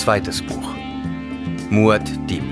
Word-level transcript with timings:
Zweites 0.00 0.40
Buch. 0.40 0.74
Muad 1.68 2.10
Dib. 2.30 2.42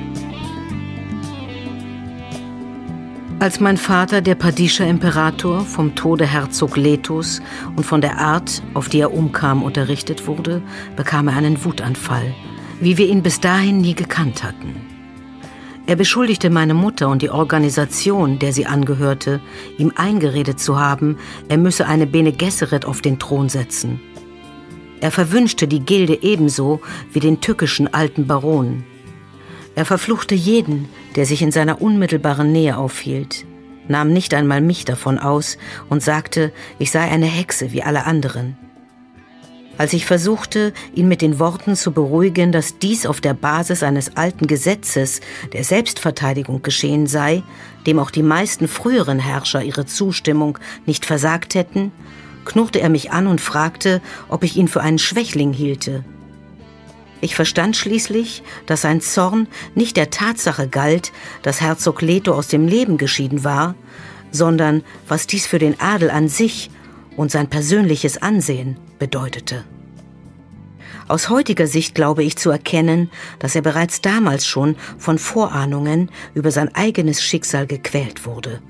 Als 3.38 3.58
mein 3.58 3.78
Vater, 3.78 4.20
der 4.20 4.34
Padischer 4.34 4.86
Imperator, 4.86 5.62
vom 5.62 5.94
Tode 5.94 6.26
Herzog 6.26 6.76
Letos 6.76 7.40
und 7.74 7.84
von 7.84 8.02
der 8.02 8.18
Art, 8.18 8.62
auf 8.74 8.90
die 8.90 9.00
er 9.00 9.14
umkam, 9.14 9.62
unterrichtet 9.62 10.26
wurde, 10.26 10.60
bekam 10.94 11.28
er 11.28 11.36
einen 11.36 11.64
Wutanfall, 11.64 12.34
wie 12.82 12.98
wir 12.98 13.08
ihn 13.08 13.22
bis 13.22 13.40
dahin 13.40 13.80
nie 13.80 13.94
gekannt 13.94 14.44
hatten. 14.44 14.74
Er 15.86 15.96
beschuldigte 15.96 16.50
meine 16.50 16.74
Mutter 16.74 17.08
und 17.08 17.22
die 17.22 17.30
Organisation, 17.30 18.38
der 18.38 18.52
sie 18.52 18.66
angehörte, 18.66 19.40
ihm 19.78 19.90
eingeredet 19.96 20.60
zu 20.60 20.78
haben, 20.78 21.16
er 21.48 21.56
müsse 21.56 21.86
eine 21.86 22.06
Bene 22.06 22.32
Gesserit 22.32 22.84
auf 22.84 23.00
den 23.00 23.18
Thron 23.18 23.48
setzen. 23.48 24.02
Er 25.00 25.10
verwünschte 25.10 25.68
die 25.68 25.80
Gilde 25.80 26.18
ebenso 26.22 26.80
wie 27.12 27.20
den 27.20 27.40
tückischen 27.40 27.92
alten 27.92 28.26
Baron. 28.26 28.84
Er 29.74 29.84
verfluchte 29.84 30.34
jeden, 30.34 30.88
der 31.14 31.24
sich 31.24 31.40
in 31.40 31.52
seiner 31.52 31.80
unmittelbaren 31.80 32.50
Nähe 32.50 32.76
aufhielt, 32.76 33.44
nahm 33.86 34.12
nicht 34.12 34.34
einmal 34.34 34.60
mich 34.60 34.84
davon 34.84 35.18
aus 35.18 35.56
und 35.88 36.02
sagte, 36.02 36.52
ich 36.80 36.90
sei 36.90 37.08
eine 37.08 37.26
Hexe 37.26 37.72
wie 37.72 37.82
alle 37.82 38.04
anderen. 38.04 38.56
Als 39.78 39.92
ich 39.92 40.04
versuchte, 40.04 40.72
ihn 40.92 41.06
mit 41.06 41.22
den 41.22 41.38
Worten 41.38 41.76
zu 41.76 41.92
beruhigen, 41.92 42.50
dass 42.50 42.80
dies 42.80 43.06
auf 43.06 43.20
der 43.20 43.34
Basis 43.34 43.84
eines 43.84 44.16
alten 44.16 44.48
Gesetzes 44.48 45.20
der 45.52 45.62
Selbstverteidigung 45.62 46.62
geschehen 46.62 47.06
sei, 47.06 47.44
dem 47.86 48.00
auch 48.00 48.10
die 48.10 48.24
meisten 48.24 48.66
früheren 48.66 49.20
Herrscher 49.20 49.62
ihre 49.62 49.86
Zustimmung 49.86 50.58
nicht 50.84 51.06
versagt 51.06 51.54
hätten, 51.54 51.92
knurrte 52.48 52.80
er 52.80 52.88
mich 52.88 53.12
an 53.12 53.26
und 53.26 53.40
fragte, 53.40 54.00
ob 54.28 54.42
ich 54.42 54.56
ihn 54.56 54.68
für 54.68 54.80
einen 54.80 54.98
Schwächling 54.98 55.52
hielte. 55.52 56.04
Ich 57.20 57.34
verstand 57.34 57.76
schließlich, 57.76 58.42
dass 58.66 58.82
sein 58.82 59.00
Zorn 59.00 59.48
nicht 59.74 59.96
der 59.96 60.10
Tatsache 60.10 60.68
galt, 60.68 61.12
dass 61.42 61.60
Herzog 61.60 62.00
Leto 62.00 62.32
aus 62.32 62.48
dem 62.48 62.66
Leben 62.66 62.96
geschieden 62.96 63.44
war, 63.44 63.74
sondern 64.30 64.82
was 65.06 65.26
dies 65.26 65.46
für 65.46 65.58
den 65.58 65.78
Adel 65.80 66.10
an 66.10 66.28
sich 66.28 66.70
und 67.16 67.30
sein 67.30 67.48
persönliches 67.48 68.22
Ansehen 68.22 68.78
bedeutete. 68.98 69.64
Aus 71.06 71.28
heutiger 71.28 71.66
Sicht 71.66 71.94
glaube 71.94 72.22
ich 72.22 72.36
zu 72.36 72.50
erkennen, 72.50 73.10
dass 73.38 73.56
er 73.56 73.62
bereits 73.62 74.00
damals 74.00 74.46
schon 74.46 74.76
von 74.98 75.18
Vorahnungen 75.18 76.10
über 76.34 76.50
sein 76.50 76.74
eigenes 76.74 77.22
Schicksal 77.22 77.66
gequält 77.66 78.26
wurde, 78.26 78.60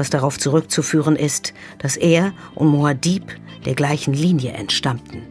was 0.00 0.08
darauf 0.08 0.38
zurückzuführen 0.38 1.14
ist, 1.14 1.52
dass 1.76 1.98
er 1.98 2.32
und 2.54 2.68
Moadib 2.68 3.36
der 3.66 3.74
gleichen 3.74 4.14
Linie 4.14 4.52
entstammten. 4.52 5.26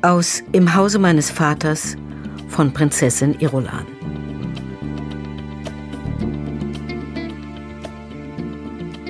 Aus 0.00 0.42
Im 0.52 0.74
Hause 0.74 0.98
meines 0.98 1.30
Vaters 1.30 1.96
von 2.48 2.72
Prinzessin 2.72 3.38
Irolan. 3.40 3.84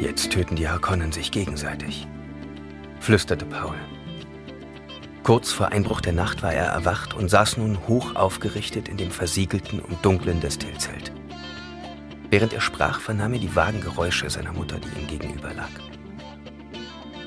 Jetzt 0.00 0.33
töten 0.33 0.56
die 0.56 0.69
Harkonnen 0.69 1.12
sich 1.12 1.31
gegenseitig, 1.31 2.09
flüsterte 2.98 3.47
Paul. 3.47 3.77
Kurz 5.22 5.53
vor 5.53 5.69
Einbruch 5.69 6.00
der 6.00 6.15
Nacht 6.15 6.42
war 6.42 6.53
er 6.53 6.67
erwacht 6.67 7.15
und 7.15 7.28
saß 7.28 7.59
nun 7.59 7.78
hoch 7.87 8.17
aufgerichtet 8.17 8.89
in 8.89 8.97
dem 8.97 9.12
versiegelten 9.12 9.78
und 9.78 10.05
dunklen 10.05 10.41
Destillzelt. 10.41 11.12
Während 12.34 12.52
er 12.52 12.60
sprach, 12.60 12.98
vernahm 12.98 13.34
er 13.34 13.38
die 13.38 13.54
vagen 13.54 13.80
Geräusche 13.80 14.28
seiner 14.28 14.52
Mutter, 14.52 14.80
die 14.80 15.00
ihm 15.00 15.06
gegenüber 15.06 15.54
lag. 15.54 15.70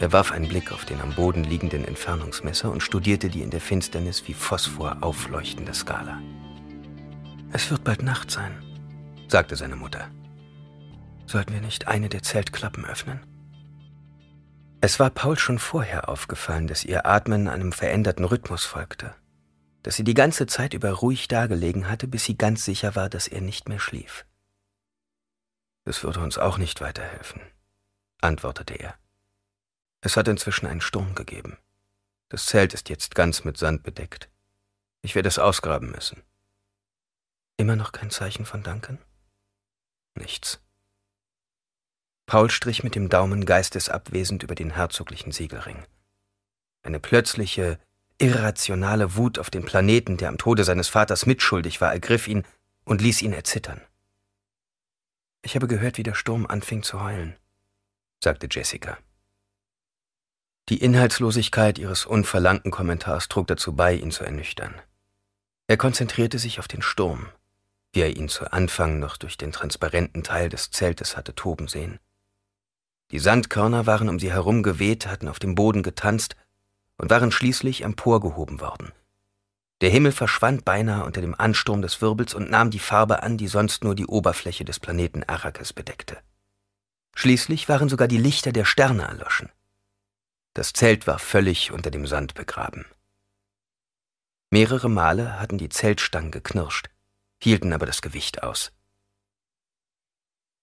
Er 0.01 0.11
warf 0.11 0.33
einen 0.33 0.49
Blick 0.49 0.73
auf 0.73 0.83
den 0.83 0.99
am 0.99 1.13
Boden 1.13 1.45
liegenden 1.45 1.85
Entfernungsmesser 1.85 2.69
und 2.69 2.83
studierte 2.83 3.29
die 3.29 3.41
in 3.41 3.49
der 3.49 3.61
Finsternis 3.61 4.27
wie 4.27 4.33
Phosphor 4.33 4.97
aufleuchtende 4.99 5.73
Skala. 5.73 6.21
Es 7.53 7.71
wird 7.71 7.85
bald 7.85 8.03
Nacht 8.03 8.31
sein, 8.31 8.51
sagte 9.29 9.55
seine 9.55 9.77
Mutter. 9.77 10.09
Sollten 11.25 11.53
wir 11.53 11.61
nicht 11.61 11.87
eine 11.87 12.09
der 12.09 12.21
Zeltklappen 12.21 12.83
öffnen? 12.83 13.25
Es 14.81 14.99
war 14.99 15.09
Paul 15.09 15.39
schon 15.39 15.57
vorher 15.57 16.09
aufgefallen, 16.09 16.67
dass 16.67 16.83
ihr 16.83 17.05
Atmen 17.05 17.47
einem 17.47 17.71
veränderten 17.71 18.25
Rhythmus 18.25 18.65
folgte, 18.65 19.15
dass 19.83 19.95
sie 19.95 20.03
die 20.03 20.15
ganze 20.15 20.47
Zeit 20.47 20.73
über 20.73 20.91
ruhig 20.91 21.29
dagelegen 21.29 21.89
hatte, 21.89 22.09
bis 22.09 22.25
sie 22.25 22.37
ganz 22.37 22.65
sicher 22.65 22.97
war, 22.97 23.07
dass 23.07 23.29
er 23.29 23.39
nicht 23.39 23.69
mehr 23.69 23.79
schlief. 23.79 24.25
Das 25.87 26.03
würde 26.03 26.19
uns 26.19 26.37
auch 26.37 26.57
nicht 26.57 26.81
weiterhelfen, 26.81 27.41
antwortete 28.19 28.73
er. 28.73 28.95
Es 30.01 30.17
hat 30.17 30.27
inzwischen 30.27 30.67
einen 30.67 30.81
Sturm 30.81 31.15
gegeben. 31.15 31.57
Das 32.27 32.45
Zelt 32.45 32.73
ist 32.73 32.89
jetzt 32.89 33.15
ganz 33.15 33.45
mit 33.45 33.57
Sand 33.57 33.83
bedeckt. 33.83 34.27
Ich 35.01 35.15
werde 35.15 35.29
es 35.29 35.39
ausgraben 35.39 35.89
müssen. 35.89 36.23
Immer 37.55 37.77
noch 37.77 37.93
kein 37.93 38.09
Zeichen 38.09 38.45
von 38.45 38.63
Danken? 38.63 38.99
Nichts. 40.15 40.59
Paul 42.25 42.49
strich 42.49 42.83
mit 42.83 42.95
dem 42.95 43.07
Daumen 43.07 43.45
geistesabwesend 43.45 44.43
über 44.43 44.55
den 44.55 44.71
herzoglichen 44.71 45.31
Siegelring. 45.31 45.85
Eine 46.83 46.99
plötzliche, 46.99 47.79
irrationale 48.17 49.15
Wut 49.15 49.39
auf 49.39 49.49
den 49.49 49.63
Planeten, 49.63 50.17
der 50.17 50.27
am 50.27 50.37
Tode 50.37 50.65
seines 50.65 50.89
Vaters 50.89 51.25
mitschuldig 51.25 51.79
war, 51.79 51.93
ergriff 51.93 52.27
ihn 52.27 52.43
und 52.83 53.01
ließ 53.01 53.21
ihn 53.21 53.31
erzittern. 53.31 53.79
Ich 55.41 55.55
habe 55.55 55.67
gehört, 55.67 55.97
wie 55.97 56.03
der 56.03 56.15
Sturm 56.15 56.45
anfing 56.45 56.83
zu 56.83 57.01
heulen, 57.01 57.35
sagte 58.23 58.47
Jessica. 58.49 58.97
Die 60.69 60.77
Inhaltslosigkeit 60.77 61.79
ihres 61.79 62.05
unverlangten 62.05 62.71
Kommentars 62.71 63.29
trug 63.29 63.47
dazu 63.47 63.73
bei, 63.73 63.93
ihn 63.93 64.11
zu 64.11 64.25
ernüchtern. 64.25 64.75
Er 65.67 65.77
konzentrierte 65.77 66.39
sich 66.39 66.59
auf 66.59 66.67
den 66.67 66.81
Sturm, 66.81 67.27
wie 67.93 68.01
er 68.01 68.15
ihn 68.15 68.27
zu 68.27 68.51
Anfang 68.51 68.99
noch 68.99 69.15
durch 69.15 69.37
den 69.37 69.53
transparenten 69.53 70.23
Teil 70.23 70.49
des 70.49 70.71
Zeltes 70.71 71.15
hatte 71.15 71.35
toben 71.35 71.67
sehen. 71.67 71.99
Die 73.11 73.19
Sandkörner 73.19 73.85
waren 73.85 74.09
um 74.09 74.19
sie 74.19 74.31
herum 74.31 74.63
geweht, 74.63 75.07
hatten 75.07 75.29
auf 75.29 75.39
dem 75.39 75.55
Boden 75.55 75.83
getanzt 75.83 76.35
und 76.97 77.09
waren 77.09 77.31
schließlich 77.31 77.83
emporgehoben 77.83 78.59
worden. 78.59 78.91
Der 79.81 79.89
Himmel 79.91 80.11
verschwand 80.11 80.65
beinahe 80.65 81.05
unter 81.05 81.21
dem 81.21 81.35
Ansturm 81.35 81.81
des 81.81 82.01
Wirbels 82.01 82.33
und 82.33 82.49
nahm 82.49 82.71
die 82.71 82.79
Farbe 82.79 83.21
an, 83.21 83.37
die 83.37 83.47
sonst 83.47 83.83
nur 83.83 83.93
die 83.93 84.07
Oberfläche 84.07 84.65
des 84.65 84.79
Planeten 84.79 85.23
Arrakis 85.23 85.71
bedeckte. 85.71 86.17
Schließlich 87.15 87.69
waren 87.69 87.89
sogar 87.89 88.07
die 88.07 88.17
Lichter 88.17 88.51
der 88.51 88.65
Sterne 88.65 89.03
erloschen. 89.03 89.51
Das 90.53 90.73
Zelt 90.73 91.05
war 91.05 91.19
völlig 91.19 91.71
unter 91.71 91.91
dem 91.91 92.07
Sand 92.07 92.33
begraben. 92.33 92.85
Mehrere 94.49 94.89
Male 94.89 95.39
hatten 95.39 95.57
die 95.57 95.69
Zeltstangen 95.69 96.31
geknirscht, 96.31 96.89
hielten 97.41 97.73
aber 97.73 97.85
das 97.85 98.01
Gewicht 98.01 98.41
aus. 98.41 98.71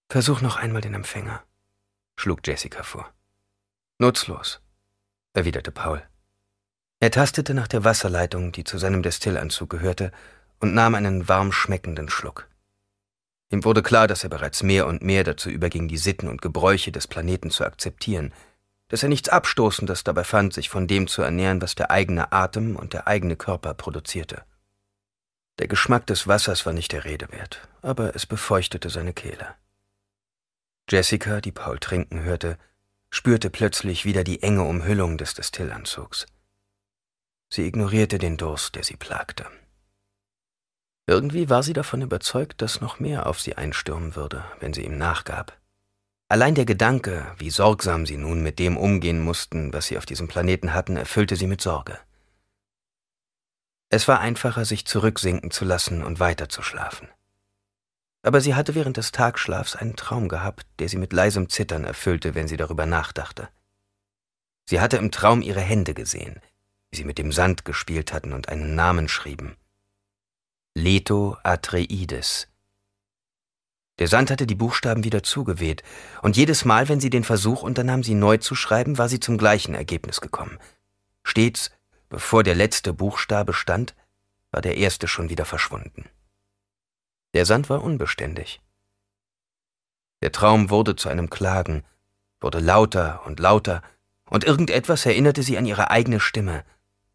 Versuch 0.09 0.41
noch 0.41 0.57
einmal 0.57 0.81
den 0.81 0.93
Empfänger, 0.93 1.43
schlug 2.17 2.45
Jessica 2.45 2.83
vor. 2.83 3.13
Nutzlos, 3.97 4.59
erwiderte 5.33 5.71
Paul. 5.71 6.05
Er 6.99 7.11
tastete 7.11 7.53
nach 7.53 7.67
der 7.67 7.83
Wasserleitung, 7.83 8.51
die 8.51 8.63
zu 8.63 8.77
seinem 8.77 9.03
Destillanzug 9.03 9.69
gehörte, 9.69 10.11
und 10.59 10.73
nahm 10.73 10.95
einen 10.95 11.27
warm 11.27 11.51
schmeckenden 11.51 12.09
Schluck. 12.09 12.47
Ihm 13.51 13.63
wurde 13.63 13.83
klar, 13.83 14.07
dass 14.07 14.23
er 14.23 14.29
bereits 14.29 14.63
mehr 14.63 14.87
und 14.87 15.01
mehr 15.01 15.23
dazu 15.23 15.49
überging, 15.49 15.87
die 15.87 15.97
Sitten 15.97 16.27
und 16.27 16.41
Gebräuche 16.41 16.91
des 16.91 17.07
Planeten 17.07 17.51
zu 17.51 17.65
akzeptieren, 17.65 18.33
dass 18.87 19.03
er 19.03 19.09
nichts 19.09 19.29
Abstoßendes 19.29 20.03
dabei 20.03 20.23
fand, 20.23 20.53
sich 20.53 20.69
von 20.69 20.87
dem 20.87 21.07
zu 21.07 21.21
ernähren, 21.21 21.61
was 21.61 21.75
der 21.75 21.91
eigene 21.91 22.31
Atem 22.31 22.75
und 22.75 22.93
der 22.93 23.07
eigene 23.07 23.35
Körper 23.35 23.73
produzierte. 23.73 24.43
Der 25.59 25.67
Geschmack 25.67 26.05
des 26.07 26.27
Wassers 26.27 26.65
war 26.65 26.73
nicht 26.73 26.91
der 26.91 27.05
Rede 27.05 27.31
wert, 27.31 27.67
aber 27.81 28.15
es 28.15 28.25
befeuchtete 28.25 28.89
seine 28.89 29.13
Kehle. 29.13 29.55
Jessica, 30.89 31.41
die 31.41 31.51
Paul 31.51 31.79
trinken 31.79 32.21
hörte, 32.21 32.57
spürte 33.09 33.49
plötzlich 33.49 34.05
wieder 34.05 34.23
die 34.23 34.43
enge 34.43 34.63
Umhüllung 34.63 35.17
des 35.17 35.33
Destillanzugs. 35.33 36.25
Sie 37.55 37.65
ignorierte 37.65 38.17
den 38.17 38.35
Durst, 38.35 38.75
der 38.75 38.83
sie 38.83 38.97
plagte. 38.97 39.45
Irgendwie 41.07 41.49
war 41.49 41.63
sie 41.63 41.71
davon 41.71 42.01
überzeugt, 42.01 42.61
dass 42.61 42.81
noch 42.81 42.99
mehr 42.99 43.27
auf 43.27 43.39
sie 43.39 43.55
einstürmen 43.55 44.17
würde, 44.17 44.43
wenn 44.59 44.73
sie 44.73 44.83
ihm 44.83 44.97
nachgab. 44.97 45.57
Allein 46.27 46.53
der 46.55 46.65
Gedanke, 46.65 47.33
wie 47.37 47.49
sorgsam 47.49 48.05
sie 48.05 48.17
nun 48.17 48.43
mit 48.43 48.59
dem 48.59 48.75
umgehen 48.75 49.23
mussten, 49.23 49.71
was 49.71 49.85
sie 49.85 49.97
auf 49.97 50.05
diesem 50.05 50.27
Planeten 50.27 50.73
hatten, 50.73 50.97
erfüllte 50.97 51.37
sie 51.37 51.47
mit 51.47 51.61
Sorge. 51.61 51.97
Es 53.87 54.09
war 54.09 54.19
einfacher, 54.19 54.65
sich 54.65 54.85
zurücksinken 54.85 55.49
zu 55.49 55.63
lassen 55.63 56.03
und 56.03 56.19
weiterzuschlafen. 56.19 57.07
Aber 58.21 58.41
sie 58.41 58.53
hatte 58.53 58.75
während 58.75 58.97
des 58.97 59.13
Tagschlafs 59.13 59.77
einen 59.77 59.95
Traum 59.95 60.27
gehabt, 60.27 60.67
der 60.79 60.89
sie 60.89 60.97
mit 60.97 61.13
leisem 61.13 61.47
Zittern 61.47 61.85
erfüllte, 61.85 62.35
wenn 62.35 62.49
sie 62.49 62.57
darüber 62.57 62.85
nachdachte. 62.85 63.47
Sie 64.65 64.81
hatte 64.81 64.97
im 64.97 65.11
Traum 65.11 65.41
ihre 65.41 65.61
Hände 65.61 65.93
gesehen, 65.93 66.41
wie 66.95 66.99
sie 66.99 67.05
mit 67.05 67.17
dem 67.17 67.33
Sand 67.33 67.65
gespielt 67.65 68.13
hatten 68.13 68.31
und 68.31 68.47
einen 68.47 68.73
Namen 68.73 69.09
schrieben. 69.09 69.57
Leto 70.75 71.35
Atreides, 71.43 72.47
der 73.99 74.07
Sand 74.07 74.31
hatte 74.31 74.47
die 74.47 74.55
Buchstaben 74.55 75.03
wieder 75.03 75.21
zugeweht, 75.21 75.83
und 76.21 76.37
jedes 76.37 76.63
Mal, 76.63 76.87
wenn 76.87 77.01
sie 77.01 77.09
den 77.09 77.25
Versuch 77.25 77.63
unternahm, 77.63 78.01
sie 78.01 78.13
neu 78.13 78.37
zu 78.37 78.55
schreiben, 78.55 78.97
war 78.97 79.09
sie 79.09 79.19
zum 79.19 79.37
gleichen 79.37 79.75
Ergebnis 79.75 80.21
gekommen. 80.21 80.57
Stets, 81.23 81.71
bevor 82.07 82.43
der 82.43 82.55
letzte 82.55 82.93
Buchstabe 82.93 83.51
stand, 83.53 83.93
war 84.51 84.61
der 84.61 84.77
erste 84.77 85.09
schon 85.09 85.27
wieder 85.27 85.43
verschwunden. 85.43 86.05
Der 87.33 87.45
Sand 87.45 87.69
war 87.69 87.83
unbeständig. 87.83 88.61
Der 90.21 90.31
Traum 90.31 90.69
wurde 90.69 90.95
zu 90.95 91.09
einem 91.09 91.29
Klagen, 91.29 91.83
wurde 92.39 92.59
lauter 92.59 93.21
und 93.25 93.41
lauter, 93.41 93.81
und 94.29 94.45
irgendetwas 94.45 95.05
erinnerte 95.05 95.43
sie 95.43 95.57
an 95.57 95.65
ihre 95.65 95.91
eigene 95.91 96.21
Stimme, 96.21 96.63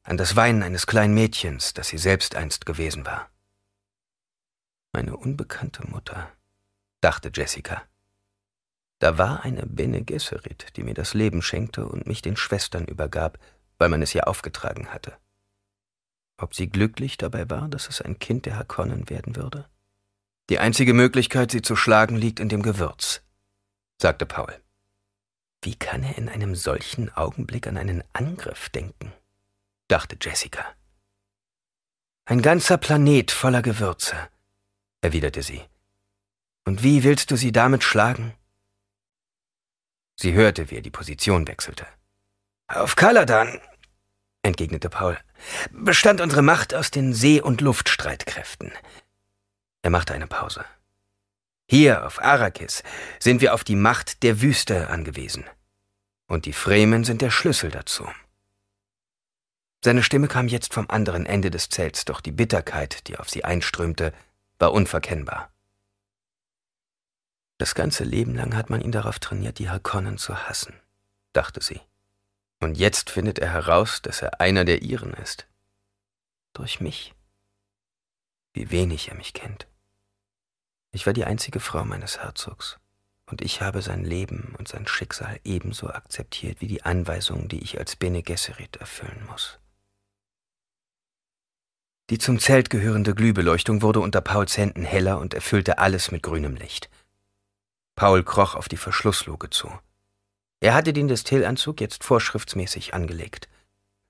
an 0.02 0.16
das 0.16 0.36
Weinen 0.36 0.62
eines 0.62 0.86
kleinen 0.86 1.14
Mädchens, 1.14 1.74
das 1.74 1.88
sie 1.88 1.98
selbst 1.98 2.34
einst 2.34 2.66
gewesen 2.66 3.04
war. 3.06 3.30
Meine 4.92 5.16
unbekannte 5.16 5.86
Mutter, 5.88 6.32
dachte 7.00 7.30
Jessica. 7.32 7.82
Da 8.98 9.18
war 9.18 9.44
eine 9.44 9.64
Bene 9.66 10.02
Gesserit, 10.02 10.76
die 10.76 10.82
mir 10.82 10.94
das 10.94 11.14
Leben 11.14 11.42
schenkte 11.42 11.86
und 11.86 12.06
mich 12.06 12.22
den 12.22 12.36
Schwestern 12.36 12.84
übergab, 12.84 13.38
weil 13.78 13.88
man 13.88 14.02
es 14.02 14.14
ihr 14.14 14.28
aufgetragen 14.28 14.88
hatte. 14.88 15.16
Ob 16.36 16.54
sie 16.54 16.68
glücklich 16.68 17.16
dabei 17.16 17.48
war, 17.48 17.68
dass 17.68 17.88
es 17.88 18.00
ein 18.00 18.18
Kind 18.18 18.46
der 18.46 18.58
Hakonnen 18.58 19.08
werden 19.08 19.36
würde? 19.36 19.68
Die 20.48 20.58
einzige 20.58 20.94
Möglichkeit, 20.94 21.50
sie 21.50 21.62
zu 21.62 21.76
schlagen, 21.76 22.16
liegt 22.16 22.40
in 22.40 22.48
dem 22.48 22.62
Gewürz, 22.62 23.22
sagte 23.98 24.26
Paul. 24.26 24.52
Wie 25.62 25.76
kann 25.76 26.02
er 26.02 26.18
in 26.18 26.28
einem 26.28 26.54
solchen 26.54 27.14
Augenblick 27.14 27.66
an 27.66 27.76
einen 27.76 28.02
Angriff 28.12 28.68
denken? 28.70 29.12
Dachte 29.90 30.16
Jessica. 30.20 30.64
Ein 32.24 32.42
ganzer 32.42 32.78
Planet 32.78 33.30
voller 33.30 33.62
Gewürze, 33.62 34.16
erwiderte 35.00 35.42
sie. 35.42 35.62
Und 36.64 36.82
wie 36.82 37.02
willst 37.02 37.30
du 37.30 37.36
sie 37.36 37.52
damit 37.52 37.82
schlagen? 37.82 38.34
Sie 40.16 40.34
hörte, 40.34 40.70
wie 40.70 40.76
er 40.76 40.82
die 40.82 40.90
Position 40.90 41.48
wechselte. 41.48 41.86
Auf 42.68 42.94
Kaladan, 42.94 43.60
entgegnete 44.42 44.90
Paul, 44.90 45.18
bestand 45.72 46.20
unsere 46.20 46.42
Macht 46.42 46.74
aus 46.74 46.90
den 46.90 47.14
See- 47.14 47.40
und 47.40 47.60
Luftstreitkräften. 47.60 48.70
Er 49.82 49.90
machte 49.90 50.14
eine 50.14 50.26
Pause. 50.26 50.64
Hier 51.66 52.06
auf 52.06 52.22
Arrakis 52.22 52.82
sind 53.18 53.40
wir 53.40 53.54
auf 53.54 53.64
die 53.64 53.76
Macht 53.76 54.22
der 54.22 54.40
Wüste 54.40 54.90
angewiesen. 54.90 55.44
Und 56.26 56.44
die 56.44 56.52
Fremen 56.52 57.02
sind 57.04 57.22
der 57.22 57.30
Schlüssel 57.30 57.70
dazu. 57.70 58.08
Seine 59.82 60.02
Stimme 60.02 60.28
kam 60.28 60.46
jetzt 60.46 60.74
vom 60.74 60.90
anderen 60.90 61.24
Ende 61.24 61.50
des 61.50 61.70
Zelts, 61.70 62.04
doch 62.04 62.20
die 62.20 62.32
Bitterkeit, 62.32 63.08
die 63.08 63.18
auf 63.18 63.30
sie 63.30 63.44
einströmte, 63.44 64.12
war 64.58 64.72
unverkennbar. 64.72 65.50
Das 67.56 67.74
ganze 67.74 68.04
Leben 68.04 68.34
lang 68.34 68.56
hat 68.56 68.68
man 68.68 68.82
ihn 68.82 68.92
darauf 68.92 69.18
trainiert, 69.18 69.58
die 69.58 69.70
Harkonnen 69.70 70.18
zu 70.18 70.48
hassen, 70.48 70.74
dachte 71.32 71.62
sie. 71.62 71.80
Und 72.58 72.76
jetzt 72.76 73.08
findet 73.08 73.38
er 73.38 73.52
heraus, 73.52 74.02
dass 74.02 74.20
er 74.20 74.40
einer 74.40 74.66
der 74.66 74.82
ihren 74.82 75.14
ist. 75.14 75.46
Durch 76.52 76.80
mich. 76.80 77.14
Wie 78.52 78.70
wenig 78.70 79.08
er 79.08 79.14
mich 79.14 79.32
kennt. 79.32 79.66
Ich 80.92 81.06
war 81.06 81.12
die 81.12 81.24
einzige 81.24 81.60
Frau 81.60 81.84
meines 81.84 82.18
Herzogs, 82.18 82.78
und 83.26 83.40
ich 83.40 83.62
habe 83.62 83.80
sein 83.80 84.04
Leben 84.04 84.54
und 84.58 84.68
sein 84.68 84.86
Schicksal 84.86 85.40
ebenso 85.44 85.88
akzeptiert 85.88 86.60
wie 86.60 86.66
die 86.66 86.82
Anweisungen, 86.82 87.48
die 87.48 87.62
ich 87.62 87.78
als 87.78 87.96
Bene 87.96 88.22
Gesserit 88.22 88.76
erfüllen 88.76 89.24
muss. 89.26 89.59
Die 92.10 92.18
zum 92.18 92.40
Zelt 92.40 92.70
gehörende 92.70 93.14
Glühbeleuchtung 93.14 93.82
wurde 93.82 94.00
unter 94.00 94.20
Pauls 94.20 94.56
Händen 94.56 94.82
heller 94.82 95.20
und 95.20 95.32
erfüllte 95.32 95.78
alles 95.78 96.10
mit 96.10 96.24
grünem 96.24 96.56
Licht. 96.56 96.90
Paul 97.94 98.24
kroch 98.24 98.56
auf 98.56 98.68
die 98.68 98.76
Verschlussluke 98.76 99.48
zu. 99.50 99.70
Er 100.58 100.74
hatte 100.74 100.92
den 100.92 101.06
Destillanzug 101.06 101.80
jetzt 101.80 102.02
vorschriftsmäßig 102.02 102.94
angelegt. 102.94 103.48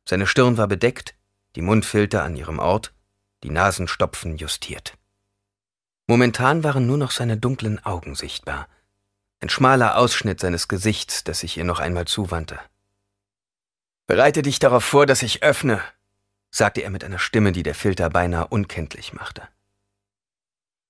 Seine 0.09 0.27
Stirn 0.27 0.57
war 0.57 0.67
bedeckt, 0.67 1.15
die 1.57 1.61
Mundfilter 1.61 2.23
an 2.23 2.37
ihrem 2.37 2.59
Ort, 2.59 2.95
die 3.43 3.51
Nasenstopfen 3.51 4.39
justiert. 4.39 4.97
Momentan 6.07 6.65
waren 6.65 6.87
nur 6.87 6.97
noch 6.97 7.11
seine 7.11 7.37
dunklen 7.37 7.85
Augen 7.85 8.15
sichtbar, 8.15 8.67
ein 9.41 9.51
schmaler 9.51 9.97
Ausschnitt 9.97 10.41
seines 10.41 10.69
Gesichts, 10.69 11.23
das 11.23 11.41
sich 11.41 11.57
ihr 11.57 11.65
noch 11.65 11.81
einmal 11.81 12.07
zuwandte. 12.07 12.59
Bereite 14.07 14.43
dich 14.43 14.59
darauf 14.59 14.85
vor, 14.85 15.07
dass 15.07 15.23
ich 15.23 15.43
öffne, 15.43 15.83
sagte 16.51 16.83
er 16.83 16.91
mit 16.91 17.05
einer 17.05 17.19
Stimme, 17.19 17.53
die 17.53 17.63
der 17.63 17.75
Filter 17.75 18.11
beinahe 18.11 18.49
unkenntlich 18.49 19.13
machte. 19.13 19.43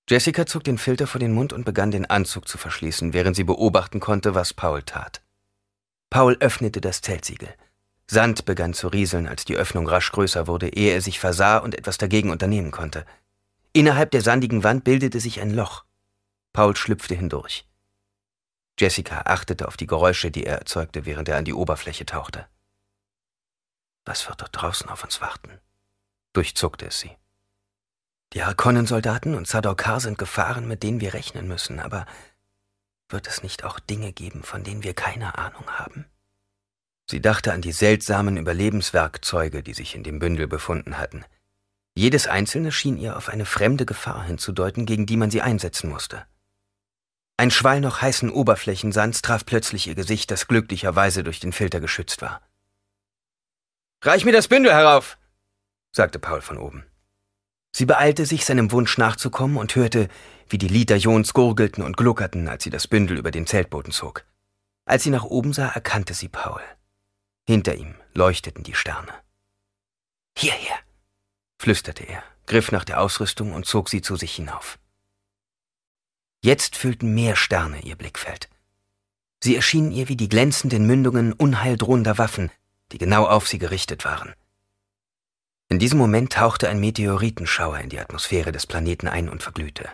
Jessica 0.09 0.45
zog 0.45 0.63
den 0.63 0.77
Filter 0.77 1.07
vor 1.07 1.19
den 1.19 1.31
Mund 1.31 1.53
und 1.53 1.63
begann 1.63 1.91
den 1.91 2.05
Anzug 2.05 2.47
zu 2.47 2.57
verschließen, 2.57 3.13
während 3.13 3.35
sie 3.35 3.43
beobachten 3.43 3.99
konnte, 3.99 4.35
was 4.35 4.53
Paul 4.53 4.83
tat. 4.83 5.21
Paul 6.09 6.35
öffnete 6.39 6.81
das 6.81 7.01
Zeltsiegel. 7.01 7.53
Sand 8.07 8.43
begann 8.43 8.73
zu 8.73 8.89
rieseln, 8.89 9.27
als 9.27 9.45
die 9.45 9.55
Öffnung 9.55 9.87
rasch 9.87 10.11
größer 10.11 10.47
wurde, 10.47 10.67
ehe 10.67 10.93
er 10.93 11.01
sich 11.01 11.19
versah 11.19 11.59
und 11.59 11.75
etwas 11.75 11.97
dagegen 11.97 12.29
unternehmen 12.29 12.71
konnte. 12.71 13.05
Innerhalb 13.71 14.11
der 14.11 14.21
sandigen 14.21 14.65
Wand 14.65 14.83
bildete 14.83 15.21
sich 15.21 15.39
ein 15.39 15.51
Loch. 15.51 15.85
Paul 16.51 16.75
schlüpfte 16.75 17.15
hindurch. 17.15 17.65
Jessica 18.77 19.21
achtete 19.21 19.67
auf 19.67 19.77
die 19.77 19.87
Geräusche, 19.87 20.31
die 20.31 20.45
er 20.45 20.57
erzeugte, 20.57 21.05
während 21.05 21.29
er 21.29 21.37
an 21.37 21.45
die 21.45 21.53
Oberfläche 21.53 22.05
tauchte. 22.05 22.47
Was 24.05 24.27
wird 24.27 24.41
dort 24.41 24.51
draußen 24.53 24.89
auf 24.89 25.03
uns 25.03 25.21
warten? 25.21 25.59
durchzuckte 26.33 26.87
es 26.87 26.99
sie. 26.99 27.11
Die 28.33 28.43
Harkonnen-Soldaten 28.43 29.35
und 29.35 29.47
Sadokar 29.47 29.99
sind 29.99 30.17
Gefahren, 30.17 30.67
mit 30.67 30.83
denen 30.83 31.01
wir 31.01 31.13
rechnen 31.13 31.47
müssen, 31.47 31.79
aber 31.79 32.05
wird 33.09 33.27
es 33.27 33.43
nicht 33.43 33.65
auch 33.65 33.79
Dinge 33.79 34.13
geben, 34.13 34.43
von 34.43 34.63
denen 34.63 34.83
wir 34.83 34.93
keine 34.93 35.37
Ahnung 35.37 35.67
haben? 35.67 36.05
Sie 37.09 37.19
dachte 37.21 37.51
an 37.51 37.61
die 37.61 37.73
seltsamen 37.73 38.37
Überlebenswerkzeuge, 38.37 39.63
die 39.63 39.73
sich 39.73 39.95
in 39.95 40.03
dem 40.03 40.19
Bündel 40.19 40.47
befunden 40.47 40.97
hatten. 40.97 41.25
Jedes 41.93 42.27
einzelne 42.27 42.71
schien 42.71 42.97
ihr 42.97 43.17
auf 43.17 43.27
eine 43.27 43.45
fremde 43.45 43.85
Gefahr 43.85 44.23
hinzudeuten, 44.23 44.85
gegen 44.85 45.05
die 45.05 45.17
man 45.17 45.29
sie 45.29 45.41
einsetzen 45.41 45.89
musste. 45.89 46.25
Ein 47.35 47.51
Schwall 47.51 47.81
noch 47.81 48.01
heißen 48.01 48.29
Oberflächensands 48.29 49.21
traf 49.21 49.45
plötzlich 49.45 49.87
ihr 49.87 49.95
Gesicht, 49.95 50.31
das 50.31 50.47
glücklicherweise 50.47 51.25
durch 51.25 51.41
den 51.41 51.51
Filter 51.51 51.81
geschützt 51.81 52.21
war. 52.21 52.39
Reich 54.03 54.25
mir 54.25 54.31
das 54.31 54.47
Bündel 54.47 54.73
herauf, 54.73 55.19
sagte 55.91 56.17
Paul 56.17 56.41
von 56.41 56.57
oben. 56.57 56.85
Sie 57.71 57.85
beeilte 57.85 58.25
sich, 58.25 58.45
seinem 58.45 58.71
Wunsch 58.71 58.97
nachzukommen 58.97 59.57
und 59.57 59.75
hörte, 59.75 60.09
wie 60.49 60.57
die 60.57 60.67
Liter 60.67 60.95
Jons 60.95 61.33
gurgelten 61.33 61.83
und 61.83 61.97
gluckerten, 61.97 62.47
als 62.47 62.63
sie 62.63 62.71
das 62.71 62.87
Bündel 62.87 63.17
über 63.17 63.29
den 63.29 63.45
Zeltboden 63.45 63.93
zog. 63.93 64.25
Als 64.85 65.03
sie 65.03 65.11
nach 65.11 65.23
oben 65.23 65.53
sah, 65.53 65.69
erkannte 65.69 66.15
sie 66.15 66.29
Paul. 66.29 66.61
Hinter 67.45 67.75
ihm 67.75 67.93
leuchteten 68.13 68.63
die 68.63 68.73
Sterne. 68.73 69.13
Hierher, 70.35 70.79
flüsterte 71.59 72.03
er, 72.03 72.23
griff 72.47 72.71
nach 72.71 72.83
der 72.83 72.99
Ausrüstung 72.99 73.53
und 73.53 73.67
zog 73.67 73.87
sie 73.87 74.01
zu 74.01 74.15
sich 74.15 74.33
hinauf. 74.33 74.79
Jetzt 76.43 76.75
füllten 76.75 77.13
mehr 77.13 77.35
Sterne 77.35 77.81
ihr 77.83 77.95
Blickfeld. 77.95 78.49
Sie 79.43 79.55
erschienen 79.55 79.91
ihr 79.91 80.09
wie 80.09 80.15
die 80.15 80.29
glänzenden 80.29 80.87
Mündungen 80.87 81.33
unheildrohender 81.33 82.17
Waffen, 82.17 82.51
die 82.91 82.97
genau 82.97 83.25
auf 83.25 83.47
sie 83.47 83.57
gerichtet 83.57 84.05
waren. 84.05 84.33
In 85.69 85.79
diesem 85.79 85.97
Moment 85.97 86.33
tauchte 86.33 86.67
ein 86.67 86.79
Meteoritenschauer 86.79 87.79
in 87.79 87.89
die 87.89 87.99
Atmosphäre 87.99 88.51
des 88.51 88.67
Planeten 88.67 89.07
ein 89.07 89.29
und 89.29 89.41
verglühte. 89.41 89.89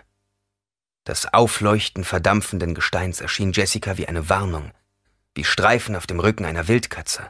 Das 1.04 1.32
Aufleuchten 1.34 2.04
verdampfenden 2.04 2.74
Gesteins 2.74 3.22
erschien 3.22 3.52
Jessica 3.54 3.98
wie 3.98 4.08
eine 4.08 4.28
Warnung, 4.28 4.72
wie 5.36 5.44
Streifen 5.44 5.96
auf 5.96 6.08
dem 6.08 6.20
Rücken 6.20 6.46
einer 6.46 6.68
Wildkatze, 6.68 7.30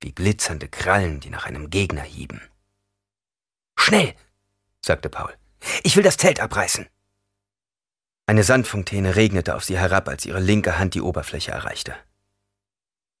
wie 0.00 0.12
glitzernde 0.12 0.68
Krallen, 0.68 1.20
die 1.20 1.30
nach 1.30 1.46
einem 1.46 1.68
Gegner 1.68 2.02
hieben. 2.02 2.40
Schnell, 3.76 4.14
sagte 4.80 5.10
Paul. 5.10 5.34
Ich 5.82 5.96
will 5.96 6.02
das 6.02 6.16
Zelt 6.16 6.40
abreißen. 6.40 6.86
Eine 8.26 8.44
Sandfontäne 8.44 9.16
regnete 9.16 9.54
auf 9.54 9.64
sie 9.64 9.78
herab, 9.78 10.08
als 10.08 10.24
ihre 10.24 10.40
linke 10.40 10.78
Hand 10.78 10.94
die 10.94 11.02
Oberfläche 11.02 11.50
erreichte. 11.50 11.94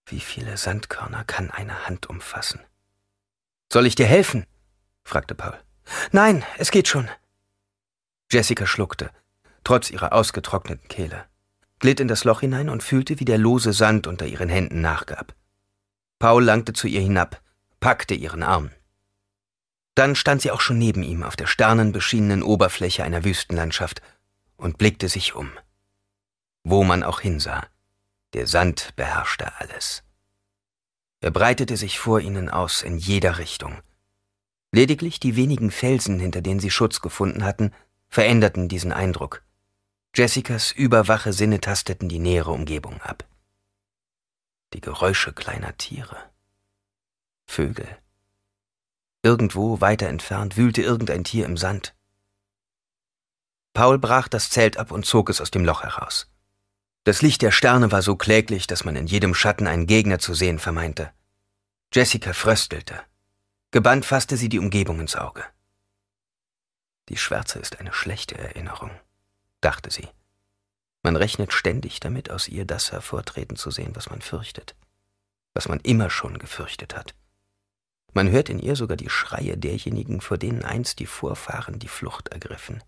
Wie 0.06 0.20
viele 0.20 0.56
Sandkörner 0.56 1.24
kann 1.24 1.50
eine 1.50 1.86
Hand 1.86 2.08
umfassen? 2.08 2.60
Soll 3.72 3.86
ich 3.86 3.94
dir 3.94 4.06
helfen? 4.06 4.46
fragte 5.02 5.34
Paul. 5.34 5.58
Nein, 6.12 6.44
es 6.58 6.70
geht 6.70 6.88
schon. 6.88 7.08
Jessica 8.30 8.66
schluckte, 8.66 9.10
trotz 9.64 9.90
ihrer 9.90 10.12
ausgetrockneten 10.12 10.88
Kehle, 10.88 11.24
glitt 11.78 12.00
in 12.00 12.08
das 12.08 12.24
Loch 12.24 12.40
hinein 12.40 12.68
und 12.68 12.82
fühlte, 12.82 13.20
wie 13.20 13.24
der 13.24 13.38
lose 13.38 13.72
Sand 13.72 14.06
unter 14.06 14.26
ihren 14.26 14.48
Händen 14.48 14.80
nachgab. 14.80 15.34
Paul 16.18 16.44
langte 16.44 16.72
zu 16.72 16.86
ihr 16.86 17.00
hinab, 17.00 17.40
packte 17.80 18.14
ihren 18.14 18.42
Arm. 18.42 18.70
Dann 19.94 20.16
stand 20.16 20.42
sie 20.42 20.50
auch 20.50 20.60
schon 20.60 20.78
neben 20.78 21.02
ihm 21.02 21.22
auf 21.22 21.36
der 21.36 21.46
sternenbeschienenen 21.46 22.42
Oberfläche 22.42 23.04
einer 23.04 23.24
Wüstenlandschaft 23.24 24.02
und 24.56 24.78
blickte 24.78 25.08
sich 25.08 25.34
um. 25.34 25.50
Wo 26.64 26.82
man 26.82 27.02
auch 27.02 27.20
hinsah, 27.20 27.66
der 28.34 28.46
Sand 28.46 28.94
beherrschte 28.96 29.58
alles. 29.60 30.02
Er 31.20 31.30
breitete 31.30 31.76
sich 31.76 31.98
vor 31.98 32.20
ihnen 32.20 32.50
aus 32.50 32.82
in 32.82 32.98
jeder 32.98 33.38
Richtung. 33.38 33.80
Lediglich 34.72 35.20
die 35.20 35.36
wenigen 35.36 35.70
Felsen, 35.70 36.18
hinter 36.18 36.42
denen 36.42 36.60
sie 36.60 36.70
Schutz 36.70 37.00
gefunden 37.00 37.44
hatten, 37.44 37.72
veränderten 38.08 38.68
diesen 38.68 38.92
Eindruck. 38.92 39.42
Jessicas 40.14 40.72
überwache 40.72 41.32
Sinne 41.32 41.60
tasteten 41.60 42.08
die 42.08 42.18
nähere 42.18 42.50
Umgebung 42.50 43.00
ab. 43.00 43.24
Die 44.72 44.80
Geräusche 44.80 45.32
kleiner 45.32 45.76
Tiere. 45.76 46.16
Vögel. 47.46 47.88
Irgendwo 49.22 49.80
weiter 49.80 50.08
entfernt 50.08 50.56
wühlte 50.56 50.82
irgendein 50.82 51.24
Tier 51.24 51.46
im 51.46 51.56
Sand. 51.56 51.94
Paul 53.72 53.98
brach 53.98 54.28
das 54.28 54.50
Zelt 54.50 54.76
ab 54.76 54.90
und 54.90 55.06
zog 55.06 55.30
es 55.30 55.40
aus 55.40 55.50
dem 55.50 55.64
Loch 55.64 55.82
heraus. 55.82 56.30
Das 57.04 57.20
Licht 57.20 57.42
der 57.42 57.50
Sterne 57.50 57.92
war 57.92 58.00
so 58.00 58.16
kläglich, 58.16 58.66
dass 58.66 58.86
man 58.86 58.96
in 58.96 59.06
jedem 59.06 59.34
Schatten 59.34 59.66
einen 59.66 59.86
Gegner 59.86 60.18
zu 60.18 60.32
sehen 60.32 60.58
vermeinte. 60.58 61.12
Jessica 61.92 62.32
fröstelte. 62.32 62.98
Gebannt 63.72 64.06
fasste 64.06 64.38
sie 64.38 64.48
die 64.48 64.58
Umgebung 64.58 65.00
ins 65.00 65.14
Auge. 65.14 65.44
Die 67.10 67.18
Schwärze 67.18 67.58
ist 67.58 67.78
eine 67.78 67.92
schlechte 67.92 68.38
Erinnerung, 68.38 68.90
dachte 69.60 69.90
sie. 69.90 70.08
Man 71.02 71.16
rechnet 71.16 71.52
ständig 71.52 72.00
damit, 72.00 72.30
aus 72.30 72.48
ihr 72.48 72.64
das 72.64 72.90
hervortreten 72.90 73.56
zu 73.56 73.70
sehen, 73.70 73.94
was 73.94 74.08
man 74.08 74.22
fürchtet, 74.22 74.74
was 75.52 75.68
man 75.68 75.80
immer 75.80 76.08
schon 76.08 76.38
gefürchtet 76.38 76.96
hat. 76.96 77.14
Man 78.14 78.30
hört 78.30 78.48
in 78.48 78.58
ihr 78.58 78.76
sogar 78.76 78.96
die 78.96 79.10
Schreie 79.10 79.58
derjenigen, 79.58 80.22
vor 80.22 80.38
denen 80.38 80.64
einst 80.64 81.00
die 81.00 81.06
Vorfahren 81.06 81.78
die 81.78 81.88
Flucht 81.88 82.28
ergriffen. 82.28 82.82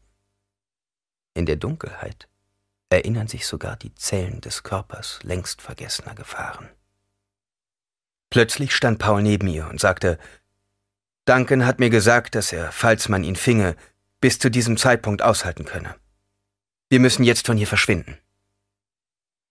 In 1.35 1.45
der 1.45 1.57
Dunkelheit 1.57 2.29
erinnern 2.91 3.29
sich 3.29 3.47
sogar 3.47 3.77
die 3.77 3.95
Zellen 3.95 4.41
des 4.41 4.63
Körpers 4.63 5.19
längst 5.23 5.63
vergessener 5.63 6.15
Gefahren. 6.15 6.69
Plötzlich 8.31 8.75
stand 8.75 8.99
Paul 8.99 9.23
neben 9.23 9.49
ihr 9.49 9.69
und 9.69 9.81
sagte, 9.81 10.19
Duncan 11.25 11.67
hat 11.67 11.81
mir 11.81 11.91
gesagt, 11.91 12.35
dass 12.35 12.53
er, 12.53 12.71
falls 12.71 13.09
man 13.09 13.25
ihn 13.25 13.37
finge, 13.37 13.77
bis 14.21 14.39
zu 14.39 14.51
diesem 14.51 14.77
Zeitpunkt 14.77 15.23
aushalten 15.23 15.65
könne. 15.65 15.97
Wir 16.89 17.01
müssen 17.01 17.25
jetzt 17.25 17.47
von 17.47 17.57
hier 17.57 17.67
verschwinden. 17.67 18.19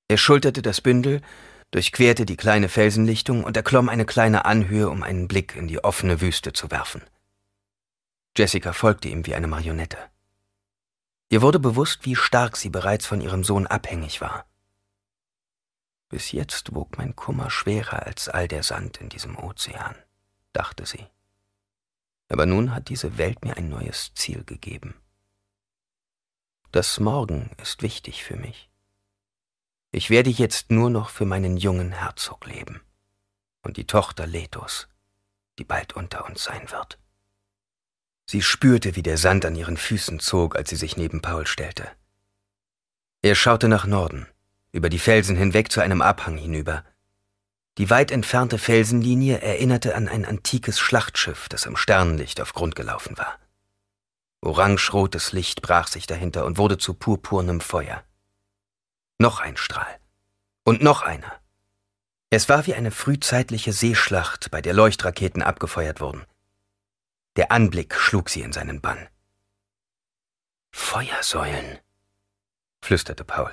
Er 0.07 0.17
schulterte 0.17 0.61
das 0.61 0.81
Bündel, 0.81 1.21
durchquerte 1.71 2.25
die 2.25 2.37
kleine 2.37 2.69
Felsenlichtung 2.69 3.43
und 3.43 3.57
erklomm 3.57 3.89
eine 3.89 4.05
kleine 4.05 4.45
Anhöhe, 4.45 4.89
um 4.89 5.03
einen 5.03 5.27
Blick 5.27 5.55
in 5.55 5.67
die 5.67 5.83
offene 5.83 6.21
Wüste 6.21 6.53
zu 6.53 6.71
werfen. 6.71 7.01
Jessica 8.37 8.71
folgte 8.71 9.09
ihm 9.09 9.25
wie 9.25 9.35
eine 9.35 9.47
Marionette. 9.47 9.97
Ihr 11.29 11.41
wurde 11.41 11.59
bewusst, 11.59 12.05
wie 12.05 12.15
stark 12.15 12.55
sie 12.55 12.69
bereits 12.69 13.05
von 13.05 13.21
ihrem 13.21 13.43
Sohn 13.43 13.65
abhängig 13.67 14.21
war. 14.21 14.45
Bis 16.09 16.31
jetzt 16.31 16.75
wog 16.75 16.97
mein 16.97 17.15
Kummer 17.15 17.49
schwerer 17.49 18.05
als 18.05 18.29
all 18.29 18.47
der 18.47 18.63
Sand 18.63 18.97
in 19.01 19.09
diesem 19.09 19.37
Ozean, 19.37 19.95
dachte 20.53 20.85
sie. 20.85 21.07
Aber 22.29 22.45
nun 22.45 22.73
hat 22.73 22.89
diese 22.89 23.17
Welt 23.17 23.43
mir 23.43 23.57
ein 23.57 23.69
neues 23.69 24.13
Ziel 24.13 24.43
gegeben. 24.43 24.95
Das 26.71 26.99
Morgen 26.99 27.51
ist 27.61 27.81
wichtig 27.81 28.23
für 28.23 28.35
mich. 28.35 28.69
Ich 29.91 30.09
werde 30.09 30.29
jetzt 30.29 30.71
nur 30.71 30.89
noch 30.89 31.09
für 31.09 31.25
meinen 31.25 31.57
jungen 31.57 31.91
Herzog 31.91 32.45
leben 32.45 32.81
und 33.63 33.77
die 33.77 33.87
Tochter 33.87 34.27
Letos, 34.27 34.87
die 35.57 35.63
bald 35.63 35.93
unter 35.93 36.25
uns 36.25 36.43
sein 36.43 36.69
wird. 36.71 36.99
Sie 38.25 38.41
spürte, 38.41 38.95
wie 38.95 39.03
der 39.03 39.17
Sand 39.17 39.45
an 39.45 39.55
ihren 39.55 39.77
Füßen 39.77 40.19
zog, 40.19 40.55
als 40.55 40.69
sie 40.69 40.75
sich 40.75 40.97
neben 40.97 41.21
Paul 41.21 41.45
stellte. 41.45 41.87
Er 43.21 43.35
schaute 43.35 43.67
nach 43.67 43.85
Norden, 43.85 44.27
über 44.71 44.89
die 44.89 44.99
Felsen 44.99 45.35
hinweg 45.35 45.71
zu 45.71 45.81
einem 45.81 46.01
Abhang 46.01 46.37
hinüber. 46.37 46.83
Die 47.77 47.89
weit 47.89 48.11
entfernte 48.11 48.57
Felsenlinie 48.57 49.39
erinnerte 49.41 49.95
an 49.95 50.07
ein 50.07 50.25
antikes 50.25 50.79
Schlachtschiff, 50.79 51.49
das 51.49 51.65
im 51.65 51.75
Sternenlicht 51.75 52.41
auf 52.41 52.53
Grund 52.53 52.75
gelaufen 52.75 53.17
war. 53.17 53.37
Orangerotes 54.41 55.31
Licht 55.31 55.61
brach 55.61 55.87
sich 55.87 56.07
dahinter 56.07 56.45
und 56.45 56.57
wurde 56.57 56.77
zu 56.77 56.93
purpurnem 56.93 57.61
Feuer. 57.61 58.03
Noch 59.17 59.39
ein 59.39 59.57
Strahl. 59.57 59.99
Und 60.63 60.81
noch 60.81 61.01
einer. 61.01 61.31
Es 62.29 62.49
war 62.49 62.65
wie 62.65 62.75
eine 62.75 62.91
frühzeitliche 62.91 63.71
Seeschlacht, 63.71 64.51
bei 64.51 64.61
der 64.61 64.73
Leuchtraketen 64.73 65.41
abgefeuert 65.41 66.01
wurden. 66.01 66.25
Der 67.35 67.51
Anblick 67.51 67.95
schlug 67.95 68.29
sie 68.29 68.41
in 68.41 68.53
seinen 68.53 68.79
Bann. 68.81 69.09
Feuersäulen, 70.71 71.79
flüsterte 72.81 73.23
Paul. 73.23 73.51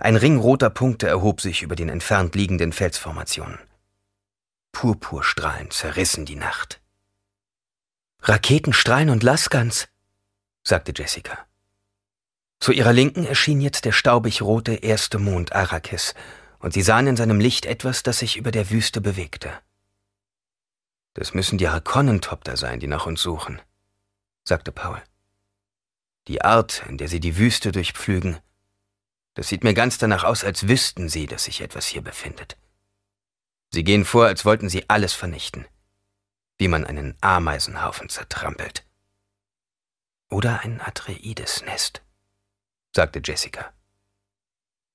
Ein 0.00 0.16
Ring 0.16 0.38
roter 0.38 0.70
Punkte 0.70 1.06
erhob 1.08 1.40
sich 1.40 1.62
über 1.62 1.76
den 1.76 1.88
entfernt 1.88 2.34
liegenden 2.34 2.72
Felsformationen. 2.72 3.58
Purpurstrahlen 4.72 5.70
zerrissen 5.70 6.24
die 6.24 6.36
Nacht. 6.36 6.80
Raketenstrahlen 8.22 9.10
und 9.10 9.22
Laskans, 9.22 9.88
sagte 10.62 10.92
Jessica. 10.96 11.46
Zu 12.60 12.72
ihrer 12.72 12.94
Linken 12.94 13.26
erschien 13.26 13.60
jetzt 13.60 13.84
der 13.84 13.92
staubig 13.92 14.40
rote 14.40 14.72
erste 14.74 15.18
Mond 15.18 15.52
Arrakis, 15.52 16.14
und 16.60 16.72
sie 16.72 16.80
sahen 16.80 17.08
in 17.08 17.16
seinem 17.16 17.40
Licht 17.40 17.66
etwas, 17.66 18.02
das 18.02 18.20
sich 18.20 18.38
über 18.38 18.50
der 18.50 18.70
Wüste 18.70 19.02
bewegte. 19.02 19.52
Das 21.14 21.32
müssen 21.32 21.58
die 21.58 21.68
Harkonnentopter 21.68 22.56
sein, 22.56 22.80
die 22.80 22.88
nach 22.88 23.06
uns 23.06 23.22
suchen, 23.22 23.62
sagte 24.44 24.72
Paul. 24.72 25.00
Die 26.26 26.42
Art, 26.42 26.84
in 26.88 26.98
der 26.98 27.08
sie 27.08 27.20
die 27.20 27.36
Wüste 27.36 27.70
durchpflügen, 27.70 28.38
das 29.34 29.48
sieht 29.48 29.62
mir 29.64 29.74
ganz 29.74 29.98
danach 29.98 30.24
aus, 30.24 30.44
als 30.44 30.68
wüssten 30.68 31.08
sie, 31.08 31.26
dass 31.26 31.44
sich 31.44 31.60
etwas 31.60 31.86
hier 31.86 32.02
befindet. 32.02 32.56
Sie 33.72 33.84
gehen 33.84 34.04
vor, 34.04 34.26
als 34.26 34.44
wollten 34.44 34.68
sie 34.68 34.88
alles 34.88 35.12
vernichten, 35.12 35.66
wie 36.58 36.68
man 36.68 36.84
einen 36.84 37.16
Ameisenhaufen 37.20 38.08
zertrampelt. 38.08 38.84
Oder 40.30 40.60
ein 40.60 40.80
Atreides-Nest, 40.80 42.02
sagte 42.94 43.20
Jessica. 43.24 43.72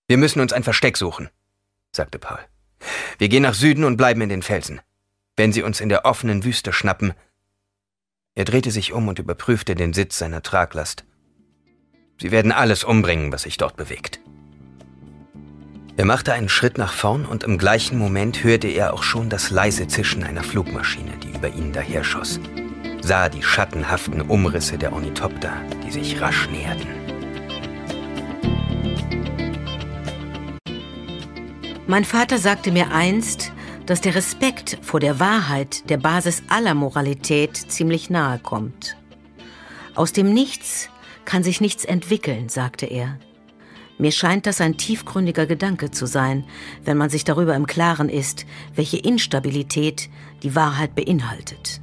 Wir 0.07 0.17
müssen 0.17 0.41
uns 0.41 0.51
ein 0.51 0.63
Versteck 0.63 0.97
suchen, 0.97 1.29
sagte 1.93 2.19
Paul. 2.19 2.39
Wir 3.17 3.29
gehen 3.29 3.43
nach 3.43 3.53
Süden 3.53 3.83
und 3.83 3.97
bleiben 3.97 4.21
in 4.21 4.29
den 4.29 4.41
Felsen 4.41 4.81
wenn 5.39 5.53
sie 5.53 5.63
uns 5.63 5.79
in 5.79 5.87
der 5.87 6.03
offenen 6.03 6.43
Wüste 6.43 6.73
schnappen. 6.73 7.13
Er 8.35 8.43
drehte 8.43 8.71
sich 8.71 8.91
um 8.91 9.07
und 9.07 9.19
überprüfte 9.19 9.73
den 9.73 9.93
Sitz 9.93 10.17
seiner 10.17 10.43
Traglast. 10.43 11.05
Sie 12.19 12.31
werden 12.31 12.51
alles 12.51 12.83
umbringen, 12.83 13.31
was 13.31 13.43
sich 13.43 13.55
dort 13.55 13.77
bewegt. 13.77 14.19
Er 15.95 16.03
machte 16.03 16.33
einen 16.33 16.49
Schritt 16.49 16.77
nach 16.77 16.91
vorn 16.91 17.25
und 17.25 17.45
im 17.45 17.57
gleichen 17.57 17.97
Moment 17.97 18.43
hörte 18.43 18.67
er 18.67 18.93
auch 18.93 19.01
schon 19.01 19.29
das 19.29 19.49
leise 19.49 19.87
Zischen 19.87 20.23
einer 20.23 20.43
Flugmaschine, 20.43 21.13
die 21.23 21.29
über 21.29 21.47
ihn 21.47 21.71
daherschoss, 21.71 22.41
sah 23.01 23.29
die 23.29 23.41
schattenhaften 23.41 24.21
Umrisse 24.21 24.77
der 24.77 24.91
Ornithopter, 24.91 25.53
die 25.85 25.91
sich 25.91 26.19
rasch 26.19 26.49
näherten. 26.49 26.89
Mein 31.87 32.03
Vater 32.03 32.37
sagte 32.37 32.71
mir 32.71 32.91
einst, 32.91 33.53
dass 33.89 34.01
der 34.01 34.13
Respekt 34.13 34.77
vor 34.83 34.99
der 34.99 35.19
Wahrheit 35.19 35.89
der 35.89 35.97
Basis 35.97 36.43
aller 36.47 36.75
Moralität 36.75 37.57
ziemlich 37.57 38.11
nahe 38.11 38.37
kommt. 38.37 38.95
Aus 39.95 40.13
dem 40.13 40.31
Nichts 40.31 40.91
kann 41.25 41.41
sich 41.41 41.59
nichts 41.59 41.85
entwickeln, 41.85 42.49
sagte 42.49 42.85
er. 42.85 43.17
Mir 43.97 44.11
scheint 44.11 44.45
das 44.45 44.61
ein 44.61 44.77
tiefgründiger 44.77 45.47
Gedanke 45.47 45.89
zu 45.89 46.05
sein, 46.05 46.45
wenn 46.85 46.97
man 46.97 47.09
sich 47.09 47.23
darüber 47.23 47.55
im 47.55 47.65
Klaren 47.65 48.09
ist, 48.09 48.45
welche 48.75 48.97
Instabilität 48.97 50.07
die 50.43 50.53
Wahrheit 50.53 50.93
beinhaltet. 50.93 51.81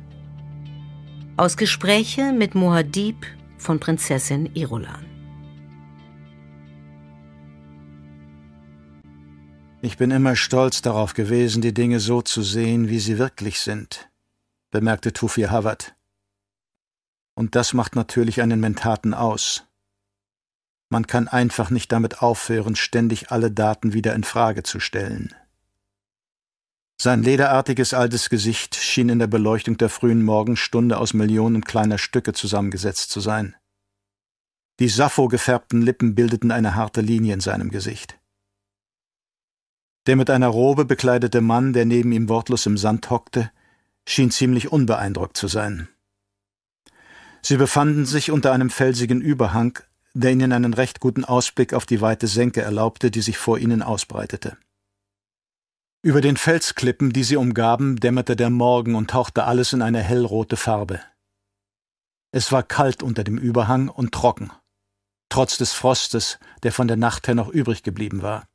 Aus 1.36 1.56
Gespräche 1.56 2.32
mit 2.32 2.54
Mohadib 2.54 3.26
von 3.58 3.80
Prinzessin 3.80 4.48
Irulan. 4.54 5.05
Ich 9.86 9.98
bin 9.98 10.10
immer 10.10 10.34
stolz 10.34 10.82
darauf 10.82 11.14
gewesen, 11.14 11.62
die 11.62 11.72
Dinge 11.72 12.00
so 12.00 12.20
zu 12.20 12.42
sehen, 12.42 12.88
wie 12.88 12.98
sie 12.98 13.18
wirklich 13.18 13.60
sind, 13.60 14.10
bemerkte 14.72 15.12
Tufir 15.12 15.52
Hawat. 15.52 15.94
Und 17.36 17.54
das 17.54 17.72
macht 17.72 17.94
natürlich 17.94 18.42
einen 18.42 18.58
Mentaten 18.58 19.14
aus. 19.14 19.64
Man 20.88 21.06
kann 21.06 21.28
einfach 21.28 21.70
nicht 21.70 21.92
damit 21.92 22.20
aufhören, 22.20 22.74
ständig 22.74 23.30
alle 23.30 23.52
Daten 23.52 23.92
wieder 23.92 24.12
in 24.16 24.24
Frage 24.24 24.64
zu 24.64 24.80
stellen. 24.80 25.32
Sein 27.00 27.22
lederartiges 27.22 27.94
altes 27.94 28.28
Gesicht 28.28 28.74
schien 28.74 29.08
in 29.08 29.20
der 29.20 29.28
Beleuchtung 29.28 29.78
der 29.78 29.88
frühen 29.88 30.24
Morgenstunde 30.24 30.98
aus 30.98 31.14
Millionen 31.14 31.62
kleiner 31.62 31.98
Stücke 31.98 32.32
zusammengesetzt 32.32 33.10
zu 33.10 33.20
sein. 33.20 33.54
Die 34.80 34.88
Sappho 34.88 35.28
gefärbten 35.28 35.80
Lippen 35.80 36.16
bildeten 36.16 36.50
eine 36.50 36.74
harte 36.74 37.02
Linie 37.02 37.34
in 37.34 37.40
seinem 37.40 37.70
Gesicht. 37.70 38.18
Der 40.06 40.16
mit 40.16 40.30
einer 40.30 40.48
Robe 40.48 40.84
bekleidete 40.84 41.40
Mann, 41.40 41.72
der 41.72 41.84
neben 41.84 42.12
ihm 42.12 42.28
wortlos 42.28 42.66
im 42.66 42.78
Sand 42.78 43.10
hockte, 43.10 43.50
schien 44.06 44.30
ziemlich 44.30 44.70
unbeeindruckt 44.70 45.36
zu 45.36 45.48
sein. 45.48 45.88
Sie 47.42 47.56
befanden 47.56 48.06
sich 48.06 48.30
unter 48.30 48.52
einem 48.52 48.70
felsigen 48.70 49.20
Überhang, 49.20 49.78
der 50.14 50.32
ihnen 50.32 50.52
einen 50.52 50.74
recht 50.74 51.00
guten 51.00 51.24
Ausblick 51.24 51.74
auf 51.74 51.86
die 51.86 52.00
weite 52.00 52.26
Senke 52.26 52.62
erlaubte, 52.62 53.10
die 53.10 53.20
sich 53.20 53.36
vor 53.36 53.58
ihnen 53.58 53.82
ausbreitete. 53.82 54.56
Über 56.02 56.20
den 56.20 56.36
Felsklippen, 56.36 57.12
die 57.12 57.24
sie 57.24 57.36
umgaben, 57.36 57.96
dämmerte 57.96 58.36
der 58.36 58.50
Morgen 58.50 58.94
und 58.94 59.10
tauchte 59.10 59.44
alles 59.44 59.72
in 59.72 59.82
eine 59.82 60.02
hellrote 60.02 60.56
Farbe. 60.56 61.00
Es 62.30 62.52
war 62.52 62.62
kalt 62.62 63.02
unter 63.02 63.24
dem 63.24 63.38
Überhang 63.38 63.88
und 63.88 64.12
trocken, 64.12 64.52
trotz 65.28 65.56
des 65.56 65.72
Frostes, 65.72 66.38
der 66.62 66.72
von 66.72 66.86
der 66.86 66.96
Nacht 66.96 67.26
her 67.26 67.34
noch 67.34 67.48
übrig 67.48 67.82
geblieben 67.82 68.22
war. 68.22 68.46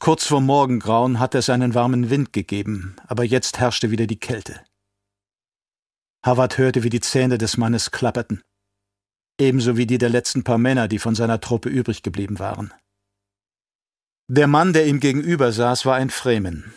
Kurz 0.00 0.26
vor 0.26 0.40
Morgengrauen 0.40 1.18
hatte 1.18 1.38
es 1.38 1.50
einen 1.50 1.74
warmen 1.74 2.08
Wind 2.08 2.32
gegeben, 2.32 2.96
aber 3.06 3.24
jetzt 3.24 3.58
herrschte 3.58 3.90
wieder 3.90 4.06
die 4.06 4.20
Kälte. 4.20 4.64
Howard 6.24 6.56
hörte, 6.56 6.82
wie 6.84 6.90
die 6.90 7.00
Zähne 7.00 7.36
des 7.36 7.56
Mannes 7.56 7.90
klapperten. 7.90 8.42
Ebenso 9.40 9.76
wie 9.76 9.86
die 9.86 9.98
der 9.98 10.08
letzten 10.08 10.44
paar 10.44 10.58
Männer, 10.58 10.88
die 10.88 10.98
von 10.98 11.14
seiner 11.14 11.40
Truppe 11.40 11.68
übrig 11.68 12.02
geblieben 12.02 12.38
waren. 12.38 12.72
Der 14.28 14.46
Mann, 14.46 14.72
der 14.72 14.86
ihm 14.86 15.00
gegenüber 15.00 15.52
saß, 15.52 15.86
war 15.86 15.96
ein 15.96 16.10
Fremen. 16.10 16.72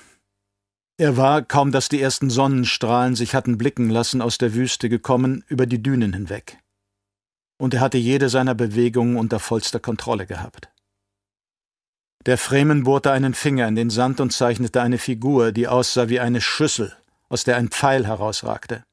Er 0.97 1.17
war, 1.17 1.41
kaum 1.41 1.71
dass 1.71 1.89
die 1.89 2.01
ersten 2.01 2.29
Sonnenstrahlen 2.29 3.15
sich 3.15 3.35
hatten 3.35 3.57
blicken 3.57 3.89
lassen, 3.89 4.21
aus 4.21 4.37
der 4.37 4.53
Wüste 4.53 4.89
gekommen, 4.89 5.43
über 5.47 5.65
die 5.65 5.81
Dünen 5.81 6.13
hinweg. 6.13 6.59
Und 7.59 7.73
er 7.73 7.81
hatte 7.81 7.97
jede 7.97 8.29
seiner 8.29 8.55
Bewegungen 8.55 9.17
unter 9.17 9.39
vollster 9.39 9.79
Kontrolle 9.79 10.25
gehabt. 10.25 10.71
Der 12.25 12.37
Fremen 12.37 12.83
bohrte 12.83 13.11
einen 13.11 13.33
Finger 13.33 13.67
in 13.67 13.75
den 13.75 13.89
Sand 13.89 14.19
und 14.19 14.31
zeichnete 14.31 14.81
eine 14.81 14.99
Figur, 14.99 15.51
die 15.51 15.67
aussah 15.67 16.07
wie 16.09 16.19
eine 16.19 16.39
Schüssel, 16.39 16.95
aus 17.29 17.43
der 17.43 17.57
ein 17.57 17.69
Pfeil 17.69 18.05
herausragte. 18.05 18.83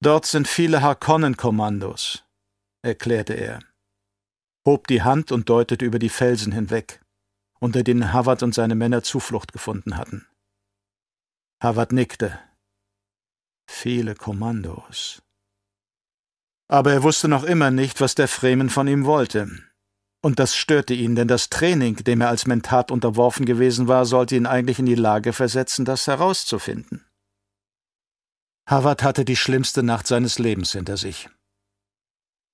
Dort 0.00 0.26
sind 0.26 0.46
viele 0.46 0.82
Harkonnen-Kommandos, 0.82 2.24
erklärte 2.82 3.34
er, 3.34 3.60
hob 4.66 4.86
die 4.86 5.02
Hand 5.02 5.32
und 5.32 5.48
deutete 5.48 5.84
über 5.84 5.98
die 5.98 6.10
Felsen 6.10 6.52
hinweg, 6.52 7.00
unter 7.58 7.82
denen 7.82 8.12
Havard 8.12 8.42
und 8.42 8.54
seine 8.54 8.74
Männer 8.74 9.02
Zuflucht 9.02 9.52
gefunden 9.52 9.96
hatten. 9.96 10.26
Havard 11.60 11.92
nickte. 11.92 12.38
Viele 13.66 14.14
Kommandos. 14.14 15.22
Aber 16.68 16.92
er 16.92 17.02
wusste 17.02 17.28
noch 17.28 17.44
immer 17.44 17.70
nicht, 17.70 18.00
was 18.00 18.14
der 18.14 18.28
Fremen 18.28 18.68
von 18.68 18.86
ihm 18.86 19.06
wollte. 19.06 19.67
Und 20.20 20.38
das 20.40 20.56
störte 20.56 20.94
ihn, 20.94 21.14
denn 21.14 21.28
das 21.28 21.48
Training, 21.48 21.96
dem 21.96 22.20
er 22.20 22.28
als 22.28 22.46
Mentat 22.46 22.90
unterworfen 22.90 23.46
gewesen 23.46 23.86
war, 23.86 24.04
sollte 24.04 24.34
ihn 24.34 24.46
eigentlich 24.46 24.78
in 24.80 24.86
die 24.86 24.96
Lage 24.96 25.32
versetzen, 25.32 25.84
das 25.84 26.06
herauszufinden. 26.06 27.06
Havard 28.68 29.02
hatte 29.02 29.24
die 29.24 29.36
schlimmste 29.36 29.82
Nacht 29.82 30.06
seines 30.06 30.38
Lebens 30.38 30.72
hinter 30.72 30.96
sich. 30.96 31.30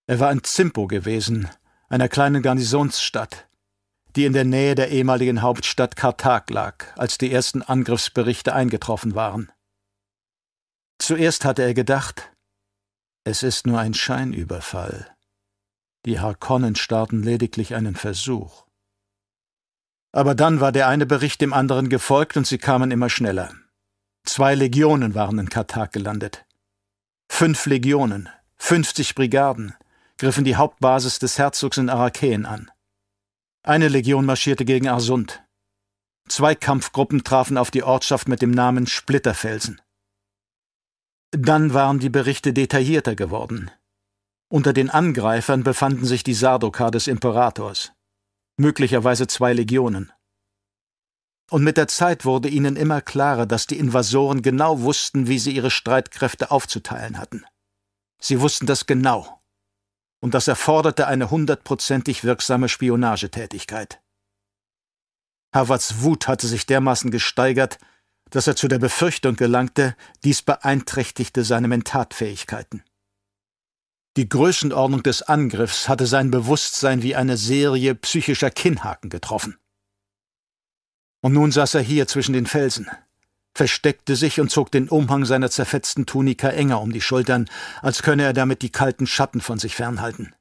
Er 0.06 0.20
war 0.20 0.30
in 0.30 0.44
Zimpo 0.44 0.86
gewesen, 0.86 1.48
einer 1.88 2.08
kleinen 2.08 2.42
Garnisonsstadt, 2.42 3.48
die 4.14 4.26
in 4.26 4.34
der 4.34 4.44
Nähe 4.44 4.74
der 4.74 4.90
ehemaligen 4.90 5.42
Hauptstadt 5.42 5.96
Karthag 5.96 6.50
lag, 6.50 6.86
als 6.96 7.18
die 7.18 7.32
ersten 7.32 7.62
Angriffsberichte 7.62 8.54
eingetroffen 8.54 9.14
waren. 9.14 9.50
Zuerst 10.98 11.44
hatte 11.44 11.62
er 11.62 11.74
gedacht, 11.74 12.30
es 13.24 13.42
ist 13.42 13.66
nur 13.66 13.78
ein 13.78 13.94
Scheinüberfall. 13.94 15.13
Die 16.06 16.20
Harkonnen 16.20 16.76
starten 16.76 17.22
lediglich 17.22 17.74
einen 17.74 17.94
Versuch. 17.96 18.66
Aber 20.12 20.34
dann 20.34 20.60
war 20.60 20.70
der 20.70 20.88
eine 20.88 21.06
Bericht 21.06 21.40
dem 21.40 21.52
anderen 21.52 21.88
gefolgt 21.88 22.36
und 22.36 22.46
sie 22.46 22.58
kamen 22.58 22.90
immer 22.90 23.10
schneller. 23.10 23.52
Zwei 24.24 24.54
Legionen 24.54 25.14
waren 25.14 25.38
in 25.38 25.48
Karthag 25.48 25.92
gelandet. 25.92 26.44
Fünf 27.28 27.66
Legionen, 27.66 28.28
50 28.56 29.14
Brigaden 29.14 29.74
griffen 30.18 30.44
die 30.44 30.56
Hauptbasis 30.56 31.18
des 31.18 31.38
Herzogs 31.38 31.78
in 31.78 31.90
Arakeen 31.90 32.46
an. 32.46 32.70
Eine 33.62 33.88
Legion 33.88 34.24
marschierte 34.24 34.64
gegen 34.64 34.88
Arsund. 34.88 35.42
Zwei 36.28 36.54
Kampfgruppen 36.54 37.24
trafen 37.24 37.58
auf 37.58 37.70
die 37.70 37.82
Ortschaft 37.82 38.28
mit 38.28 38.40
dem 38.40 38.50
Namen 38.50 38.86
Splitterfelsen. 38.86 39.80
Dann 41.32 41.74
waren 41.74 41.98
die 41.98 42.10
Berichte 42.10 42.52
detaillierter 42.52 43.16
geworden. 43.16 43.70
Unter 44.54 44.72
den 44.72 44.88
Angreifern 44.88 45.64
befanden 45.64 46.04
sich 46.04 46.22
die 46.22 46.32
Sardoka 46.32 46.92
des 46.92 47.08
Imperators, 47.08 47.90
möglicherweise 48.56 49.26
zwei 49.26 49.52
Legionen. 49.52 50.12
Und 51.50 51.64
mit 51.64 51.76
der 51.76 51.88
Zeit 51.88 52.24
wurde 52.24 52.48
ihnen 52.48 52.76
immer 52.76 53.00
klarer, 53.00 53.46
dass 53.46 53.66
die 53.66 53.80
Invasoren 53.80 54.42
genau 54.42 54.82
wussten, 54.82 55.26
wie 55.26 55.40
sie 55.40 55.50
ihre 55.50 55.72
Streitkräfte 55.72 56.52
aufzuteilen 56.52 57.18
hatten. 57.18 57.44
Sie 58.20 58.40
wussten 58.40 58.66
das 58.66 58.86
genau 58.86 59.42
und 60.20 60.34
das 60.34 60.46
erforderte 60.46 61.08
eine 61.08 61.32
hundertprozentig 61.32 62.22
wirksame 62.22 62.68
Spionagetätigkeit. 62.68 64.00
Havards 65.52 66.02
Wut 66.02 66.28
hatte 66.28 66.46
sich 66.46 66.64
dermaßen 66.64 67.10
gesteigert, 67.10 67.78
dass 68.30 68.46
er 68.46 68.54
zu 68.54 68.68
der 68.68 68.78
Befürchtung 68.78 69.34
gelangte, 69.34 69.96
dies 70.22 70.42
beeinträchtigte 70.42 71.42
seine 71.42 71.66
Mentatfähigkeiten. 71.66 72.84
Die 74.16 74.28
Größenordnung 74.28 75.02
des 75.02 75.22
Angriffs 75.22 75.88
hatte 75.88 76.06
sein 76.06 76.30
Bewusstsein 76.30 77.02
wie 77.02 77.16
eine 77.16 77.36
Serie 77.36 77.96
psychischer 77.96 78.50
Kinnhaken 78.50 79.10
getroffen. 79.10 79.58
Und 81.20 81.32
nun 81.32 81.50
saß 81.50 81.74
er 81.74 81.80
hier 81.80 82.06
zwischen 82.06 82.32
den 82.32 82.46
Felsen, 82.46 82.88
versteckte 83.54 84.14
sich 84.14 84.40
und 84.40 84.50
zog 84.50 84.70
den 84.70 84.88
Umhang 84.88 85.24
seiner 85.24 85.50
zerfetzten 85.50 86.06
Tunika 86.06 86.48
enger 86.48 86.80
um 86.80 86.92
die 86.92 87.00
Schultern, 87.00 87.48
als 87.82 88.02
könne 88.02 88.22
er 88.22 88.32
damit 88.32 88.62
die 88.62 88.70
kalten 88.70 89.06
Schatten 89.06 89.40
von 89.40 89.58
sich 89.58 89.74
fernhalten. 89.74 90.34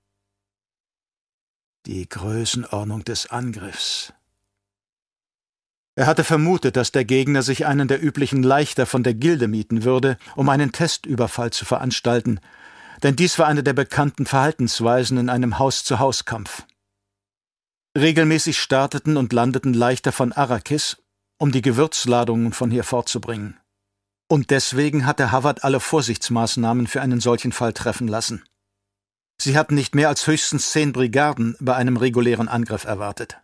Die 1.87 2.07
Größenordnung 2.07 3.03
des 3.03 3.31
Angriffs. 3.31 4.13
Er 5.95 6.05
hatte 6.05 6.23
vermutet, 6.23 6.75
dass 6.75 6.91
der 6.91 7.05
Gegner 7.05 7.43
sich 7.43 7.65
einen 7.65 7.87
der 7.87 8.03
üblichen 8.03 8.41
Leichter 8.41 8.85
von 8.85 9.03
der 9.03 9.13
Gilde 9.13 9.47
mieten 9.47 9.83
würde, 9.83 10.17
um 10.35 10.49
einen 10.49 10.71
Testüberfall 10.71 11.51
zu 11.51 11.65
veranstalten, 11.65 12.39
denn 13.03 13.15
dies 13.15 13.37
war 13.37 13.47
eine 13.47 13.63
der 13.63 13.73
bekannten 13.73 14.25
Verhaltensweisen 14.25 15.17
in 15.17 15.29
einem 15.29 15.59
Haus-zu-Haus-Kampf. 15.59 16.65
Regelmäßig 17.97 18.59
starteten 18.59 19.17
und 19.17 19.33
landeten 19.33 19.73
Leichter 19.73 20.11
von 20.11 20.31
Arrakis 20.31 20.97
um 21.37 21.51
die 21.51 21.61
Gewürzladungen 21.61 22.53
von 22.53 22.71
hier 22.71 22.83
fortzubringen. 22.83 23.59
Und 24.29 24.49
deswegen 24.49 25.05
hatte 25.05 25.31
Havard 25.31 25.63
alle 25.63 25.79
Vorsichtsmaßnahmen 25.79 26.87
für 26.87 27.01
einen 27.01 27.19
solchen 27.19 27.51
Fall 27.51 27.73
treffen 27.73 28.07
lassen. 28.07 28.45
Sie 29.41 29.57
hatten 29.57 29.75
nicht 29.75 29.93
mehr 29.93 30.07
als 30.07 30.25
höchstens 30.25 30.71
zehn 30.71 30.93
Brigaden 30.93 31.57
bei 31.59 31.75
einem 31.75 31.97
regulären 31.97 32.47
Angriff 32.47 32.85
erwartet. 32.85 33.37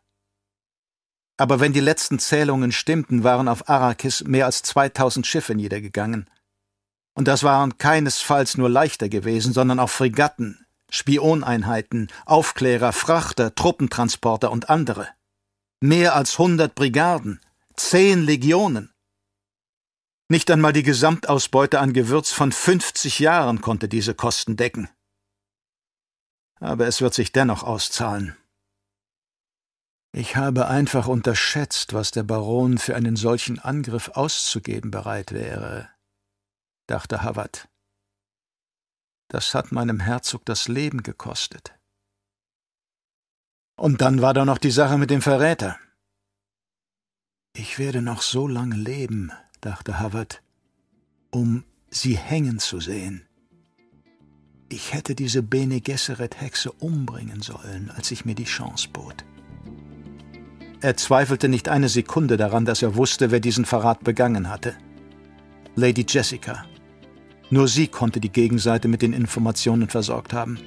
Aber 1.37 1.59
wenn 1.59 1.73
die 1.73 1.79
letzten 1.79 2.19
Zählungen 2.19 2.71
stimmten, 2.71 3.23
waren 3.23 3.47
auf 3.47 3.69
Arrakis 3.69 4.23
mehr 4.23 4.45
als 4.45 4.63
2000 4.63 5.27
Schiffe 5.27 5.55
niedergegangen. 5.55 6.29
Und 7.19 7.27
das 7.27 7.43
waren 7.43 7.77
keinesfalls 7.77 8.55
nur 8.55 8.69
leichter 8.69 9.09
gewesen, 9.09 9.51
sondern 9.51 9.77
auch 9.81 9.89
Fregatten, 9.89 10.65
Spioneinheiten, 10.89 12.07
Aufklärer, 12.25 12.93
Frachter, 12.93 13.53
Truppentransporter 13.53 14.49
und 14.49 14.69
andere. 14.69 15.09
Mehr 15.81 16.15
als 16.15 16.39
100 16.39 16.73
Brigaden, 16.75 17.41
Zehn 17.75 18.23
Legionen. 18.23 18.93
Nicht 20.29 20.49
einmal 20.49 20.71
die 20.71 20.83
Gesamtausbeute 20.83 21.81
an 21.81 21.91
Gewürz 21.91 22.31
von 22.31 22.53
50 22.53 23.19
Jahren 23.19 23.59
konnte 23.59 23.89
diese 23.89 24.13
Kosten 24.13 24.55
decken. 24.55 24.87
Aber 26.61 26.87
es 26.87 27.01
wird 27.01 27.13
sich 27.13 27.33
dennoch 27.33 27.63
auszahlen. 27.63 28.37
Ich 30.13 30.37
habe 30.37 30.69
einfach 30.69 31.09
unterschätzt, 31.09 31.91
was 31.91 32.11
der 32.11 32.23
Baron 32.23 32.77
für 32.77 32.95
einen 32.95 33.17
solchen 33.17 33.59
Angriff 33.59 34.07
auszugeben 34.13 34.89
bereit 34.89 35.33
wäre, 35.33 35.89
dachte 36.89 37.21
Havard. 37.21 37.69
Das 39.29 39.53
hat 39.53 39.71
meinem 39.71 39.99
Herzog 39.99 40.45
das 40.45 40.67
Leben 40.67 41.03
gekostet. 41.03 41.73
Und 43.75 44.01
dann 44.01 44.21
war 44.21 44.33
da 44.33 44.43
noch 44.43 44.57
die 44.57 44.71
Sache 44.71 44.97
mit 44.97 45.09
dem 45.09 45.21
Verräter. 45.21 45.77
Ich 47.53 47.79
werde 47.79 48.01
noch 48.01 48.21
so 48.21 48.47
lange 48.47 48.75
leben, 48.75 49.31
dachte 49.61 49.99
Havard, 49.99 50.41
um 51.31 51.63
sie 51.89 52.17
hängen 52.17 52.59
zu 52.59 52.79
sehen. 52.79 53.27
Ich 54.67 54.93
hätte 54.93 55.15
diese 55.15 55.41
Bene 55.41 55.81
Gesserit-Hexe 55.81 56.71
umbringen 56.71 57.41
sollen, 57.41 57.91
als 57.95 58.11
ich 58.11 58.25
mir 58.25 58.35
die 58.35 58.43
Chance 58.43 58.89
bot. 58.89 59.25
Er 60.81 60.95
zweifelte 60.95 61.49
nicht 61.49 61.69
eine 61.69 61.89
Sekunde 61.89 62.37
daran, 62.37 62.65
dass 62.65 62.81
er 62.81 62.95
wusste, 62.95 63.31
wer 63.31 63.39
diesen 63.39 63.65
Verrat 63.65 64.03
begangen 64.03 64.49
hatte. 64.49 64.75
Lady 65.75 66.05
Jessica. 66.07 66.65
Nur 67.49 67.67
sie 67.67 67.87
konnte 67.87 68.19
die 68.19 68.31
Gegenseite 68.31 68.87
mit 68.87 69.01
den 69.01 69.13
Informationen 69.13 69.89
versorgt 69.89 70.33
haben. 70.33 70.59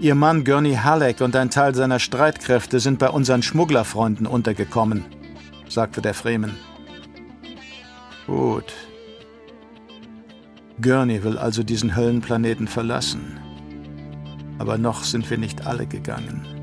Ihr 0.00 0.14
Mann 0.14 0.44
Gurney 0.44 0.74
Halleck 0.74 1.20
und 1.20 1.34
ein 1.34 1.50
Teil 1.50 1.74
seiner 1.74 1.98
Streitkräfte 1.98 2.78
sind 2.78 2.98
bei 2.98 3.10
unseren 3.10 3.42
Schmugglerfreunden 3.42 4.26
untergekommen, 4.26 5.04
sagte 5.68 6.00
der 6.00 6.14
Fremen. 6.14 6.54
Gut. 8.26 8.72
Gurney 10.80 11.24
will 11.24 11.38
also 11.38 11.64
diesen 11.64 11.96
Höllenplaneten 11.96 12.68
verlassen. 12.68 13.40
Aber 14.58 14.78
noch 14.78 15.02
sind 15.02 15.28
wir 15.30 15.38
nicht 15.38 15.66
alle 15.66 15.86
gegangen. 15.86 16.57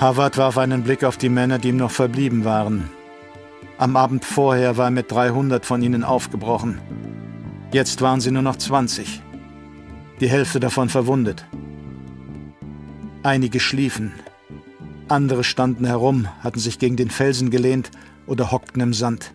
Harvard 0.00 0.38
warf 0.38 0.56
einen 0.56 0.82
Blick 0.82 1.04
auf 1.04 1.18
die 1.18 1.28
Männer, 1.28 1.58
die 1.58 1.68
ihm 1.68 1.76
noch 1.76 1.90
verblieben 1.90 2.46
waren. 2.46 2.88
Am 3.76 3.96
Abend 3.96 4.24
vorher 4.24 4.78
war 4.78 4.86
er 4.86 4.90
mit 4.90 5.12
300 5.12 5.66
von 5.66 5.82
ihnen 5.82 6.04
aufgebrochen. 6.04 6.80
Jetzt 7.70 8.00
waren 8.00 8.22
sie 8.22 8.30
nur 8.30 8.40
noch 8.40 8.56
20. 8.56 9.20
Die 10.20 10.28
Hälfte 10.30 10.58
davon 10.58 10.88
verwundet. 10.88 11.44
Einige 13.22 13.60
schliefen. 13.60 14.14
Andere 15.08 15.44
standen 15.44 15.84
herum, 15.84 16.28
hatten 16.42 16.60
sich 16.60 16.78
gegen 16.78 16.96
den 16.96 17.10
Felsen 17.10 17.50
gelehnt 17.50 17.90
oder 18.26 18.50
hockten 18.50 18.80
im 18.80 18.94
Sand. 18.94 19.34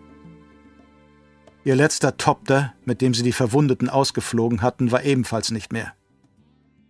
Ihr 1.62 1.76
letzter 1.76 2.16
Topter, 2.16 2.74
mit 2.84 3.02
dem 3.02 3.14
sie 3.14 3.22
die 3.22 3.30
Verwundeten 3.30 3.88
ausgeflogen 3.88 4.62
hatten, 4.62 4.90
war 4.90 5.04
ebenfalls 5.04 5.52
nicht 5.52 5.72
mehr. 5.72 5.92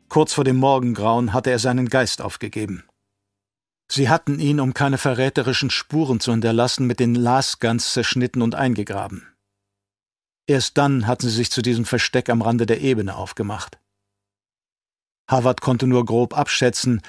Kurz 0.09 0.33
vor 0.33 0.45
dem 0.45 0.57
Morgengrauen 0.57 1.35
hatte 1.35 1.51
er 1.51 1.59
seinen 1.59 1.91
Geist 1.91 2.23
aufgegeben. 2.23 2.83
Sie 3.89 4.09
hatten 4.09 4.41
ihn, 4.41 4.61
um 4.61 4.75
keine 4.75 4.99
verräterischen 4.99 5.71
Spuren 5.71 6.21
zu 6.21 6.33
hinterlassen, 6.33 6.87
mit 6.87 7.01
den 7.01 7.15
Lasguns 7.15 7.93
zerschnitten 7.93 8.43
und 8.43 8.55
eingegraben. 8.55 9.27
Erst 10.49 10.79
dann 10.79 11.07
hatten 11.07 11.29
sie 11.29 11.35
sich 11.35 11.51
zu 11.51 11.63
diesem 11.63 11.85
Versteck 11.85 12.29
am 12.29 12.43
Rande 12.43 12.67
der 12.67 12.81
Ebene 12.81 13.17
aufgemacht. 13.17 13.79
Harvard 15.29 15.61
konnte 15.61 15.87
nur 15.87 16.05
grob 16.05 16.37
abschätzen, 16.37 17.03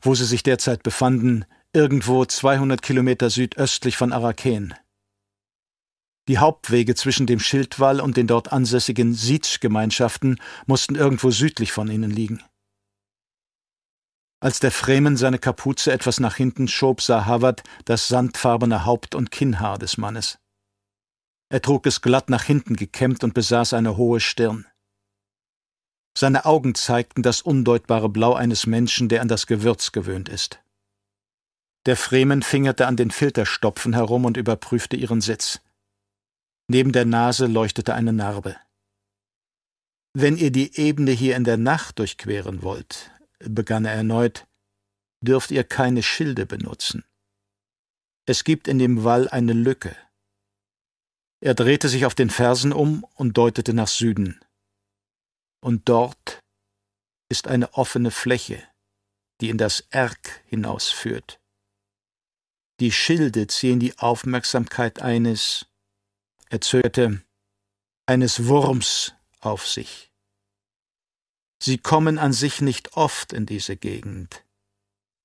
wo 0.00 0.14
sie 0.14 0.24
sich 0.24 0.42
derzeit 0.42 0.82
befanden, 0.82 1.44
irgendwo 1.72 2.24
200 2.24 2.82
Kilometer 2.82 3.30
südöstlich 3.30 3.96
von 3.96 4.12
Araken. 4.12 4.74
Die 6.28 6.38
Hauptwege 6.38 6.94
zwischen 6.94 7.26
dem 7.26 7.40
Schildwall 7.40 8.00
und 8.00 8.16
den 8.16 8.26
dort 8.26 8.52
ansässigen 8.52 9.12
Sietsch-Gemeinschaften 9.12 10.40
mussten 10.66 10.94
irgendwo 10.94 11.30
südlich 11.30 11.72
von 11.72 11.90
ihnen 11.90 12.10
liegen. 12.10 12.42
Als 14.44 14.60
der 14.60 14.72
Fremen 14.72 15.16
seine 15.16 15.38
Kapuze 15.38 15.90
etwas 15.90 16.20
nach 16.20 16.36
hinten 16.36 16.68
schob, 16.68 17.00
sah 17.00 17.24
Havard 17.24 17.62
das 17.86 18.08
sandfarbene 18.08 18.84
Haupt- 18.84 19.14
und 19.14 19.30
Kinnhaar 19.30 19.78
des 19.78 19.96
Mannes. 19.96 20.38
Er 21.48 21.62
trug 21.62 21.86
es 21.86 22.02
glatt 22.02 22.28
nach 22.28 22.44
hinten 22.44 22.76
gekämmt 22.76 23.24
und 23.24 23.32
besaß 23.32 23.72
eine 23.72 23.96
hohe 23.96 24.20
Stirn. 24.20 24.66
Seine 26.14 26.44
Augen 26.44 26.74
zeigten 26.74 27.22
das 27.22 27.40
undeutbare 27.40 28.10
Blau 28.10 28.34
eines 28.34 28.66
Menschen, 28.66 29.08
der 29.08 29.22
an 29.22 29.28
das 29.28 29.46
Gewürz 29.46 29.92
gewöhnt 29.92 30.28
ist. 30.28 30.60
Der 31.86 31.96
Fremen 31.96 32.42
fingerte 32.42 32.86
an 32.86 32.98
den 32.98 33.10
Filterstopfen 33.10 33.94
herum 33.94 34.26
und 34.26 34.36
überprüfte 34.36 34.96
ihren 34.96 35.22
Sitz. 35.22 35.62
Neben 36.68 36.92
der 36.92 37.06
Nase 37.06 37.46
leuchtete 37.46 37.94
eine 37.94 38.12
Narbe. 38.12 38.58
Wenn 40.12 40.36
ihr 40.36 40.50
die 40.50 40.78
Ebene 40.78 41.12
hier 41.12 41.34
in 41.34 41.44
der 41.44 41.56
Nacht 41.56 41.98
durchqueren 41.98 42.62
wollt, 42.62 43.10
begann 43.48 43.84
er 43.84 43.92
erneut, 43.92 44.46
dürft 45.20 45.50
ihr 45.50 45.64
keine 45.64 46.02
Schilde 46.02 46.46
benutzen. 46.46 47.04
Es 48.26 48.44
gibt 48.44 48.68
in 48.68 48.78
dem 48.78 49.04
Wall 49.04 49.28
eine 49.28 49.52
Lücke. 49.52 49.96
Er 51.40 51.54
drehte 51.54 51.88
sich 51.88 52.06
auf 52.06 52.14
den 52.14 52.30
Fersen 52.30 52.72
um 52.72 53.04
und 53.14 53.36
deutete 53.36 53.74
nach 53.74 53.88
Süden. 53.88 54.40
Und 55.60 55.88
dort 55.88 56.40
ist 57.28 57.48
eine 57.48 57.74
offene 57.74 58.10
Fläche, 58.10 58.62
die 59.40 59.50
in 59.50 59.58
das 59.58 59.80
Erk 59.90 60.42
hinausführt. 60.46 61.40
Die 62.80 62.92
Schilde 62.92 63.46
ziehen 63.46 63.78
die 63.78 63.98
Aufmerksamkeit 63.98 65.00
eines, 65.00 65.66
er 66.48 66.60
zögerte, 66.60 67.22
eines 68.06 68.46
Wurms 68.46 69.14
auf 69.40 69.66
sich. 69.66 70.10
Sie 71.64 71.78
kommen 71.78 72.18
an 72.18 72.34
sich 72.34 72.60
nicht 72.60 72.94
oft 72.94 73.32
in 73.32 73.46
diese 73.46 73.78
Gegend. 73.78 74.44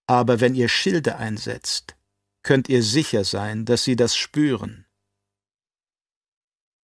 Aber 0.07 0.39
wenn 0.39 0.55
ihr 0.55 0.69
Schilde 0.69 1.17
einsetzt, 1.17 1.97
könnt 2.43 2.69
ihr 2.69 2.81
sicher 2.81 3.25
sein, 3.25 3.65
dass 3.65 3.83
sie 3.83 3.97
das 3.97 4.15
spüren. 4.15 4.85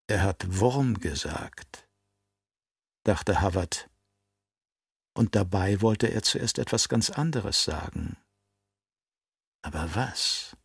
Er 0.08 0.24
hat 0.24 0.60
Wurm 0.60 1.00
gesagt, 1.00 1.88
dachte 3.06 3.40
Havard. 3.40 3.90
Und 5.14 5.36
dabei 5.36 5.80
wollte 5.80 6.08
er 6.08 6.22
zuerst 6.22 6.60
etwas 6.60 6.90
ganz 6.90 7.10
anderes 7.10 7.64
sagen. 7.64 8.18
Aber 9.62 9.96
was? 9.96 10.58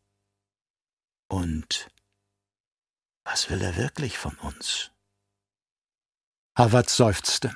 Und 1.28 1.88
was 3.22 3.50
will 3.50 3.62
er 3.62 3.76
wirklich 3.76 4.18
von 4.18 4.36
uns? 4.38 4.90
Havard 6.58 6.90
seufzte. 6.90 7.54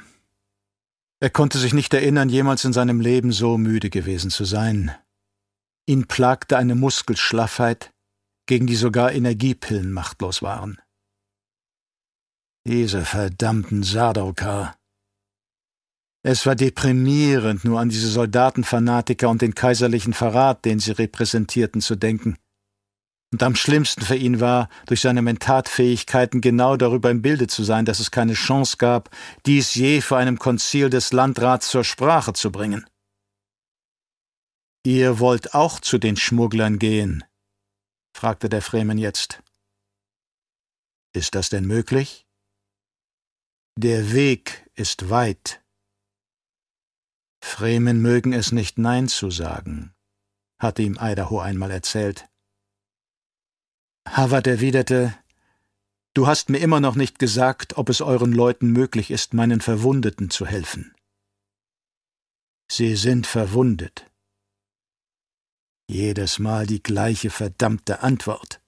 Er 1.20 1.30
konnte 1.30 1.58
sich 1.58 1.72
nicht 1.72 1.94
erinnern, 1.94 2.28
jemals 2.28 2.64
in 2.64 2.72
seinem 2.72 3.00
Leben 3.00 3.32
so 3.32 3.56
müde 3.56 3.90
gewesen 3.90 4.30
zu 4.30 4.44
sein. 4.44 4.94
Ihn 5.86 6.06
plagte 6.06 6.56
eine 6.56 6.74
Muskelschlaffheit, 6.74 7.92
gegen 8.46 8.66
die 8.66 8.76
sogar 8.76 9.12
Energiepillen 9.12 9.92
machtlos 9.92 10.42
waren. 10.42 10.78
Diese 12.66 13.04
verdammten 13.04 13.82
Sardaukar. 13.82 14.76
Es 16.22 16.46
war 16.46 16.54
deprimierend, 16.54 17.64
nur 17.64 17.80
an 17.80 17.90
diese 17.90 18.08
Soldatenfanatiker 18.08 19.28
und 19.28 19.42
den 19.42 19.54
kaiserlichen 19.54 20.14
Verrat, 20.14 20.64
den 20.64 20.78
sie 20.78 20.92
repräsentierten, 20.92 21.82
zu 21.82 21.96
denken 21.96 22.38
und 23.34 23.42
am 23.42 23.56
schlimmsten 23.56 24.02
für 24.02 24.14
ihn 24.14 24.38
war, 24.38 24.68
durch 24.86 25.00
seine 25.00 25.20
Mentatfähigkeiten 25.20 26.40
genau 26.40 26.76
darüber 26.76 27.10
im 27.10 27.20
Bilde 27.20 27.48
zu 27.48 27.64
sein, 27.64 27.84
dass 27.84 27.98
es 27.98 28.12
keine 28.12 28.34
Chance 28.34 28.76
gab, 28.76 29.10
dies 29.44 29.74
je 29.74 30.02
vor 30.02 30.18
einem 30.18 30.38
Konzil 30.38 30.88
des 30.88 31.12
Landrats 31.12 31.68
zur 31.68 31.82
Sprache 31.82 32.32
zu 32.32 32.52
bringen. 32.52 32.86
Ihr 34.86 35.18
wollt 35.18 35.52
auch 35.52 35.80
zu 35.80 35.98
den 35.98 36.16
Schmugglern 36.16 36.78
gehen? 36.78 37.24
fragte 38.16 38.48
der 38.48 38.62
Fremen 38.62 38.98
jetzt. 38.98 39.42
Ist 41.12 41.34
das 41.34 41.48
denn 41.48 41.66
möglich? 41.66 42.28
Der 43.76 44.12
Weg 44.12 44.70
ist 44.76 45.10
weit. 45.10 45.60
Fremen 47.42 48.00
mögen 48.00 48.32
es 48.32 48.52
nicht 48.52 48.78
Nein 48.78 49.08
zu 49.08 49.32
sagen, 49.32 49.92
hatte 50.60 50.82
ihm 50.82 50.96
Idaho 51.00 51.40
einmal 51.40 51.72
erzählt. 51.72 52.28
Havard 54.06 54.46
erwiderte, 54.46 55.14
Du 56.16 56.28
hast 56.28 56.48
mir 56.48 56.58
immer 56.58 56.78
noch 56.78 56.94
nicht 56.94 57.18
gesagt, 57.18 57.76
ob 57.76 57.88
es 57.88 58.00
euren 58.00 58.32
Leuten 58.32 58.70
möglich 58.70 59.10
ist, 59.10 59.34
meinen 59.34 59.60
Verwundeten 59.60 60.30
zu 60.30 60.46
helfen. 60.46 60.94
Sie 62.70 62.94
sind 62.94 63.26
verwundet. 63.26 64.08
Jedes 65.88 66.38
Mal 66.38 66.66
die 66.66 66.82
gleiche 66.82 67.30
verdammte 67.30 68.00
Antwort. 68.00 68.60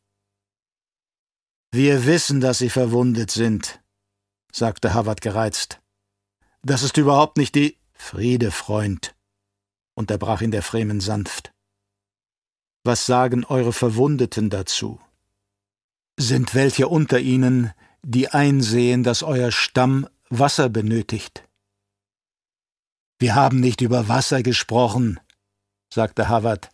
Wir 1.72 2.04
wissen, 2.04 2.40
dass 2.40 2.58
sie 2.58 2.68
verwundet 2.68 3.30
sind, 3.30 3.80
sagte 4.52 4.92
Havard 4.92 5.20
gereizt. 5.20 5.80
Das 6.62 6.82
ist 6.82 6.96
überhaupt 6.96 7.36
nicht 7.36 7.54
die 7.54 7.78
Friede, 7.92 8.50
Freund, 8.50 9.14
unterbrach 9.94 10.40
ihn 10.40 10.50
der 10.50 10.62
Fremen 10.62 11.00
sanft. 11.00 11.52
Was 12.84 13.06
sagen 13.06 13.44
eure 13.44 13.72
Verwundeten 13.72 14.50
dazu? 14.50 15.00
Sind 16.16 16.54
welche 16.54 16.88
unter 16.88 17.20
ihnen, 17.20 17.72
die 18.02 18.28
einsehen, 18.28 19.02
dass 19.02 19.22
euer 19.22 19.52
Stamm 19.52 20.08
Wasser 20.28 20.68
benötigt. 20.68 21.46
Wir 23.18 23.34
haben 23.34 23.60
nicht 23.60 23.80
über 23.80 24.08
Wasser 24.08 24.42
gesprochen, 24.42 25.20
sagte 25.92 26.28
Havard, 26.28 26.70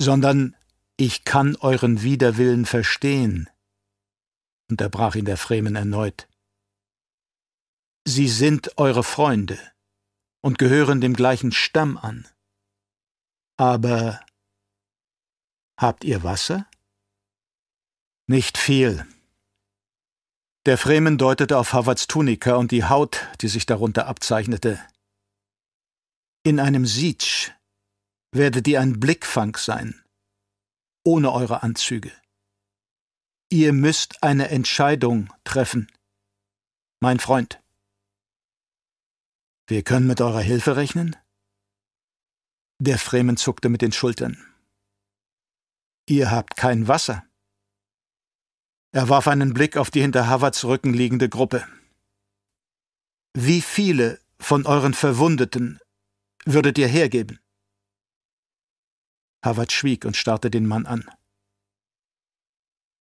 sondern 0.00 0.56
ich 0.96 1.24
kann 1.24 1.56
euren 1.56 2.02
Widerwillen 2.02 2.66
verstehen, 2.66 3.48
unterbrach 4.70 5.14
ihn 5.14 5.24
der 5.24 5.36
Fremen 5.36 5.76
erneut. 5.76 6.28
Sie 8.04 8.28
sind 8.28 8.78
eure 8.78 9.02
Freunde 9.02 9.58
und 10.40 10.58
gehören 10.58 11.00
dem 11.00 11.14
gleichen 11.14 11.52
Stamm 11.52 11.96
an. 11.96 12.26
Aber 13.56 14.20
habt 15.78 16.04
ihr 16.04 16.22
Wasser? 16.22 16.68
Nicht 18.28 18.58
viel. 18.58 19.06
Der 20.66 20.78
Fremen 20.78 21.16
deutete 21.16 21.58
auf 21.58 21.72
Havards 21.72 22.08
Tunika 22.08 22.56
und 22.56 22.72
die 22.72 22.82
Haut, 22.82 23.24
die 23.40 23.46
sich 23.46 23.66
darunter 23.66 24.08
abzeichnete. 24.08 24.84
In 26.42 26.58
einem 26.58 26.86
Sietsch 26.86 27.52
werdet 28.32 28.66
ihr 28.66 28.80
ein 28.80 28.98
Blickfang 28.98 29.56
sein, 29.56 30.04
ohne 31.04 31.30
eure 31.32 31.62
Anzüge. 31.62 32.12
Ihr 33.48 33.72
müsst 33.72 34.24
eine 34.24 34.48
Entscheidung 34.48 35.32
treffen, 35.44 35.86
mein 37.00 37.20
Freund. 37.20 37.62
Wir 39.68 39.84
können 39.84 40.08
mit 40.08 40.20
eurer 40.20 40.40
Hilfe 40.40 40.74
rechnen? 40.74 41.14
Der 42.80 42.98
Fremen 42.98 43.36
zuckte 43.36 43.68
mit 43.68 43.82
den 43.82 43.92
Schultern. 43.92 44.36
Ihr 46.08 46.32
habt 46.32 46.56
kein 46.56 46.88
Wasser. 46.88 47.24
Er 48.96 49.10
warf 49.10 49.28
einen 49.28 49.52
Blick 49.52 49.76
auf 49.76 49.90
die 49.90 50.00
hinter 50.00 50.26
Havards 50.26 50.64
Rücken 50.64 50.94
liegende 50.94 51.28
Gruppe. 51.28 51.68
Wie 53.34 53.60
viele 53.60 54.18
von 54.40 54.64
euren 54.64 54.94
Verwundeten 54.94 55.78
würdet 56.46 56.78
ihr 56.78 56.88
hergeben? 56.88 57.38
Howard 59.44 59.70
schwieg 59.70 60.06
und 60.06 60.16
starrte 60.16 60.50
den 60.50 60.64
Mann 60.64 60.86
an. 60.86 61.04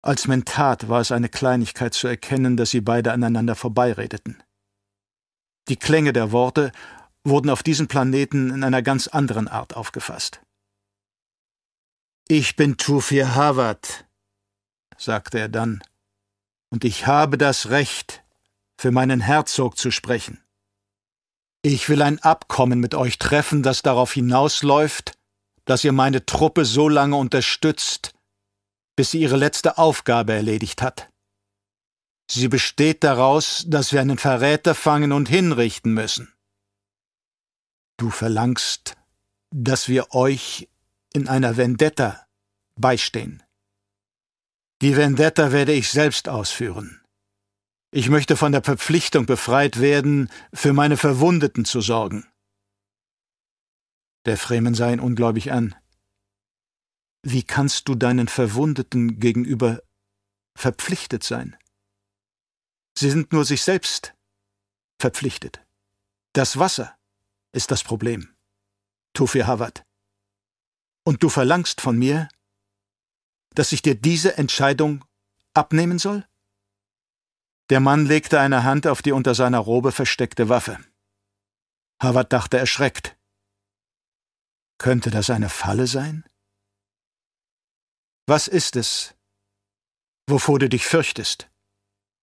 Als 0.02 0.28
Mentat 0.28 0.90
war 0.90 1.00
es 1.00 1.14
eine 1.14 1.30
Kleinigkeit 1.30 1.94
zu 1.94 2.10
erkennen, 2.10 2.58
dass 2.58 2.72
sie 2.72 2.82
beide 2.82 3.14
aneinander 3.14 3.56
vorbeiredeten. 3.56 4.44
Die 5.70 5.78
Klänge 5.78 6.12
der 6.12 6.34
Worte 6.34 6.74
wurden 7.24 7.50
auf 7.50 7.64
diesem 7.64 7.88
Planeten 7.88 8.50
in 8.50 8.66
einer 8.66 8.82
ganz 8.82 9.08
anderen 9.08 9.48
Art 9.48 9.78
aufgefasst. 9.78 10.42
Ich 12.28 12.58
bin 12.58 12.76
Tufir 12.76 13.34
Hawat, 13.34 14.06
sagte 14.98 15.40
er 15.40 15.50
dann, 15.50 15.82
und 16.70 16.84
ich 16.84 17.08
habe 17.08 17.38
das 17.38 17.70
Recht, 17.70 18.24
für 18.78 18.92
meinen 18.92 19.22
Herzog 19.22 19.78
zu 19.78 19.92
sprechen. 19.92 20.44
Ich 21.62 21.90
will 21.90 22.02
ein 22.02 22.20
Abkommen 22.20 22.80
mit 22.80 22.94
euch 22.94 23.18
treffen, 23.18 23.64
das 23.64 23.82
darauf 23.82 24.14
hinausläuft, 24.14 25.18
dass 25.66 25.84
ihr 25.84 25.94
meine 25.94 26.26
Truppe 26.26 26.66
so 26.66 26.90
lange 26.90 27.16
unterstützt, 27.16 28.14
bis 28.96 29.12
sie 29.12 29.22
ihre 29.22 29.38
letzte 29.38 29.78
Aufgabe 29.78 30.34
erledigt 30.34 30.82
hat. 30.82 31.10
Sie 32.30 32.48
besteht 32.48 33.04
daraus, 33.04 33.64
dass 33.68 33.92
wir 33.92 34.02
einen 34.02 34.18
Verräter 34.18 34.76
fangen 34.76 35.12
und 35.12 35.30
hinrichten 35.30 35.94
müssen. 35.94 36.34
Du 37.98 38.10
verlangst, 38.10 38.96
dass 39.52 39.88
wir 39.88 40.14
euch 40.14 40.68
in 41.14 41.28
einer 41.28 41.56
Vendetta 41.56 42.28
beistehen. 42.76 43.42
Die 44.86 44.96
Vendetta 44.96 45.52
werde 45.52 45.74
ich 45.74 45.90
selbst 45.90 46.30
ausführen. 46.30 47.02
Ich 47.90 48.10
möchte 48.10 48.38
von 48.38 48.52
der 48.52 48.62
Verpflichtung 48.62 49.26
befreit 49.26 49.80
werden, 49.80 50.30
für 50.54 50.74
meine 50.74 50.96
Verwundeten 50.96 51.66
zu 51.66 51.82
sorgen. 51.82 52.28
Der 54.26 54.38
Fremen 54.38 54.76
sah 54.76 54.92
ihn 54.92 55.00
ungläubig 55.00 55.52
an. 55.52 55.74
Wie 57.24 57.42
kannst 57.42 57.88
du 57.88 57.96
deinen 57.96 58.28
Verwundeten 58.28 59.20
gegenüber 59.20 59.82
verpflichtet 60.56 61.24
sein? 61.24 61.58
Sie 62.96 63.10
sind 63.10 63.34
nur 63.34 63.44
sich 63.44 63.64
selbst 63.64 64.14
verpflichtet. 65.02 65.66
Das 66.34 66.60
Wasser 66.60 66.96
ist 67.54 67.72
das 67.72 67.84
Problem. 67.84 68.36
Tufir 69.14 69.48
Hawat. 69.48 69.84
Und 71.04 71.24
du 71.24 71.30
verlangst 71.30 71.82
von 71.82 71.98
mir, 71.98 72.30
dass 73.56 73.72
ich 73.72 73.82
dir 73.82 73.96
diese 73.96 74.38
Entscheidung 74.38 75.04
abnehmen 75.54 76.00
soll? 76.00 76.28
Der 77.70 77.80
Mann 77.80 78.06
legte 78.06 78.40
eine 78.40 78.64
Hand 78.64 78.86
auf 78.86 79.02
die 79.02 79.12
unter 79.12 79.34
seiner 79.34 79.60
Robe 79.60 79.92
versteckte 79.92 80.50
Waffe. 80.50 80.78
Howard 82.02 82.32
dachte 82.32 82.58
erschreckt. 82.58 83.18
Könnte 84.78 85.10
das 85.10 85.30
eine 85.30 85.50
Falle 85.50 85.88
sein? 85.88 86.26
Was 88.28 88.48
ist 88.48 88.76
es, 88.76 89.16
wovor 90.28 90.60
du 90.60 90.70
dich 90.70 90.86
fürchtest? 90.86 91.50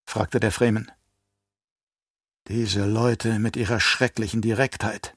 fragte 0.05 0.41
der 0.41 0.53
Fremen. 0.53 0.91
Diese 2.49 2.85
Leute 2.85 3.39
mit 3.39 3.57
ihrer 3.57 3.81
schrecklichen 3.81 4.43
Direktheit. 4.43 5.17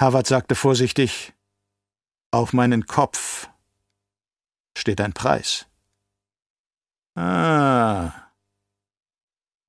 Howard 0.00 0.26
sagte 0.26 0.54
vorsichtig, 0.54 1.32
auf 2.30 2.52
meinen 2.52 2.86
Kopf 2.86 3.48
steht 4.76 5.00
ein 5.00 5.12
Preis. 5.12 5.66
Ah. 7.16 8.12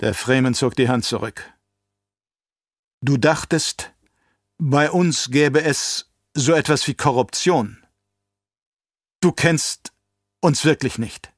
Der 0.02 0.14
Fremen 0.14 0.54
zog 0.54 0.76
die 0.76 0.90
Hand 0.90 1.06
zurück. 1.06 1.54
Du 3.02 3.18
dachtest, 3.18 3.94
bei 4.58 4.90
uns 4.90 5.30
gäbe 5.30 5.64
es 5.64 6.12
so 6.34 6.54
etwas 6.54 6.88
wie 6.88 6.96
Korruption. 6.96 7.86
Du 9.22 9.32
kennst 9.32 9.94
uns 10.42 10.66
wirklich 10.66 10.98
nicht. 10.98 11.32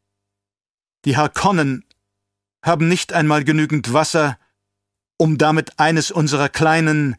Die 1.06 1.18
Harkonnen 1.18 1.86
haben 2.64 2.88
nicht 2.88 3.14
einmal 3.14 3.44
genügend 3.44 3.94
Wasser, 3.94 4.40
um 5.18 5.38
damit 5.38 5.80
eines 5.80 6.12
unserer 6.12 6.50
kleinen 6.50 7.16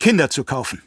Kinder 0.00 0.30
zu 0.30 0.44
kaufen. 0.44 0.82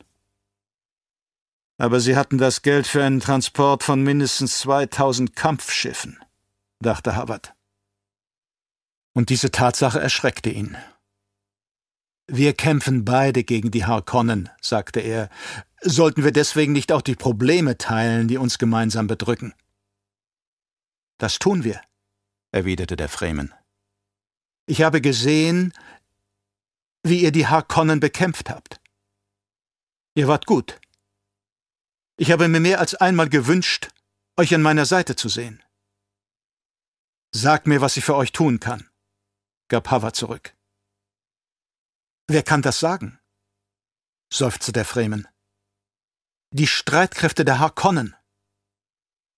Aber 1.78 2.00
sie 2.00 2.16
hatten 2.16 2.38
das 2.38 2.64
Geld 2.64 2.88
für 2.88 3.04
einen 3.04 3.20
Transport 3.20 3.84
von 3.84 4.02
mindestens 4.02 4.60
2000 4.60 5.36
Kampfschiffen, 5.36 6.20
dachte 6.80 7.16
Hubbard. 7.16 7.54
Und 9.14 9.30
diese 9.30 9.52
Tatsache 9.52 10.00
erschreckte 10.00 10.50
ihn. 10.50 10.76
Wir 12.28 12.54
kämpfen 12.54 13.06
beide 13.06 13.44
gegen 13.44 13.72
die 13.72 13.86
Harkonnen, 13.86 14.50
sagte 14.62 15.00
er. 15.00 15.30
Sollten 15.82 16.24
wir 16.24 16.32
deswegen 16.32 16.74
nicht 16.74 16.92
auch 16.92 17.02
die 17.02 17.16
Probleme 17.16 17.78
teilen, 17.78 18.28
die 18.28 18.38
uns 18.38 18.58
gemeinsam 18.58 19.08
bedrücken? 19.08 19.54
Das 21.20 21.40
tun 21.40 21.64
wir, 21.64 21.82
erwiderte 22.52 22.96
der 22.96 23.10
Fremen. 23.10 23.54
Ich 24.66 24.82
habe 24.82 25.00
gesehen, 25.00 25.74
wie 27.04 27.22
ihr 27.22 27.32
die 27.32 27.48
Harkonnen 27.48 28.00
bekämpft 28.00 28.50
habt. 28.50 28.82
Ihr 30.16 30.28
wart 30.28 30.46
gut. 30.46 30.80
Ich 32.20 32.32
habe 32.32 32.48
mir 32.48 32.60
mehr 32.60 32.80
als 32.80 32.96
einmal 32.96 33.30
gewünscht, 33.30 33.90
euch 34.38 34.54
an 34.54 34.64
meiner 34.64 34.88
Seite 34.88 35.16
zu 35.16 35.30
sehen. 35.30 35.64
Sagt 37.32 37.68
mir, 37.68 37.80
was 37.80 37.96
ich 37.96 38.04
für 38.04 38.16
euch 38.16 38.32
tun 38.32 38.60
kann, 38.60 38.90
gab 39.68 39.92
Hava 39.92 40.14
zurück. 40.14 40.56
Wer 42.28 42.42
kann 42.44 42.64
das 42.64 42.80
sagen? 42.80 43.20
seufzte 44.34 44.72
der 44.72 44.84
Fremen. 44.84 45.28
Die 46.52 46.68
Streitkräfte 46.68 47.46
der 47.46 47.60
Harkonnen 47.60 48.16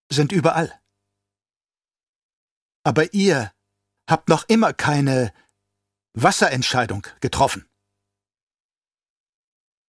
sind 0.10 0.32
überall. 0.32 0.82
Aber 2.84 3.14
ihr 3.14 3.54
habt 4.10 4.30
noch 4.30 4.48
immer 4.48 4.74
keine 4.74 5.34
Wasserentscheidung 6.14 7.06
getroffen. 7.20 7.70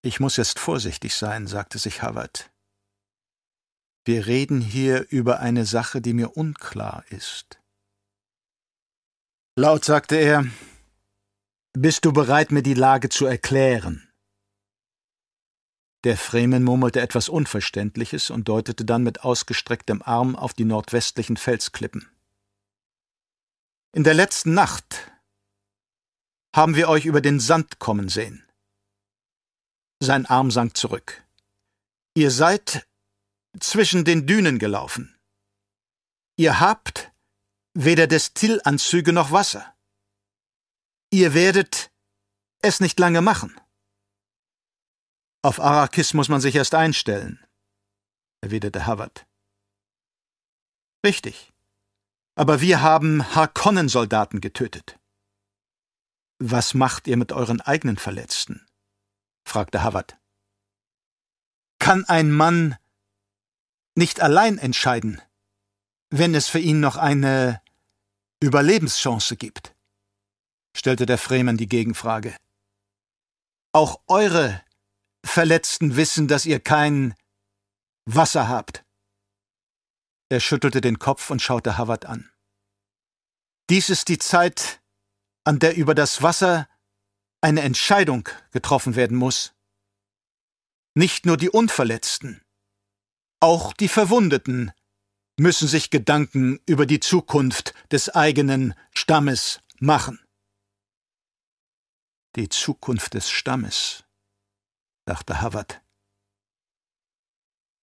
Ich 0.03 0.18
muss 0.18 0.37
jetzt 0.37 0.59
vorsichtig 0.59 1.14
sein, 1.14 1.46
sagte 1.46 1.79
sich 1.79 2.03
Howard. 2.03 2.49
Wir 4.04 4.26
reden 4.26 4.60
hier 4.60 5.06
über 5.10 5.40
eine 5.40 5.66
Sache, 5.66 6.00
die 6.00 6.14
mir 6.14 6.36
unklar 6.36 7.04
ist. 7.10 7.60
Laut 9.56 9.84
sagte 9.84 10.16
er, 10.16 10.46
Bist 11.72 12.04
du 12.04 12.12
bereit, 12.12 12.50
mir 12.50 12.62
die 12.62 12.74
Lage 12.74 13.08
zu 13.10 13.26
erklären? 13.26 14.10
Der 16.04 16.16
Fremen 16.16 16.64
murmelte 16.64 17.00
etwas 17.00 17.28
Unverständliches 17.28 18.30
und 18.30 18.48
deutete 18.48 18.86
dann 18.86 19.02
mit 19.02 19.20
ausgestrecktem 19.20 20.00
Arm 20.00 20.34
auf 20.34 20.54
die 20.54 20.64
nordwestlichen 20.64 21.36
Felsklippen. 21.36 22.08
In 23.92 24.04
der 24.04 24.14
letzten 24.14 24.54
Nacht 24.54 25.10
haben 26.56 26.74
wir 26.74 26.88
euch 26.88 27.04
über 27.04 27.20
den 27.20 27.38
Sand 27.38 27.78
kommen 27.78 28.08
sehen. 28.08 28.46
Sein 30.00 30.24
Arm 30.24 30.50
sank 30.50 30.76
zurück. 30.76 31.22
Ihr 32.14 32.30
seid 32.30 32.86
zwischen 33.58 34.04
den 34.04 34.26
Dünen 34.26 34.58
gelaufen. 34.58 35.18
Ihr 36.36 36.60
habt 36.60 37.12
weder 37.74 38.06
Destillanzüge 38.06 39.12
noch 39.12 39.32
Wasser. 39.32 39.74
Ihr 41.10 41.34
werdet 41.34 41.90
es 42.62 42.80
nicht 42.80 42.98
lange 42.98 43.20
machen. 43.20 43.58
Auf 45.42 45.58
Arrakis 45.58 46.14
muss 46.14 46.28
man 46.28 46.40
sich 46.40 46.54
erst 46.54 46.74
einstellen, 46.74 47.44
erwiderte 48.42 48.86
Howard. 48.86 49.26
Richtig. 51.04 51.52
Aber 52.34 52.60
wir 52.60 52.82
haben 52.82 53.34
Harkonnen-Soldaten 53.34 54.40
getötet. 54.40 54.98
Was 56.38 56.74
macht 56.74 57.06
ihr 57.06 57.16
mit 57.16 57.32
euren 57.32 57.60
eigenen 57.60 57.96
Verletzten? 57.96 58.66
fragte 59.46 59.82
Howard. 59.82 60.18
Kann 61.78 62.04
ein 62.04 62.30
Mann 62.30 62.76
nicht 63.94 64.20
allein 64.20 64.59
entscheiden, 64.59 65.20
wenn 66.11 66.35
es 66.35 66.48
für 66.48 66.59
ihn 66.59 66.81
noch 66.81 66.96
eine 66.96 67.61
Überlebenschance 68.40 69.37
gibt? 69.37 69.74
stellte 70.76 71.05
der 71.07 71.18
Fremen 71.18 71.57
die 71.57 71.68
Gegenfrage. 71.68 72.37
Auch 73.72 74.00
eure 74.07 74.62
Verletzten 75.24 75.96
wissen, 75.96 76.29
dass 76.29 76.46
ihr 76.46 76.61
kein 76.61 77.14
Wasser 78.07 78.48
habt. 78.48 78.85
Er 80.29 80.40
schüttelte 80.40 80.81
den 80.81 80.98
Kopf 80.98 81.31
und 81.31 81.42
schaute 81.42 81.76
Howard 81.76 82.07
an. 82.07 82.31
Dies 83.68 83.90
ist 83.90 84.09
die 84.09 84.18
Zeit, 84.18 84.81
an 85.44 85.59
der 85.59 85.76
über 85.76 85.94
das 85.94 86.22
Wasser 86.22 86.68
eine 87.40 87.62
Entscheidung 87.62 88.29
getroffen 88.50 88.96
werden 88.96 89.16
muss. 89.16 89.55
Nicht 90.94 91.26
nur 91.26 91.37
die 91.37 91.50
Unverletzten, 91.50 92.42
auch 93.40 93.72
die 93.72 93.88
Verwundeten 93.88 94.72
müssen 95.38 95.66
sich 95.66 95.90
Gedanken 95.90 96.61
über 96.66 96.85
die 96.85 97.00
Zukunft 97.00 97.74
des 97.90 98.11
eigenen 98.11 98.74
Stammes 98.94 99.61
machen. 99.79 100.20
Die 102.37 102.48
Zukunft 102.48 103.14
des 103.14 103.31
Stammes, 103.31 104.05
dachte 105.07 105.40
Howard. 105.40 105.83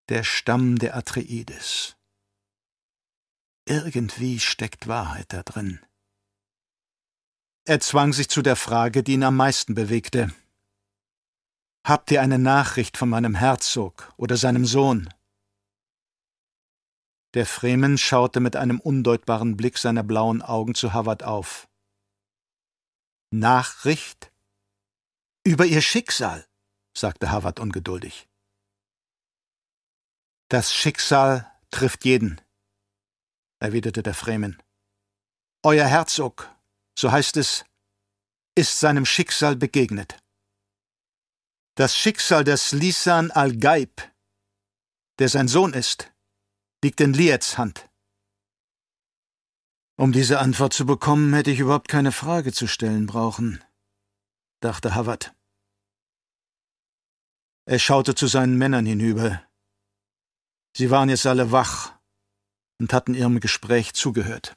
Der 0.09 0.23
Stamm 0.23 0.77
der 0.77 0.95
Atreides. 0.95 1.97
Irgendwie 3.65 4.39
steckt 4.39 4.87
Wahrheit 4.87 5.33
da 5.33 5.43
drin. 5.43 5.81
Er 7.65 7.81
zwang 7.81 8.13
sich 8.13 8.29
zu 8.29 8.41
der 8.41 8.55
Frage, 8.55 9.03
die 9.03 9.13
ihn 9.13 9.23
am 9.23 9.35
meisten 9.35 9.75
bewegte. 9.75 10.33
Habt 11.85 12.11
ihr 12.11 12.21
eine 12.21 12.39
Nachricht 12.39 12.95
von 12.95 13.09
meinem 13.09 13.35
Herzog 13.35 14.13
oder 14.15 14.37
seinem 14.37 14.65
Sohn? 14.65 15.09
Der 17.37 17.45
Fremen 17.45 17.99
schaute 17.99 18.39
mit 18.39 18.55
einem 18.55 18.79
undeutbaren 18.79 19.57
Blick 19.57 19.77
seiner 19.77 20.01
blauen 20.01 20.41
Augen 20.41 20.73
zu 20.73 20.95
Howard 20.95 21.21
auf. 21.21 21.69
Nachricht? 23.29 24.33
Über 25.45 25.63
ihr 25.63 25.83
Schicksal, 25.83 26.47
sagte 26.97 27.31
Howard 27.31 27.59
ungeduldig. 27.59 28.27
Das 30.49 30.73
Schicksal 30.73 31.55
trifft 31.69 32.05
jeden, 32.05 32.41
erwiderte 33.59 34.01
der 34.01 34.15
Fremen. 34.15 34.59
Euer 35.61 35.85
Herzog, 35.85 36.51
so 36.97 37.11
heißt 37.11 37.37
es, 37.37 37.65
ist 38.55 38.79
seinem 38.79 39.05
Schicksal 39.05 39.55
begegnet. 39.55 40.17
Das 41.75 41.95
Schicksal 41.95 42.43
des 42.43 42.71
Lisan 42.71 43.29
al-Gaib, 43.29 44.11
der 45.19 45.29
sein 45.29 45.47
Sohn 45.47 45.73
ist, 45.73 46.11
liegt 46.83 47.01
in 47.01 47.13
Liets 47.13 47.57
Hand. 47.57 47.89
Um 49.99 50.11
diese 50.11 50.39
Antwort 50.39 50.73
zu 50.73 50.85
bekommen, 50.85 51.33
hätte 51.33 51.49
ich 51.49 51.59
überhaupt 51.59 51.87
keine 51.87 52.11
Frage 52.11 52.53
zu 52.53 52.67
stellen 52.67 53.07
brauchen, 53.07 53.63
dachte 54.61 54.95
Howard. 54.95 55.33
Er 57.65 57.79
schaute 57.79 58.15
zu 58.15 58.27
seinen 58.27 58.57
Männern 58.57 58.85
hinüber. 58.85 59.43
Sie 60.75 60.91
waren 60.91 61.09
jetzt 61.09 61.25
alle 61.25 61.51
wach 61.51 61.93
und 62.79 62.93
hatten 62.93 63.15
ihrem 63.15 63.39
Gespräch 63.39 63.93
zugehört. 63.93 64.55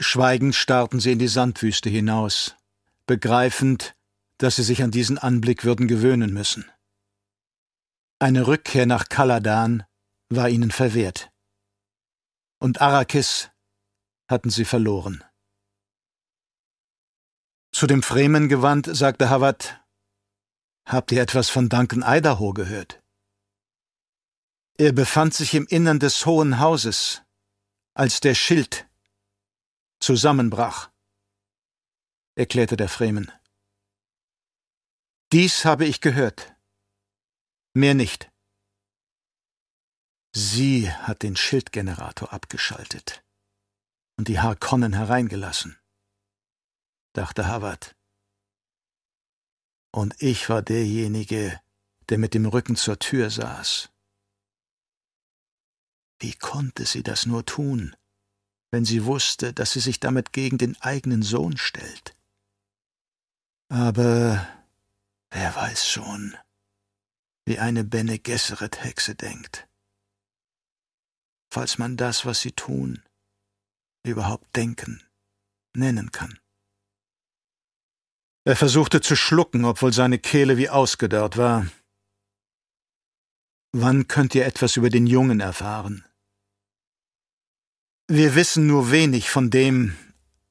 Schweigend 0.00 0.54
starrten 0.54 0.98
sie 0.98 1.12
in 1.12 1.18
die 1.18 1.28
Sandwüste 1.28 1.90
hinaus, 1.90 2.56
begreifend, 3.06 3.94
dass 4.38 4.56
sie 4.56 4.62
sich 4.62 4.82
an 4.82 4.90
diesen 4.90 5.18
Anblick 5.18 5.64
würden 5.64 5.86
gewöhnen 5.86 6.32
müssen. 6.32 6.70
Eine 8.18 8.46
Rückkehr 8.46 8.86
nach 8.86 9.08
Kaladan 9.08 9.84
war 10.28 10.48
ihnen 10.48 10.70
verwehrt. 10.70 11.30
Und 12.58 12.80
Arrakis 12.80 13.50
hatten 14.28 14.50
sie 14.50 14.64
verloren. 14.64 15.22
Zu 17.72 17.86
dem 17.86 18.02
Fremen 18.02 18.48
gewandt, 18.48 18.88
sagte 18.90 19.30
Hawat, 19.30 19.82
Habt 20.86 21.10
ihr 21.10 21.20
etwas 21.20 21.50
von 21.50 21.68
Duncan 21.68 22.04
Idaho 22.06 22.52
gehört? 22.52 23.02
Er 24.78 24.92
befand 24.92 25.34
sich 25.34 25.54
im 25.54 25.66
Innern 25.66 25.98
des 25.98 26.24
Hohen 26.26 26.60
Hauses, 26.60 27.22
als 27.94 28.20
der 28.20 28.34
Schild 28.34 28.88
zusammenbrach, 30.00 30.90
erklärte 32.36 32.76
der 32.76 32.88
Fremen. 32.88 33.32
Dies 35.32 35.64
habe 35.64 35.86
ich 35.86 36.00
gehört, 36.00 36.54
mehr 37.74 37.94
nicht. 37.94 38.30
Sie 40.38 40.92
hat 40.92 41.22
den 41.22 41.34
Schildgenerator 41.34 42.30
abgeschaltet 42.30 43.24
und 44.18 44.28
die 44.28 44.38
Harkonnen 44.38 44.92
hereingelassen, 44.92 45.78
dachte 47.14 47.48
Howard. 47.50 47.96
Und 49.92 50.14
ich 50.20 50.50
war 50.50 50.60
derjenige, 50.60 51.58
der 52.10 52.18
mit 52.18 52.34
dem 52.34 52.44
Rücken 52.44 52.76
zur 52.76 52.98
Tür 52.98 53.30
saß. 53.30 53.88
Wie 56.18 56.34
konnte 56.34 56.84
sie 56.84 57.02
das 57.02 57.24
nur 57.24 57.46
tun, 57.46 57.96
wenn 58.70 58.84
sie 58.84 59.06
wusste, 59.06 59.54
dass 59.54 59.72
sie 59.72 59.80
sich 59.80 60.00
damit 60.00 60.34
gegen 60.34 60.58
den 60.58 60.78
eigenen 60.82 61.22
Sohn 61.22 61.56
stellt? 61.56 62.14
Aber 63.70 64.46
wer 65.30 65.56
weiß 65.56 65.88
schon, 65.88 66.36
wie 67.46 67.58
eine 67.58 67.84
Bene 67.84 68.18
Gesserit-Hexe 68.18 69.14
denkt 69.14 69.66
falls 71.50 71.78
man 71.78 71.96
das, 71.96 72.26
was 72.26 72.40
sie 72.40 72.52
tun, 72.52 73.02
überhaupt 74.04 74.54
denken, 74.56 75.02
nennen 75.74 76.10
kann. 76.12 76.38
Er 78.44 78.56
versuchte 78.56 79.00
zu 79.00 79.16
schlucken, 79.16 79.64
obwohl 79.64 79.92
seine 79.92 80.18
Kehle 80.18 80.56
wie 80.56 80.68
ausgedörrt 80.68 81.36
war. 81.36 81.66
Wann 83.72 84.06
könnt 84.06 84.34
ihr 84.34 84.46
etwas 84.46 84.76
über 84.76 84.88
den 84.88 85.06
Jungen 85.06 85.40
erfahren? 85.40 86.04
Wir 88.08 88.36
wissen 88.36 88.68
nur 88.68 88.92
wenig 88.92 89.30
von 89.30 89.50
dem, 89.50 89.96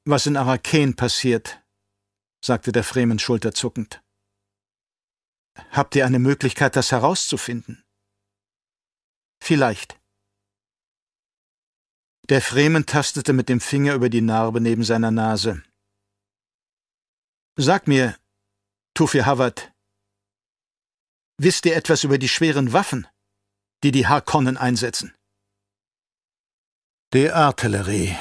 was 0.04 0.26
in 0.26 0.36
Araken 0.36 0.94
passiert, 0.94 1.62
sagte 2.44 2.70
der 2.70 2.84
Fremen 2.84 3.18
schulterzuckend. 3.18 4.02
Habt 5.70 5.96
ihr 5.96 6.04
eine 6.04 6.18
Möglichkeit, 6.18 6.76
das 6.76 6.92
herauszufinden? 6.92 7.82
Vielleicht. 9.42 9.98
Der 12.28 12.42
Fremen 12.42 12.86
tastete 12.86 13.32
mit 13.32 13.48
dem 13.48 13.60
Finger 13.60 13.94
über 13.94 14.08
die 14.08 14.20
Narbe 14.20 14.60
neben 14.60 14.82
seiner 14.82 15.12
Nase. 15.12 15.62
Sag 17.56 17.86
mir, 17.86 18.16
Tufir 18.94 19.26
Hawat, 19.26 19.72
wisst 21.38 21.66
ihr 21.66 21.76
etwas 21.76 22.02
über 22.02 22.18
die 22.18 22.28
schweren 22.28 22.72
Waffen, 22.72 23.06
die 23.84 23.92
die 23.92 24.08
Harkonnen 24.08 24.56
einsetzen? 24.56 25.14
Die 27.12 27.30
Artillerie, 27.30 28.16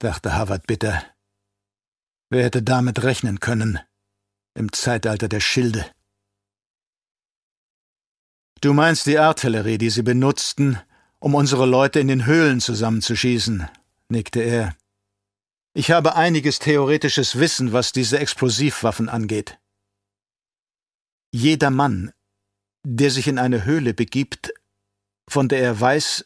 dachte 0.00 0.34
Hawat 0.34 0.66
bitter. 0.66 1.04
Wer 2.30 2.44
hätte 2.44 2.64
damit 2.64 3.04
rechnen 3.04 3.38
können, 3.38 3.78
im 4.54 4.72
Zeitalter 4.72 5.28
der 5.28 5.40
Schilde? 5.40 5.88
Du 8.60 8.72
meinst 8.72 9.06
die 9.06 9.18
Artillerie, 9.18 9.78
die 9.78 9.90
sie 9.90 10.02
benutzten, 10.02 10.82
um 11.26 11.34
unsere 11.34 11.66
Leute 11.66 11.98
in 11.98 12.06
den 12.06 12.24
Höhlen 12.24 12.60
zusammenzuschießen, 12.60 13.68
nickte 14.08 14.42
er. 14.42 14.76
Ich 15.74 15.90
habe 15.90 16.14
einiges 16.14 16.60
theoretisches 16.60 17.40
Wissen, 17.40 17.72
was 17.72 17.90
diese 17.90 18.20
Explosivwaffen 18.20 19.08
angeht. 19.08 19.58
Jeder 21.32 21.70
Mann, 21.70 22.12
der 22.84 23.10
sich 23.10 23.26
in 23.26 23.40
eine 23.40 23.64
Höhle 23.64 23.92
begibt, 23.92 24.54
von 25.28 25.48
der 25.48 25.62
er 25.62 25.80
weiß, 25.80 26.24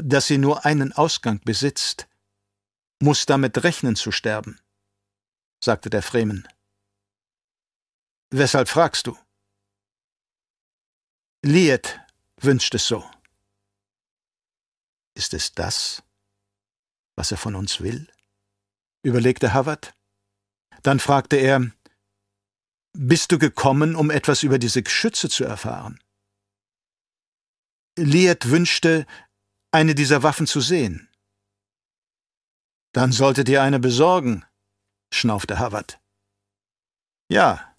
dass 0.00 0.28
sie 0.28 0.38
nur 0.38 0.64
einen 0.64 0.94
Ausgang 0.94 1.42
besitzt, 1.44 2.08
muss 2.98 3.26
damit 3.26 3.62
rechnen 3.62 3.94
zu 3.94 4.10
sterben, 4.10 4.58
sagte 5.62 5.90
der 5.90 6.02
Fremen. 6.02 6.48
Weshalb 8.30 8.70
fragst 8.70 9.06
du? 9.06 9.18
Liet 11.44 12.00
wünscht 12.40 12.74
es 12.74 12.86
so. 12.86 13.04
Ist 15.14 15.34
es 15.34 15.52
das, 15.52 16.02
was 17.16 17.30
er 17.30 17.38
von 17.38 17.54
uns 17.54 17.80
will? 17.80 18.10
überlegte 19.02 19.54
Howard. 19.54 19.94
Dann 20.82 21.00
fragte 21.00 21.36
er, 21.36 21.70
Bist 22.92 23.32
du 23.32 23.38
gekommen, 23.38 23.94
um 23.94 24.10
etwas 24.10 24.42
über 24.42 24.58
diese 24.58 24.82
Geschütze 24.82 25.28
zu 25.28 25.44
erfahren? 25.44 26.02
Liet 27.96 28.50
wünschte, 28.50 29.06
eine 29.72 29.94
dieser 29.94 30.22
Waffen 30.22 30.46
zu 30.46 30.60
sehen. 30.60 31.08
Dann 32.92 33.12
solltet 33.12 33.48
ihr 33.48 33.62
eine 33.62 33.78
besorgen, 33.78 34.44
schnaufte 35.12 35.60
Howard. 35.60 36.00
Ja, 37.30 37.76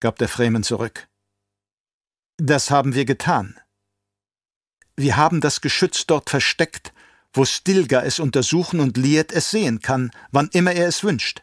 gab 0.00 0.18
der 0.18 0.28
Fremen 0.28 0.64
zurück. 0.64 1.08
Das 2.36 2.70
haben 2.70 2.94
wir 2.94 3.04
getan. 3.04 3.60
Wir 4.96 5.16
haben 5.16 5.40
das 5.40 5.60
Geschütz 5.60 6.06
dort 6.06 6.30
versteckt, 6.30 6.92
wo 7.32 7.44
Stilga 7.44 8.02
es 8.02 8.20
untersuchen 8.20 8.80
und 8.80 8.96
Liet 8.96 9.32
es 9.32 9.50
sehen 9.50 9.80
kann, 9.80 10.12
wann 10.30 10.48
immer 10.52 10.72
er 10.72 10.86
es 10.86 11.02
wünscht. 11.02 11.42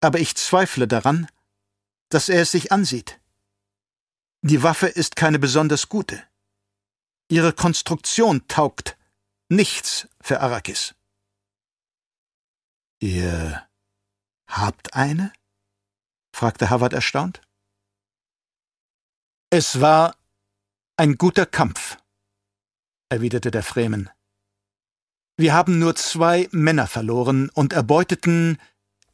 Aber 0.00 0.18
ich 0.18 0.34
zweifle 0.36 0.88
daran, 0.88 1.28
dass 2.08 2.28
er 2.28 2.42
es 2.42 2.50
sich 2.50 2.72
ansieht. 2.72 3.20
Die 4.42 4.62
Waffe 4.62 4.86
ist 4.86 5.16
keine 5.16 5.38
besonders 5.38 5.90
gute. 5.90 6.22
Ihre 7.28 7.52
Konstruktion 7.52 8.48
taugt 8.48 8.96
nichts 9.50 10.08
für 10.20 10.40
Arrakis. 10.40 10.94
Ihr 13.00 13.68
habt 14.46 14.94
eine? 14.94 15.32
fragte 16.32 16.70
Howard 16.70 16.94
erstaunt. 16.94 17.42
Es 19.50 19.80
war 19.80 20.16
ein 21.00 21.16
guter 21.16 21.46
Kampf, 21.46 21.96
erwiderte 23.08 23.50
der 23.50 23.62
Fremen. 23.62 24.10
Wir 25.38 25.54
haben 25.54 25.78
nur 25.78 25.96
zwei 25.96 26.46
Männer 26.52 26.86
verloren 26.86 27.48
und 27.54 27.72
erbeuteten 27.72 28.58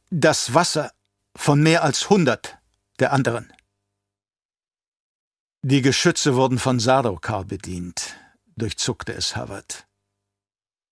das 0.09 0.53
Wasser 0.53 0.91
von 1.33 1.63
mehr 1.63 1.83
als 1.83 2.09
hundert 2.09 2.57
der 2.99 3.13
anderen. 3.13 3.53
Die 5.61 5.81
Geschütze 5.81 6.35
wurden 6.35 6.59
von 6.59 6.81
Sardaukar 6.81 7.45
bedient, 7.45 8.17
durchzuckte 8.57 9.13
es 9.13 9.37
Havard. 9.37 9.87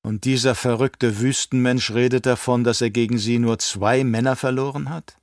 Und 0.02 0.24
dieser 0.24 0.56
verrückte 0.56 1.20
Wüstenmensch 1.20 1.92
redet 1.92 2.26
davon, 2.26 2.64
dass 2.64 2.80
er 2.80 2.90
gegen 2.90 3.18
sie 3.18 3.38
nur 3.38 3.60
zwei 3.60 4.06
Männer 4.06 4.38
verloren 4.38 4.90
hat? 4.90 5.18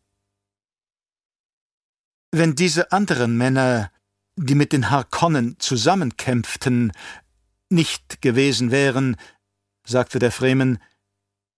Wenn 2.30 2.56
diese 2.56 2.92
anderen 2.92 3.38
Männer, 3.38 3.90
die 4.36 4.54
mit 4.54 4.72
den 4.72 4.90
Harkonnen 4.90 5.58
zusammenkämpften, 5.58 6.92
nicht 7.70 8.22
gewesen 8.22 8.70
wären, 8.70 9.16
sagte 9.86 10.18
der 10.18 10.32
Fremen, 10.32 10.78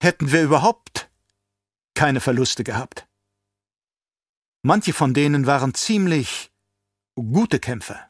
hätten 0.00 0.32
wir 0.32 0.42
überhaupt 0.42 1.10
keine 1.94 2.20
Verluste 2.20 2.64
gehabt. 2.64 3.06
Manche 4.62 4.92
von 4.92 5.14
denen 5.14 5.46
waren 5.46 5.74
ziemlich 5.74 6.50
gute 7.16 7.60
Kämpfer. 7.60 8.06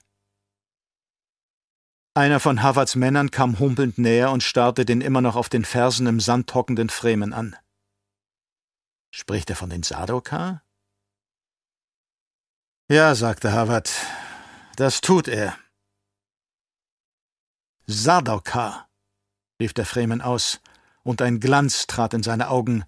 Einer 2.17 2.39
von 2.39 2.63
Havards 2.63 2.95
Männern 2.95 3.33
kam 3.33 3.59
humpelnd 3.59 3.99
näher 3.99 4.31
und 4.31 4.43
starrte 4.43 4.85
den 4.85 5.01
immer 5.01 5.21
noch 5.21 5.35
auf 5.35 5.49
den 5.49 5.65
Fersen 5.65 6.07
im 6.07 6.21
Sand 6.21 6.55
hockenden 6.55 6.89
Fremen 6.89 7.33
an. 7.33 7.57
Spricht 9.13 9.51
er 9.51 9.57
von 9.57 9.69
den 9.69 9.83
Sadokar? 9.83 10.63
Ja, 12.89 13.15
sagte 13.15 13.53
Havard, 13.53 13.91
das 14.77 15.01
tut 15.01 15.29
er. 15.29 15.59
Sadokar, 17.87 18.89
rief 19.61 19.73
der 19.75 19.87
Fremen 19.87 20.21
aus, 20.23 20.61
und 21.03 21.21
ein 21.21 21.39
Glanz 21.39 21.87
trat 21.87 22.15
in 22.15 22.23
seine 22.23 22.49
Augen. 22.49 22.85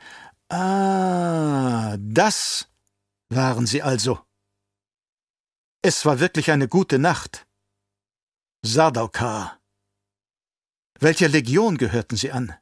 Ah, 0.48 1.96
das 1.98 2.68
waren 3.28 3.66
sie 3.66 3.82
also. 3.82 4.24
Es 5.82 6.04
war 6.04 6.18
wirklich 6.18 6.50
eine 6.50 6.66
gute 6.66 6.98
Nacht. 6.98 7.46
Sardaukar. 8.62 9.60
Welcher 10.98 11.28
Legion 11.28 11.76
gehörten 11.78 12.16
sie 12.16 12.32
an? 12.32 12.56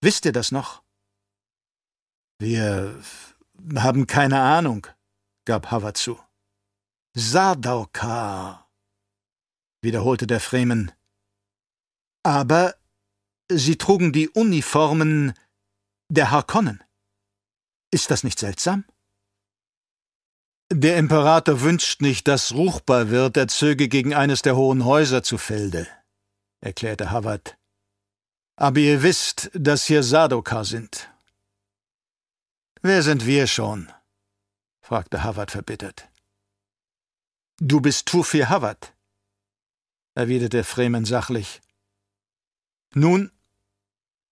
Wisst 0.00 0.26
ihr 0.26 0.32
das 0.32 0.52
noch? 0.52 0.82
Wir 2.38 3.02
haben 3.76 4.06
keine 4.06 4.40
Ahnung, 4.40 4.86
gab 5.46 5.70
Hava 5.70 5.94
zu. 5.94 6.20
Sardaukar, 7.16 8.68
wiederholte 9.82 10.26
der 10.26 10.40
Fremen. 10.40 10.90
Aber 12.24 12.74
sie 13.48 13.76
trugen 13.76 14.12
die 14.12 14.28
Uniformen 14.28 15.32
der 16.08 16.32
Harkonnen. 16.32 16.82
Ist 17.92 18.10
das 18.10 18.24
nicht 18.24 18.40
seltsam? 18.40 18.84
Der 20.72 20.96
Imperator 20.96 21.60
wünscht 21.60 22.00
nicht, 22.00 22.26
dass 22.26 22.52
ruchbar 22.52 23.10
wird, 23.10 23.36
er 23.36 23.46
zöge 23.46 23.88
gegen 23.88 24.12
eines 24.12 24.42
der 24.42 24.56
hohen 24.56 24.84
Häuser 24.84 25.22
zu 25.22 25.38
Felde, 25.38 25.86
erklärte 26.60 27.12
Havard. 27.12 27.56
Aber 28.56 28.80
ihr 28.80 29.04
wisst, 29.04 29.52
dass 29.54 29.86
hier 29.86 30.02
Sadokar 30.02 30.64
sind. 30.64 31.08
Wer 32.82 33.04
sind 33.04 33.24
wir 33.24 33.46
schon? 33.46 33.92
fragte 34.80 35.22
Havard 35.22 35.52
verbittert. 35.52 36.08
Du 37.60 37.80
bist 37.80 38.06
Tufir 38.06 38.48
Havard, 38.48 38.96
erwiderte 40.16 40.64
Fremen 40.64 41.04
sachlich. 41.04 41.60
Nun, 42.94 43.30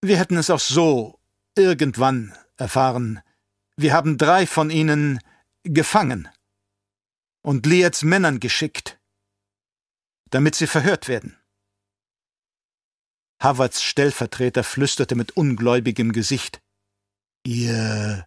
wir 0.01 0.18
hätten 0.18 0.37
es 0.37 0.51
auch 0.51 0.59
so 0.59 1.20
irgendwann 1.57 2.37
erfahren. 2.57 3.23
Wir 3.77 3.93
haben 3.93 4.18
drei 4.18 4.45
von 4.45 4.70
ihnen 4.70 5.20
gefangen 5.62 6.29
und 7.43 7.64
Liets 7.64 8.03
Männern 8.03 8.41
geschickt, 8.41 9.01
damit 10.31 10.57
sie 10.57 10.66
verhört 10.66 11.07
werden. 11.07 11.37
Havards 13.41 13.85
Stellvertreter 13.85 14.64
flüsterte 14.64 15.14
mit 15.14 15.37
ungläubigem 15.37 16.12
Gesicht. 16.12 16.61
Ihr 17.45 18.27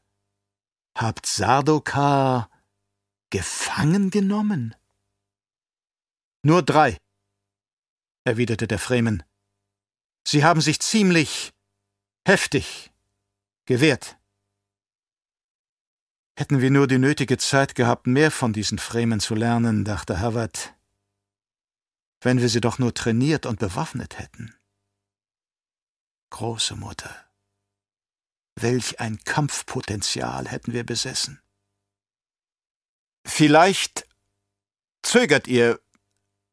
habt 0.98 1.26
Sardokar 1.26 2.50
gefangen 3.30 4.10
genommen? 4.10 4.74
Nur 6.46 6.62
drei, 6.62 6.96
erwiderte 8.24 8.68
der 8.68 8.78
Fremen. 8.78 9.24
Sie 10.28 10.44
haben 10.44 10.62
sich 10.62 10.80
ziemlich 10.80 11.56
heftig 12.24 12.94
gewehrt. 13.66 14.20
Hätten 16.38 16.62
wir 16.62 16.70
nur 16.70 16.86
die 16.86 17.00
nötige 17.00 17.40
Zeit 17.40 17.74
gehabt, 17.74 18.06
mehr 18.06 18.30
von 18.30 18.54
diesen 18.54 18.78
Fremen 18.78 19.20
zu 19.20 19.34
lernen, 19.34 19.86
dachte 19.86 20.20
Havard. 20.20 20.76
Wenn 22.22 22.40
wir 22.40 22.50
sie 22.50 22.62
doch 22.62 22.78
nur 22.78 22.94
trainiert 22.94 23.48
und 23.48 23.58
bewaffnet 23.58 24.20
hätten. 24.20 24.56
Große 26.30 26.76
Mutter. 26.76 27.28
Welch 28.54 29.00
ein 29.00 29.18
Kampfpotenzial 29.24 30.48
hätten 30.48 30.74
wir 30.74 30.84
besessen. 30.84 31.42
Vielleicht 33.26 34.08
zögert 35.02 35.48
ihr, 35.48 35.82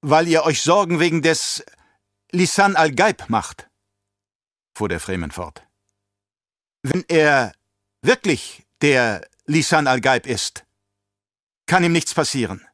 weil 0.02 0.28
ihr 0.28 0.44
euch 0.44 0.60
Sorgen 0.60 1.00
wegen 1.00 1.22
des 1.22 1.64
Lisan 2.32 2.76
al-Gaib 2.76 3.28
macht, 3.30 3.70
fuhr 4.76 4.88
der 4.88 5.00
Fremen 5.00 5.30
fort. 5.30 5.66
Wenn 6.82 7.04
er 7.08 7.54
wirklich 8.02 8.66
der 8.80 9.26
Lisan 9.46 9.86
al-Gaib 9.86 10.26
ist, 10.26 10.66
kann 11.66 11.84
ihm 11.84 11.92
nichts 11.92 12.14
passieren. 12.14 12.66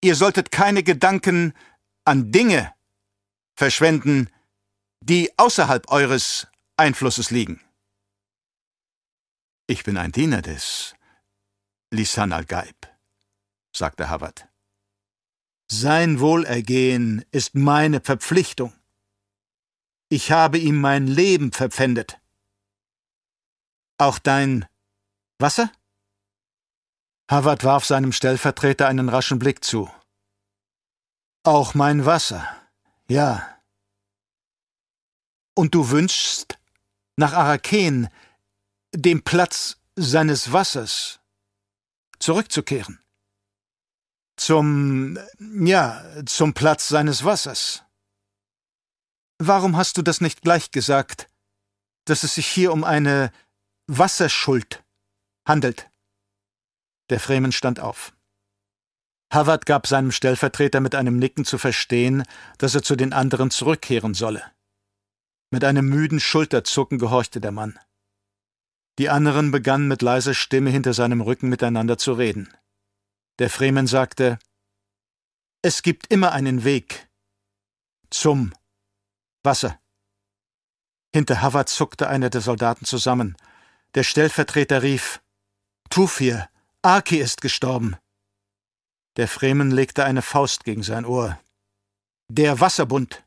Ihr 0.00 0.14
solltet 0.14 0.52
keine 0.52 0.82
Gedanken 0.82 1.54
an 2.04 2.30
Dinge 2.30 2.72
verschwenden, 3.56 4.30
die 5.00 5.36
außerhalb 5.36 5.90
eures 5.90 6.46
Einflusses 6.76 7.30
liegen. 7.30 7.62
Ich 9.66 9.82
bin 9.82 9.96
ein 9.96 10.12
Diener 10.12 10.42
des 10.42 10.94
Lisan 11.90 12.32
al-Gaib, 12.32 12.86
sagte 13.74 14.08
Havard. 14.08 14.46
Sein 15.68 16.20
Wohlergehen 16.20 17.24
ist 17.32 17.54
meine 17.54 18.00
Verpflichtung. 18.00 18.72
Ich 20.08 20.30
habe 20.30 20.58
ihm 20.58 20.80
mein 20.80 21.08
Leben 21.08 21.50
verpfändet. 21.50 22.20
Auch 23.98 24.18
dein 24.18 24.66
Wasser? 25.38 25.72
Havard 27.28 27.64
warf 27.64 27.84
seinem 27.84 28.12
Stellvertreter 28.12 28.86
einen 28.86 29.08
raschen 29.08 29.40
Blick 29.40 29.64
zu. 29.64 29.90
Auch 31.42 31.74
mein 31.74 32.06
Wasser, 32.06 32.48
ja. 33.08 33.58
Und 35.54 35.74
du 35.74 35.90
wünschst, 35.90 36.58
nach 37.16 37.32
Araken, 37.32 38.08
dem 38.94 39.22
Platz 39.22 39.78
seines 39.96 40.52
Wassers, 40.52 41.20
zurückzukehren? 42.20 43.00
Zum, 44.36 45.18
ja, 45.38 46.04
zum 46.26 46.52
Platz 46.54 46.88
seines 46.88 47.24
Wassers. 47.24 47.84
Warum 49.38 49.76
hast 49.76 49.96
du 49.96 50.02
das 50.02 50.20
nicht 50.20 50.42
gleich 50.42 50.70
gesagt, 50.70 51.28
dass 52.06 52.22
es 52.22 52.34
sich 52.34 52.46
hier 52.46 52.72
um 52.72 52.84
eine 52.84 53.32
Wasserschuld 53.86 54.82
handelt. 55.46 55.90
Der 57.10 57.20
Fremen 57.20 57.52
stand 57.52 57.78
auf. 57.78 58.12
Havard 59.32 59.66
gab 59.66 59.86
seinem 59.86 60.12
Stellvertreter 60.12 60.80
mit 60.80 60.94
einem 60.94 61.18
Nicken 61.18 61.44
zu 61.44 61.58
verstehen, 61.58 62.24
dass 62.58 62.74
er 62.74 62.82
zu 62.82 62.96
den 62.96 63.12
anderen 63.12 63.50
zurückkehren 63.50 64.14
solle. 64.14 64.42
Mit 65.50 65.64
einem 65.64 65.88
müden 65.88 66.20
Schulterzucken 66.20 66.98
gehorchte 66.98 67.40
der 67.40 67.52
Mann. 67.52 67.78
Die 68.98 69.08
anderen 69.08 69.50
begannen 69.50 69.88
mit 69.88 70.02
leiser 70.02 70.34
Stimme 70.34 70.70
hinter 70.70 70.94
seinem 70.94 71.20
Rücken 71.20 71.48
miteinander 71.48 71.98
zu 71.98 72.12
reden. 72.12 72.52
Der 73.38 73.50
Fremen 73.50 73.86
sagte 73.86 74.38
Es 75.62 75.82
gibt 75.82 76.06
immer 76.10 76.32
einen 76.32 76.64
Weg 76.64 77.08
zum 78.10 78.54
Wasser. 79.42 79.78
Hinter 81.14 81.42
Havard 81.42 81.68
zuckte 81.68 82.08
einer 82.08 82.30
der 82.30 82.40
Soldaten 82.40 82.84
zusammen. 82.84 83.36
Der 83.94 84.04
Stellvertreter 84.04 84.82
rief 84.82 85.22
Tufir, 85.90 86.48
Aki 86.82 87.18
ist 87.18 87.40
gestorben. 87.40 87.96
Der 89.16 89.28
Fremen 89.28 89.70
legte 89.70 90.04
eine 90.04 90.22
Faust 90.22 90.64
gegen 90.64 90.82
sein 90.82 91.04
Ohr. 91.04 91.38
Der 92.28 92.60
Wasserbund. 92.60 93.24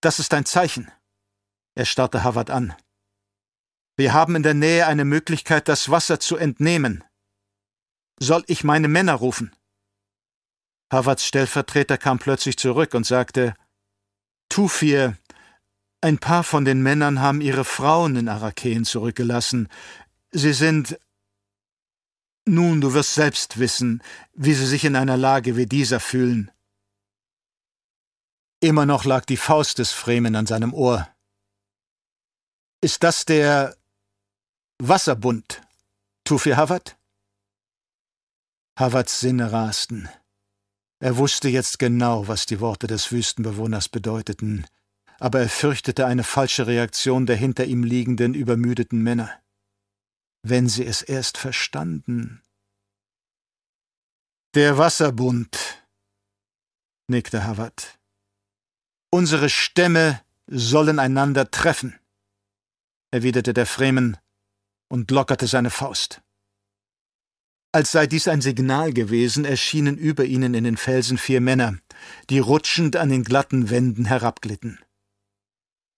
Das 0.00 0.18
ist 0.18 0.34
ein 0.34 0.46
Zeichen. 0.46 0.90
Er 1.74 1.84
starrte 1.84 2.24
Havard 2.24 2.50
an. 2.50 2.74
Wir 3.96 4.12
haben 4.12 4.34
in 4.34 4.42
der 4.42 4.54
Nähe 4.54 4.86
eine 4.86 5.04
Möglichkeit, 5.04 5.68
das 5.68 5.90
Wasser 5.90 6.20
zu 6.20 6.36
entnehmen. 6.36 7.04
Soll 8.22 8.44
ich 8.46 8.64
meine 8.64 8.88
Männer 8.88 9.14
rufen? 9.14 9.56
Havards 10.92 11.24
Stellvertreter 11.24 11.96
kam 11.96 12.18
plötzlich 12.18 12.58
zurück 12.58 12.94
und 12.94 13.06
sagte, 13.06 13.54
Tufir, 14.50 15.16
ein 16.02 16.18
paar 16.18 16.44
von 16.44 16.64
den 16.64 16.82
Männern 16.82 17.20
haben 17.20 17.40
ihre 17.40 17.64
Frauen 17.64 18.16
in 18.16 18.28
Arakeen 18.28 18.84
zurückgelassen. 18.84 19.68
Sie 20.32 20.52
sind 20.52 20.98
Nun, 22.46 22.80
du 22.80 22.94
wirst 22.94 23.14
selbst 23.14 23.58
wissen, 23.58 24.02
wie 24.34 24.54
sie 24.54 24.66
sich 24.66 24.84
in 24.84 24.96
einer 24.96 25.16
Lage 25.16 25.56
wie 25.56 25.66
dieser 25.66 26.00
fühlen. 26.00 26.50
Immer 28.60 28.84
noch 28.84 29.04
lag 29.04 29.24
die 29.24 29.36
Faust 29.36 29.78
des 29.78 29.92
Fremen 29.92 30.36
an 30.36 30.46
seinem 30.46 30.74
Ohr. 30.74 31.08
Ist 32.82 33.02
das 33.02 33.24
der 33.24 33.76
Wasserbund, 34.78 35.62
Tufi 36.24 36.50
Hawat? 36.50 36.99
Hawats 38.80 39.20
Sinne 39.20 39.52
rasten. 39.52 40.08
Er 41.00 41.18
wusste 41.18 41.50
jetzt 41.50 41.78
genau, 41.78 42.28
was 42.28 42.46
die 42.46 42.60
Worte 42.60 42.86
des 42.86 43.12
Wüstenbewohners 43.12 43.90
bedeuteten, 43.90 44.66
aber 45.18 45.40
er 45.40 45.50
fürchtete 45.50 46.06
eine 46.06 46.24
falsche 46.24 46.66
Reaktion 46.66 47.26
der 47.26 47.36
hinter 47.36 47.66
ihm 47.66 47.84
liegenden, 47.84 48.32
übermüdeten 48.32 49.02
Männer. 49.02 49.38
Wenn 50.42 50.66
sie 50.66 50.86
es 50.86 51.02
erst 51.02 51.36
verstanden. 51.36 52.42
Der 54.54 54.78
Wasserbund, 54.78 55.84
nickte 57.06 57.44
Hawat. 57.44 57.98
Unsere 59.10 59.50
Stämme 59.50 60.22
sollen 60.46 60.98
einander 60.98 61.50
treffen, 61.50 62.00
erwiderte 63.10 63.52
der 63.52 63.66
Fremen 63.66 64.16
und 64.88 65.10
lockerte 65.10 65.46
seine 65.46 65.68
Faust. 65.68 66.22
Als 67.72 67.92
sei 67.92 68.08
dies 68.08 68.26
ein 68.26 68.40
Signal 68.40 68.92
gewesen, 68.92 69.44
erschienen 69.44 69.96
über 69.96 70.24
ihnen 70.24 70.54
in 70.54 70.64
den 70.64 70.76
Felsen 70.76 71.18
vier 71.18 71.40
Männer, 71.40 71.78
die 72.28 72.40
rutschend 72.40 72.96
an 72.96 73.10
den 73.10 73.22
glatten 73.22 73.70
Wänden 73.70 74.06
herabglitten. 74.06 74.80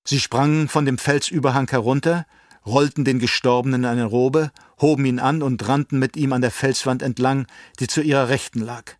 Sie 0.06 0.20
sprangen 0.20 0.68
von 0.68 0.84
dem 0.84 0.98
Felsüberhang 0.98 1.70
herunter, 1.70 2.26
rollten 2.66 3.06
den 3.06 3.18
Gestorbenen 3.18 3.84
in 3.84 3.88
eine 3.88 4.04
Robe, 4.04 4.52
hoben 4.80 5.06
ihn 5.06 5.18
an 5.18 5.42
und 5.42 5.66
rannten 5.66 5.98
mit 5.98 6.16
ihm 6.16 6.34
an 6.34 6.42
der 6.42 6.50
Felswand 6.50 7.02
entlang, 7.02 7.46
die 7.80 7.86
zu 7.86 8.02
ihrer 8.02 8.28
Rechten 8.28 8.60
lag. 8.60 8.96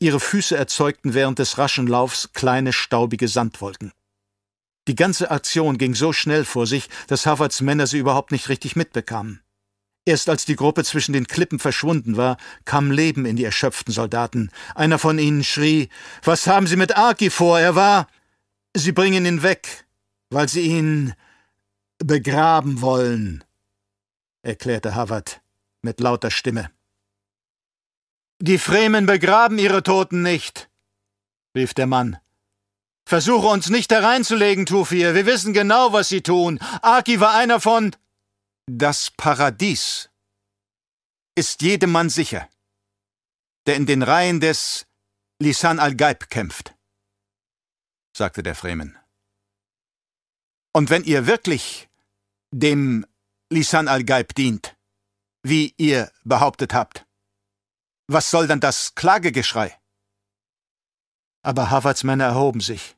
Ihre 0.00 0.18
Füße 0.18 0.56
erzeugten 0.56 1.14
während 1.14 1.38
des 1.38 1.58
raschen 1.58 1.86
Laufs 1.86 2.32
kleine 2.32 2.72
staubige 2.72 3.28
Sandwolken. 3.28 3.92
Die 4.88 4.96
ganze 4.96 5.30
Aktion 5.30 5.78
ging 5.78 5.94
so 5.94 6.12
schnell 6.12 6.44
vor 6.44 6.66
sich, 6.66 6.88
dass 7.06 7.26
Havards 7.26 7.60
Männer 7.60 7.86
sie 7.86 7.98
überhaupt 7.98 8.32
nicht 8.32 8.48
richtig 8.48 8.74
mitbekamen. 8.74 9.41
Erst 10.04 10.28
als 10.28 10.44
die 10.44 10.56
Gruppe 10.56 10.82
zwischen 10.82 11.12
den 11.12 11.28
Klippen 11.28 11.60
verschwunden 11.60 12.16
war, 12.16 12.36
kam 12.64 12.90
Leben 12.90 13.24
in 13.24 13.36
die 13.36 13.44
erschöpften 13.44 13.92
Soldaten. 13.92 14.50
Einer 14.74 14.98
von 14.98 15.18
ihnen 15.18 15.44
schrie: 15.44 15.88
Was 16.24 16.46
haben 16.46 16.66
Sie 16.66 16.76
mit 16.76 16.96
Arki 16.96 17.30
vor? 17.30 17.60
Er 17.60 17.76
war. 17.76 18.08
Sie 18.74 18.92
bringen 18.92 19.26
ihn 19.26 19.42
weg, 19.42 19.86
weil 20.30 20.48
sie 20.48 20.62
ihn 20.62 21.14
begraben 21.98 22.80
wollen, 22.80 23.44
erklärte 24.42 24.94
Havard 24.94 25.40
mit 25.82 26.00
lauter 26.00 26.30
Stimme. 26.30 26.70
Die 28.40 28.58
Fremen 28.58 29.06
begraben 29.06 29.58
ihre 29.58 29.82
Toten 29.82 30.22
nicht, 30.22 30.68
rief 31.54 31.74
der 31.74 31.86
Mann. 31.86 32.16
Versuche 33.04 33.46
uns 33.46 33.68
nicht 33.68 33.92
hereinzulegen, 33.92 34.64
Tufir. 34.64 35.14
Wir 35.14 35.26
wissen 35.26 35.52
genau, 35.52 35.92
was 35.92 36.08
sie 36.08 36.22
tun. 36.22 36.58
Aki 36.80 37.20
war 37.20 37.34
einer 37.34 37.60
von. 37.60 37.94
Das 38.66 39.10
Paradies 39.10 40.08
ist 41.34 41.62
jedem 41.62 41.90
Mann 41.90 42.10
sicher, 42.10 42.48
der 43.66 43.74
in 43.74 43.86
den 43.86 44.02
Reihen 44.02 44.38
des 44.38 44.86
Lisan 45.40 45.80
al-Gaib 45.80 46.30
kämpft, 46.30 46.76
sagte 48.16 48.44
der 48.44 48.54
Fremen. 48.54 48.96
Und 50.72 50.90
wenn 50.90 51.02
ihr 51.02 51.26
wirklich 51.26 51.88
dem 52.52 53.04
Lisan 53.50 53.88
al-Gaib 53.88 54.34
dient, 54.34 54.76
wie 55.42 55.74
ihr 55.76 56.12
behauptet 56.22 56.72
habt, 56.72 57.04
was 58.06 58.30
soll 58.30 58.46
dann 58.46 58.60
das 58.60 58.94
Klagegeschrei? 58.94 59.76
Aber 61.42 61.70
Havards 61.70 62.04
Männer 62.04 62.26
erhoben 62.26 62.60
sich. 62.60 62.96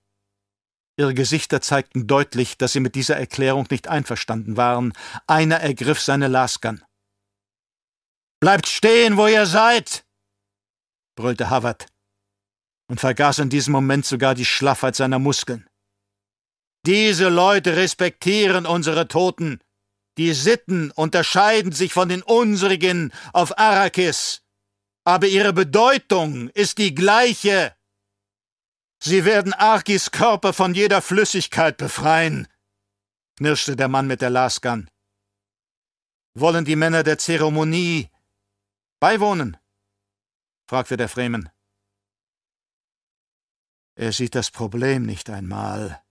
Ihre 0.96 1.14
Gesichter 1.14 1.60
zeigten 1.60 2.06
deutlich, 2.06 2.56
dass 2.56 2.72
sie 2.72 2.80
mit 2.80 2.94
dieser 2.94 3.16
Erklärung 3.16 3.66
nicht 3.70 3.88
einverstanden 3.88 4.56
waren. 4.56 4.92
Einer 5.26 5.56
ergriff 5.56 6.00
seine 6.00 6.28
Laskan. 6.28 6.84
Bleibt 8.40 8.68
stehen, 8.68 9.16
wo 9.16 9.26
ihr 9.26 9.46
seid! 9.46 10.04
brüllte 11.16 11.50
Havard 11.50 11.86
und 12.88 13.00
vergaß 13.00 13.38
in 13.40 13.50
diesem 13.50 13.72
Moment 13.72 14.04
sogar 14.04 14.34
die 14.34 14.44
Schlaffheit 14.44 14.96
seiner 14.96 15.18
Muskeln. 15.18 15.68
Diese 16.86 17.28
Leute 17.28 17.76
respektieren 17.76 18.66
unsere 18.66 19.08
Toten. 19.08 19.60
Die 20.18 20.34
Sitten 20.34 20.90
unterscheiden 20.90 21.72
sich 21.72 21.92
von 21.92 22.08
den 22.08 22.22
unsrigen 22.22 23.12
auf 23.32 23.58
Arrakis, 23.58 24.42
aber 25.04 25.26
ihre 25.26 25.52
Bedeutung 25.52 26.50
ist 26.50 26.78
die 26.78 26.94
gleiche. 26.94 27.74
Sie 29.06 29.26
werden 29.26 29.52
Arkis 29.52 30.12
Körper 30.12 30.54
von 30.54 30.72
jeder 30.72 31.02
Flüssigkeit 31.02 31.76
befreien, 31.76 32.48
knirschte 33.36 33.76
der 33.76 33.88
Mann 33.88 34.06
mit 34.06 34.22
der 34.22 34.30
Laskan. 34.30 34.88
Wollen 36.32 36.64
die 36.64 36.74
Männer 36.74 37.02
der 37.02 37.18
Zeremonie 37.18 38.08
beiwohnen? 39.00 39.58
fragte 40.66 40.96
der 40.96 41.10
Fremen. 41.10 41.50
Er 43.94 44.10
sieht 44.12 44.34
das 44.34 44.50
Problem 44.50 45.02
nicht 45.02 45.28
einmal, 45.28 46.02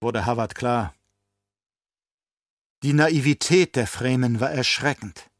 wurde 0.00 0.26
Havard 0.26 0.56
klar. 0.56 0.92
Die 2.82 2.92
Naivität 2.92 3.76
der 3.76 3.86
Fremen 3.86 4.40
war 4.40 4.50
erschreckend. 4.50 5.30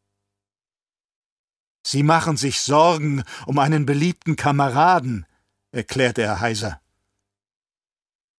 Sie 1.84 2.04
machen 2.04 2.36
sich 2.36 2.60
Sorgen 2.60 3.24
um 3.46 3.58
einen 3.58 3.86
beliebten 3.86 4.36
Kameraden, 4.36 5.26
erklärte 5.72 6.22
er 6.22 6.40
heiser. 6.40 6.82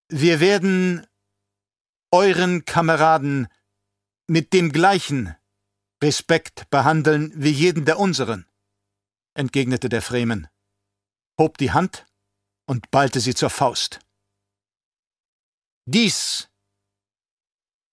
Wir 0.10 0.40
werden 0.40 1.08
euren 2.12 2.66
Kameraden 2.66 3.48
mit 4.28 4.54
dem 4.54 4.72
gleichen 4.72 5.36
Respekt 6.04 6.70
behandeln 6.70 7.32
wie 7.36 7.52
jeden 7.52 7.86
der 7.86 8.00
unseren, 8.00 8.46
entgegnete 9.34 9.88
der 9.88 10.02
Fremen, 10.02 10.48
hob 11.40 11.58
die 11.58 11.72
Hand 11.72 12.06
und 12.66 12.92
ballte 12.92 13.20
sie 13.20 13.36
zur 13.36 13.50
Faust. 13.50 14.00
Dies 15.86 16.50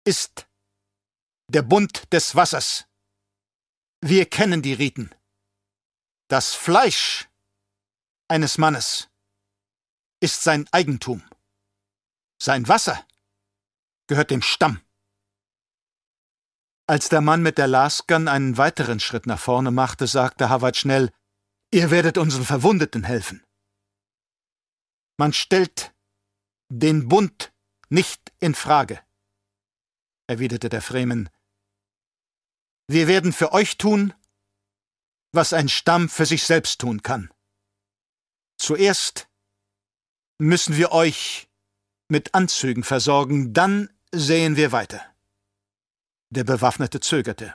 ist 0.05 0.49
der 1.49 1.63
Bund 1.63 2.13
des 2.13 2.35
Wassers. 2.35 2.87
Wir 4.01 4.29
kennen 4.29 4.63
die 4.63 4.75
Riten. 4.75 5.15
Das 6.29 6.55
Fleisch 6.55 7.29
eines 8.29 8.59
Mannes 8.59 9.09
ist 10.21 10.43
sein 10.43 10.67
Eigentum. 10.73 11.23
Sein 12.41 12.69
Wasser 12.69 13.07
gehört 14.07 14.31
dem 14.31 14.43
Stamm. 14.43 14.81
Als 16.87 17.09
der 17.09 17.21
Mann 17.21 17.43
mit 17.43 17.59
der 17.59 17.67
Laskan 17.67 18.29
einen 18.29 18.57
weiteren 18.57 19.01
Schritt 19.01 19.27
nach 19.27 19.39
vorne 19.39 19.71
machte, 19.71 20.07
sagte 20.07 20.49
Howard 20.49 20.77
schnell, 20.77 21.13
Ihr 21.71 21.91
werdet 21.91 22.17
unseren 22.17 22.45
Verwundeten 22.45 23.05
helfen. 23.05 23.45
Man 25.19 25.35
stellt 25.35 25.95
den 26.71 27.09
Bund 27.09 27.53
nicht 27.91 28.33
in 28.41 28.55
Frage, 28.55 29.03
erwiderte 30.27 30.71
der 30.71 30.81
Fremen. 30.81 31.29
Wir 32.87 33.07
werden 33.07 33.35
für 33.35 33.53
euch 33.53 33.77
tun, 33.77 34.15
was 35.33 35.53
ein 35.53 35.69
Stamm 35.69 36.09
für 36.09 36.25
sich 36.25 36.45
selbst 36.45 36.81
tun 36.81 37.03
kann. 37.03 37.31
Zuerst 38.57 39.28
müssen 40.39 40.77
wir 40.77 40.93
euch 40.93 41.49
mit 42.09 42.35
Anzügen 42.35 42.85
versorgen, 42.85 43.53
dann 43.53 43.91
sehen 44.13 44.57
wir 44.57 44.73
weiter. 44.73 45.03
Der 46.31 46.45
Bewaffnete 46.45 47.01
zögerte. 47.01 47.55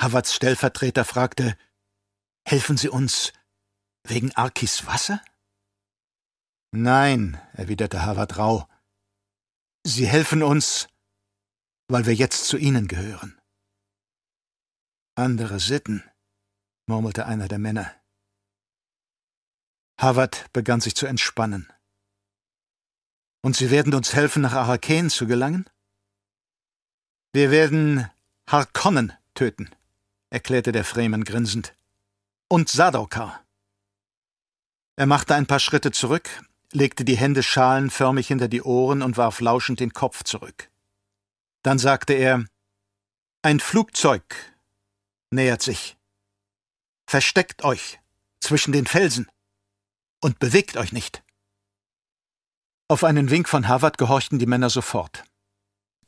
Havards 0.00 0.34
Stellvertreter 0.34 1.04
fragte, 1.04 1.56
Helfen 2.46 2.76
Sie 2.76 2.90
uns 2.90 3.32
wegen 4.06 4.32
Arkis 4.32 4.86
Wasser? 4.86 5.24
Nein, 6.72 7.40
erwiderte 7.54 8.02
Havard 8.02 8.36
rau. 8.36 8.68
Sie 9.86 10.06
helfen 10.06 10.42
uns, 10.42 10.88
weil 11.88 12.04
wir 12.04 12.14
jetzt 12.14 12.46
zu 12.46 12.58
Ihnen 12.58 12.88
gehören. 12.88 13.40
Andere 15.14 15.60
Sitten, 15.60 16.02
murmelte 16.86 17.26
einer 17.26 17.48
der 17.48 17.58
Männer. 17.58 17.94
Havard 20.04 20.52
begann 20.52 20.82
sich 20.82 20.94
zu 20.94 21.06
entspannen. 21.06 21.66
Und 23.40 23.56
Sie 23.56 23.70
werden 23.70 23.94
uns 23.94 24.12
helfen, 24.12 24.42
nach 24.42 24.52
Araken 24.52 25.08
zu 25.08 25.26
gelangen? 25.26 25.64
Wir 27.32 27.50
werden 27.50 28.10
Harkonnen 28.46 29.14
töten, 29.32 29.70
erklärte 30.28 30.72
der 30.72 30.84
Fremen 30.84 31.24
grinsend. 31.24 31.74
Und 32.48 32.68
Sadokar. 32.68 33.42
Er 34.96 35.06
machte 35.06 35.34
ein 35.34 35.46
paar 35.46 35.58
Schritte 35.58 35.90
zurück, 35.90 36.28
legte 36.70 37.06
die 37.06 37.16
Hände 37.16 37.42
schalenförmig 37.42 38.28
hinter 38.28 38.48
die 38.48 38.62
Ohren 38.62 39.00
und 39.00 39.16
warf 39.16 39.40
lauschend 39.40 39.80
den 39.80 39.94
Kopf 39.94 40.22
zurück. 40.22 40.70
Dann 41.62 41.78
sagte 41.78 42.12
er 42.12 42.44
Ein 43.40 43.58
Flugzeug 43.58 44.22
nähert 45.30 45.62
sich. 45.62 45.96
Versteckt 47.06 47.64
euch 47.64 48.00
zwischen 48.40 48.72
den 48.72 48.84
Felsen 48.84 49.28
und 50.24 50.38
bewegt 50.38 50.78
euch 50.78 50.90
nicht. 50.90 51.22
Auf 52.88 53.04
einen 53.04 53.28
Wink 53.28 53.46
von 53.46 53.68
Havard 53.68 53.98
gehorchten 53.98 54.38
die 54.38 54.46
Männer 54.46 54.70
sofort. 54.70 55.22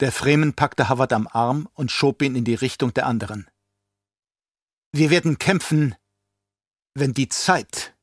Der 0.01 0.11
Fremen 0.11 0.55
packte 0.55 0.89
Havard 0.89 1.12
am 1.12 1.27
Arm 1.27 1.69
und 1.75 1.93
schob 1.93 2.23
ihn 2.23 2.35
in 2.35 2.47
die 2.47 2.55
Richtung 2.55 2.95
der 2.95 3.05
anderen. 3.05 3.47
Wir 4.91 5.11
werden 5.11 5.37
kämpfen, 5.37 5.97
wenn 6.95 7.12
die 7.12 7.29
Zeit 7.29 7.95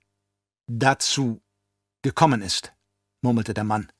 dazu 0.68 1.42
gekommen 2.04 2.44
ist, 2.44 2.76
murmelte 3.24 3.56
der 3.56 3.64
Mann, 3.64 3.92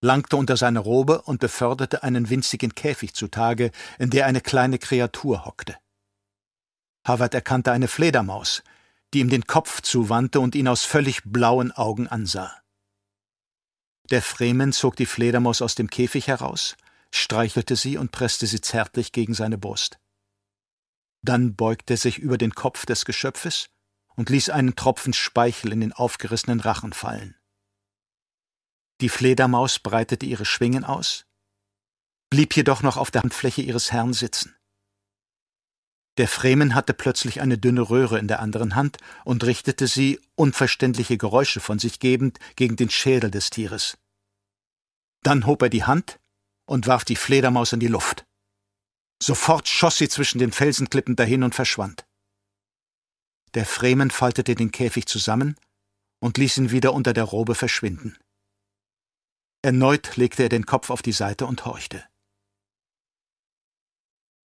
langte 0.00 0.36
unter 0.36 0.56
seine 0.56 0.80
Robe 0.80 1.22
und 1.22 1.38
beförderte 1.38 2.02
einen 2.02 2.28
winzigen 2.28 2.74
Käfig 2.74 3.14
zutage, 3.14 3.70
in 4.00 4.10
der 4.10 4.26
eine 4.26 4.40
kleine 4.40 4.80
Kreatur 4.80 5.44
hockte. 5.44 5.78
Havard 7.06 7.34
erkannte 7.34 7.70
eine 7.70 7.86
Fledermaus, 7.86 8.64
die 9.12 9.20
ihm 9.20 9.28
den 9.28 9.46
Kopf 9.46 9.80
zuwandte 9.80 10.40
und 10.40 10.54
ihn 10.54 10.68
aus 10.68 10.84
völlig 10.84 11.22
blauen 11.24 11.72
Augen 11.72 12.06
ansah. 12.06 12.60
Der 14.10 14.22
Fremen 14.22 14.72
zog 14.72 14.96
die 14.96 15.06
Fledermaus 15.06 15.62
aus 15.62 15.74
dem 15.74 15.88
Käfig 15.88 16.26
heraus, 16.26 16.76
streichelte 17.12 17.76
sie 17.76 17.96
und 17.96 18.12
presste 18.12 18.46
sie 18.46 18.60
zärtlich 18.60 19.12
gegen 19.12 19.34
seine 19.34 19.58
Brust. 19.58 19.98
Dann 21.22 21.54
beugte 21.54 21.94
er 21.94 21.96
sich 21.96 22.18
über 22.18 22.38
den 22.38 22.54
Kopf 22.54 22.86
des 22.86 23.04
Geschöpfes 23.04 23.68
und 24.16 24.30
ließ 24.30 24.50
einen 24.50 24.74
Tropfen 24.74 25.12
Speichel 25.12 25.72
in 25.72 25.80
den 25.80 25.92
aufgerissenen 25.92 26.60
Rachen 26.60 26.92
fallen. 26.92 27.36
Die 29.00 29.08
Fledermaus 29.08 29.78
breitete 29.78 30.26
ihre 30.26 30.44
Schwingen 30.44 30.84
aus, 30.84 31.26
blieb 32.30 32.56
jedoch 32.56 32.82
noch 32.82 32.96
auf 32.96 33.10
der 33.10 33.22
Handfläche 33.22 33.62
ihres 33.62 33.92
Herrn 33.92 34.12
sitzen. 34.12 34.56
Der 36.18 36.28
Fremen 36.28 36.74
hatte 36.74 36.92
plötzlich 36.92 37.40
eine 37.40 37.56
dünne 37.56 37.82
Röhre 37.82 38.18
in 38.18 38.28
der 38.28 38.40
anderen 38.40 38.74
Hand 38.74 38.98
und 39.24 39.44
richtete 39.44 39.86
sie, 39.86 40.20
unverständliche 40.34 41.16
Geräusche 41.16 41.60
von 41.60 41.78
sich 41.78 42.00
gebend, 42.00 42.38
gegen 42.56 42.76
den 42.76 42.90
Schädel 42.90 43.30
des 43.30 43.50
Tieres. 43.50 43.96
Dann 45.22 45.46
hob 45.46 45.62
er 45.62 45.68
die 45.68 45.84
Hand 45.84 46.18
und 46.66 46.86
warf 46.86 47.04
die 47.04 47.16
Fledermaus 47.16 47.72
in 47.72 47.80
die 47.80 47.88
Luft. 47.88 48.26
Sofort 49.22 49.68
schoss 49.68 49.98
sie 49.98 50.08
zwischen 50.08 50.38
den 50.38 50.52
Felsenklippen 50.52 51.14
dahin 51.14 51.42
und 51.42 51.54
verschwand. 51.54 52.06
Der 53.54 53.66
Fremen 53.66 54.10
faltete 54.10 54.54
den 54.54 54.70
Käfig 54.70 55.06
zusammen 55.06 55.56
und 56.20 56.38
ließ 56.38 56.58
ihn 56.58 56.70
wieder 56.70 56.94
unter 56.94 57.12
der 57.12 57.24
Robe 57.24 57.54
verschwinden. 57.54 58.16
Erneut 59.62 60.16
legte 60.16 60.44
er 60.44 60.48
den 60.48 60.64
Kopf 60.64 60.90
auf 60.90 61.02
die 61.02 61.12
Seite 61.12 61.46
und 61.46 61.64
horchte. 61.66 62.04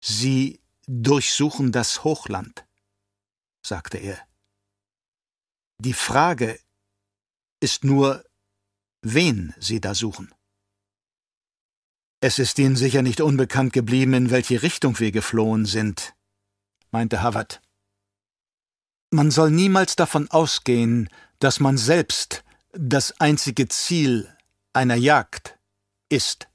Sie 0.00 0.60
durchsuchen 0.86 1.72
das 1.72 2.04
Hochland, 2.04 2.66
sagte 3.64 3.98
er. 3.98 4.18
Die 5.78 5.92
Frage 5.92 6.58
ist 7.60 7.84
nur, 7.84 8.24
wen 9.02 9.54
Sie 9.58 9.80
da 9.80 9.94
suchen. 9.94 10.34
Es 12.20 12.38
ist 12.38 12.58
Ihnen 12.58 12.76
sicher 12.76 13.02
nicht 13.02 13.20
unbekannt 13.20 13.72
geblieben, 13.72 14.14
in 14.14 14.30
welche 14.30 14.62
Richtung 14.62 14.98
wir 14.98 15.12
geflohen 15.12 15.66
sind, 15.66 16.14
meinte 16.90 17.22
Havard. 17.22 17.60
Man 19.10 19.30
soll 19.30 19.50
niemals 19.50 19.96
davon 19.96 20.30
ausgehen, 20.30 21.08
dass 21.38 21.60
man 21.60 21.76
selbst 21.76 22.42
das 22.72 23.20
einzige 23.20 23.68
Ziel 23.68 24.34
einer 24.72 24.96
Jagd 24.96 25.58
ist, 26.08 26.48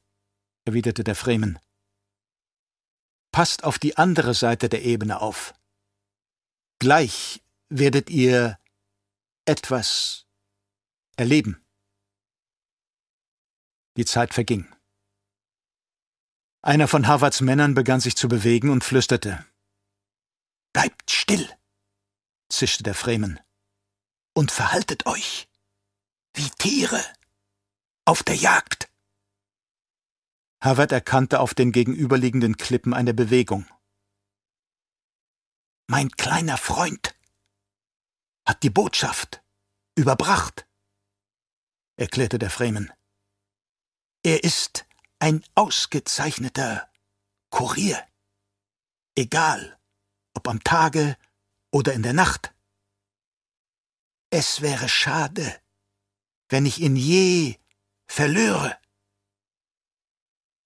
erwiderte 0.66 1.04
der 1.04 1.16
Fremen. 1.16 1.60
Passt 3.32 3.64
auf 3.64 3.80
die 3.80 3.98
andere 3.98 4.34
Seite 4.34 4.68
der 4.68 4.84
Ebene 4.84 5.22
auf. 5.22 5.54
Gleich 6.80 7.42
werdet 7.70 8.10
ihr 8.10 8.60
etwas 9.46 10.26
erleben. 11.16 11.64
Die 13.98 14.06
Zeit 14.06 14.34
verging. 14.34 14.68
Einer 16.62 16.88
von 16.88 17.08
Harvards 17.08 17.42
Männern 17.42 17.74
begann 17.74 18.02
sich 18.02 18.16
zu 18.16 18.28
bewegen 18.28 18.70
und 18.70 18.84
flüsterte. 18.84 19.46
Bleibt 20.74 21.10
still, 21.10 21.50
zischte 22.50 22.84
der 22.84 22.96
Fremen, 22.96 23.40
und 24.34 24.52
verhaltet 24.52 25.06
euch 25.06 25.50
wie 26.34 26.50
Tiere 26.52 27.04
auf 28.06 28.24
der 28.24 28.36
Jagd. 28.36 28.91
Harvard 30.62 30.92
erkannte 30.92 31.40
auf 31.40 31.56
den 31.56 31.72
gegenüberliegenden 31.72 32.56
Klippen 32.56 32.94
eine 32.94 33.16
Bewegung. 33.16 33.66
Mein 35.88 36.12
kleiner 36.12 36.58
Freund 36.58 37.16
hat 38.46 38.62
die 38.64 38.70
Botschaft 38.70 39.44
überbracht, 39.96 40.68
erklärte 41.98 42.38
der 42.38 42.52
Fremen. 42.52 42.92
Er 44.24 44.44
ist 44.44 44.86
ein 45.20 45.44
ausgezeichneter 45.56 46.90
Kurier. 47.50 48.06
Egal, 49.16 49.80
ob 50.34 50.48
am 50.48 50.64
Tage 50.64 51.18
oder 51.72 51.94
in 51.94 52.04
der 52.04 52.14
Nacht. 52.14 52.54
Es 54.30 54.62
wäre 54.62 54.88
schade, 54.88 55.60
wenn 56.50 56.66
ich 56.66 56.80
ihn 56.80 56.96
je 56.96 57.58
verlöre. 58.08 58.81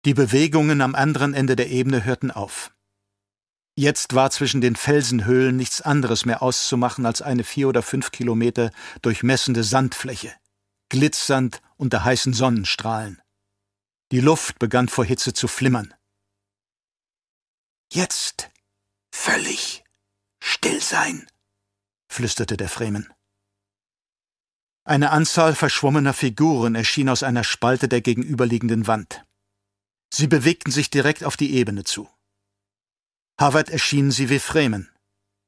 Die 0.06 0.14
Bewegungen 0.14 0.82
am 0.82 0.94
anderen 0.94 1.34
Ende 1.34 1.56
der 1.56 1.70
Ebene 1.72 2.06
hörten 2.06 2.30
auf. 2.30 2.72
Jetzt 3.76 4.14
war 4.14 4.30
zwischen 4.30 4.62
den 4.62 4.76
Felsenhöhlen 4.76 5.58
nichts 5.58 5.82
anderes 5.82 6.26
mehr 6.26 6.44
auszumachen 6.44 7.08
als 7.08 7.24
eine 7.24 7.44
vier 7.44 7.68
oder 7.68 7.82
fünf 7.82 8.12
Kilometer 8.12 8.72
durchmessende 9.02 9.64
Sandfläche, 9.64 10.32
glitzernd 10.90 11.62
unter 11.76 12.04
heißen 12.04 12.34
Sonnenstrahlen. 12.34 13.20
Die 14.12 14.20
Luft 14.20 14.60
begann 14.60 14.90
vor 14.90 15.04
Hitze 15.06 15.34
zu 15.34 15.48
flimmern. 15.48 15.92
Jetzt 17.92 18.52
völlig 19.12 19.84
still 20.40 20.82
sein, 20.82 21.28
flüsterte 22.08 22.58
der 22.58 22.70
Fremen. 22.70 23.12
Eine 24.84 25.10
Anzahl 25.10 25.56
verschwommener 25.56 26.14
Figuren 26.14 26.76
erschien 26.76 27.10
aus 27.10 27.24
einer 27.24 27.44
Spalte 27.44 27.88
der 27.88 28.02
gegenüberliegenden 28.02 28.86
Wand. 28.86 29.26
Sie 30.18 30.28
bewegten 30.28 30.72
sich 30.72 30.90
direkt 30.90 31.26
auf 31.26 31.36
die 31.36 31.56
Ebene 31.56 31.84
zu. 31.84 32.08
Harvard 33.38 33.70
erschienen 33.70 34.12
sie 34.12 34.30
wie 34.30 34.40
Fremen. 34.40 34.90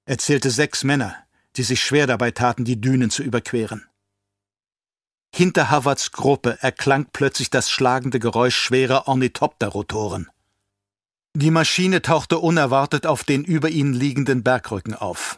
Er 0.04 0.18
zählte 0.18 0.52
sechs 0.52 0.84
Männer, 0.84 1.16
die 1.56 1.64
sich 1.64 1.82
schwer 1.82 2.06
dabei 2.06 2.32
taten, 2.32 2.66
die 2.66 2.82
Dünen 2.82 3.10
zu 3.10 3.24
überqueren. 3.24 3.88
Hinter 5.34 5.70
Havards 5.70 6.12
Gruppe 6.12 6.58
erklang 6.60 7.08
plötzlich 7.14 7.50
das 7.50 7.72
schlagende 7.72 8.20
Geräusch 8.20 8.58
schwerer 8.58 9.08
Ornithopterrotoren. 9.08 10.30
Die 11.34 11.52
Maschine 11.52 12.02
tauchte 12.02 12.40
unerwartet 12.40 13.06
auf 13.06 13.24
den 13.24 13.46
über 13.46 13.70
ihnen 13.70 13.94
liegenden 13.94 14.44
Bergrücken 14.44 14.96
auf. 14.96 15.38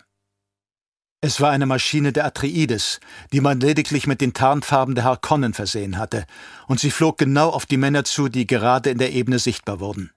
Es 1.21 1.41
war 1.41 1.51
eine 1.51 1.65
Maschine 1.65 2.13
der 2.13 2.25
Atreides, 2.25 3.01
die 3.33 3.41
man 3.41 3.59
lediglich 3.59 4.07
mit 4.07 4.21
den 4.21 4.33
Tarnfarben 4.33 4.95
der 4.95 5.03
Harkonnen 5.03 5.53
versehen 5.53 5.97
hatte, 5.97 6.25
und 6.67 6.79
sie 6.79 6.91
flog 6.91 7.17
genau 7.17 7.49
auf 7.49 7.65
die 7.65 7.77
Männer 7.77 8.05
zu, 8.05 8.29
die 8.29 8.47
gerade 8.47 8.89
in 8.89 8.97
der 8.97 9.11
Ebene 9.11 9.37
sichtbar 9.37 9.81
wurden. 9.81 10.11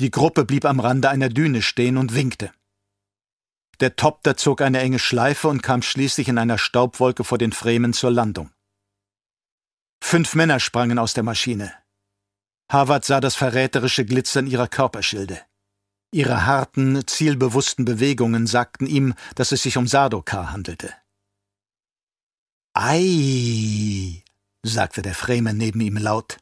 Die 0.00 0.10
Gruppe 0.10 0.46
blieb 0.46 0.64
am 0.64 0.80
Rande 0.80 1.10
einer 1.10 1.28
Düne 1.28 1.60
stehen 1.60 1.98
und 1.98 2.14
winkte. 2.14 2.52
Der 3.80 3.96
Topter 3.96 4.36
zog 4.36 4.62
eine 4.62 4.80
enge 4.80 4.98
Schleife 4.98 5.48
und 5.48 5.62
kam 5.62 5.82
schließlich 5.82 6.28
in 6.28 6.38
einer 6.38 6.56
Staubwolke 6.56 7.24
vor 7.24 7.36
den 7.36 7.52
Fremen 7.52 7.92
zur 7.92 8.10
Landung. 8.10 8.50
Fünf 10.02 10.34
Männer 10.34 10.58
sprangen 10.58 10.98
aus 10.98 11.12
der 11.12 11.22
Maschine. 11.22 11.72
Harvard 12.70 13.04
sah 13.04 13.20
das 13.20 13.36
verräterische 13.36 14.06
Glitzern 14.06 14.46
ihrer 14.46 14.68
Körperschilde. 14.68 15.40
Ihre 16.14 16.44
harten, 16.44 17.06
zielbewussten 17.06 17.86
Bewegungen 17.86 18.46
sagten 18.46 18.86
ihm, 18.86 19.14
dass 19.34 19.50
es 19.50 19.62
sich 19.62 19.78
um 19.78 19.86
Sardokar 19.86 20.52
handelte. 20.52 20.94
Ei, 22.74 24.22
sagte 24.62 25.00
der 25.00 25.14
Fremen 25.14 25.56
neben 25.56 25.80
ihm 25.80 25.96
laut. 25.96 26.36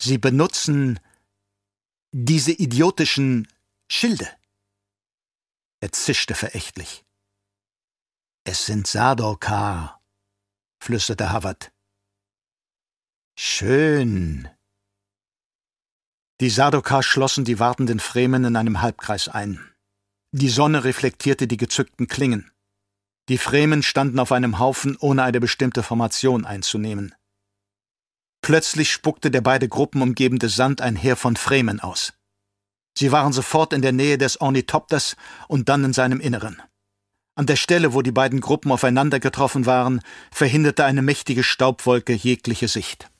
Sie 0.00 0.16
benutzen 0.16 0.98
diese 2.10 2.52
idiotischen 2.52 3.48
Schilde. 3.90 4.28
Er 5.80 5.92
zischte 5.92 6.34
verächtlich. 6.34 7.04
Es 8.44 8.64
sind 8.64 8.86
Sardokar, 8.86 10.02
flüsterte 10.82 11.30
Havard. 11.32 11.70
Schön. 13.38 14.48
Die 16.42 16.50
Sardokar 16.50 17.04
schlossen 17.04 17.44
die 17.44 17.60
wartenden 17.60 18.00
Fremen 18.00 18.42
in 18.42 18.56
einem 18.56 18.82
Halbkreis 18.82 19.28
ein. 19.28 19.60
Die 20.32 20.48
Sonne 20.48 20.82
reflektierte 20.82 21.46
die 21.46 21.56
gezückten 21.56 22.08
Klingen. 22.08 22.50
Die 23.28 23.38
Fremen 23.38 23.84
standen 23.84 24.18
auf 24.18 24.32
einem 24.32 24.58
Haufen, 24.58 24.96
ohne 24.98 25.22
eine 25.22 25.38
bestimmte 25.38 25.84
Formation 25.84 26.44
einzunehmen. 26.44 27.14
Plötzlich 28.44 28.90
spuckte 28.90 29.30
der 29.30 29.40
beide 29.40 29.68
Gruppen 29.68 30.02
umgebende 30.02 30.48
Sand 30.48 30.80
ein 30.80 30.96
Heer 30.96 31.14
von 31.14 31.36
Fremen 31.36 31.78
aus. 31.78 32.12
Sie 32.98 33.12
waren 33.12 33.32
sofort 33.32 33.72
in 33.72 33.80
der 33.80 33.92
Nähe 33.92 34.18
des 34.18 34.40
Ornithopters 34.40 35.14
und 35.46 35.68
dann 35.68 35.84
in 35.84 35.92
seinem 35.92 36.18
Inneren. 36.18 36.60
An 37.36 37.46
der 37.46 37.54
Stelle, 37.54 37.94
wo 37.94 38.02
die 38.02 38.10
beiden 38.10 38.40
Gruppen 38.40 38.72
aufeinander 38.72 39.20
getroffen 39.20 39.64
waren, 39.64 40.00
verhinderte 40.32 40.86
eine 40.86 41.02
mächtige 41.02 41.44
Staubwolke 41.44 42.14
jegliche 42.14 42.66
Sicht. 42.66 43.11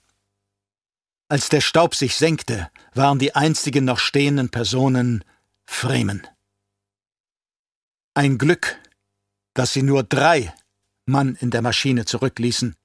Als 1.33 1.49
der 1.49 1.63
Staub 1.63 1.95
sich 1.95 2.17
senkte, 2.17 2.71
waren 2.93 3.19
die 3.19 3.35
einzigen 3.35 3.87
noch 3.87 3.99
stehenden 3.99 4.51
Personen 4.51 5.25
Fremen. 5.65 6.27
Ein 8.13 8.37
Glück, 8.37 8.79
dass 9.55 9.73
sie 9.73 9.83
nur 9.83 10.03
drei 10.03 10.55
Mann 11.07 11.35
in 11.37 11.51
der 11.51 11.63
Maschine 11.63 12.05
zurückließen, 12.05 12.77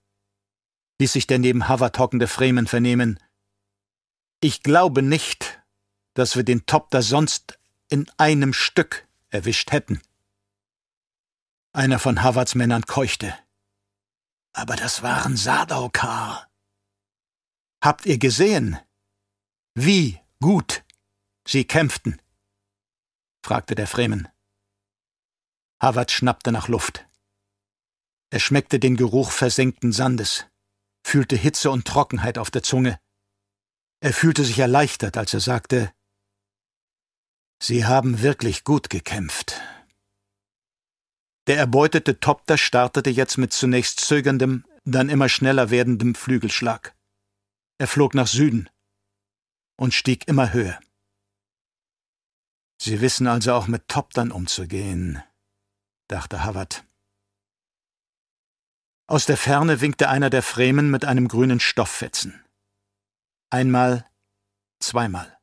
ließ 0.98 1.12
sich 1.12 1.28
der 1.28 1.39
neben 1.39 1.68
Havard 1.68 2.00
hockende 2.00 2.30
Fremen 2.30 2.68
vernehmen. 2.68 3.20
Ich 4.39 4.64
glaube 4.64 5.02
nicht, 5.02 5.62
dass 6.14 6.38
wir 6.38 6.43
den 6.43 6.66
Topter 6.66 7.02
sonst 7.02 7.60
in 7.89 8.10
einem 8.16 8.54
Stück 8.54 9.10
erwischt 9.30 9.74
hätten. 9.74 10.00
Einer 11.74 12.00
von 12.00 12.24
Havards 12.24 12.56
Männern 12.56 12.84
keuchte. 12.84 13.38
Aber 14.54 14.78
das 14.78 15.04
waren 15.04 15.36
Sardaukar. 15.36 16.47
Habt 17.82 18.05
ihr 18.05 18.17
gesehen, 18.17 18.78
wie 19.75 20.19
gut 20.41 20.84
sie 21.47 21.65
kämpften? 21.65 22.21
fragte 23.45 23.75
der 23.75 23.88
Fremen. 23.88 24.28
Havard 25.80 26.11
schnappte 26.11 26.51
nach 26.51 26.67
Luft. 26.67 27.07
Er 28.30 28.39
schmeckte 28.39 28.80
den 28.80 28.97
Geruch 28.97 29.32
versenkten 29.32 29.93
Sandes, 29.93 30.47
fühlte 31.05 31.36
Hitze 31.36 31.69
und 31.71 31.88
Trockenheit 31.88 32.38
auf 32.38 32.51
der 32.51 32.63
Zunge. 32.63 32.99
Er 34.01 34.11
fühlte 34.11 34.43
sich 34.43 34.59
erleichtert, 34.59 35.15
als 35.15 35.34
er 35.34 35.39
sagte, 35.39 35.93
Sie 37.61 37.86
haben 37.86 38.21
wirklich 38.21 38.63
gut 38.63 38.89
gekämpft. 38.89 39.61
Der 41.47 41.57
erbeutete 41.57 42.19
Topter 42.19 42.57
startete 42.57 43.09
jetzt 43.09 43.38
mit 43.38 43.53
zunächst 43.53 43.99
zögerndem, 43.99 44.65
dann 44.84 45.09
immer 45.09 45.30
schneller 45.30 45.69
werdendem 45.69 46.13
Flügelschlag. 46.13 46.97
Er 47.80 47.88
flog 47.88 48.13
nach 48.13 48.28
Süden 48.28 48.69
und 49.80 49.93
stieg 49.93 50.28
immer 50.28 50.53
höher. 50.53 50.80
Sie 52.82 53.01
wissen 53.01 53.28
also 53.28 53.53
auch 53.53 53.67
mit 53.67 53.88
Toptern 53.88 54.32
umzugehen, 54.32 55.21
dachte 56.07 56.43
Havard. 56.43 56.86
Aus 59.07 59.25
der 59.25 59.38
Ferne 59.38 59.82
winkte 59.82 60.09
einer 60.09 60.30
der 60.30 60.43
Fremen 60.43 60.91
mit 60.91 61.05
einem 61.05 61.28
grünen 61.28 61.59
Stofffetzen. 61.59 62.43
Einmal, 63.49 64.05
zweimal. 64.80 65.39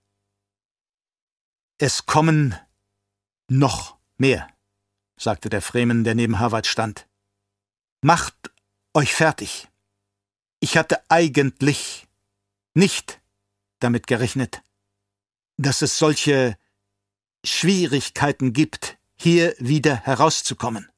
Es 1.79 2.07
kommen 2.07 2.59
noch 3.49 3.97
mehr, 4.17 4.49
sagte 5.19 5.49
der 5.49 5.63
Fremen, 5.63 6.05
der 6.05 6.15
neben 6.15 6.39
Harvard 6.39 6.67
stand. 6.67 7.09
Macht 8.03 8.53
euch 8.93 9.15
fertig. 9.15 9.69
Ich 10.61 10.77
hatte 10.77 11.03
eigentlich 11.11 12.04
nicht 12.75 13.21
damit 13.79 14.07
gerechnet, 14.07 14.63
dass 15.57 15.83
es 15.83 15.99
solche 15.99 16.57
Schwierigkeiten 17.45 18.53
gibt, 18.53 18.99
hier 19.17 19.55
wieder 19.59 19.97
herauszukommen. 19.97 20.91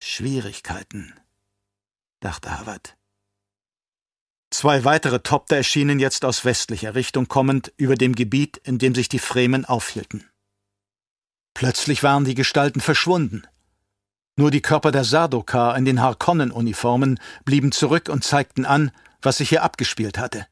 Schwierigkeiten, 0.00 1.14
dachte 2.20 2.56
Harvard. 2.56 2.96
Zwei 4.50 4.84
weitere 4.84 5.20
Topter 5.20 5.56
erschienen 5.56 5.98
jetzt 5.98 6.24
aus 6.24 6.44
westlicher 6.44 6.94
Richtung 6.94 7.28
kommend 7.28 7.72
über 7.76 7.96
dem 7.96 8.14
Gebiet, 8.14 8.56
in 8.58 8.78
dem 8.78 8.94
sich 8.94 9.08
die 9.08 9.18
Fremen 9.18 9.64
aufhielten. 9.64 10.28
Plötzlich 11.52 12.02
waren 12.02 12.24
die 12.24 12.34
Gestalten 12.34 12.80
verschwunden. 12.80 13.42
Nur 14.36 14.50
die 14.50 14.62
Körper 14.62 14.92
der 14.92 15.04
Sardokar 15.04 15.76
in 15.76 15.84
den 15.84 16.00
Harkonnen-Uniformen 16.00 17.18
blieben 17.44 17.72
zurück 17.72 18.08
und 18.08 18.24
zeigten 18.24 18.64
an, 18.64 18.92
was 19.22 19.38
sich 19.38 19.48
hier 19.48 19.62
abgespielt 19.62 20.18
hatte. 20.18 20.46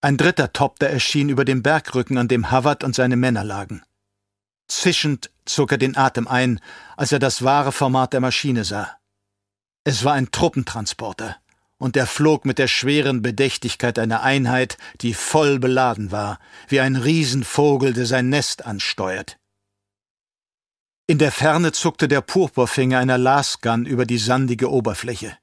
Ein 0.00 0.16
dritter 0.16 0.52
Topter 0.52 0.88
erschien 0.88 1.28
über 1.28 1.44
dem 1.44 1.62
Bergrücken, 1.62 2.18
an 2.18 2.28
dem 2.28 2.50
Havard 2.50 2.84
und 2.84 2.94
seine 2.94 3.16
Männer 3.16 3.44
lagen. 3.44 3.82
Zischend 4.68 5.30
zog 5.44 5.72
er 5.72 5.78
den 5.78 5.96
Atem 5.96 6.28
ein, 6.28 6.60
als 6.96 7.12
er 7.12 7.18
das 7.18 7.42
wahre 7.42 7.72
Format 7.72 8.12
der 8.12 8.20
Maschine 8.20 8.64
sah. 8.64 8.98
Es 9.84 10.04
war 10.04 10.14
ein 10.14 10.30
Truppentransporter, 10.30 11.36
und 11.78 11.96
er 11.96 12.06
flog 12.06 12.44
mit 12.44 12.58
der 12.58 12.68
schweren 12.68 13.22
Bedächtigkeit 13.22 13.98
einer 13.98 14.22
Einheit, 14.22 14.78
die 15.00 15.14
voll 15.14 15.58
beladen 15.58 16.10
war, 16.10 16.38
wie 16.68 16.80
ein 16.80 16.96
Riesenvogel, 16.96 17.92
der 17.92 18.06
sein 18.06 18.28
Nest 18.28 18.64
ansteuert. 18.64 19.38
In 21.06 21.18
der 21.18 21.30
Ferne 21.30 21.70
zuckte 21.70 22.08
der 22.08 22.20
Purpurfinger 22.20 22.98
einer 22.98 23.18
Lasgun 23.18 23.86
über 23.86 24.06
die 24.06 24.18
sandige 24.18 24.70
Oberfläche. 24.70 25.38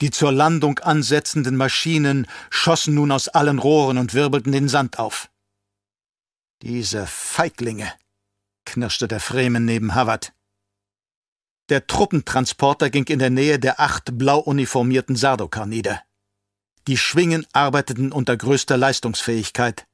Die 0.00 0.10
zur 0.10 0.32
Landung 0.32 0.78
ansetzenden 0.78 1.56
Maschinen 1.56 2.26
schossen 2.50 2.94
nun 2.94 3.12
aus 3.12 3.28
allen 3.28 3.58
Rohren 3.58 3.98
und 3.98 4.14
wirbelten 4.14 4.52
den 4.52 4.68
Sand 4.68 4.98
auf. 4.98 5.30
Diese 6.62 7.06
Feiglinge, 7.06 7.92
knirschte 8.64 9.08
der 9.08 9.20
Fremen 9.20 9.64
neben 9.64 9.94
Havard. 9.94 10.32
Der 11.70 11.86
Truppentransporter 11.86 12.90
ging 12.90 13.04
in 13.04 13.18
der 13.18 13.30
Nähe 13.30 13.58
der 13.58 13.80
acht 13.80 14.18
blau 14.18 14.40
uniformierten 14.40 15.16
Sardokar 15.16 15.66
nieder. 15.66 16.02
Die 16.86 16.96
Schwingen 16.96 17.46
arbeiteten 17.52 18.10
unter 18.10 18.36
größter 18.36 18.76
Leistungsfähigkeit. 18.76 19.86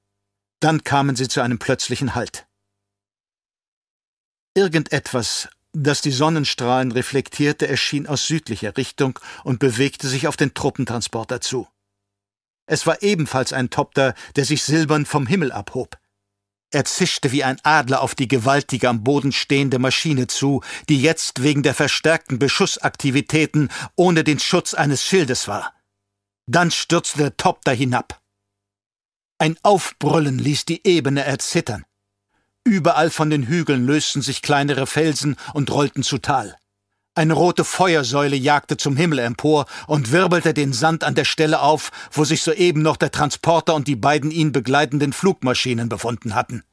Dann 0.60 0.84
kamen 0.84 1.16
sie 1.16 1.28
zu 1.28 1.42
einem 1.42 1.58
plötzlichen 1.58 2.14
Halt. 2.14 2.46
Irgendetwas, 4.54 5.48
das 5.82 6.00
die 6.00 6.10
Sonnenstrahlen 6.10 6.90
reflektierte, 6.90 7.68
erschien 7.68 8.06
aus 8.06 8.26
südlicher 8.26 8.76
Richtung 8.76 9.18
und 9.44 9.58
bewegte 9.58 10.08
sich 10.08 10.26
auf 10.26 10.36
den 10.36 10.54
Truppentransporter 10.54 11.40
zu. 11.40 11.68
Es 12.66 12.86
war 12.86 13.02
ebenfalls 13.02 13.52
ein 13.52 13.70
Topter, 13.70 14.14
der 14.36 14.44
sich 14.44 14.64
silbern 14.64 15.04
vom 15.04 15.26
Himmel 15.26 15.52
abhob. 15.52 15.98
Er 16.72 16.84
zischte 16.84 17.30
wie 17.30 17.44
ein 17.44 17.60
Adler 17.62 18.00
auf 18.00 18.14
die 18.14 18.26
gewaltige 18.26 18.88
am 18.88 19.04
Boden 19.04 19.32
stehende 19.32 19.78
Maschine 19.78 20.26
zu, 20.26 20.62
die 20.88 21.00
jetzt 21.00 21.42
wegen 21.42 21.62
der 21.62 21.74
verstärkten 21.74 22.38
Beschussaktivitäten 22.38 23.70
ohne 23.94 24.24
den 24.24 24.40
Schutz 24.40 24.74
eines 24.74 25.04
Schildes 25.04 25.46
war. 25.46 25.74
Dann 26.46 26.70
stürzte 26.70 27.18
der 27.18 27.36
Topter 27.36 27.72
hinab. 27.72 28.20
Ein 29.38 29.58
Aufbrüllen 29.62 30.38
ließ 30.38 30.64
die 30.64 30.86
Ebene 30.86 31.22
erzittern. 31.22 31.84
Überall 32.66 33.10
von 33.10 33.30
den 33.30 33.44
Hügeln 33.44 33.86
lösten 33.86 34.22
sich 34.22 34.42
kleinere 34.42 34.88
Felsen 34.88 35.36
und 35.54 35.70
rollten 35.70 36.02
zu 36.02 36.18
Tal. 36.18 36.58
Eine 37.14 37.34
rote 37.34 37.64
Feuersäule 37.64 38.34
jagte 38.34 38.76
zum 38.76 38.96
Himmel 38.96 39.20
empor 39.20 39.66
und 39.86 40.10
wirbelte 40.10 40.52
den 40.52 40.72
Sand 40.72 41.04
an 41.04 41.14
der 41.14 41.24
Stelle 41.24 41.60
auf, 41.60 41.92
wo 42.10 42.24
sich 42.24 42.42
soeben 42.42 42.82
noch 42.82 42.96
der 42.96 43.12
Transporter 43.12 43.76
und 43.76 43.86
die 43.86 43.94
beiden 43.94 44.32
ihn 44.32 44.50
begleitenden 44.50 45.12
Flugmaschinen 45.12 45.88
befunden 45.88 46.34
hatten. 46.34 46.64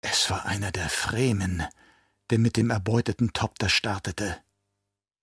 Es 0.00 0.30
war 0.30 0.46
einer 0.46 0.70
der 0.70 0.88
Fremen, 0.88 1.64
der 2.30 2.38
mit 2.38 2.56
dem 2.56 2.70
erbeuteten 2.70 3.32
Topter 3.32 3.68
startete, 3.68 4.38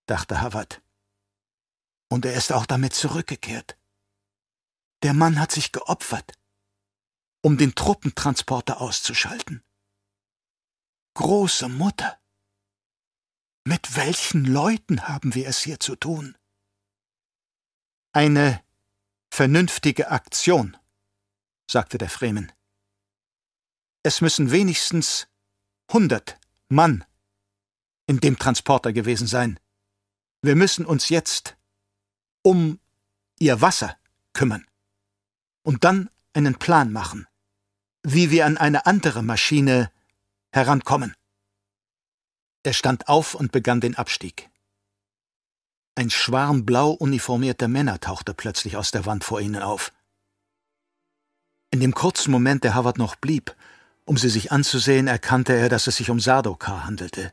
dachte 0.06 0.42
Havard. 0.42 0.82
Und 2.10 2.26
er 2.26 2.34
ist 2.34 2.52
auch 2.52 2.66
damit 2.66 2.94
zurückgekehrt. 2.94 3.78
Der 5.02 5.14
Mann 5.14 5.40
hat 5.40 5.54
sich 5.54 5.72
geopfert 5.72 6.34
um 7.42 7.58
den 7.58 7.76
Truppentransporter 7.76 8.82
auszuschalten. 8.82 9.64
Große 11.16 11.70
Mutter! 11.70 12.20
Mit 13.66 13.96
welchen 13.96 14.46
Leuten 14.46 15.08
haben 15.08 15.36
wir 15.36 15.48
es 15.48 15.62
hier 15.62 15.80
zu 15.80 15.96
tun? 15.96 16.38
Eine 18.12 18.64
vernünftige 19.30 20.10
Aktion, 20.10 20.76
sagte 21.70 21.98
der 21.98 22.10
Fremen. 22.10 22.52
Es 24.02 24.22
müssen 24.22 24.52
wenigstens 24.52 25.28
hundert 25.92 26.40
Mann 26.68 27.06
in 28.08 28.20
dem 28.20 28.40
Transporter 28.40 28.92
gewesen 28.92 29.28
sein. 29.28 29.60
Wir 30.42 30.56
müssen 30.56 30.86
uns 30.86 31.10
jetzt 31.10 31.58
um 32.42 32.80
ihr 33.40 33.62
Wasser 33.62 33.98
kümmern 34.34 34.66
und 35.64 35.84
dann 35.84 36.10
einen 36.34 36.56
Plan 36.56 36.92
machen 36.92 37.29
wie 38.04 38.32
wir 38.32 38.46
an 38.46 38.58
eine 38.58 38.86
andere 38.86 39.24
Maschine 39.24 39.92
herankommen. 40.52 41.14
Er 42.64 42.74
stand 42.74 43.08
auf 43.08 43.36
und 43.36 43.52
begann 43.52 43.82
den 43.82 43.96
Abstieg. 43.96 44.50
Ein 45.96 46.10
Schwarm 46.10 46.66
blau 46.66 46.92
uniformierter 46.92 47.68
Männer 47.68 48.00
tauchte 48.00 48.34
plötzlich 48.34 48.78
aus 48.78 48.92
der 48.92 49.06
Wand 49.06 49.24
vor 49.24 49.42
ihnen 49.42 49.62
auf. 49.62 49.92
In 51.72 51.80
dem 51.82 51.94
kurzen 51.94 52.32
Moment, 52.32 52.64
der 52.64 52.76
Howard 52.76 52.98
noch 52.98 53.16
blieb, 53.16 53.56
um 54.06 54.18
sie 54.18 54.30
sich 54.30 54.52
anzusehen, 54.52 55.08
erkannte 55.08 55.54
er, 55.54 55.70
dass 55.70 55.88
es 55.88 55.98
sich 55.98 56.10
um 56.10 56.20
Sardokar 56.20 56.86
handelte. 56.86 57.32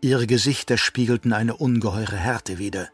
Ihre 0.00 0.26
Gesichter 0.26 0.76
spiegelten 0.76 1.32
eine 1.32 1.56
ungeheure 1.56 2.16
Härte 2.16 2.58
wider. 2.58 2.88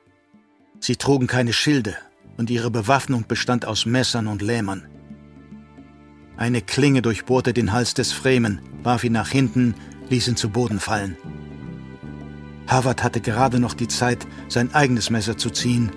Sie 0.80 0.96
trugen 0.96 1.28
keine 1.28 1.52
Schilde 1.52 1.96
und 2.36 2.50
ihre 2.50 2.70
Bewaffnung 2.70 3.26
bestand 3.26 3.64
aus 3.64 3.86
Messern 3.86 4.26
und 4.26 4.42
Lähmern. 4.42 4.86
Eine 6.36 6.62
Klinge 6.62 7.02
durchbohrte 7.02 7.52
den 7.52 7.72
Hals 7.72 7.94
des 7.94 8.12
Fremen, 8.12 8.60
warf 8.82 9.04
ihn 9.04 9.12
nach 9.12 9.28
hinten, 9.28 9.74
ließ 10.08 10.28
ihn 10.28 10.36
zu 10.36 10.48
Boden 10.48 10.80
fallen. 10.80 11.16
Harvard 12.66 13.02
hatte 13.02 13.20
gerade 13.20 13.60
noch 13.60 13.74
die 13.74 13.88
Zeit, 13.88 14.26
sein 14.48 14.74
eigenes 14.74 15.10
Messer 15.10 15.36
zu 15.36 15.50
ziehen. 15.50 15.92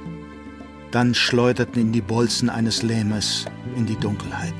Dann 0.91 1.13
schleuderten 1.13 1.81
ihn 1.81 1.91
die 1.91 2.01
Bolzen 2.01 2.49
eines 2.49 2.83
Lähmers 2.83 3.45
in 3.75 3.85
die 3.85 3.95
Dunkelheit. 3.95 4.53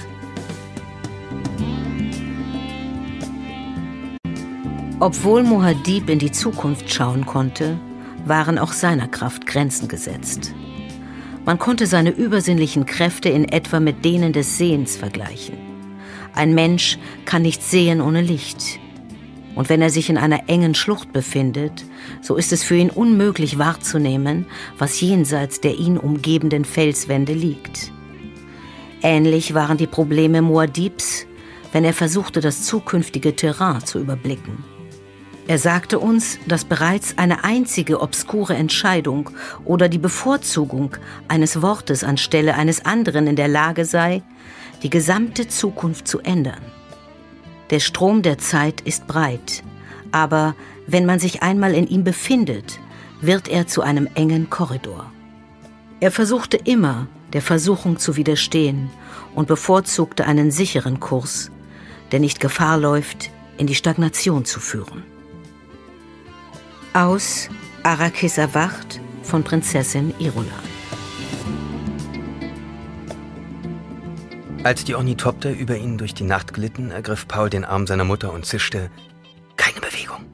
Obwohl 4.99 5.43
Muhad'Dib 5.43 6.09
in 6.09 6.19
die 6.19 6.31
Zukunft 6.31 6.91
schauen 6.91 7.25
konnte, 7.25 7.77
waren 8.25 8.57
auch 8.57 8.71
seiner 8.71 9.07
Kraft 9.07 9.45
Grenzen 9.45 9.87
gesetzt. 9.87 10.53
Man 11.45 11.59
konnte 11.59 11.85
seine 11.85 12.09
übersinnlichen 12.09 12.87
Kräfte 12.87 13.29
in 13.29 13.45
etwa 13.45 13.79
mit 13.79 14.03
denen 14.03 14.33
des 14.33 14.57
Sehens 14.57 14.95
vergleichen. 14.95 15.55
Ein 16.33 16.55
Mensch 16.55 16.97
kann 17.25 17.43
nicht 17.43 17.61
sehen 17.61 18.01
ohne 18.01 18.21
Licht. 18.21 18.79
Und 19.53 19.69
wenn 19.69 19.81
er 19.81 19.89
sich 19.89 20.09
in 20.09 20.17
einer 20.17 20.49
engen 20.49 20.75
Schlucht 20.75 21.13
befindet, 21.13 21.85
so 22.21 22.35
ist 22.35 22.51
es 22.51 22.63
für 22.63 22.75
ihn 22.75 22.89
unmöglich 22.89 23.57
wahrzunehmen, 23.57 24.47
was 24.77 24.99
jenseits 24.99 25.61
der 25.61 25.77
ihn 25.77 25.97
umgebenden 25.97 26.65
Felswände 26.65 27.33
liegt. 27.33 27.91
Ähnlich 29.01 29.53
waren 29.53 29.77
die 29.77 29.87
Probleme 29.87 30.39
Muad'Dibs, 30.39 31.25
wenn 31.71 31.85
er 31.85 31.93
versuchte, 31.93 32.41
das 32.41 32.63
zukünftige 32.63 33.35
Terrain 33.35 33.85
zu 33.85 33.99
überblicken. 33.99 34.74
Er 35.47 35.59
sagte 35.59 35.99
uns, 35.99 36.39
dass 36.47 36.65
bereits 36.65 37.17
eine 37.19 37.43
einzige 37.43 38.01
obskure 38.01 38.55
Entscheidung 38.55 39.29
oder 39.63 39.89
die 39.89 39.99
Bevorzugung 39.99 40.97
eines 41.27 41.61
Wortes 41.61 42.03
anstelle 42.03 42.55
eines 42.55 42.83
anderen 42.85 43.27
in 43.27 43.35
der 43.35 43.47
Lage 43.47 43.85
sei, 43.85 44.23
die 44.81 44.89
gesamte 44.89 45.47
Zukunft 45.47 46.07
zu 46.07 46.19
ändern. 46.19 46.61
Der 47.69 47.79
Strom 47.79 48.23
der 48.23 48.39
Zeit 48.39 48.81
ist 48.81 49.05
breit, 49.05 49.63
aber 50.11 50.55
wenn 50.87 51.05
man 51.05 51.19
sich 51.19 51.43
einmal 51.43 51.75
in 51.75 51.87
ihm 51.87 52.03
befindet, 52.03 52.79
wird 53.21 53.47
er 53.47 53.67
zu 53.67 53.81
einem 53.81 54.07
engen 54.15 54.49
Korridor. 54.49 55.11
Er 55.99 56.11
versuchte 56.11 56.57
immer, 56.57 57.07
der 57.33 57.41
Versuchung 57.41 57.97
zu 57.97 58.15
widerstehen 58.15 58.89
und 59.35 59.47
bevorzugte 59.47 60.25
einen 60.25 60.49
sicheren 60.49 60.99
Kurs, 60.99 61.51
der 62.11 62.19
nicht 62.19 62.39
Gefahr 62.39 62.77
läuft, 62.77 63.29
in 63.57 63.67
die 63.67 63.75
Stagnation 63.75 64.45
zu 64.45 64.59
führen. 64.59 65.14
Aus 66.95 67.49
Arrakis 67.83 68.37
erwacht 68.37 69.01
von 69.21 69.43
Prinzessin 69.43 70.17
Irola. 70.17 70.47
Als 74.63 74.85
die 74.85 74.95
Ornithopter 74.95 75.51
über 75.51 75.75
ihn 75.75 75.97
durch 75.97 76.13
die 76.13 76.23
Nacht 76.23 76.53
glitten, 76.53 76.91
ergriff 76.91 77.27
Paul 77.27 77.49
den 77.49 77.65
Arm 77.65 77.85
seiner 77.85 78.05
Mutter 78.05 78.31
und 78.31 78.45
zischte: 78.45 78.89
Keine 79.57 79.81
Bewegung. 79.81 80.25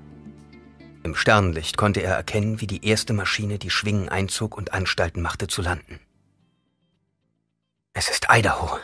Im 1.01 1.16
Sternenlicht 1.16 1.78
konnte 1.78 2.03
er 2.03 2.14
erkennen, 2.14 2.62
wie 2.62 2.68
die 2.68 2.86
erste 2.86 3.14
Maschine 3.14 3.57
die 3.57 3.72
Schwingen 3.72 4.07
einzog 4.07 4.55
und 4.55 4.72
Anstalten 4.72 5.24
machte 5.24 5.47
zu 5.47 5.64
landen. 5.64 5.99
Es 7.93 8.07
ist 8.07 8.28
Idaho, 8.30 8.78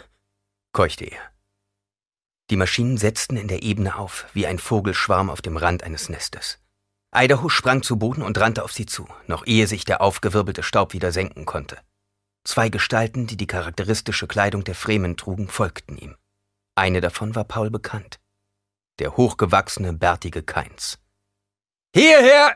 keuchte 0.71 1.05
er. 1.05 1.21
Die 2.49 2.57
Maschinen 2.57 2.97
setzten 2.97 3.37
in 3.37 3.47
der 3.47 3.61
Ebene 3.61 3.97
auf, 3.97 4.25
wie 4.33 4.47
ein 4.47 4.57
Vogelschwarm 4.57 5.29
auf 5.29 5.43
dem 5.43 5.57
Rand 5.57 5.83
eines 5.83 6.09
Nestes. 6.09 6.57
Idaho 7.19 7.49
sprang 7.49 7.81
zu 7.81 7.97
Boden 7.97 8.21
und 8.21 8.39
rannte 8.39 8.63
auf 8.63 8.71
sie 8.71 8.85
zu, 8.85 9.07
noch 9.25 9.47
ehe 9.47 9.65
sich 9.65 9.85
der 9.85 10.01
aufgewirbelte 10.01 10.61
Staub 10.61 10.93
wieder 10.93 11.11
senken 11.11 11.45
konnte. 11.45 11.79
Zwei 12.43 12.69
Gestalten, 12.69 13.25
die 13.25 13.37
die 13.37 13.47
charakteristische 13.47 14.27
Kleidung 14.27 14.63
der 14.63 14.75
Fremen 14.75 15.17
trugen, 15.17 15.47
folgten 15.47 15.97
ihm. 15.97 16.15
Eine 16.75 17.01
davon 17.01 17.33
war 17.33 17.43
Paul 17.43 17.71
bekannt. 17.71 18.19
Der 18.99 19.17
hochgewachsene, 19.17 19.93
bärtige 19.93 20.43
Keins. 20.43 20.99
Hierher! 21.95 22.55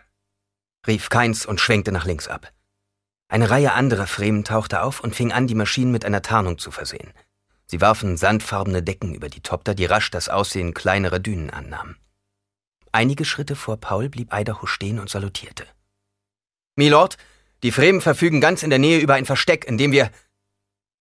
rief 0.85 1.09
Keins 1.09 1.47
und 1.47 1.59
schwenkte 1.59 1.91
nach 1.91 2.05
links 2.05 2.27
ab. 2.27 2.53
Eine 3.29 3.49
Reihe 3.49 3.73
anderer 3.73 4.05
Fremen 4.05 4.43
tauchte 4.43 4.83
auf 4.83 4.99
und 4.99 5.15
fing 5.15 5.31
an, 5.31 5.47
die 5.47 5.55
Maschinen 5.55 5.91
mit 5.91 6.05
einer 6.05 6.21
Tarnung 6.21 6.59
zu 6.59 6.69
versehen. 6.69 7.13
Sie 7.65 7.81
warfen 7.81 8.15
sandfarbene 8.15 8.83
Decken 8.83 9.15
über 9.15 9.29
die 9.29 9.41
Topter, 9.41 9.73
die 9.73 9.85
rasch 9.85 10.11
das 10.11 10.29
Aussehen 10.29 10.75
kleinerer 10.75 11.19
Dünen 11.19 11.49
annahmen. 11.49 11.97
Einige 12.91 13.25
Schritte 13.25 13.55
vor 13.55 13.77
Paul 13.77 14.09
blieb 14.09 14.33
Idaho 14.33 14.65
stehen 14.65 14.99
und 14.99 15.09
salutierte. 15.09 15.65
Milord, 16.75 17.17
die 17.63 17.71
Fremen 17.71 18.01
verfügen 18.01 18.41
ganz 18.41 18.63
in 18.63 18.69
der 18.69 18.79
Nähe 18.79 18.99
über 18.99 19.13
ein 19.13 19.25
Versteck, 19.25 19.65
in 19.65 19.77
dem 19.77 19.91
wir. 19.91 20.11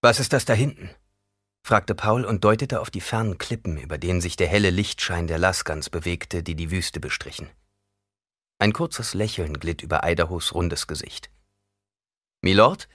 Was 0.01 0.20
ist 0.20 0.32
das 0.32 0.45
da 0.45 0.53
hinten? 0.53 0.91
fragte 1.62 1.95
Paul 1.95 2.24
und 2.24 2.43
deutete 2.45 2.80
auf 2.80 2.91
die 2.91 3.01
fernen 3.01 3.38
Klippen, 3.38 3.76
über 3.76 3.99
denen 3.99 4.20
sich 4.20 4.36
der 4.36 4.49
helle 4.49 4.70
Lichtschein 4.70 5.26
der 5.26 5.38
Laskans 5.38 5.91
bewegte, 5.91 6.43
die 6.43 6.55
die 6.55 6.70
Wüste 6.70 7.01
bestrichen. 7.01 7.51
Ein 8.59 8.72
kurzes 8.72 9.14
Lächeln 9.14 9.59
glitt 9.59 9.82
über 9.82 10.03
Idahos 10.05 10.55
rundes 10.55 10.86
Gesicht. 10.86 11.30
Milord? 12.43 12.88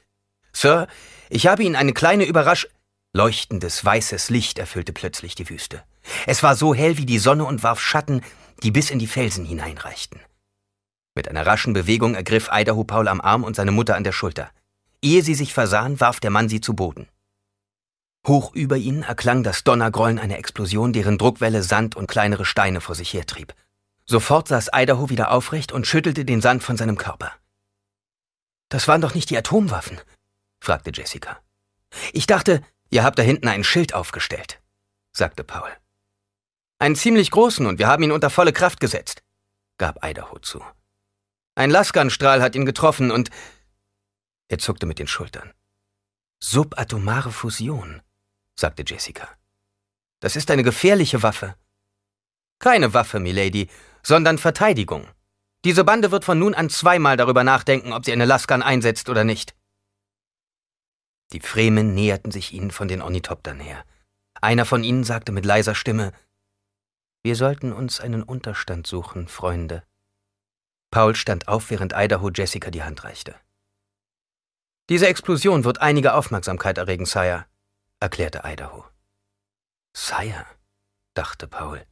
Sir, 0.53 0.87
ich 1.29 1.47
habe 1.47 1.63
Ihnen 1.63 1.75
eine 1.75 1.93
kleine 1.93 2.25
Überrasch. 2.25 2.67
Leuchtendes, 3.13 3.83
weißes 3.83 4.29
Licht 4.29 4.59
erfüllte 4.59 4.93
plötzlich 4.93 5.35
die 5.35 5.49
Wüste. 5.49 5.83
Es 6.27 6.43
war 6.43 6.55
so 6.55 6.75
hell 6.75 6.97
wie 6.97 7.05
die 7.05 7.19
Sonne 7.19 7.45
und 7.45 7.63
warf 7.63 7.79
Schatten, 7.79 8.21
die 8.63 8.71
bis 8.71 8.89
in 8.89 8.99
die 8.99 9.07
Felsen 9.07 9.45
hineinreichten. 9.45 10.19
Mit 11.15 11.29
einer 11.29 11.45
raschen 11.45 11.73
Bewegung 11.73 12.15
ergriff 12.15 12.49
Idaho 12.51 12.83
Paul 12.83 13.07
am 13.07 13.21
Arm 13.21 13.43
und 13.43 13.55
seine 13.55 13.71
Mutter 13.71 13.95
an 13.95 14.03
der 14.03 14.11
Schulter. 14.11 14.51
Ehe 15.01 15.23
sie 15.23 15.35
sich 15.35 15.53
versahen, 15.53 15.99
warf 15.99 16.19
der 16.19 16.29
Mann 16.29 16.49
sie 16.49 16.61
zu 16.61 16.73
Boden. 16.73 17.07
Hoch 18.27 18.53
über 18.53 18.75
ihnen 18.75 19.03
erklang 19.03 19.43
das 19.43 19.63
Donnergrollen 19.63 20.19
einer 20.19 20.37
Explosion, 20.37 20.93
deren 20.93 21.17
Druckwelle 21.17 21.63
Sand 21.63 21.95
und 21.95 22.07
kleinere 22.07 22.43
Steine 22.43 22.81
vor 22.81 22.95
sich 22.95 23.13
hertrieb. 23.13 23.53
Sofort 24.05 24.47
saß 24.47 24.71
Idaho 24.73 25.09
wieder 25.09 25.31
aufrecht 25.31 25.71
und 25.71 25.87
schüttelte 25.87 26.25
den 26.25 26.41
Sand 26.41 26.63
von 26.63 26.75
seinem 26.75 26.97
Körper. 26.97 27.31
Das 28.69 28.87
waren 28.87 29.01
doch 29.01 29.13
nicht 29.13 29.29
die 29.29 29.37
Atomwaffen? 29.37 30.01
fragte 30.59 30.91
Jessica. 30.93 31.39
Ich 32.13 32.27
dachte, 32.27 32.61
ihr 32.89 33.03
habt 33.03 33.19
da 33.19 33.23
hinten 33.23 33.47
ein 33.47 33.63
Schild 33.63 33.93
aufgestellt, 33.93 34.59
sagte 35.11 35.43
Paul. 35.43 35.69
Einen 36.77 36.95
ziemlich 36.95 37.31
großen 37.31 37.65
und 37.65 37.79
wir 37.79 37.87
haben 37.87 38.03
ihn 38.03 38.11
unter 38.11 38.29
volle 38.29 38.53
Kraft 38.53 38.79
gesetzt, 38.79 39.23
gab 39.77 40.03
Idaho 40.03 40.39
zu. 40.39 40.63
Ein 41.55 41.69
Laskan-Strahl 41.69 42.41
hat 42.41 42.55
ihn 42.55 42.65
getroffen 42.65 43.11
und. 43.11 43.29
Er 44.49 44.57
zuckte 44.57 44.85
mit 44.85 44.99
den 44.99 45.07
Schultern. 45.07 45.53
Subatomare 46.39 47.31
Fusion, 47.31 48.01
sagte 48.55 48.83
Jessica. 48.85 49.29
Das 50.19 50.35
ist 50.35 50.51
eine 50.51 50.63
gefährliche 50.63 51.23
Waffe. 51.23 51.55
Keine 52.59 52.93
Waffe, 52.93 53.19
Milady, 53.19 53.69
sondern 54.03 54.37
Verteidigung. 54.37 55.07
Diese 55.63 55.83
Bande 55.83 56.11
wird 56.11 56.25
von 56.25 56.37
nun 56.37 56.53
an 56.53 56.69
zweimal 56.69 57.17
darüber 57.17 57.43
nachdenken, 57.43 57.93
ob 57.93 58.05
sie 58.05 58.11
eine 58.11 58.25
Laskan 58.25 58.61
einsetzt 58.61 59.09
oder 59.09 59.23
nicht. 59.23 59.55
Die 61.31 61.39
Fremen 61.39 61.95
näherten 61.95 62.31
sich 62.31 62.53
ihnen 62.53 62.69
von 62.69 62.87
den 62.87 63.01
Ornithoptern 63.01 63.59
her. 63.59 63.83
Einer 64.41 64.65
von 64.65 64.83
ihnen 64.83 65.03
sagte 65.03 65.31
mit 65.31 65.45
leiser 65.45 65.73
Stimme, 65.73 66.11
wir 67.25 67.35
sollten 67.35 67.73
uns 67.73 67.99
einen 67.99 68.21
Unterstand 68.21 68.85
suchen, 68.85 69.27
Freunde. 69.27 69.81
Paul 70.91 71.15
stand 71.15 71.47
auf, 71.47 71.71
während 71.71 71.93
Idaho 71.95 72.29
Jessica 72.29 72.69
die 72.69 72.83
Hand 72.83 73.03
reichte. 73.03 73.33
Diese 74.89 75.07
Explosion 75.07 75.63
wird 75.63 75.81
einige 75.81 76.13
Aufmerksamkeit 76.13 76.77
erregen, 76.77 77.07
Sire, 77.07 77.47
erklärte 77.99 78.43
Idaho. 78.45 78.85
Sire, 79.97 80.45
dachte 81.15 81.47
Paul. 81.47 81.83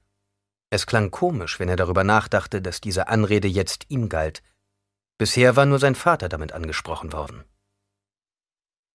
Es 0.70 0.86
klang 0.86 1.10
komisch, 1.10 1.60
wenn 1.60 1.68
er 1.68 1.78
darüber 1.78 2.04
nachdachte, 2.04 2.62
dass 2.62 2.80
diese 2.80 3.08
Anrede 3.08 3.48
jetzt 3.48 3.90
ihm 3.90 4.10
galt. 4.10 4.44
Bisher 5.18 5.56
war 5.56 5.66
nur 5.66 5.80
sein 5.80 5.96
Vater 5.96 6.30
damit 6.30 6.52
angesprochen 6.52 7.12
worden. 7.12 7.44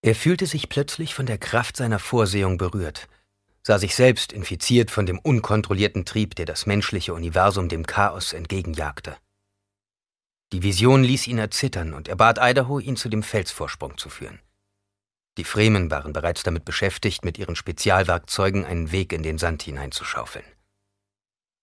Er 0.03 0.15
fühlte 0.15 0.47
sich 0.47 0.69
plötzlich 0.69 1.17
von 1.17 1.27
der 1.27 1.39
Kraft 1.39 1.77
seiner 1.77 1.99
Vorsehung 1.99 2.59
berührt, 2.59 3.09
sah 3.69 3.79
sich 3.79 3.95
selbst 3.95 4.33
infiziert 4.33 4.91
von 4.91 5.05
dem 5.05 5.19
unkontrollierten 5.19 6.07
Trieb, 6.07 6.35
der 6.37 6.47
das 6.47 6.65
menschliche 6.65 7.13
Universum 7.13 7.69
dem 7.69 7.87
Chaos 7.87 8.33
entgegenjagte. 8.33 9.15
Die 10.53 10.63
Vision 10.63 11.05
ließ 11.05 11.27
ihn 11.27 11.37
erzittern 11.37 11.93
und 11.93 12.09
er 12.09 12.17
bat 12.17 12.39
Idaho, 12.41 12.79
ihn 12.79 12.97
zu 12.97 13.11
dem 13.11 13.23
Felsvorsprung 13.23 13.99
zu 13.99 14.09
führen. 14.09 14.41
Die 15.37 15.45
Fremen 15.45 15.91
waren 15.91 16.15
bereits 16.15 16.43
damit 16.45 16.65
beschäftigt, 16.65 17.27
mit 17.27 17.37
ihren 17.37 17.57
Spezialwerkzeugen 17.57 18.65
einen 18.65 18.91
Weg 18.91 19.13
in 19.13 19.23
den 19.23 19.37
Sand 19.37 19.65
hineinzuschaufeln. 19.65 20.47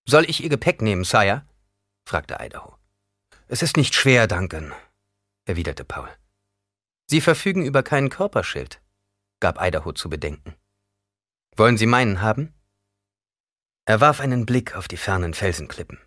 Soll 0.07 0.29
ich 0.29 0.43
Ihr 0.43 0.49
Gepäck 0.49 0.83
nehmen, 0.83 1.05
Sire? 1.05 1.43
fragte 2.05 2.37
Idaho. 2.39 2.75
Es 3.47 3.63
ist 3.63 3.77
nicht 3.77 3.95
schwer, 3.95 4.27
Duncan, 4.27 4.73
erwiderte 5.45 5.83
Paul. 5.83 6.09
Sie 7.07 7.19
verfügen 7.19 7.65
über 7.65 7.81
keinen 7.81 8.11
Körperschild, 8.11 8.79
gab 9.39 9.59
Idaho 9.59 9.91
zu 9.91 10.07
bedenken. 10.07 10.53
Wollen 11.57 11.77
Sie 11.77 11.85
meinen 11.85 12.21
haben? 12.21 12.53
Er 13.85 14.01
warf 14.01 14.19
einen 14.19 14.45
Blick 14.45 14.75
auf 14.75 14.87
die 14.87 14.97
fernen 14.97 15.33
Felsenklippen. 15.33 15.99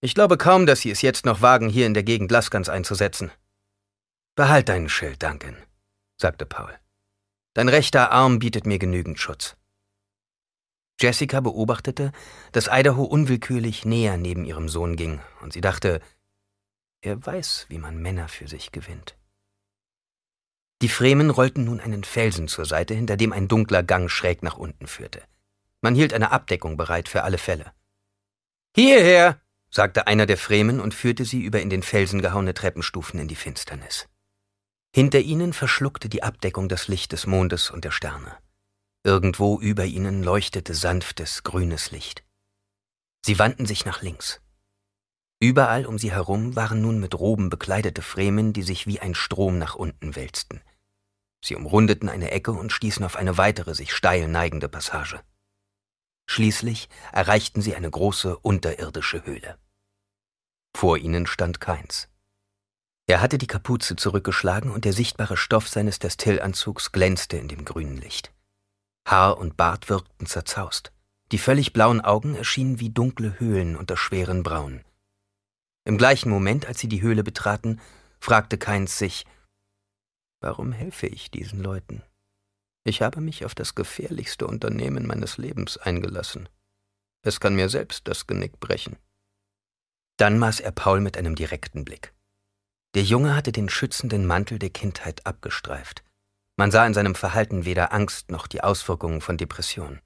Ich 0.00 0.14
glaube 0.14 0.38
kaum, 0.38 0.64
dass 0.64 0.80
Sie 0.80 0.90
es 0.90 1.02
jetzt 1.02 1.26
noch 1.26 1.42
wagen, 1.42 1.68
hier 1.68 1.86
in 1.86 1.94
der 1.94 2.02
Gegend 2.02 2.30
Laskans 2.30 2.68
einzusetzen. 2.68 3.30
Behalt 4.34 4.70
deinen 4.70 4.88
Schild, 4.88 5.22
Duncan, 5.22 5.56
sagte 6.16 6.46
Paul. 6.46 6.78
Dein 7.54 7.68
rechter 7.68 8.12
Arm 8.12 8.38
bietet 8.38 8.64
mir 8.64 8.78
genügend 8.78 9.18
Schutz. 9.18 9.56
Jessica 10.98 11.40
beobachtete, 11.40 12.12
dass 12.52 12.68
Idaho 12.70 13.02
unwillkürlich 13.02 13.84
näher 13.84 14.16
neben 14.16 14.44
ihrem 14.44 14.70
Sohn 14.70 14.96
ging, 14.96 15.20
und 15.42 15.52
sie 15.52 15.60
dachte, 15.60 16.00
er 17.02 17.24
weiß, 17.24 17.66
wie 17.68 17.78
man 17.78 18.00
Männer 18.00 18.28
für 18.28 18.48
sich 18.48 18.72
gewinnt. 18.72 19.16
Die 20.82 20.88
Fremen 20.88 21.30
rollten 21.30 21.64
nun 21.64 21.78
einen 21.78 22.02
Felsen 22.02 22.48
zur 22.48 22.64
Seite, 22.64 22.92
hinter 22.92 23.16
dem 23.16 23.32
ein 23.32 23.46
dunkler 23.46 23.84
Gang 23.84 24.10
schräg 24.10 24.42
nach 24.42 24.58
unten 24.58 24.88
führte. 24.88 25.22
Man 25.80 25.94
hielt 25.94 26.12
eine 26.12 26.32
Abdeckung 26.32 26.76
bereit 26.76 27.08
für 27.08 27.22
alle 27.22 27.38
Fälle. 27.38 27.72
Hierher, 28.74 29.40
sagte 29.70 30.08
einer 30.08 30.26
der 30.26 30.36
Fremen 30.36 30.80
und 30.80 30.92
führte 30.92 31.24
sie 31.24 31.40
über 31.40 31.60
in 31.60 31.70
den 31.70 31.84
Felsen 31.84 32.20
gehauene 32.20 32.52
Treppenstufen 32.52 33.20
in 33.20 33.28
die 33.28 33.36
Finsternis. 33.36 34.08
Hinter 34.92 35.20
ihnen 35.20 35.52
verschluckte 35.52 36.08
die 36.08 36.24
Abdeckung 36.24 36.68
das 36.68 36.88
Licht 36.88 37.12
des 37.12 37.28
Mondes 37.28 37.70
und 37.70 37.84
der 37.84 37.92
Sterne. 37.92 38.36
Irgendwo 39.04 39.60
über 39.60 39.84
ihnen 39.84 40.24
leuchtete 40.24 40.74
sanftes, 40.74 41.44
grünes 41.44 41.92
Licht. 41.92 42.24
Sie 43.24 43.38
wandten 43.38 43.66
sich 43.66 43.84
nach 43.84 44.02
links. 44.02 44.40
Überall 45.38 45.86
um 45.86 45.96
sie 45.96 46.10
herum 46.10 46.56
waren 46.56 46.82
nun 46.82 46.98
mit 46.98 47.18
Roben 47.18 47.50
bekleidete 47.50 48.02
Fremen, 48.02 48.52
die 48.52 48.62
sich 48.62 48.88
wie 48.88 48.98
ein 48.98 49.14
Strom 49.14 49.58
nach 49.58 49.76
unten 49.76 50.16
wälzten. 50.16 50.60
Sie 51.44 51.56
umrundeten 51.56 52.08
eine 52.08 52.30
Ecke 52.30 52.52
und 52.52 52.72
stießen 52.72 53.04
auf 53.04 53.16
eine 53.16 53.36
weitere, 53.36 53.74
sich 53.74 53.92
steil 53.92 54.28
neigende 54.28 54.68
Passage. 54.68 55.20
Schließlich 56.26 56.88
erreichten 57.12 57.60
sie 57.60 57.74
eine 57.74 57.90
große 57.90 58.38
unterirdische 58.38 59.26
Höhle. 59.26 59.58
Vor 60.74 60.96
ihnen 60.96 61.26
stand 61.26 61.60
Keins. 61.60 62.08
Er 63.06 63.20
hatte 63.20 63.38
die 63.38 63.48
Kapuze 63.48 63.96
zurückgeschlagen 63.96 64.70
und 64.70 64.84
der 64.84 64.92
sichtbare 64.92 65.36
Stoff 65.36 65.68
seines 65.68 65.98
Destillanzugs 65.98 66.92
glänzte 66.92 67.36
in 67.36 67.48
dem 67.48 67.64
grünen 67.64 67.96
Licht. 67.96 68.32
Haar 69.06 69.38
und 69.38 69.56
Bart 69.56 69.90
wirkten 69.90 70.26
zerzaust. 70.26 70.92
Die 71.32 71.38
völlig 71.38 71.72
blauen 71.72 72.00
Augen 72.00 72.36
erschienen 72.36 72.78
wie 72.78 72.90
dunkle 72.90 73.40
Höhlen 73.40 73.76
unter 73.76 73.96
schweren 73.96 74.42
Brauen. 74.44 74.84
Im 75.84 75.98
gleichen 75.98 76.30
Moment, 76.30 76.66
als 76.66 76.78
sie 76.78 76.88
die 76.88 77.02
Höhle 77.02 77.24
betraten, 77.24 77.80
fragte 78.20 78.56
Keins 78.56 78.98
sich, 78.98 79.26
warum 80.42 80.72
helfe 80.72 81.06
ich 81.06 81.30
diesen 81.30 81.60
Leuten? 81.60 82.02
Ich 82.84 83.00
habe 83.00 83.20
mich 83.20 83.44
auf 83.44 83.54
das 83.54 83.74
gefährlichste 83.74 84.46
Unternehmen 84.46 85.06
meines 85.06 85.38
Lebens 85.38 85.78
eingelassen. 85.78 86.48
Es 87.24 87.38
kann 87.38 87.54
mir 87.54 87.68
selbst 87.68 88.08
das 88.08 88.26
Genick 88.26 88.58
brechen. 88.58 88.96
Dann 90.16 90.38
maß 90.38 90.60
er 90.60 90.72
Paul 90.72 91.00
mit 91.00 91.16
einem 91.16 91.36
direkten 91.36 91.84
Blick. 91.84 92.12
Der 92.94 93.04
Junge 93.04 93.34
hatte 93.34 93.52
den 93.52 93.68
schützenden 93.68 94.26
Mantel 94.26 94.58
der 94.58 94.70
Kindheit 94.70 95.24
abgestreift. 95.24 96.02
Man 96.56 96.70
sah 96.70 96.86
in 96.86 96.94
seinem 96.94 97.14
Verhalten 97.14 97.64
weder 97.64 97.92
Angst 97.92 98.30
noch 98.30 98.46
die 98.46 98.62
Auswirkungen 98.62 99.20
von 99.20 99.38
Depression. 99.38 100.00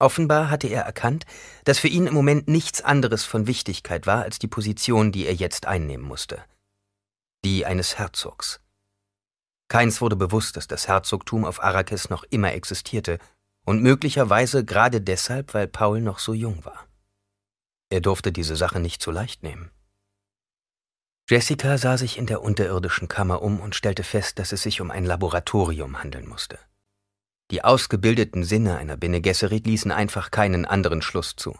Offenbar 0.00 0.48
hatte 0.48 0.66
er 0.66 0.82
erkannt, 0.82 1.26
dass 1.64 1.78
für 1.78 1.88
ihn 1.88 2.06
im 2.06 2.14
Moment 2.14 2.48
nichts 2.48 2.80
anderes 2.80 3.24
von 3.24 3.46
Wichtigkeit 3.46 4.06
war 4.06 4.22
als 4.22 4.38
die 4.38 4.48
Position, 4.48 5.12
die 5.12 5.26
er 5.26 5.34
jetzt 5.34 5.66
einnehmen 5.66 6.06
musste. 6.06 6.42
Die 7.44 7.66
eines 7.66 7.98
Herzogs. 7.98 8.60
Keins 9.70 10.00
wurde 10.00 10.16
bewusst, 10.16 10.56
dass 10.56 10.66
das 10.66 10.88
Herzogtum 10.88 11.44
auf 11.44 11.62
Arrakis 11.62 12.10
noch 12.10 12.24
immer 12.24 12.52
existierte 12.52 13.20
und 13.64 13.80
möglicherweise 13.80 14.64
gerade 14.64 15.00
deshalb, 15.00 15.54
weil 15.54 15.68
Paul 15.68 16.00
noch 16.00 16.18
so 16.18 16.34
jung 16.34 16.64
war. 16.64 16.88
Er 17.88 18.00
durfte 18.00 18.32
diese 18.32 18.56
Sache 18.56 18.80
nicht 18.80 19.00
zu 19.00 19.12
leicht 19.12 19.44
nehmen. 19.44 19.70
Jessica 21.28 21.78
sah 21.78 21.96
sich 21.96 22.18
in 22.18 22.26
der 22.26 22.42
unterirdischen 22.42 23.06
Kammer 23.06 23.42
um 23.42 23.60
und 23.60 23.76
stellte 23.76 24.02
fest, 24.02 24.40
dass 24.40 24.50
es 24.50 24.62
sich 24.62 24.80
um 24.80 24.90
ein 24.90 25.04
Laboratorium 25.04 26.02
handeln 26.02 26.28
musste. 26.28 26.58
Die 27.52 27.62
ausgebildeten 27.62 28.42
Sinne 28.42 28.76
einer 28.76 28.96
Bene 28.96 29.20
Gesserit 29.20 29.68
ließen 29.68 29.92
einfach 29.92 30.32
keinen 30.32 30.66
anderen 30.66 31.00
Schluss 31.00 31.36
zu. 31.36 31.56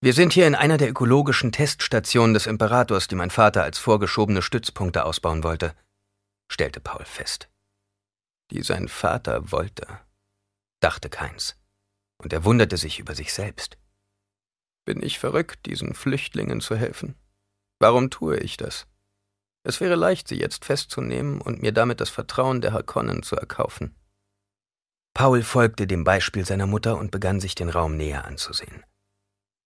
Wir 0.00 0.12
sind 0.12 0.34
hier 0.34 0.46
in 0.46 0.54
einer 0.54 0.76
der 0.76 0.88
ökologischen 0.88 1.50
Teststationen 1.50 2.34
des 2.34 2.46
Imperators, 2.46 3.08
die 3.08 3.16
mein 3.16 3.30
Vater 3.30 3.64
als 3.64 3.78
vorgeschobene 3.78 4.40
Stützpunkte 4.40 5.04
ausbauen 5.04 5.42
wollte, 5.42 5.74
stellte 6.48 6.80
Paul 6.80 7.04
fest. 7.04 7.48
Die 8.50 8.62
sein 8.62 8.88
Vater 8.88 9.52
wollte, 9.52 9.86
dachte 10.80 11.10
Keins, 11.10 11.56
und 12.18 12.32
er 12.32 12.44
wunderte 12.44 12.76
sich 12.76 12.98
über 12.98 13.14
sich 13.14 13.32
selbst. 13.32 13.78
Bin 14.84 15.02
ich 15.02 15.18
verrückt, 15.18 15.66
diesen 15.66 15.94
Flüchtlingen 15.94 16.60
zu 16.60 16.74
helfen? 16.74 17.14
Warum 17.78 18.10
tue 18.10 18.38
ich 18.38 18.56
das? 18.56 18.86
Es 19.62 19.80
wäre 19.80 19.96
leicht, 19.96 20.28
sie 20.28 20.38
jetzt 20.38 20.64
festzunehmen 20.64 21.40
und 21.40 21.60
mir 21.60 21.72
damit 21.72 22.00
das 22.00 22.08
Vertrauen 22.08 22.60
der 22.60 22.72
Harkonnen 22.72 23.22
zu 23.22 23.36
erkaufen. 23.36 23.94
Paul 25.12 25.42
folgte 25.42 25.86
dem 25.86 26.04
Beispiel 26.04 26.46
seiner 26.46 26.66
Mutter 26.66 26.96
und 26.96 27.10
begann 27.10 27.40
sich 27.40 27.54
den 27.54 27.68
Raum 27.68 27.96
näher 27.96 28.24
anzusehen. 28.24 28.84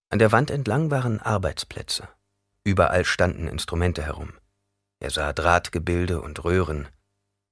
An 0.09 0.19
der 0.19 0.33
Wand 0.33 0.51
entlang 0.51 0.91
waren 0.91 1.21
Arbeitsplätze. 1.21 2.09
Überall 2.65 3.05
standen 3.05 3.49
Instrumente 3.49 4.03
herum. 4.03 4.33
Er 5.03 5.11
sah 5.11 5.33
Drahtgebilde 5.33 6.21
und 6.21 6.45
Röhren. 6.45 6.87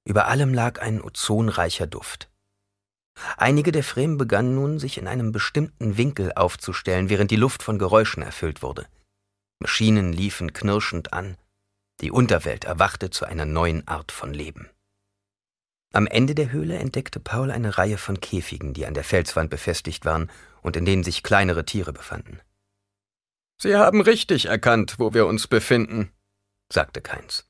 Über 0.05 0.29
allem 0.29 0.53
lag 0.53 0.81
ein 0.81 1.01
ozonreicher 1.01 1.85
Duft. 1.85 2.31
Einige 3.35 3.73
der 3.73 3.83
Fremen 3.83 4.17
begannen 4.17 4.55
nun, 4.55 4.79
sich 4.79 4.97
in 4.97 5.05
einem 5.05 5.33
bestimmten 5.33 5.97
Winkel 5.97 6.31
aufzustellen, 6.31 7.09
während 7.09 7.29
die 7.29 7.35
Luft 7.35 7.61
von 7.61 7.77
Geräuschen 7.77 8.23
erfüllt 8.23 8.61
wurde. 8.61 8.87
Maschinen 9.59 10.13
liefen 10.13 10.53
knirschend 10.53 11.11
an, 11.11 11.35
die 11.99 12.09
Unterwelt 12.09 12.63
erwachte 12.63 13.09
zu 13.09 13.25
einer 13.25 13.45
neuen 13.45 13.85
Art 13.85 14.13
von 14.13 14.33
Leben. 14.33 14.69
Am 15.91 16.07
Ende 16.07 16.35
der 16.35 16.53
Höhle 16.53 16.77
entdeckte 16.77 17.19
Paul 17.19 17.51
eine 17.51 17.77
Reihe 17.77 17.97
von 17.97 18.21
Käfigen, 18.21 18.73
die 18.73 18.85
an 18.85 18.93
der 18.93 19.03
Felswand 19.03 19.49
befestigt 19.49 20.05
waren 20.05 20.31
und 20.61 20.77
in 20.77 20.85
denen 20.85 21.03
sich 21.03 21.21
kleinere 21.21 21.65
Tiere 21.65 21.91
befanden. 21.91 22.39
Sie 23.57 23.75
haben 23.75 23.99
richtig 23.99 24.45
erkannt, 24.45 24.99
wo 24.99 25.13
wir 25.13 25.25
uns 25.25 25.47
befinden, 25.47 26.13
sagte 26.71 27.01
Keins. 27.01 27.47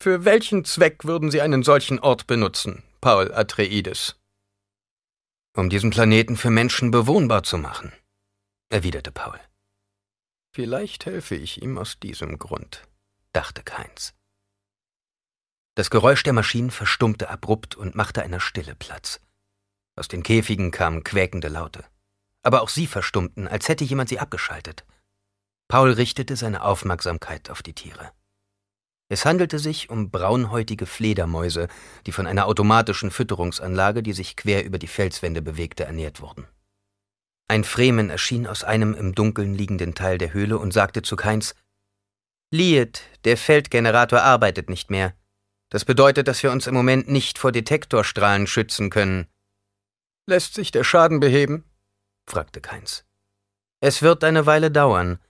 Für 0.00 0.24
welchen 0.24 0.64
Zweck 0.64 1.04
würden 1.04 1.30
Sie 1.30 1.40
einen 1.40 1.62
solchen 1.62 1.98
Ort 1.98 2.26
benutzen, 2.26 2.82
Paul 3.00 3.32
Atreides? 3.32 4.16
Um 5.56 5.70
diesen 5.70 5.90
Planeten 5.90 6.36
für 6.36 6.50
Menschen 6.50 6.90
bewohnbar 6.90 7.42
zu 7.42 7.56
machen, 7.56 7.92
erwiderte 8.68 9.10
Paul. 9.10 9.40
Vielleicht 10.52 11.06
helfe 11.06 11.34
ich 11.34 11.62
ihm 11.62 11.78
aus 11.78 11.98
diesem 11.98 12.38
Grund, 12.38 12.86
dachte 13.32 13.62
Keins. 13.62 14.14
Das 15.74 15.90
Geräusch 15.90 16.22
der 16.22 16.32
Maschinen 16.32 16.70
verstummte 16.70 17.28
abrupt 17.28 17.74
und 17.74 17.94
machte 17.94 18.22
einer 18.22 18.40
Stille 18.40 18.74
Platz. 18.74 19.20
Aus 19.94 20.08
den 20.08 20.22
Käfigen 20.22 20.70
kamen 20.70 21.04
quäkende 21.04 21.48
Laute. 21.48 21.84
Aber 22.42 22.62
auch 22.62 22.68
sie 22.68 22.86
verstummten, 22.86 23.48
als 23.48 23.68
hätte 23.68 23.84
jemand 23.84 24.08
sie 24.08 24.18
abgeschaltet. 24.18 24.86
Paul 25.68 25.92
richtete 25.92 26.36
seine 26.36 26.62
Aufmerksamkeit 26.62 27.50
auf 27.50 27.62
die 27.62 27.74
Tiere. 27.74 28.12
Es 29.08 29.24
handelte 29.24 29.58
sich 29.58 29.88
um 29.88 30.10
braunhäutige 30.10 30.86
Fledermäuse, 30.86 31.68
die 32.06 32.12
von 32.12 32.26
einer 32.26 32.46
automatischen 32.46 33.10
Fütterungsanlage, 33.10 34.02
die 34.02 34.12
sich 34.12 34.36
quer 34.36 34.64
über 34.64 34.78
die 34.78 34.88
Felswände 34.88 35.42
bewegte, 35.42 35.84
ernährt 35.84 36.20
wurden. 36.20 36.46
Ein 37.48 37.62
Fremen 37.62 38.10
erschien 38.10 38.48
aus 38.48 38.64
einem 38.64 38.94
im 38.94 39.14
Dunkeln 39.14 39.54
liegenden 39.54 39.94
Teil 39.94 40.18
der 40.18 40.32
Höhle 40.32 40.58
und 40.58 40.72
sagte 40.72 41.02
zu 41.02 41.14
Keins 41.14 41.54
Liet, 42.50 43.02
der 43.24 43.36
Feldgenerator 43.36 44.22
arbeitet 44.22 44.68
nicht 44.68 44.90
mehr. 44.90 45.14
Das 45.68 45.84
bedeutet, 45.84 46.26
dass 46.26 46.42
wir 46.42 46.50
uns 46.50 46.66
im 46.66 46.74
Moment 46.74 47.08
nicht 47.08 47.38
vor 47.38 47.52
Detektorstrahlen 47.52 48.46
schützen 48.46 48.90
können. 48.90 49.26
Lässt 50.26 50.54
sich 50.54 50.72
der 50.72 50.84
Schaden 50.84 51.20
beheben? 51.20 51.64
fragte 52.28 52.60
Keins. 52.60 53.04
Es 53.80 54.02
wird 54.02 54.24
eine 54.24 54.46
Weile 54.46 54.70
dauern. 54.70 55.20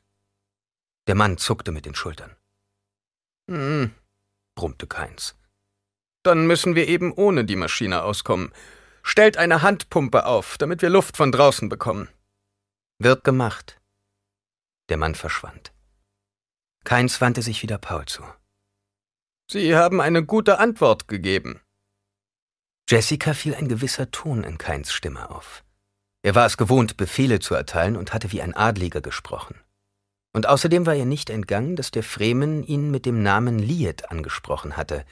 Der 1.07 1.14
Mann 1.14 1.37
zuckte 1.37 1.72
mit 1.72 1.85
den 1.85 1.95
Schultern. 1.95 2.35
Hm, 3.49 3.94
brummte 4.57 4.86
Keins. 4.86 5.36
Dann 6.22 6.47
müssen 6.47 6.74
wir 6.74 6.88
eben 6.88 7.12
ohne 7.12 7.44
die 7.44 7.57
Maschine 7.57 8.03
auskommen. 8.03 8.53
Stellt 9.03 9.36
eine 9.36 9.62
Handpumpe 9.62 10.26
auf, 10.26 10.59
damit 10.59 10.82
wir 10.82 10.90
Luft 10.90 11.16
von 11.16 11.30
draußen 11.30 11.68
bekommen. 11.68 12.09
Wird 12.99 13.22
gemacht. 13.22 13.80
Der 14.88 14.97
Mann 14.97 15.14
verschwand. 15.14 15.72
Keins 16.84 17.20
wandte 17.20 17.42
sich 17.42 17.62
wieder 17.62 17.78
Paul 17.78 18.07
zu. 18.07 18.24
Sie 19.49 19.76
haben 19.76 20.01
eine 20.01 20.24
gute 20.24 20.59
Antwort 20.59 21.07
gegeben. 21.07 21.61
Jessica 22.88 23.34
fiel 23.34 23.55
ein 23.55 23.68
gewisser 23.68 24.11
Ton 24.11 24.42
in 24.42 24.59
Keins 24.59 24.92
Stimme 24.92 25.30
auf. 25.30 25.64
Er 26.22 26.34
war 26.34 26.47
es 26.47 26.57
gewohnt, 26.57 26.97
Befehle 26.97 27.38
zu 27.38 27.55
erteilen 27.55 27.97
und 27.97 28.12
hatte 28.12 28.32
wie 28.32 28.42
ein 28.42 28.55
Adliger 28.55 29.01
gesprochen. 29.01 29.61
Und 30.37 30.47
außerdem 30.47 30.84
war 30.84 30.95
ihr 30.95 31.07
nicht 31.07 31.30
entgangen, 31.30 31.76
dass 31.76 31.91
der 31.91 32.03
Fremen 32.03 32.62
ihn 32.62 32.91
mit 32.91 33.07
dem 33.07 33.22
Namen 33.22 33.59
Liet 33.59 34.11
angesprochen 34.11 34.76
hatte. 34.76 35.07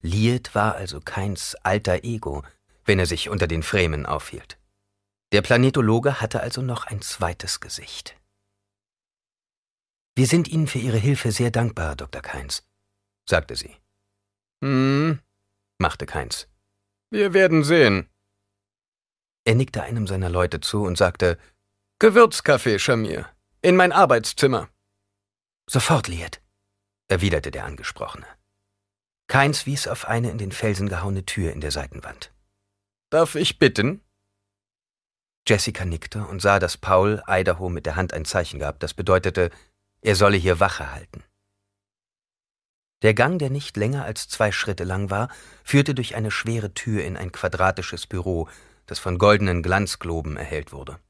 Liet 0.00 0.56
war 0.56 0.74
also 0.74 1.00
Keins 1.00 1.54
alter 1.62 2.02
Ego, 2.02 2.42
wenn 2.84 2.98
er 2.98 3.06
sich 3.06 3.28
unter 3.28 3.46
den 3.46 3.62
Fremen 3.62 4.06
aufhielt. 4.06 4.58
Der 5.30 5.40
Planetologe 5.40 6.20
hatte 6.20 6.40
also 6.40 6.62
noch 6.62 6.84
ein 6.88 7.00
zweites 7.00 7.60
Gesicht. 7.60 8.16
Wir 10.16 10.26
sind 10.26 10.48
Ihnen 10.48 10.66
für 10.66 10.80
Ihre 10.80 10.98
Hilfe 10.98 11.30
sehr 11.30 11.52
dankbar, 11.52 11.94
Dr. 11.94 12.20
Keins, 12.20 12.66
sagte 13.24 13.54
sie. 13.54 13.76
Hm, 14.64 15.20
machte 15.78 16.06
Keins. 16.06 16.48
Wir 17.10 17.34
werden 17.34 17.62
sehen. 17.62 18.08
Er 19.44 19.54
nickte 19.54 19.84
einem 19.84 20.08
seiner 20.08 20.28
Leute 20.28 20.58
zu 20.58 20.82
und 20.82 20.98
sagte, 20.98 21.38
Gewürzkaffee, 22.00 22.80
Schamir. 22.80 23.28
In 23.60 23.74
mein 23.74 23.90
Arbeitszimmer. 23.90 24.68
Sofort, 25.68 26.06
Liet, 26.06 26.40
erwiderte 27.08 27.50
der 27.50 27.64
Angesprochene. 27.64 28.26
Keins 29.26 29.66
wies 29.66 29.88
auf 29.88 30.06
eine 30.06 30.30
in 30.30 30.38
den 30.38 30.52
Felsen 30.52 30.88
gehauene 30.88 31.26
Tür 31.26 31.52
in 31.52 31.60
der 31.60 31.72
Seitenwand. 31.72 32.32
Darf 33.10 33.34
ich 33.34 33.58
bitten? 33.58 34.00
Jessica 35.44 35.84
nickte 35.84 36.24
und 36.24 36.40
sah, 36.40 36.60
dass 36.60 36.76
Paul 36.76 37.20
Idaho 37.26 37.68
mit 37.68 37.84
der 37.84 37.96
Hand 37.96 38.14
ein 38.14 38.24
Zeichen 38.24 38.60
gab, 38.60 38.78
das 38.78 38.94
bedeutete, 38.94 39.50
er 40.02 40.14
solle 40.14 40.36
hier 40.36 40.60
Wache 40.60 40.92
halten. 40.92 41.24
Der 43.02 43.14
Gang, 43.14 43.40
der 43.40 43.50
nicht 43.50 43.76
länger 43.76 44.04
als 44.04 44.28
zwei 44.28 44.52
Schritte 44.52 44.84
lang 44.84 45.10
war, 45.10 45.28
führte 45.64 45.96
durch 45.96 46.14
eine 46.14 46.30
schwere 46.30 46.74
Tür 46.74 47.04
in 47.04 47.16
ein 47.16 47.32
quadratisches 47.32 48.06
Büro, 48.06 48.48
das 48.86 49.00
von 49.00 49.18
goldenen 49.18 49.64
Glanzgloben 49.64 50.36
erhellt 50.36 50.70
wurde. 50.70 51.00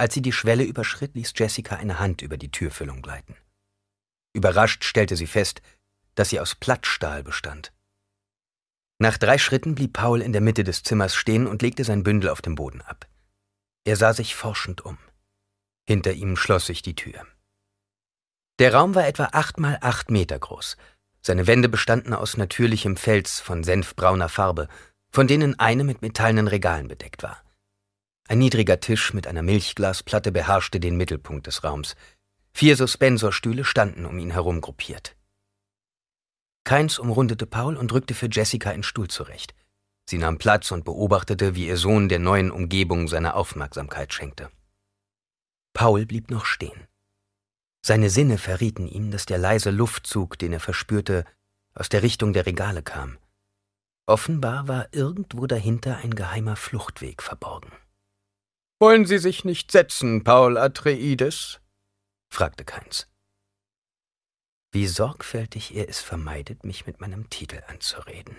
Als 0.00 0.14
sie 0.14 0.22
die 0.22 0.32
Schwelle 0.32 0.64
überschritt, 0.64 1.14
ließ 1.14 1.34
Jessica 1.36 1.76
eine 1.76 1.98
Hand 1.98 2.22
über 2.22 2.38
die 2.38 2.50
Türfüllung 2.50 3.02
gleiten. 3.02 3.36
Überrascht 4.32 4.84
stellte 4.84 5.14
sie 5.14 5.26
fest, 5.26 5.60
dass 6.14 6.30
sie 6.30 6.40
aus 6.40 6.54
Plattstahl 6.54 7.22
bestand. 7.22 7.70
Nach 8.98 9.18
drei 9.18 9.36
Schritten 9.36 9.74
blieb 9.74 9.92
Paul 9.92 10.22
in 10.22 10.32
der 10.32 10.40
Mitte 10.40 10.64
des 10.64 10.84
Zimmers 10.84 11.14
stehen 11.14 11.46
und 11.46 11.60
legte 11.60 11.84
sein 11.84 12.02
Bündel 12.02 12.30
auf 12.30 12.40
dem 12.40 12.54
Boden 12.54 12.80
ab. 12.80 13.10
Er 13.84 13.96
sah 13.96 14.14
sich 14.14 14.34
forschend 14.34 14.86
um. 14.86 14.96
Hinter 15.86 16.14
ihm 16.14 16.34
schloss 16.38 16.64
sich 16.64 16.80
die 16.80 16.94
Tür. 16.94 17.26
Der 18.58 18.72
Raum 18.72 18.94
war 18.94 19.06
etwa 19.06 19.28
acht 19.32 19.60
mal 19.60 19.76
acht 19.82 20.10
Meter 20.10 20.38
groß. 20.38 20.78
Seine 21.20 21.46
Wände 21.46 21.68
bestanden 21.68 22.14
aus 22.14 22.38
natürlichem 22.38 22.96
Fels 22.96 23.38
von 23.38 23.64
senfbrauner 23.64 24.30
Farbe, 24.30 24.68
von 25.10 25.26
denen 25.26 25.58
eine 25.58 25.84
mit 25.84 26.00
metallenen 26.00 26.48
Regalen 26.48 26.88
bedeckt 26.88 27.22
war. 27.22 27.42
Ein 28.30 28.38
niedriger 28.38 28.78
Tisch 28.78 29.12
mit 29.12 29.26
einer 29.26 29.42
Milchglasplatte 29.42 30.30
beherrschte 30.30 30.78
den 30.78 30.96
Mittelpunkt 30.96 31.48
des 31.48 31.64
Raums. 31.64 31.96
Vier 32.52 32.76
Suspensorstühle 32.76 33.64
standen 33.64 34.06
um 34.06 34.16
ihn 34.20 34.30
herum 34.30 34.60
gruppiert. 34.60 35.16
Keins 36.62 37.00
umrundete 37.00 37.46
Paul 37.46 37.76
und 37.76 37.92
rückte 37.92 38.14
für 38.14 38.28
Jessica 38.30 38.70
einen 38.70 38.84
Stuhl 38.84 39.08
zurecht. 39.08 39.52
Sie 40.08 40.16
nahm 40.16 40.38
Platz 40.38 40.70
und 40.70 40.84
beobachtete, 40.84 41.56
wie 41.56 41.66
ihr 41.66 41.76
Sohn 41.76 42.08
der 42.08 42.20
neuen 42.20 42.52
Umgebung 42.52 43.08
seine 43.08 43.34
Aufmerksamkeit 43.34 44.14
schenkte. 44.14 44.48
Paul 45.72 46.06
blieb 46.06 46.30
noch 46.30 46.46
stehen. 46.46 46.86
Seine 47.84 48.10
Sinne 48.10 48.38
verrieten 48.38 48.86
ihm, 48.86 49.10
dass 49.10 49.26
der 49.26 49.38
leise 49.38 49.70
Luftzug, 49.72 50.38
den 50.38 50.52
er 50.52 50.60
verspürte, 50.60 51.24
aus 51.74 51.88
der 51.88 52.04
Richtung 52.04 52.32
der 52.32 52.46
Regale 52.46 52.84
kam. 52.84 53.18
Offenbar 54.06 54.68
war 54.68 54.86
irgendwo 54.92 55.48
dahinter 55.48 55.96
ein 55.96 56.14
geheimer 56.14 56.54
Fluchtweg 56.54 57.24
verborgen. 57.24 57.72
Wollen 58.82 59.04
Sie 59.04 59.18
sich 59.18 59.44
nicht 59.44 59.70
setzen, 59.70 60.24
Paul 60.24 60.56
Atreides? 60.56 61.60
fragte 62.30 62.64
Keins. 62.64 63.08
Wie 64.72 64.86
sorgfältig 64.86 65.74
er 65.74 65.86
es 65.90 66.00
vermeidet, 66.00 66.64
mich 66.64 66.86
mit 66.86 66.98
meinem 66.98 67.28
Titel 67.28 67.62
anzureden, 67.66 68.38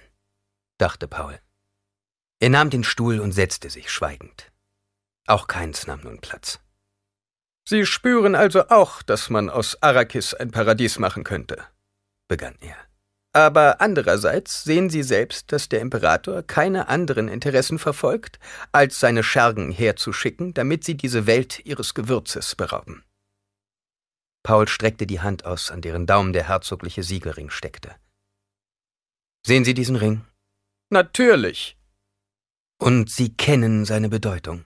dachte 0.79 1.07
Paul. 1.07 1.39
Er 2.39 2.49
nahm 2.49 2.71
den 2.71 2.83
Stuhl 2.83 3.19
und 3.19 3.33
setzte 3.33 3.69
sich 3.69 3.91
schweigend. 3.91 4.51
Auch 5.27 5.45
Keins 5.45 5.85
nahm 5.85 6.01
nun 6.01 6.19
Platz. 6.21 6.59
Sie 7.63 7.85
spüren 7.85 8.33
also 8.33 8.67
auch, 8.69 9.03
dass 9.03 9.29
man 9.29 9.47
aus 9.47 9.83
Arrakis 9.83 10.33
ein 10.33 10.49
Paradies 10.49 10.97
machen 10.97 11.23
könnte, 11.23 11.63
begann 12.27 12.55
er. 12.61 12.90
Aber 13.33 13.79
andererseits 13.79 14.63
sehen 14.63 14.89
Sie 14.89 15.03
selbst, 15.03 15.51
dass 15.53 15.69
der 15.69 15.79
Imperator 15.79 16.43
keine 16.43 16.89
anderen 16.89 17.29
Interessen 17.29 17.79
verfolgt, 17.79 18.39
als 18.73 18.99
seine 18.99 19.23
Schergen 19.23 19.71
herzuschicken, 19.71 20.53
damit 20.53 20.83
sie 20.83 20.95
diese 20.95 21.27
Welt 21.27 21.65
ihres 21.65 21.93
Gewürzes 21.93 22.55
berauben. 22.55 23.05
Paul 24.43 24.67
streckte 24.67 25.07
die 25.07 25.21
Hand 25.21 25.45
aus, 25.45 25.71
an 25.71 25.81
deren 25.81 26.07
Daumen 26.07 26.33
der 26.33 26.47
herzogliche 26.47 27.03
Siegelring 27.03 27.49
steckte. 27.49 27.95
Sehen 29.45 29.63
Sie 29.63 29.73
diesen 29.73 29.95
Ring? 29.95 30.25
Natürlich. 30.89 31.77
Und 32.79 33.09
Sie 33.09 33.33
kennen 33.35 33.85
seine 33.85 34.09
Bedeutung. 34.09 34.65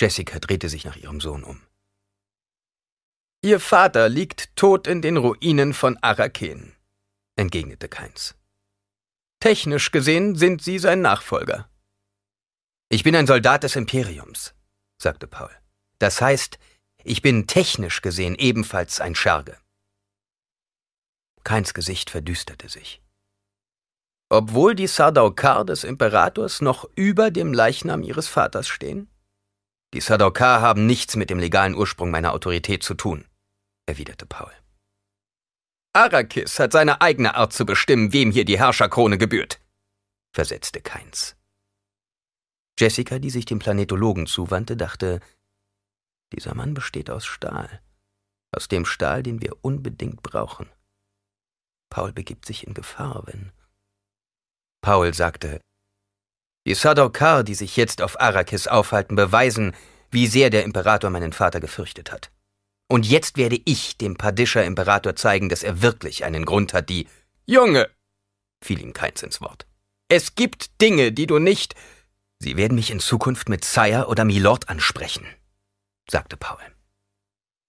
Jessica 0.00 0.38
drehte 0.38 0.68
sich 0.68 0.84
nach 0.84 0.96
ihrem 0.96 1.20
Sohn 1.20 1.42
um. 1.42 1.60
Ihr 3.42 3.58
Vater 3.58 4.08
liegt 4.08 4.54
tot 4.54 4.86
in 4.86 5.02
den 5.02 5.16
Ruinen 5.16 5.74
von 5.74 5.96
Araken, 5.98 6.74
entgegnete 7.36 7.88
Keins. 7.88 8.34
Technisch 9.40 9.90
gesehen 9.90 10.36
sind 10.36 10.62
Sie 10.62 10.78
sein 10.78 11.00
Nachfolger. 11.00 11.68
Ich 12.88 13.02
bin 13.02 13.16
ein 13.16 13.26
Soldat 13.26 13.64
des 13.64 13.74
Imperiums, 13.74 14.54
sagte 14.98 15.26
Paul. 15.26 15.50
Das 15.98 16.20
heißt, 16.20 16.58
ich 17.04 17.22
bin 17.22 17.46
technisch 17.46 18.02
gesehen 18.02 18.34
ebenfalls 18.36 19.00
ein 19.00 19.14
Scherge. 19.14 19.56
Keins 21.42 21.74
Gesicht 21.74 22.10
verdüsterte 22.10 22.68
sich. 22.68 23.02
Obwohl 24.28 24.74
die 24.74 24.86
Sardaukar 24.86 25.64
des 25.64 25.84
Imperators 25.84 26.60
noch 26.60 26.88
über 26.94 27.30
dem 27.30 27.52
Leichnam 27.52 28.02
ihres 28.02 28.28
Vaters 28.28 28.68
stehen? 28.68 29.10
Die 29.92 30.00
Sardaukar 30.00 30.62
haben 30.62 30.86
nichts 30.86 31.16
mit 31.16 31.28
dem 31.28 31.38
legalen 31.38 31.74
Ursprung 31.74 32.10
meiner 32.10 32.32
Autorität 32.32 32.82
zu 32.82 32.94
tun, 32.94 33.26
erwiderte 33.86 34.24
Paul. 34.24 34.52
Arrakis 35.94 36.58
hat 36.58 36.72
seine 36.72 37.00
eigene 37.02 37.34
Art 37.34 37.52
zu 37.52 37.66
bestimmen, 37.66 38.12
wem 38.12 38.30
hier 38.30 38.46
die 38.46 38.58
Herrscherkrone 38.58 39.18
gebührt, 39.18 39.60
versetzte 40.34 40.80
Keins. 40.80 41.36
Jessica, 42.78 43.18
die 43.18 43.30
sich 43.30 43.44
dem 43.44 43.58
Planetologen 43.58 44.26
zuwandte, 44.26 44.76
dachte, 44.76 45.20
dieser 46.32 46.54
Mann 46.54 46.72
besteht 46.72 47.10
aus 47.10 47.26
Stahl. 47.26 47.82
Aus 48.52 48.68
dem 48.68 48.86
Stahl, 48.86 49.22
den 49.22 49.42
wir 49.42 49.56
unbedingt 49.62 50.22
brauchen. 50.22 50.70
Paul 51.90 52.12
begibt 52.12 52.46
sich 52.46 52.66
in 52.66 52.72
Gefahr, 52.72 53.26
wenn. 53.26 53.52
Paul 54.80 55.12
sagte, 55.12 55.60
die 56.66 56.74
Sadokar, 56.74 57.44
die 57.44 57.54
sich 57.54 57.76
jetzt 57.76 58.00
auf 58.00 58.18
Arrakis 58.18 58.66
aufhalten, 58.66 59.14
beweisen, 59.14 59.74
wie 60.10 60.26
sehr 60.26 60.48
der 60.48 60.64
Imperator 60.64 61.10
meinen 61.10 61.32
Vater 61.32 61.60
gefürchtet 61.60 62.12
hat. 62.12 62.30
Und 62.92 63.06
jetzt 63.06 63.38
werde 63.38 63.58
ich 63.64 63.96
dem 63.96 64.16
Padischer 64.16 64.64
Imperator 64.64 65.16
zeigen, 65.16 65.48
dass 65.48 65.62
er 65.62 65.80
wirklich 65.80 66.24
einen 66.24 66.44
Grund 66.44 66.74
hat, 66.74 66.90
die 66.90 67.08
Junge, 67.46 67.88
fiel 68.62 68.80
ihm 68.80 68.92
keins 68.92 69.22
ins 69.22 69.40
Wort. 69.40 69.66
Es 70.08 70.34
gibt 70.34 70.80
Dinge, 70.82 71.10
die 71.10 71.26
du 71.26 71.38
nicht. 71.38 71.74
Sie 72.38 72.56
werden 72.56 72.74
mich 72.74 72.90
in 72.90 73.00
Zukunft 73.00 73.48
mit 73.48 73.64
Sire 73.64 74.08
oder 74.08 74.24
Milord 74.24 74.68
ansprechen 74.68 75.26
sagte 76.10 76.36
Paul. 76.36 76.60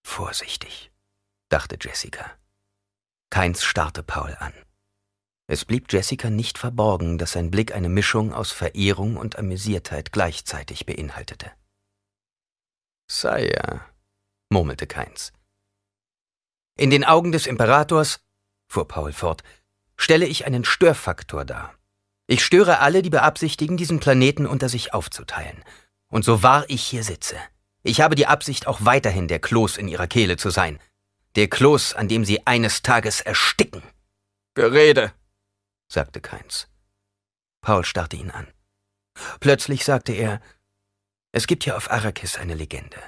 Vorsichtig, 0.06 0.92
dachte 1.50 1.78
Jessica. 1.80 2.38
Keins 3.30 3.64
starrte 3.64 4.04
Paul 4.04 4.36
an. 4.40 4.54
Es 5.48 5.66
blieb 5.66 5.92
Jessica 5.92 6.30
nicht 6.30 6.58
verborgen, 6.58 7.18
dass 7.18 7.34
sein 7.34 7.52
Blick 7.52 7.74
eine 7.74 7.90
Mischung 7.90 8.34
aus 8.34 8.52
Verehrung 8.52 9.18
und 9.18 9.38
Amüsiertheit 9.38 10.12
gleichzeitig 10.12 10.86
beinhaltete. 10.86 11.52
Sire, 13.10 13.82
murmelte 14.54 14.88
Keins. 14.88 15.34
In 16.78 16.90
den 16.90 17.04
Augen 17.04 17.32
des 17.32 17.46
Imperators, 17.46 18.22
fuhr 18.68 18.88
Paul 18.88 19.12
fort, 19.12 19.44
stelle 19.98 20.26
ich 20.26 20.46
einen 20.46 20.64
Störfaktor 20.64 21.44
dar. 21.44 21.74
Ich 22.28 22.44
störe 22.44 22.80
alle, 22.80 23.02
die 23.02 23.10
beabsichtigen, 23.10 23.76
diesen 23.76 24.00
Planeten 24.00 24.48
unter 24.48 24.70
sich 24.70 24.94
aufzuteilen. 24.94 25.64
Und 26.08 26.24
so 26.24 26.42
wahr 26.42 26.66
ich 26.70 26.84
hier 26.84 27.04
sitze, 27.04 27.36
ich 27.84 28.00
habe 28.00 28.16
die 28.16 28.28
Absicht, 28.28 28.66
auch 28.66 28.86
weiterhin 28.86 29.28
der 29.28 29.40
Kloß 29.40 29.78
in 29.78 29.90
ihrer 29.90 30.08
Kehle 30.08 30.38
zu 30.38 30.50
sein. 30.50 30.80
Der 31.36 31.50
Kloß, 31.50 31.96
an 31.96 32.08
dem 32.08 32.24
sie 32.24 32.48
eines 32.48 32.82
Tages 32.82 33.20
ersticken. 33.20 33.84
Gerede, 34.54 35.14
sagte 35.92 36.22
Keins. 36.22 36.70
Paul 37.62 37.84
starrte 37.84 38.16
ihn 38.16 38.32
an. 38.32 38.48
Plötzlich 39.40 39.84
sagte 39.84 40.14
er, 40.14 40.42
es 41.34 41.48
gibt 41.48 41.64
hier 41.66 41.76
auf 41.76 41.92
Arrakis 41.92 42.38
eine 42.38 42.54
Legende. 42.54 43.02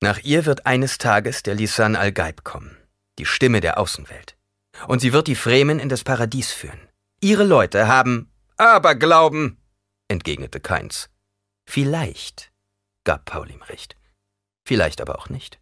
Nach 0.00 0.18
ihr 0.18 0.46
wird 0.46 0.66
eines 0.66 0.98
Tages 0.98 1.42
der 1.42 1.54
Lisan 1.54 1.96
al-Gaib 1.96 2.44
kommen, 2.44 2.76
die 3.18 3.26
Stimme 3.26 3.60
der 3.60 3.78
Außenwelt. 3.78 4.36
Und 4.86 5.00
sie 5.00 5.12
wird 5.12 5.26
die 5.26 5.34
Fremen 5.34 5.80
in 5.80 5.88
das 5.88 6.04
Paradies 6.04 6.52
führen. 6.52 6.80
Ihre 7.20 7.44
Leute 7.44 7.88
haben 7.88 8.30
Aberglauben, 8.56 9.60
entgegnete 10.06 10.60
Keins. 10.60 11.10
Vielleicht, 11.66 12.52
gab 13.04 13.24
Paul 13.24 13.50
ihm 13.50 13.62
recht. 13.62 13.96
Vielleicht 14.64 15.00
aber 15.00 15.18
auch 15.18 15.28
nicht. 15.28 15.58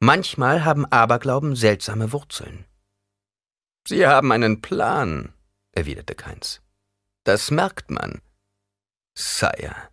Manchmal 0.00 0.64
haben 0.64 0.84
Aberglauben 0.84 1.54
seltsame 1.54 2.12
Wurzeln. 2.12 2.64
Sie 3.86 4.06
haben 4.06 4.32
einen 4.32 4.60
Plan, 4.62 5.32
erwiderte 5.72 6.14
Keins. 6.14 6.60
Das 7.22 7.50
merkt 7.50 7.90
man. 7.90 8.20
Sire, 9.14 9.90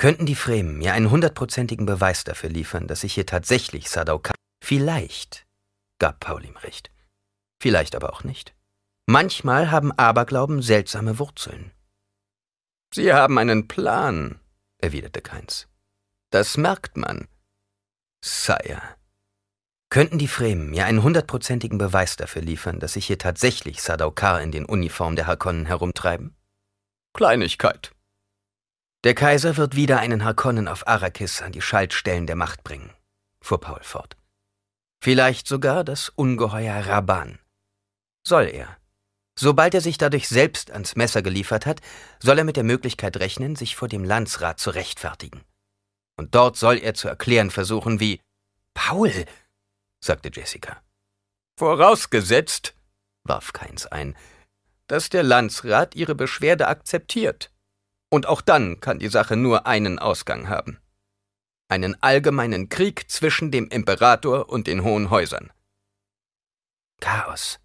könnten 0.00 0.24
die 0.24 0.34
Fremen 0.34 0.78
mir 0.78 0.94
einen 0.94 1.10
hundertprozentigen 1.10 1.84
Beweis 1.84 2.24
dafür 2.24 2.48
liefern, 2.48 2.86
dass 2.86 3.04
ich 3.04 3.12
hier 3.12 3.26
tatsächlich 3.26 3.90
Sadaukar... 3.90 4.34
Vielleicht, 4.64 5.46
gab 5.98 6.20
Paul 6.20 6.42
ihm 6.42 6.56
recht. 6.56 6.90
Vielleicht 7.62 7.94
aber 7.94 8.14
auch 8.14 8.24
nicht. 8.24 8.54
Manchmal 9.04 9.70
haben 9.70 9.92
Aberglauben 9.92 10.62
seltsame 10.62 11.18
Wurzeln. 11.18 11.72
Sie 12.94 13.12
haben 13.12 13.36
einen 13.36 13.68
Plan, 13.68 14.40
erwiderte 14.78 15.20
Keins. 15.20 15.68
Das 16.30 16.56
merkt 16.56 16.96
man. 16.96 17.28
Sire, 18.24 18.80
könnten 19.90 20.16
die 20.16 20.28
Fremen 20.28 20.70
mir 20.70 20.86
einen 20.86 21.02
hundertprozentigen 21.02 21.76
Beweis 21.76 22.16
dafür 22.16 22.40
liefern, 22.40 22.80
dass 22.80 22.94
sich 22.94 23.06
hier 23.06 23.18
tatsächlich 23.18 23.82
Sadaukar 23.82 24.40
in 24.40 24.50
den 24.50 24.64
Uniformen 24.64 25.16
der 25.16 25.26
Harkonnen 25.26 25.66
herumtreiben? 25.66 26.34
Kleinigkeit. 27.12 27.92
Der 29.04 29.14
Kaiser 29.14 29.56
wird 29.56 29.76
wieder 29.76 29.98
einen 29.98 30.24
Harkonnen 30.24 30.68
auf 30.68 30.86
Arrakis 30.86 31.40
an 31.40 31.52
die 31.52 31.62
Schaltstellen 31.62 32.26
der 32.26 32.36
Macht 32.36 32.64
bringen, 32.64 32.92
fuhr 33.40 33.60
Paul 33.60 33.82
fort. 33.82 34.16
Vielleicht 35.02 35.48
sogar 35.48 35.84
das 35.84 36.10
Ungeheuer 36.10 36.86
Raban. 36.86 37.38
Soll 38.26 38.48
er. 38.48 38.76
Sobald 39.38 39.72
er 39.72 39.80
sich 39.80 39.96
dadurch 39.96 40.28
selbst 40.28 40.70
ans 40.70 40.96
Messer 40.96 41.22
geliefert 41.22 41.64
hat, 41.64 41.80
soll 42.22 42.36
er 42.36 42.44
mit 42.44 42.56
der 42.56 42.64
Möglichkeit 42.64 43.16
rechnen, 43.16 43.56
sich 43.56 43.74
vor 43.74 43.88
dem 43.88 44.04
Landsrat 44.04 44.60
zu 44.60 44.68
rechtfertigen. 44.68 45.42
Und 46.18 46.34
dort 46.34 46.58
soll 46.58 46.76
er 46.76 46.92
zu 46.92 47.08
erklären 47.08 47.50
versuchen, 47.50 48.00
wie 48.00 48.20
Paul, 48.74 49.24
sagte 50.04 50.30
Jessica. 50.30 50.82
Vorausgesetzt, 51.56 52.74
warf 53.24 53.54
Keins 53.54 53.86
ein, 53.86 54.14
dass 54.88 55.08
der 55.08 55.22
Landsrat 55.22 55.94
ihre 55.94 56.14
Beschwerde 56.14 56.68
akzeptiert. 56.68 57.50
Und 58.10 58.26
auch 58.26 58.40
dann 58.40 58.80
kann 58.80 58.98
die 58.98 59.08
Sache 59.08 59.36
nur 59.36 59.66
einen 59.66 59.98
Ausgang 59.98 60.48
haben. 60.48 60.78
Einen 61.68 62.00
allgemeinen 62.02 62.68
Krieg 62.68 63.08
zwischen 63.10 63.52
dem 63.52 63.68
Imperator 63.68 64.48
und 64.48 64.66
den 64.66 64.82
Hohen 64.82 65.10
Häusern. 65.10 65.52
Chaos, 67.00 67.60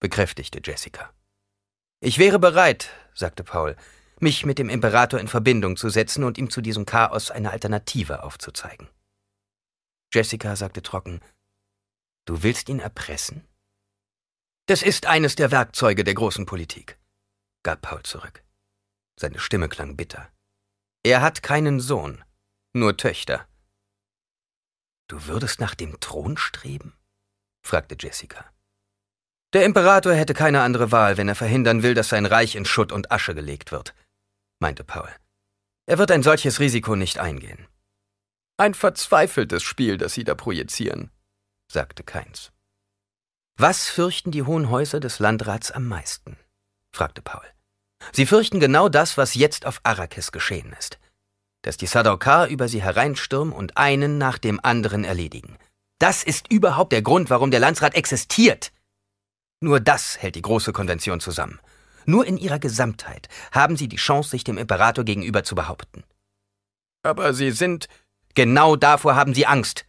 bekräftigte 0.00 0.60
Jessica. 0.64 1.12
Ich 2.00 2.18
wäre 2.18 2.38
bereit, 2.38 2.90
sagte 3.14 3.44
Paul, 3.44 3.76
mich 4.20 4.46
mit 4.46 4.58
dem 4.58 4.70
Imperator 4.70 5.20
in 5.20 5.28
Verbindung 5.28 5.76
zu 5.76 5.90
setzen 5.90 6.24
und 6.24 6.38
ihm 6.38 6.50
zu 6.50 6.60
diesem 6.60 6.86
Chaos 6.86 7.30
eine 7.30 7.50
Alternative 7.50 8.22
aufzuzeigen. 8.22 8.88
Jessica 10.12 10.56
sagte 10.56 10.82
trocken, 10.82 11.20
Du 12.24 12.42
willst 12.42 12.68
ihn 12.68 12.78
erpressen? 12.78 13.46
Das 14.66 14.82
ist 14.82 15.06
eines 15.06 15.34
der 15.34 15.50
Werkzeuge 15.50 16.04
der 16.04 16.14
großen 16.14 16.46
Politik, 16.46 16.98
gab 17.62 17.82
Paul 17.82 18.02
zurück. 18.02 18.43
Seine 19.18 19.38
Stimme 19.38 19.68
klang 19.68 19.96
bitter. 19.96 20.30
Er 21.02 21.22
hat 21.22 21.42
keinen 21.42 21.80
Sohn, 21.80 22.24
nur 22.72 22.96
Töchter. 22.96 23.46
Du 25.08 25.26
würdest 25.26 25.60
nach 25.60 25.74
dem 25.74 26.00
Thron 26.00 26.36
streben? 26.36 26.96
fragte 27.62 27.96
Jessica. 27.98 28.50
Der 29.52 29.64
Imperator 29.64 30.14
hätte 30.14 30.34
keine 30.34 30.62
andere 30.62 30.90
Wahl, 30.90 31.16
wenn 31.16 31.28
er 31.28 31.36
verhindern 31.36 31.82
will, 31.82 31.94
dass 31.94 32.08
sein 32.08 32.26
Reich 32.26 32.56
in 32.56 32.64
Schutt 32.64 32.90
und 32.90 33.12
Asche 33.12 33.34
gelegt 33.34 33.70
wird, 33.70 33.94
meinte 34.58 34.82
Paul. 34.82 35.08
Er 35.86 35.98
wird 35.98 36.10
ein 36.10 36.22
solches 36.22 36.58
Risiko 36.58 36.96
nicht 36.96 37.18
eingehen. 37.18 37.68
Ein 38.56 38.74
verzweifeltes 38.74 39.62
Spiel, 39.62 39.96
das 39.96 40.14
Sie 40.14 40.24
da 40.24 40.34
projizieren, 40.34 41.10
sagte 41.70 42.02
Keins. 42.02 42.52
Was 43.56 43.88
fürchten 43.88 44.32
die 44.32 44.42
hohen 44.42 44.70
Häuser 44.70 44.98
des 44.98 45.20
Landrats 45.20 45.70
am 45.70 45.86
meisten? 45.86 46.36
fragte 46.92 47.22
Paul. 47.22 47.53
Sie 48.12 48.26
fürchten 48.26 48.60
genau 48.60 48.88
das, 48.88 49.16
was 49.16 49.34
jetzt 49.34 49.66
auf 49.66 49.80
Arrakis 49.82 50.32
geschehen 50.32 50.74
ist. 50.78 50.98
Dass 51.62 51.76
die 51.76 51.86
Sadaukar 51.86 52.48
über 52.48 52.68
sie 52.68 52.82
hereinstürmen 52.82 53.52
und 53.52 53.76
einen 53.76 54.18
nach 54.18 54.38
dem 54.38 54.60
anderen 54.62 55.04
erledigen. 55.04 55.56
Das 55.98 56.22
ist 56.22 56.52
überhaupt 56.52 56.92
der 56.92 57.02
Grund, 57.02 57.30
warum 57.30 57.50
der 57.50 57.60
Landsrat 57.60 57.94
existiert. 57.94 58.72
Nur 59.60 59.80
das 59.80 60.18
hält 60.20 60.34
die 60.34 60.42
große 60.42 60.72
Konvention 60.72 61.20
zusammen. 61.20 61.60
Nur 62.06 62.26
in 62.26 62.36
ihrer 62.36 62.58
Gesamtheit 62.58 63.28
haben 63.50 63.76
sie 63.76 63.88
die 63.88 63.96
Chance, 63.96 64.30
sich 64.30 64.44
dem 64.44 64.58
Imperator 64.58 65.04
gegenüber 65.04 65.42
zu 65.44 65.54
behaupten. 65.54 66.04
Aber 67.02 67.34
sie 67.34 67.50
sind. 67.50 67.88
Genau 68.34 68.74
davor 68.74 69.14
haben 69.14 69.32
sie 69.32 69.46
Angst, 69.46 69.86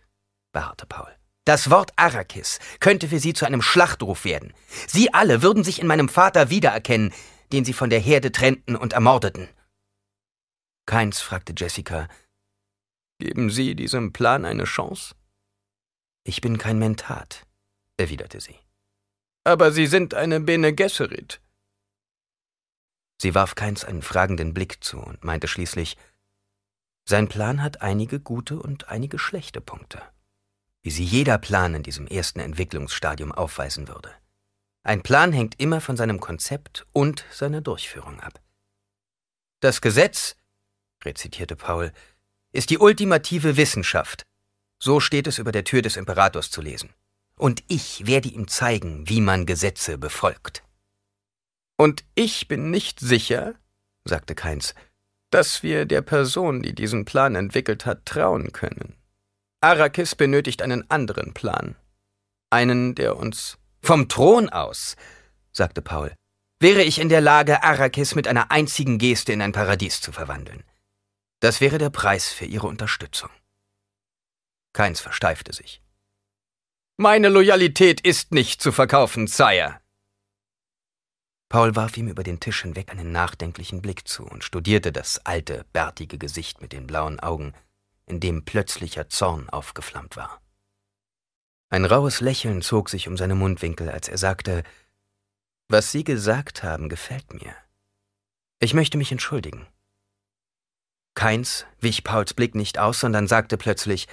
beharrte 0.53 0.85
Paul. 0.85 1.11
Das 1.45 1.69
Wort 1.69 1.91
Arrakis 1.95 2.59
könnte 2.79 3.07
für 3.07 3.19
sie 3.19 3.33
zu 3.33 3.45
einem 3.45 3.61
Schlachtruf 3.61 4.23
werden. 4.23 4.53
Sie 4.87 5.13
alle 5.13 5.41
würden 5.41 5.63
sich 5.63 5.79
in 5.79 5.87
meinem 5.87 6.09
Vater 6.09 6.49
wiedererkennen, 6.49 7.11
den 7.51 7.65
sie 7.65 7.73
von 7.73 7.89
der 7.89 7.99
Herde 7.99 8.31
trennten 8.31 8.75
und 8.75 8.93
ermordeten. 8.93 9.49
Keins 10.85 11.21
fragte 11.21 11.53
Jessica, 11.55 12.07
Geben 13.17 13.49
Sie 13.49 13.75
diesem 13.75 14.11
Plan 14.11 14.43
eine 14.43 14.65
Chance? 14.65 15.15
Ich 16.25 16.41
bin 16.41 16.57
kein 16.57 16.79
Mentat, 16.79 17.45
erwiderte 17.97 18.41
sie. 18.41 18.55
Aber 19.45 19.71
Sie 19.71 19.87
sind 19.87 20.13
eine 20.13 20.41
Bene 20.41 20.73
Gesserit. 20.73 21.39
Sie 23.17 23.33
warf 23.33 23.55
Keins 23.55 23.85
einen 23.85 24.01
fragenden 24.01 24.53
Blick 24.53 24.83
zu 24.83 24.99
und 24.99 25.23
meinte 25.23 25.47
schließlich, 25.47 25.97
sein 27.07 27.27
Plan 27.29 27.61
hat 27.61 27.81
einige 27.81 28.19
gute 28.19 28.59
und 28.59 28.89
einige 28.89 29.19
schlechte 29.19 29.61
Punkte, 29.61 30.01
wie 30.81 30.91
sie 30.91 31.03
jeder 31.03 31.37
Plan 31.37 31.75
in 31.75 31.83
diesem 31.83 32.07
ersten 32.07 32.39
Entwicklungsstadium 32.39 33.31
aufweisen 33.31 33.87
würde. 33.87 34.11
Ein 34.85 35.01
Plan 35.01 35.33
hängt 35.33 35.59
immer 35.59 35.81
von 35.81 35.97
seinem 35.97 36.19
Konzept 36.19 36.85
und 36.93 37.25
seiner 37.31 37.59
Durchführung 37.59 38.19
ab. 38.19 38.39
Das 39.59 39.81
Gesetz, 39.81 40.35
rezitierte 41.03 41.55
Paul, 41.55 41.91
ist 42.51 42.69
die 42.69 42.77
ultimative 42.77 43.57
Wissenschaft. 43.57 44.27
So 44.77 44.99
steht 44.99 45.25
es 45.25 45.39
über 45.39 45.51
der 45.51 45.63
Tür 45.63 45.81
des 45.81 45.97
Imperators 45.97 46.51
zu 46.51 46.61
lesen. 46.61 46.93
Und 47.35 47.63
ich 47.67 48.05
werde 48.05 48.29
ihm 48.29 48.47
zeigen, 48.47 49.09
wie 49.09 49.21
man 49.21 49.47
Gesetze 49.47 49.97
befolgt. 49.97 50.61
Und 51.77 52.05
ich 52.13 52.47
bin 52.47 52.69
nicht 52.69 52.99
sicher, 52.99 53.55
sagte 54.03 54.35
Keins, 54.35 54.75
dass 55.31 55.63
wir 55.63 55.87
der 55.87 56.03
Person, 56.03 56.61
die 56.61 56.75
diesen 56.75 57.05
Plan 57.05 57.33
entwickelt 57.33 57.87
hat, 57.87 58.05
trauen 58.05 58.51
können. 58.51 58.93
Arrakis 59.61 60.13
benötigt 60.13 60.61
einen 60.61 60.87
anderen 60.91 61.33
Plan. 61.33 61.75
Einen, 62.51 62.93
der 62.93 63.17
uns 63.17 63.57
vom 63.85 64.09
Thron 64.09 64.49
aus, 64.49 64.95
sagte 65.51 65.81
Paul, 65.81 66.13
wäre 66.59 66.83
ich 66.83 66.99
in 66.99 67.09
der 67.09 67.21
Lage, 67.21 67.63
Arrakis 67.63 68.15
mit 68.15 68.27
einer 68.27 68.51
einzigen 68.51 68.97
Geste 68.97 69.33
in 69.33 69.41
ein 69.41 69.51
Paradies 69.51 70.01
zu 70.01 70.11
verwandeln. 70.11 70.63
Das 71.39 71.61
wäre 71.61 71.77
der 71.77 71.89
Preis 71.89 72.29
für 72.29 72.45
ihre 72.45 72.67
Unterstützung. 72.67 73.29
Keins 74.73 74.99
versteifte 74.99 75.53
sich. 75.53 75.81
Meine 76.97 77.29
Loyalität 77.29 78.01
ist 78.01 78.33
nicht 78.33 78.61
zu 78.61 78.71
verkaufen, 78.71 79.27
Sire. 79.27 79.79
Paul 81.49 81.75
warf 81.75 81.95
ihm 81.97 82.07
über 82.07 82.23
den 82.23 82.39
Tisch 82.39 82.63
hinweg 82.63 82.91
einen 82.91 83.11
nachdenklichen 83.11 83.81
Blick 83.81 84.07
zu 84.07 84.25
und 84.25 84.43
studierte 84.43 84.91
das 84.91 85.25
alte, 85.25 85.65
bärtige 85.73 86.17
Gesicht 86.17 86.61
mit 86.61 86.71
den 86.73 86.87
blauen 86.87 87.19
Augen, 87.19 87.53
in 88.07 88.19
dem 88.19 88.45
plötzlicher 88.45 89.09
Zorn 89.09 89.49
aufgeflammt 89.49 90.15
war. 90.15 90.41
Ein 91.69 91.85
raues 91.85 92.21
Lächeln 92.21 92.61
zog 92.61 92.89
sich 92.89 93.07
um 93.07 93.17
seine 93.17 93.35
Mundwinkel, 93.35 93.89
als 93.89 94.07
er 94.07 94.17
sagte, 94.17 94.63
Was 95.67 95.91
Sie 95.91 96.03
gesagt 96.03 96.63
haben, 96.63 96.89
gefällt 96.89 97.33
mir. 97.33 97.55
Ich 98.59 98.73
möchte 98.73 98.97
mich 98.97 99.11
entschuldigen. 99.11 99.67
Keins 101.15 101.65
wich 101.79 102.03
Pauls 102.03 102.33
Blick 102.33 102.55
nicht 102.55 102.77
aus, 102.77 102.99
sondern 102.99 103.27
sagte 103.27 103.57
plötzlich, 103.57 104.07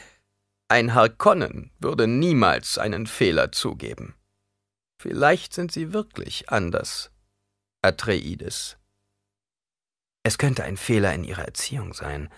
ein 0.69 0.95
Harkonnen 0.95 1.71
würde 1.79 2.07
niemals 2.07 2.79
einen 2.79 3.07
Fehler 3.07 3.53
zugeben. 3.53 4.15
Vielleicht 4.99 5.53
sind 5.53 5.73
Sie 5.73 5.93
wirklich 5.93 6.49
anders, 6.49 7.11
Atreides. 7.83 8.79
Es 10.23 10.39
könnte 10.39 10.65
ein 10.65 10.77
Fehler 10.77 11.13
in 11.13 11.25
Ihrer 11.25 11.45
Erziehung 11.45 11.93
sein, 11.93 12.33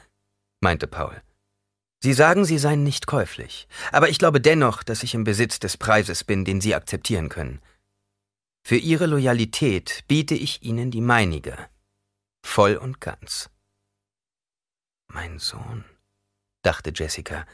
meinte 0.60 0.86
Paul. 0.86 1.22
Sie 2.04 2.12
sagen, 2.12 2.44
Sie 2.44 2.58
seien 2.58 2.82
nicht 2.82 3.06
käuflich, 3.06 3.66
aber 3.90 4.10
ich 4.10 4.18
glaube 4.18 4.38
dennoch, 4.38 4.82
dass 4.82 5.02
ich 5.02 5.14
im 5.14 5.24
Besitz 5.24 5.58
des 5.58 5.78
Preises 5.78 6.22
bin, 6.22 6.44
den 6.44 6.60
Sie 6.60 6.74
akzeptieren 6.74 7.30
können. 7.30 7.62
Für 8.62 8.76
Ihre 8.76 9.06
Loyalität 9.06 10.04
biete 10.06 10.34
ich 10.34 10.62
Ihnen 10.62 10.90
die 10.90 11.00
meinige, 11.00 11.56
voll 12.44 12.76
und 12.76 13.00
ganz. 13.00 13.48
Mein 15.08 15.38
Sohn, 15.38 15.86
dachte 16.60 16.92
Jessica, 16.94 17.46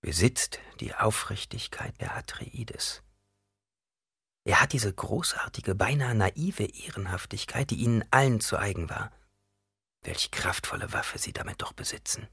besitzt 0.00 0.58
die 0.80 0.92
Aufrichtigkeit 0.96 2.00
der 2.00 2.16
Atreides. 2.16 3.04
Er 4.42 4.60
hat 4.60 4.72
diese 4.72 4.92
großartige, 4.92 5.76
beinahe 5.76 6.16
naive 6.16 6.64
Ehrenhaftigkeit, 6.64 7.70
die 7.70 7.76
ihnen 7.76 8.04
allen 8.10 8.40
zu 8.40 8.58
eigen 8.58 8.90
war. 8.90 9.12
Welch 10.02 10.32
kraftvolle 10.32 10.92
Waffe 10.92 11.20
sie 11.20 11.32
damit 11.32 11.62
doch 11.62 11.74
besitzen. 11.74 12.26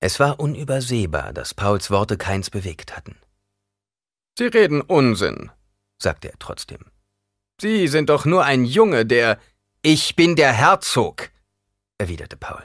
Es 0.00 0.20
war 0.20 0.38
unübersehbar, 0.38 1.32
dass 1.32 1.54
Pauls 1.54 1.90
Worte 1.90 2.16
keins 2.16 2.50
bewegt 2.50 2.96
hatten. 2.96 3.16
Sie 4.38 4.46
reden 4.46 4.80
Unsinn, 4.80 5.50
sagte 5.98 6.28
er 6.30 6.38
trotzdem. 6.38 6.84
Sie 7.60 7.88
sind 7.88 8.08
doch 8.08 8.24
nur 8.24 8.44
ein 8.44 8.64
Junge, 8.64 9.04
der. 9.04 9.40
Ich 9.82 10.14
bin 10.16 10.36
der 10.36 10.52
Herzog, 10.52 11.30
erwiderte 11.98 12.36
Paul. 12.36 12.64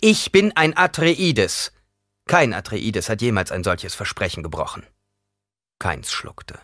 Ich 0.00 0.32
bin 0.32 0.52
ein 0.56 0.76
Atreides. 0.76 1.72
Kein 2.26 2.54
Atreides 2.54 3.08
hat 3.08 3.22
jemals 3.22 3.50
ein 3.50 3.64
solches 3.64 3.94
Versprechen 3.94 4.42
gebrochen. 4.42 4.86
Keins 5.78 6.10
schluckte. 6.10 6.58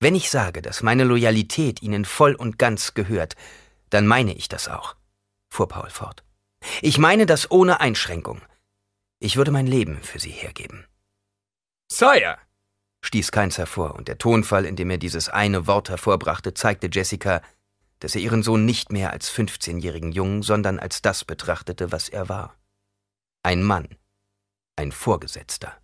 Wenn 0.00 0.14
ich 0.14 0.30
sage, 0.30 0.62
dass 0.62 0.82
meine 0.82 1.04
Loyalität 1.04 1.82
Ihnen 1.82 2.04
voll 2.06 2.34
und 2.34 2.58
ganz 2.58 2.94
gehört, 2.94 3.36
dann 3.90 4.06
meine 4.06 4.34
ich 4.34 4.48
das 4.48 4.68
auch, 4.68 4.96
fuhr 5.48 5.68
Paul 5.68 5.90
fort. 5.90 6.24
Ich 6.82 6.98
meine 6.98 7.26
das 7.26 7.50
ohne 7.50 7.80
Einschränkung. 7.80 8.42
Ich 9.18 9.36
würde 9.36 9.50
mein 9.50 9.66
Leben 9.66 10.02
für 10.02 10.18
Sie 10.18 10.30
hergeben. 10.30 10.86
Sire! 11.90 12.38
stieß 13.02 13.32
Keins 13.32 13.58
hervor, 13.58 13.94
und 13.94 14.08
der 14.08 14.18
Tonfall, 14.18 14.64
in 14.64 14.76
dem 14.76 14.90
er 14.90 14.98
dieses 14.98 15.28
eine 15.28 15.66
Wort 15.66 15.88
hervorbrachte, 15.88 16.54
zeigte 16.54 16.88
Jessica, 16.92 17.42
dass 17.98 18.14
er 18.14 18.20
ihren 18.20 18.42
Sohn 18.42 18.64
nicht 18.64 18.92
mehr 18.92 19.10
als 19.10 19.30
15-jährigen 19.30 20.12
Jungen, 20.12 20.42
sondern 20.42 20.78
als 20.78 21.02
das 21.02 21.24
betrachtete, 21.24 21.92
was 21.92 22.08
er 22.08 22.28
war. 22.28 22.56
Ein 23.42 23.62
Mann, 23.62 23.96
ein 24.76 24.92
Vorgesetzter. 24.92 25.76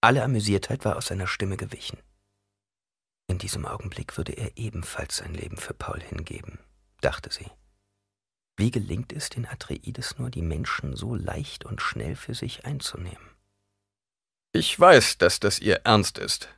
Alle 0.00 0.22
Amüsiertheit 0.24 0.84
war 0.84 0.96
aus 0.96 1.06
seiner 1.06 1.28
Stimme 1.28 1.56
gewichen. 1.56 1.98
In 3.28 3.38
diesem 3.38 3.66
Augenblick 3.66 4.16
würde 4.16 4.32
er 4.32 4.56
ebenfalls 4.56 5.16
sein 5.16 5.34
Leben 5.34 5.56
für 5.56 5.74
Paul 5.74 6.00
hingeben, 6.00 6.58
dachte 7.00 7.32
sie. 7.32 7.50
Wie 8.56 8.70
gelingt 8.70 9.12
es 9.12 9.30
den 9.30 9.46
Atreides 9.46 10.18
nur, 10.18 10.30
die 10.30 10.42
Menschen 10.42 10.94
so 10.96 11.14
leicht 11.14 11.64
und 11.64 11.80
schnell 11.80 12.16
für 12.16 12.34
sich 12.34 12.64
einzunehmen? 12.64 13.30
Ich 14.52 14.78
weiß, 14.78 15.18
dass 15.18 15.40
das 15.40 15.58
Ihr 15.58 15.80
Ernst 15.84 16.18
ist, 16.18 16.48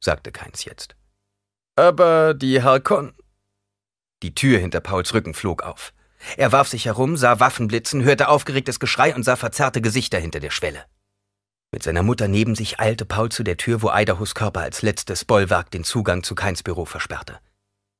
sagte 0.00 0.32
Keins 0.32 0.64
jetzt. 0.64 0.96
Aber 1.76 2.34
die 2.34 2.62
Harkon. 2.62 3.14
Die 4.22 4.34
Tür 4.34 4.58
hinter 4.58 4.80
Pauls 4.80 5.12
Rücken 5.12 5.34
flog 5.34 5.62
auf. 5.62 5.92
Er 6.36 6.52
warf 6.52 6.68
sich 6.68 6.86
herum, 6.86 7.16
sah 7.16 7.40
Waffen 7.40 7.68
blitzen, 7.68 8.04
hörte 8.04 8.28
aufgeregtes 8.28 8.80
Geschrei 8.80 9.14
und 9.14 9.24
sah 9.24 9.36
verzerrte 9.36 9.82
Gesichter 9.82 10.18
hinter 10.18 10.40
der 10.40 10.50
Schwelle. 10.50 10.84
Mit 11.72 11.82
seiner 11.82 12.02
Mutter 12.02 12.28
neben 12.28 12.54
sich 12.54 12.80
eilte 12.80 13.04
Paul 13.04 13.30
zu 13.30 13.42
der 13.42 13.56
Tür, 13.56 13.82
wo 13.82 13.90
Idahos 13.90 14.34
Körper 14.34 14.60
als 14.60 14.82
letztes 14.82 15.24
Bollwerk 15.24 15.70
den 15.70 15.84
Zugang 15.84 16.22
zu 16.22 16.34
Keins 16.34 16.62
Büro 16.62 16.84
versperrte. 16.84 17.40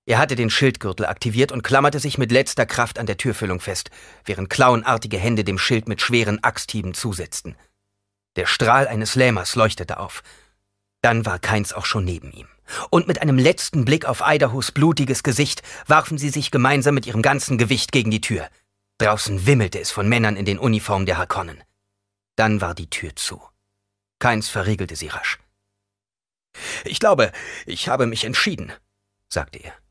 Er 0.05 0.19
hatte 0.19 0.35
den 0.35 0.51
Schildgürtel 0.51 1.07
aktiviert 1.07 1.53
und 1.53 1.63
klammerte 1.63 2.01
sich 2.01 2.19
mit 2.19 2.33
letzter 2.33 2.67
Kraft 2.67 2.99
an 2.99 3.07
der 3.07 3.17
Türfüllung 3.17 3.61
fest, 3.61 3.91
während 4.25 4.51
klauenartige 4.51 5.19
Hände 5.19 5.45
dem 5.45 5.59
Schild 5.59 5.89
mit 5.89 6.01
schweren 6.01 6.43
Axthieben 6.43 6.93
zusetzten. 6.93 7.57
Der 8.37 8.47
Strahl 8.47 8.89
eines 8.89 9.15
Lähmers 9.15 9.55
leuchtete 9.55 10.01
auf. 10.01 10.23
Dann 11.03 11.25
war 11.25 11.39
Keins 11.39 11.73
auch 11.73 11.87
schon 11.87 12.05
neben 12.05 12.33
ihm. 12.33 12.49
Und 12.91 13.07
mit 13.07 13.21
einem 13.21 13.39
letzten 13.39 13.85
Blick 13.85 14.07
auf 14.07 14.23
Idahos 14.25 14.73
blutiges 14.73 15.23
Gesicht 15.23 15.63
warfen 15.87 16.19
sie 16.19 16.31
sich 16.31 16.51
gemeinsam 16.51 16.95
mit 16.95 17.07
ihrem 17.07 17.23
ganzen 17.23 17.59
Gewicht 17.59 17.93
gegen 17.93 18.11
die 18.11 18.21
Tür. 18.21 18.49
Draußen 18.99 19.47
wimmelte 19.47 19.79
es 19.81 19.91
von 19.91 20.09
Männern 20.09 20.37
in 20.37 20.45
den 20.45 20.59
Uniformen 20.59 21.07
der 21.07 21.19
Hakonnen. 21.19 21.63
Dann 22.37 22.61
war 22.61 22.75
die 22.75 22.89
Tür 22.89 23.15
zu. 23.15 23.43
Keins 24.19 24.49
verriegelte 24.49 24.97
sie 24.97 25.09
rasch. 25.09 25.39
Ich 26.85 27.01
glaube, 27.01 27.33
ich 27.67 27.89
habe 27.89 28.07
mich 28.07 28.25
entschieden, 28.25 28.73
sagte 29.29 29.59
er. 29.59 29.82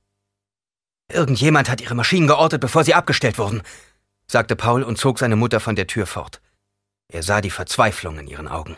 Irgendjemand 1.13 1.69
hat 1.69 1.81
ihre 1.81 1.95
Maschinen 1.95 2.27
geortet, 2.27 2.61
bevor 2.61 2.83
sie 2.83 2.93
abgestellt 2.93 3.37
wurden, 3.37 3.61
sagte 4.27 4.55
Paul 4.55 4.83
und 4.83 4.97
zog 4.97 5.19
seine 5.19 5.35
Mutter 5.35 5.59
von 5.59 5.75
der 5.75 5.87
Tür 5.87 6.05
fort. 6.05 6.41
Er 7.09 7.23
sah 7.23 7.41
die 7.41 7.49
Verzweiflung 7.49 8.17
in 8.19 8.27
ihren 8.27 8.47
Augen. 8.47 8.77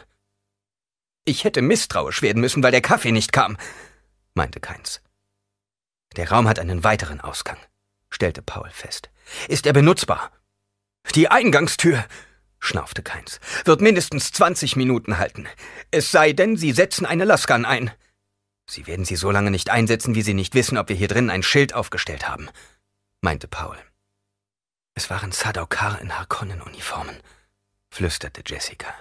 Ich 1.26 1.44
hätte 1.44 1.62
misstrauisch 1.62 2.22
werden 2.22 2.42
müssen, 2.42 2.64
weil 2.64 2.72
der 2.72 2.82
Kaffee 2.82 3.12
nicht 3.12 3.32
kam, 3.32 3.58
meinte 4.34 4.60
Keins. 4.60 5.02
Der 6.16 6.30
Raum 6.30 6.48
hat 6.48 6.60
einen 6.60 6.84
weiteren 6.84 7.22
Ausgang, 7.22 7.58
stellte 8.10 8.42
Paul 8.42 8.70
fest. 8.72 9.10
Ist 9.48 9.66
er 9.66 9.74
benutzbar? 9.74 10.32
Die 11.16 11.30
Eingangstür, 11.30 12.04
schnaufte 12.60 13.04
Keins, 13.04 13.40
wird 13.66 13.82
mindestens 13.82 14.32
20 14.32 14.76
Minuten 14.76 15.18
halten. 15.18 15.48
Es 15.92 16.12
sei 16.12 16.34
denn, 16.34 16.58
Sie 16.58 16.72
setzen 16.72 17.06
eine 17.06 17.26
Laskan 17.26 17.66
ein. 17.66 17.92
Sie 18.66 18.88
werden 18.88 19.06
sie 19.06 19.16
so 19.16 19.32
lange 19.32 19.52
nicht 19.52 19.70
einsetzen, 19.70 20.16
wie 20.16 20.22
Sie 20.22 20.34
nicht 20.34 20.56
wissen, 20.56 20.78
ob 20.78 20.90
wir 20.90 20.96
hier 20.96 21.08
drin 21.08 21.30
ein 21.30 21.44
Schild 21.44 21.74
aufgestellt 21.74 22.28
haben, 22.28 22.50
meinte 23.22 23.48
Paul. 23.48 23.78
Es 24.94 25.10
waren 25.10 25.32
Sadaukar 25.32 26.00
in 26.02 26.18
Harkonnen-Uniformen 26.18 27.18
flüsterte 27.94 28.42
Jessica. 28.46 28.94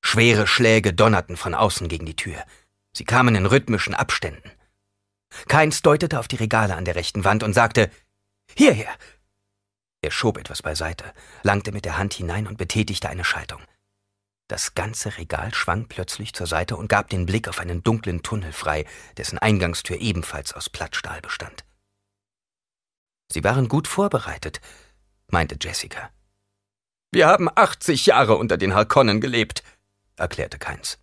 Schwere 0.00 0.46
Schläge 0.46 0.94
donnerten 0.94 1.36
von 1.36 1.54
außen 1.54 1.88
gegen 1.88 2.06
die 2.06 2.16
Tür. 2.16 2.44
Sie 2.92 3.04
kamen 3.04 3.34
in 3.34 3.46
rhythmischen 3.46 3.94
Abständen. 3.94 4.50
Keins 5.48 5.82
deutete 5.82 6.20
auf 6.20 6.28
die 6.28 6.36
Regale 6.36 6.76
an 6.76 6.84
der 6.84 6.94
rechten 6.94 7.24
Wand 7.24 7.42
und 7.42 7.52
sagte, 7.52 7.90
Hierher! 8.56 8.94
Er 10.02 10.10
schob 10.10 10.38
etwas 10.38 10.62
beiseite, 10.62 11.12
langte 11.42 11.72
mit 11.72 11.84
der 11.84 11.98
Hand 11.98 12.14
hinein 12.14 12.46
und 12.46 12.58
betätigte 12.58 13.08
eine 13.08 13.24
Schaltung. 13.24 13.62
Das 14.54 14.74
ganze 14.76 15.18
Regal 15.18 15.52
schwang 15.52 15.88
plötzlich 15.88 16.32
zur 16.32 16.46
Seite 16.46 16.76
und 16.76 16.86
gab 16.86 17.08
den 17.08 17.26
Blick 17.26 17.48
auf 17.48 17.58
einen 17.58 17.82
dunklen 17.82 18.22
Tunnel 18.22 18.52
frei, 18.52 18.84
dessen 19.16 19.36
Eingangstür 19.36 19.96
ebenfalls 19.96 20.52
aus 20.52 20.70
Plattstahl 20.70 21.20
bestand. 21.20 21.64
Sie 23.32 23.42
waren 23.42 23.66
gut 23.66 23.88
vorbereitet, 23.88 24.60
meinte 25.26 25.56
Jessica. 25.60 26.08
Wir 27.10 27.26
haben 27.26 27.48
80 27.52 28.06
Jahre 28.06 28.36
unter 28.36 28.56
den 28.56 28.74
Harkonnen 28.74 29.20
gelebt, 29.20 29.64
erklärte 30.14 30.60
Keins. 30.60 31.00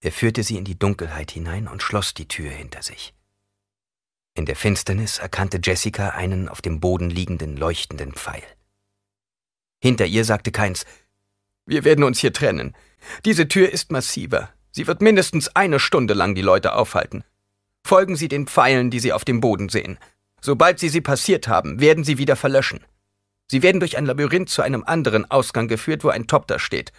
Er 0.00 0.10
führte 0.10 0.42
sie 0.42 0.56
in 0.56 0.64
die 0.64 0.76
Dunkelheit 0.76 1.30
hinein 1.30 1.68
und 1.68 1.84
schloss 1.84 2.14
die 2.14 2.26
Tür 2.26 2.50
hinter 2.50 2.82
sich. 2.82 3.14
In 4.34 4.44
der 4.44 4.56
Finsternis 4.56 5.18
erkannte 5.18 5.60
Jessica 5.62 6.08
einen 6.08 6.48
auf 6.48 6.62
dem 6.62 6.80
Boden 6.80 7.10
liegenden 7.10 7.56
leuchtenden 7.56 8.12
Pfeil. 8.12 8.42
Hinter 9.80 10.06
ihr 10.06 10.24
sagte 10.24 10.50
Keins, 10.50 10.84
Wir 11.68 11.84
werden 11.84 12.02
uns 12.02 12.18
hier 12.18 12.32
trennen. 12.32 12.74
Diese 13.26 13.46
Tür 13.46 13.70
ist 13.70 13.92
massiver. 13.92 14.48
Sie 14.70 14.86
wird 14.86 15.02
mindestens 15.02 15.54
eine 15.54 15.78
Stunde 15.78 16.14
lang 16.14 16.34
die 16.34 16.40
Leute 16.40 16.72
aufhalten. 16.72 17.24
Folgen 17.84 18.16
Sie 18.16 18.28
den 18.28 18.46
Pfeilen, 18.46 18.90
die 18.90 19.00
Sie 19.00 19.12
auf 19.12 19.26
dem 19.26 19.40
Boden 19.40 19.68
sehen. 19.68 19.98
Sobald 20.40 20.78
Sie 20.78 20.88
sie 20.88 21.02
passiert 21.02 21.46
haben, 21.46 21.78
werden 21.78 22.04
sie 22.04 22.16
wieder 22.16 22.36
verlöschen. 22.36 22.80
Sie 23.48 23.62
werden 23.62 23.80
durch 23.80 23.98
ein 23.98 24.06
Labyrinth 24.06 24.48
zu 24.48 24.62
einem 24.62 24.82
anderen 24.82 25.30
Ausgang 25.30 25.68
geführt, 25.68 26.04
wo 26.04 26.08
ein 26.08 26.26
Topter 26.26 26.58
steht. 26.58 26.90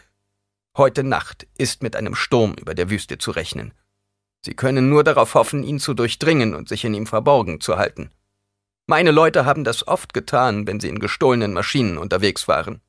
Heute 0.77 1.03
Nacht 1.03 1.47
ist 1.57 1.81
mit 1.81 1.95
einem 1.95 2.13
Sturm 2.13 2.53
über 2.53 2.75
der 2.75 2.91
Wüste 2.91 3.17
zu 3.17 3.31
rechnen. 3.31 3.73
Sie 4.41 4.53
können 4.53 4.87
nur 4.87 5.03
darauf 5.03 5.33
hoffen, 5.33 5.63
ihn 5.63 5.79
zu 5.79 5.95
durchdringen 5.95 6.53
und 6.53 6.69
sich 6.69 6.85
in 6.85 6.93
ihm 6.93 7.07
verborgen 7.07 7.59
zu 7.59 7.77
halten. 7.77 8.11
Meine 8.85 9.09
Leute 9.09 9.45
haben 9.45 9.63
das 9.63 9.87
oft 9.87 10.13
getan, 10.13 10.67
wenn 10.67 10.79
sie 10.79 10.89
in 10.89 10.99
gestohlenen 10.99 11.53
Maschinen 11.53 11.97
unterwegs 11.97 12.47
waren. 12.47 12.81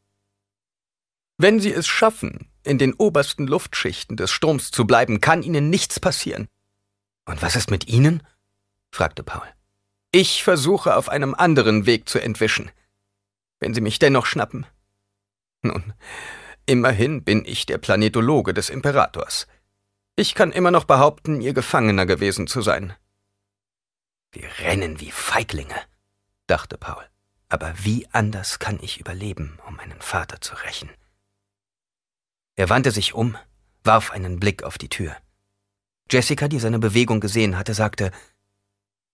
Wenn 1.41 1.61
sie 1.61 1.73
es 1.73 1.87
schaffen, 1.87 2.51
in 2.65 2.79
den 2.79 2.95
obersten 2.95 3.47
Luftschichten 3.47 4.17
des 4.17 4.31
Sturms 4.31 4.71
zu 4.71 4.87
bleiben, 4.87 5.21
kann 5.21 5.43
ihnen 5.43 5.71
nichts 5.71 6.01
passieren. 6.01 6.49
Und 7.25 7.43
was 7.43 7.57
ist 7.57 7.71
mit 7.71 7.89
Ihnen? 7.89 8.23
fragte 8.91 9.23
Paul. 9.23 9.47
Ich 10.11 10.43
versuche 10.43 10.97
auf 10.97 11.09
einem 11.09 11.35
anderen 11.35 11.87
Weg 11.87 12.09
zu 12.09 12.19
entwischen 12.19 12.71
wenn 13.61 13.75
Sie 13.75 13.81
mich 13.81 13.99
dennoch 13.99 14.27
schnappen. 14.27 14.67
Nun, 15.63 15.93
immerhin 16.67 17.23
bin 17.23 17.45
ich 17.45 17.67
der 17.67 17.79
Planetologe 17.79 18.55
des 18.55 18.71
Imperators. 18.71 19.47
Ich 20.17 20.35
kann 20.35 20.51
immer 20.51 20.71
noch 20.71 20.85
behaupten, 20.85 21.41
Ihr 21.41 21.53
Gefangener 21.53 22.07
gewesen 22.07 22.47
zu 22.47 22.63
sein. 22.63 22.95
Wir 24.33 24.49
rennen 24.61 25.01
wie 25.01 25.11
Feiglinge, 25.11 25.77
dachte 26.47 26.79
Paul. 26.79 27.05
Aber 27.49 27.75
wie 27.83 28.07
anders 28.13 28.59
kann 28.59 28.79
ich 28.81 29.01
überleben, 29.01 29.59
um 29.67 29.77
meinen 29.77 30.01
Vater 30.01 30.41
zu 30.41 30.55
rächen? 30.55 30.91
Er 32.61 32.69
wandte 32.69 32.91
sich 32.91 33.15
um, 33.15 33.39
warf 33.85 34.11
einen 34.11 34.39
Blick 34.39 34.65
auf 34.65 34.77
die 34.77 34.91
Tür. 34.91 35.17
Jessica, 36.11 36.47
die 36.47 36.59
seine 36.59 36.79
Bewegung 36.79 37.19
gesehen 37.19 37.57
hatte, 37.57 37.73
sagte, 37.73 38.11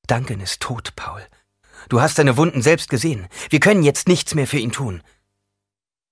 Duncan 0.09 0.41
ist 0.41 0.61
tot, 0.61 0.97
Paul. 0.97 1.25
Du 1.89 2.01
hast 2.01 2.19
deine 2.19 2.37
Wunden 2.37 2.61
selbst 2.61 2.91
gesehen. 2.91 3.29
Wir 3.49 3.61
können 3.61 3.85
jetzt 3.85 4.09
nichts 4.09 4.35
mehr 4.35 4.49
für 4.49 4.59
ihn 4.59 4.73
tun. 4.73 5.01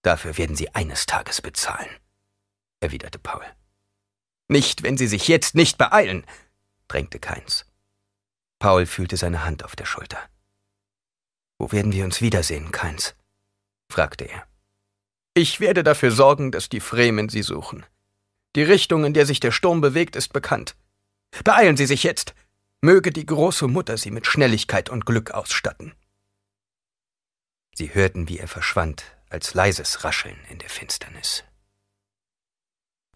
Dafür 0.02 0.38
werden 0.38 0.54
sie 0.54 0.76
eines 0.76 1.06
Tages 1.06 1.42
bezahlen, 1.42 1.90
erwiderte 2.78 3.18
Paul. 3.18 3.44
Nicht, 4.46 4.84
wenn 4.84 4.96
sie 4.96 5.08
sich 5.08 5.26
jetzt 5.26 5.56
nicht 5.56 5.76
beeilen, 5.76 6.24
drängte 6.86 7.18
Keins. 7.18 7.66
Paul 8.60 8.86
fühlte 8.86 9.16
seine 9.16 9.44
Hand 9.44 9.64
auf 9.64 9.74
der 9.74 9.86
Schulter. 9.86 10.20
Wo 11.58 11.72
werden 11.72 11.90
wir 11.90 12.04
uns 12.04 12.20
wiedersehen, 12.20 12.70
Keins? 12.70 13.16
fragte 13.90 14.22
er. 14.22 14.46
Ich 15.34 15.58
werde 15.58 15.82
dafür 15.82 16.12
sorgen, 16.12 16.52
dass 16.52 16.68
die 16.68 16.80
Fremen 16.80 17.28
sie 17.28 17.42
suchen. 17.42 17.84
Die 18.54 18.62
Richtung, 18.62 19.04
in 19.04 19.14
der 19.14 19.26
sich 19.26 19.40
der 19.40 19.50
Sturm 19.50 19.80
bewegt, 19.80 20.14
ist 20.14 20.32
bekannt. 20.32 20.76
Beeilen 21.42 21.76
Sie 21.76 21.86
sich 21.86 22.04
jetzt. 22.04 22.34
Möge 22.80 23.10
die 23.10 23.26
große 23.26 23.66
Mutter 23.66 23.96
sie 23.96 24.12
mit 24.12 24.26
Schnelligkeit 24.26 24.90
und 24.90 25.06
Glück 25.06 25.32
ausstatten. 25.32 25.94
Sie 27.74 27.92
hörten, 27.92 28.28
wie 28.28 28.38
er 28.38 28.46
verschwand, 28.46 29.04
als 29.28 29.54
leises 29.54 30.04
Rascheln 30.04 30.38
in 30.50 30.58
der 30.58 30.68
Finsternis. 30.68 31.42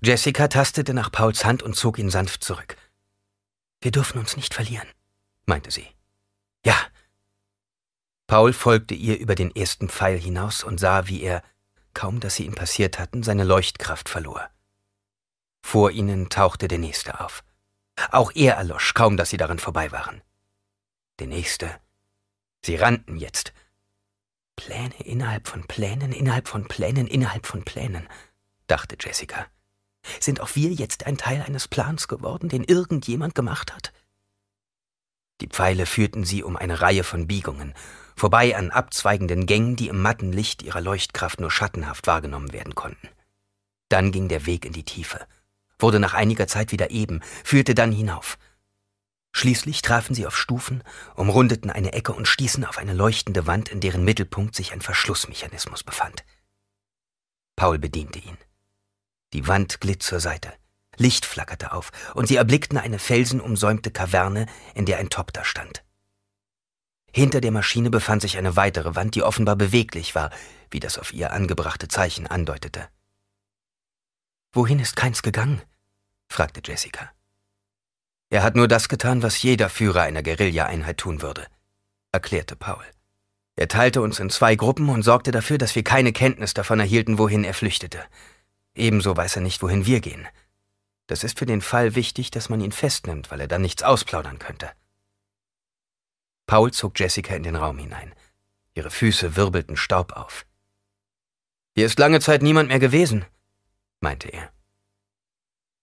Jessica 0.01 0.49
tastete 0.49 0.95
nach 0.95 1.13
Pauls 1.13 1.45
Hand 1.45 1.63
und 1.63 1.75
zog 1.75 1.99
ihn 1.99 2.11
sanft 2.11 2.43
zurück. 2.43 2.77
Wir 3.81 3.93
dürfen 3.93 4.19
uns 4.19 4.37
nicht 4.37 4.55
verlieren, 4.55 4.89
meinte 5.47 5.71
sie. 5.71 5.87
Ja. 6.65 6.77
Paul 8.27 8.53
folgte 8.53 8.95
ihr 8.95 9.19
über 9.19 9.37
den 9.37 9.55
ersten 9.55 9.89
Pfeil 9.89 10.19
hinaus 10.19 10.65
und 10.65 10.79
sah, 10.81 11.07
wie 11.07 11.23
er, 11.23 11.43
kaum 11.99 12.21
dass 12.21 12.37
sie 12.37 12.47
ihn 12.47 12.55
passiert 12.55 13.01
hatten, 13.01 13.25
seine 13.25 13.43
Leuchtkraft 13.43 14.09
verlor. 14.09 14.49
Vor 15.63 15.91
ihnen 15.91 16.29
tauchte 16.29 16.69
der 16.69 16.79
nächste 16.79 17.19
auf. 17.19 17.43
Auch 18.13 18.31
er 18.37 18.55
erlosch, 18.55 18.95
kaum 18.95 19.17
dass 19.17 19.31
sie 19.31 19.37
daran 19.37 19.59
vorbei 19.59 19.91
waren. 19.91 20.23
Der 21.19 21.27
nächste. 21.27 21.69
Sie 22.65 22.77
rannten 22.77 23.17
jetzt. 23.17 23.53
Pläne 24.55 24.95
innerhalb 25.05 25.49
von 25.49 25.67
Plänen, 25.67 26.13
innerhalb 26.13 26.47
von 26.47 26.69
Plänen, 26.69 27.09
innerhalb 27.09 27.47
von 27.47 27.65
Plänen, 27.65 28.09
dachte 28.69 28.97
Jessica. 29.01 29.47
Sind 30.21 30.41
auch 30.41 30.55
wir 30.55 30.71
jetzt 30.71 31.05
ein 31.05 31.19
Teil 31.19 31.43
eines 31.43 31.67
Plans 31.67 32.07
geworden, 32.07 32.49
den 32.49 32.63
irgendjemand 32.63 33.35
gemacht 33.35 33.75
hat? 33.75 33.93
Die 35.41 35.49
Pfeile 35.49 35.85
führten 35.85 36.23
sie 36.23 36.45
um 36.45 36.57
eine 36.57 36.81
Reihe 36.81 37.03
von 37.03 37.27
Biegungen, 37.27 37.75
vorbei 38.19 38.57
an 38.57 38.71
abzweigenden 38.71 39.47
Gängen, 39.47 39.77
die 39.77 39.89
im 39.89 40.03
matten 40.03 40.33
Licht 40.33 40.63
ihrer 40.63 40.81
Leuchtkraft 40.81 41.41
nur 41.41 41.51
schattenhaft 41.51 42.07
wahrgenommen 42.07 42.53
werden 42.53 42.75
konnten. 42.75 43.09
Dann 43.89 44.13
ging 44.13 44.29
der 44.29 44.47
Weg 44.47 44.65
in 44.65 44.73
die 44.73 44.85
Tiefe, 44.85 45.27
wurde 45.79 46.01
nach 46.01 46.15
einiger 46.15 46.47
Zeit 46.47 46.73
wieder 46.73 46.91
eben, 46.91 47.21
führte 47.45 47.75
dann 47.75 47.93
hinauf. 47.93 48.39
Schließlich 49.33 49.83
trafen 49.83 50.15
sie 50.15 50.27
auf 50.27 50.37
Stufen, 50.37 50.83
umrundeten 51.15 51.71
eine 51.71 51.93
Ecke 51.93 52.13
und 52.13 52.27
stießen 52.27 52.65
auf 52.65 52.79
eine 52.79 52.93
leuchtende 52.93 53.47
Wand, 53.47 53.69
in 53.69 53.81
deren 53.81 54.05
Mittelpunkt 54.05 54.55
sich 54.55 54.73
ein 54.73 54.81
Verschlussmechanismus 54.81 55.85
befand. 55.85 56.25
Paul 57.57 57.79
bediente 57.79 58.19
ihn. 58.19 58.39
Die 59.33 59.47
Wand 59.47 59.81
glitt 59.81 60.03
zur 60.03 60.21
Seite. 60.21 60.53
Licht 60.97 61.25
flackerte 61.25 61.73
auf, 61.73 61.93
und 62.15 62.27
sie 62.27 62.37
erblickten 62.37 62.79
eine 62.79 62.99
felsenumsäumte 62.99 63.91
Kaverne, 63.91 64.47
in 64.75 64.87
der 64.87 64.99
ein 64.99 65.11
Topter 65.11 65.45
stand. 65.45 65.85
Hinter 67.19 67.41
der 67.41 67.51
Maschine 67.51 67.91
befand 67.91 68.23
sich 68.23 68.39
eine 68.39 68.55
weitere 68.55 68.95
Wand, 68.95 69.17
die 69.17 69.25
offenbar 69.25 69.57
beweglich 69.57 70.15
war, 70.15 70.31
wie 70.71 70.79
das 70.79 70.99
auf 70.99 71.13
ihr 71.13 71.33
angebrachte 71.33 71.89
Zeichen 71.89 72.29
andeutete. 72.29 72.87
Wohin 74.53 74.79
ist 74.79 74.95
Keins 74.95 75.21
gegangen? 75.23 75.61
fragte 76.29 76.61
Jessica. 76.65 77.11
Er 78.31 78.45
hat 78.45 78.55
nur 78.55 78.69
das 78.69 78.89
getan, 78.89 79.25
was 79.25 79.43
jeder 79.43 79.69
Führer 79.69 80.03
einer 80.03 80.23
Guerilla-Einheit 80.23 80.99
tun 80.99 81.21
würde, 81.21 81.49
erklärte 82.13 82.55
Paul. 82.55 82.85
Er 83.57 83.67
teilte 83.67 84.01
uns 84.01 84.21
in 84.21 84.31
zwei 84.31 84.55
Gruppen 84.55 84.89
und 84.89 85.03
sorgte 85.03 85.33
dafür, 85.33 85.59
dass 85.59 85.75
wir 85.75 85.83
keine 85.83 86.13
Kenntnis 86.13 86.55
davon 86.55 86.79
erhielten, 86.79 87.19
wohin 87.19 87.43
er 87.43 87.55
flüchtete. 87.55 88.01
Ebenso 88.77 89.17
weiß 89.17 89.35
er 89.35 89.43
nicht, 89.43 89.61
wohin 89.61 89.87
wir 89.87 89.99
gehen. 89.99 90.29
Das 91.09 91.25
ist 91.25 91.41
für 91.41 91.47
den 91.47 91.63
Fall 91.63 91.97
wichtig, 91.97 92.31
dass 92.31 92.49
man 92.49 92.61
ihn 92.61 92.71
festnimmt, 92.71 93.33
weil 93.33 93.41
er 93.41 93.49
dann 93.49 93.63
nichts 93.63 93.83
ausplaudern 93.83 94.39
könnte. 94.39 94.71
Paul 96.49 96.73
zog 96.73 96.99
Jessica 96.99 97.35
in 97.37 97.43
den 97.43 97.57
Raum 97.57 97.79
hinein. 97.79 98.15
Ihre 98.75 98.91
Füße 98.91 99.37
wirbelten 99.37 99.77
Staub 99.77 100.15
auf. 100.15 100.47
Hier 101.75 101.85
ist 101.85 101.99
lange 101.99 102.21
Zeit 102.21 102.43
niemand 102.43 102.69
mehr 102.71 102.79
gewesen, 102.79 103.27
meinte 104.01 104.29
er. 104.29 104.51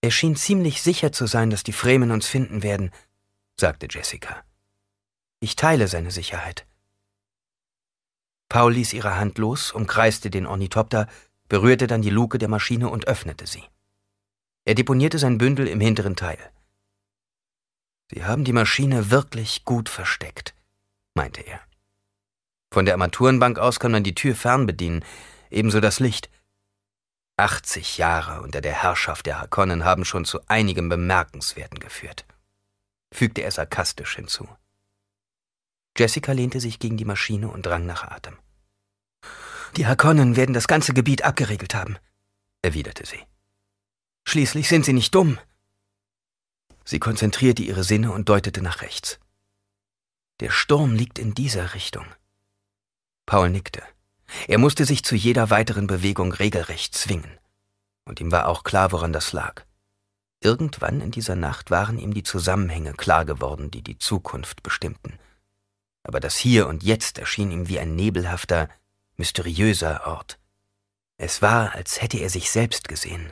Er 0.01 0.09
schien 0.09 0.35
ziemlich 0.35 0.81
sicher 0.81 1.11
zu 1.11 1.27
sein, 1.27 1.51
dass 1.51 1.63
die 1.63 1.71
Fremen 1.71 2.09
uns 2.09 2.25
finden 2.27 2.63
werden, 2.63 2.91
sagte 3.55 3.87
Jessica. 3.89 4.43
Ich 5.39 5.55
teile 5.55 5.87
seine 5.87 6.09
Sicherheit. 6.09 6.65
Paul 8.49 8.73
ließ 8.73 8.93
ihre 8.93 9.17
Hand 9.17 9.37
los, 9.37 9.71
umkreiste 9.71 10.31
den 10.31 10.47
Ornithopter, 10.47 11.07
berührte 11.47 11.85
dann 11.85 12.01
die 12.01 12.09
Luke 12.09 12.39
der 12.39 12.49
Maschine 12.49 12.89
und 12.89 13.07
öffnete 13.07 13.45
sie. 13.45 13.63
Er 14.65 14.73
deponierte 14.73 15.19
sein 15.19 15.37
Bündel 15.37 15.67
im 15.67 15.79
hinteren 15.79 16.15
Teil. 16.15 16.39
Sie 18.11 18.23
haben 18.23 18.43
die 18.43 18.53
Maschine 18.53 19.11
wirklich 19.11 19.65
gut 19.65 19.89
versteckt, 19.89 20.55
meinte 21.15 21.41
er. 21.41 21.61
Von 22.71 22.85
der 22.85 22.93
Armaturenbank 22.93 23.57
aus 23.57 23.79
kann 23.79 23.91
man 23.91 24.03
die 24.03 24.15
Tür 24.15 24.35
fernbedienen, 24.35 25.03
ebenso 25.49 25.79
das 25.79 25.99
Licht. 25.99 26.29
80 27.37 27.97
Jahre 27.97 28.41
unter 28.41 28.61
der 28.61 28.73
Herrschaft 28.73 29.25
der 29.25 29.39
Harkonnen 29.39 29.83
haben 29.83 30.05
schon 30.05 30.25
zu 30.25 30.39
einigem 30.47 30.87
Bemerkenswerten 30.87 31.79
geführt, 31.79 32.25
fügte 33.11 33.41
er 33.41 33.51
sarkastisch 33.51 34.15
hinzu. 34.15 34.47
Jessica 35.97 36.33
lehnte 36.33 36.59
sich 36.59 36.79
gegen 36.79 36.97
die 36.97 37.05
Maschine 37.05 37.49
und 37.49 37.65
drang 37.65 37.85
nach 37.85 38.03
Atem. 38.03 38.37
Die 39.77 39.87
Harkonnen 39.87 40.35
werden 40.35 40.53
das 40.53 40.67
ganze 40.67 40.93
Gebiet 40.93 41.23
abgeregelt 41.23 41.75
haben, 41.75 41.97
erwiderte 42.61 43.05
sie. 43.05 43.19
Schließlich 44.25 44.67
sind 44.67 44.85
sie 44.85 44.93
nicht 44.93 45.13
dumm. 45.13 45.37
Sie 46.83 46.99
konzentrierte 46.99 47.63
ihre 47.63 47.83
Sinne 47.83 48.11
und 48.11 48.29
deutete 48.29 48.61
nach 48.61 48.81
rechts. 48.81 49.19
Der 50.41 50.52
Sturm 50.52 50.94
liegt 50.94 51.18
in 51.18 51.34
dieser 51.34 51.74
Richtung. 51.74 52.06
Paul 53.26 53.49
nickte. 53.49 53.82
Er 54.48 54.57
musste 54.57 54.86
sich 54.86 55.03
zu 55.03 55.16
jeder 55.16 55.49
weiteren 55.49 55.88
Bewegung 55.88 56.34
regelrecht 56.34 56.94
zwingen. 56.94 57.40
Und 58.03 58.20
ihm 58.20 58.32
war 58.32 58.48
auch 58.48 58.64
klar, 58.64 58.91
woran 58.91 59.14
das 59.14 59.32
lag. 59.32 59.64
Irgendwann 60.41 61.02
in 61.02 61.12
dieser 61.12 61.36
Nacht 61.36 61.72
waren 61.72 61.98
ihm 61.98 62.14
die 62.14 62.24
Zusammenhänge 62.24 62.94
klar 62.94 63.26
geworden, 63.26 63.72
die 63.72 63.82
die 63.82 63.98
Zukunft 63.98 64.62
bestimmten. 64.62 65.18
Aber 66.03 66.20
das 66.20 66.36
Hier 66.36 66.68
und 66.68 66.84
Jetzt 66.84 67.18
erschien 67.18 67.49
ihm 67.49 67.68
wie 67.68 67.80
ein 67.80 67.95
nebelhafter, 67.95 68.70
mysteriöser 69.18 70.06
Ort. 70.06 70.38
Es 71.18 71.41
war, 71.41 71.74
als 71.74 72.02
hätte 72.02 72.18
er 72.18 72.30
sich 72.30 72.52
selbst 72.52 72.90
gesehen, 72.90 73.32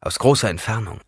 aus 0.00 0.18
großer 0.18 0.48
Entfernung, 0.48 1.00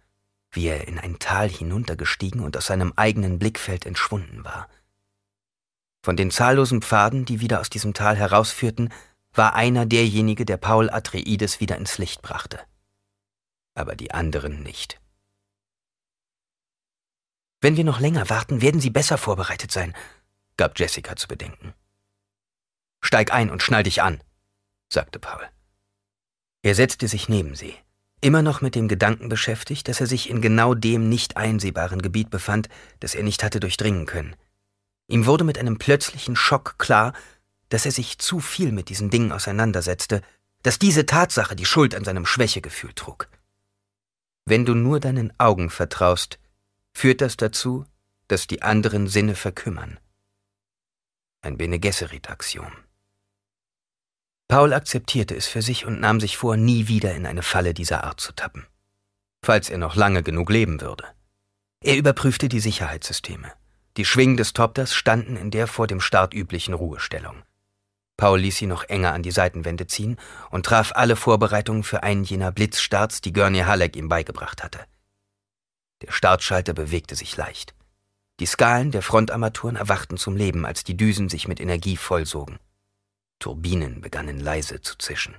wie 0.51 0.66
er 0.66 0.89
in 0.89 0.98
ein 0.98 1.19
Tal 1.19 1.48
hinuntergestiegen 1.48 2.40
und 2.40 2.56
aus 2.56 2.66
seinem 2.66 2.93
eigenen 2.97 3.39
Blickfeld 3.39 3.86
entschwunden 3.86 4.44
war. 4.44 4.69
Von 6.09 6.16
den 6.16 6.30
zahllosen 6.30 6.80
Pfaden, 6.80 7.26
die 7.26 7.43
wieder 7.43 7.60
aus 7.60 7.68
diesem 7.68 7.93
Tal 7.93 8.16
herausführten, 8.16 8.90
war 9.35 9.55
einer 9.55 9.85
derjenige, 9.85 10.47
der 10.47 10.56
Paul 10.56 10.89
Atreides 10.89 11.60
wieder 11.60 11.76
ins 11.76 11.98
Licht 11.98 12.22
brachte. 12.22 12.59
Aber 13.74 13.94
die 13.94 14.10
anderen 14.10 14.62
nicht. 14.62 14.98
Wenn 17.60 17.76
wir 17.76 17.85
noch 17.85 18.01
länger 18.01 18.30
warten, 18.30 18.62
werden 18.62 18.80
sie 18.80 18.89
besser 18.89 19.18
vorbereitet 19.18 19.70
sein, 19.70 19.94
gab 20.56 20.78
Jessica 20.78 21.14
zu 21.14 21.28
bedenken. 21.28 21.74
Steig 23.02 23.30
ein 23.30 23.51
und 23.51 23.62
schnall 23.62 23.82
dich 23.82 24.01
an, 24.01 24.22
sagte 24.90 25.18
Paul. 25.18 25.47
Er 26.62 26.74
setzte 26.74 27.06
sich 27.06 27.28
neben 27.28 27.55
sie, 27.55 27.74
immer 28.22 28.40
noch 28.40 28.62
mit 28.62 28.76
dem 28.76 28.89
Gedanken 28.89 29.28
beschäftigt, 29.28 29.89
dass 29.89 30.01
er 30.01 30.06
sich 30.06 30.30
in 30.30 30.40
genau 30.40 30.72
dem 30.72 31.10
nicht 31.10 31.36
einsehbaren 31.36 32.01
Gebiet 32.01 32.30
befand, 32.30 32.70
das 32.98 33.14
er 33.14 33.24
nicht 33.24 33.43
hatte 33.43 33.60
durchdringen 33.60 34.06
können. 34.06 34.35
Ihm 35.09 35.26
wurde 35.26 35.44
mit 35.44 35.59
einem 35.59 35.78
plötzlichen 35.78 36.36
Schock 36.36 36.78
klar, 36.78 37.12
dass 37.70 37.86
er 37.86 37.93
sich 37.93 38.18
zu 38.18 38.40
viel 38.40 38.72
mit 38.72 38.89
diesen 38.90 39.10
Dingen 39.10 39.32
auseinandersetzte, 39.32 40.22
dass 40.62 40.78
diese 40.78 41.06
Tatsache 41.06 41.56
die 41.56 41.64
Schuld 41.64 41.94
an 41.94 42.05
seinem 42.05 42.26
Schwächegefühl 42.26 42.93
trug. 42.93 43.28
Wenn 44.44 44.64
du 44.64 44.74
nur 44.74 45.01
deinen 45.01 45.32
Augen 45.39 45.70
vertraust, 45.70 46.39
führt 46.93 47.20
das 47.20 47.36
dazu, 47.36 47.85
dass 48.28 48.47
die 48.47 48.62
anderen 48.62 49.06
Sinne 49.09 49.35
verkümmern. 49.35 49.98
Ein 51.40 51.56
Bene 51.56 51.78
Gesserit-Axiom. 51.78 52.72
Paul 54.48 54.72
akzeptierte 54.72 55.36
es 55.36 55.47
für 55.47 55.62
sich 55.62 55.85
und 55.85 56.01
nahm 56.01 56.20
sich 56.20 56.39
vor, 56.39 56.56
nie 56.56 56.89
wieder 56.89 57.14
in 57.14 57.26
eine 57.26 57.43
Falle 57.43 57.74
dieser 57.74 58.05
Art 58.05 58.20
zu 58.20 58.32
tappen. 58.32 58.66
Falls 59.44 59.70
er 59.70 59.78
noch 59.78 59.94
lange 59.94 60.22
genug 60.22 60.51
leben 60.51 60.80
würde. 60.80 61.05
Er 61.80 61.97
überprüfte 61.97 62.48
die 62.48 62.60
Sicherheitssysteme. 62.60 63.52
Die 63.97 64.05
Schwingen 64.05 64.36
des 64.36 64.52
Topters 64.52 64.94
standen 64.94 65.36
in 65.36 65.51
der 65.51 65.66
vor 65.66 65.86
dem 65.86 66.01
Start 66.01 66.35
üblichen 66.35 66.74
Ruhestellung. 66.74 67.43
Paul 68.16 68.40
ließ 68.40 68.56
sie 68.56 68.66
noch 68.66 68.85
enger 68.85 69.12
an 69.12 69.23
die 69.23 69.31
Seitenwände 69.31 69.86
ziehen 69.86 70.19
und 70.51 70.66
traf 70.66 70.93
alle 70.94 71.16
Vorbereitungen 71.16 71.85
für 71.85 72.02
einen 72.02 72.24
jener 72.24 72.51
Blitzstarts, 72.52 73.20
die 73.20 73.32
Gurney 73.32 73.60
Halleck 73.60 73.97
ihm 73.97 74.09
beigebracht 74.09 74.62
hatte. 74.62 74.81
Der 76.02 76.12
Startschalter 76.12 76.74
bewegte 76.74 77.15
sich 77.15 77.36
leicht. 77.36 77.74
Die 78.40 78.47
Skalen 78.47 78.90
der 78.90 79.02
Frontarmaturen 79.02 79.77
erwachten 79.77 80.16
zum 80.16 80.36
Leben, 80.36 80.65
als 80.65 80.85
die 80.85 80.97
Düsen 80.97 81.28
sich 81.28 81.48
mit 81.48 81.60
Energie 81.60 81.97
vollsogen. 81.97 82.59
Turbinen 83.39 84.01
begannen 84.01 84.39
leise 84.39 84.81
zu 84.81 84.97
zischen. 84.98 85.36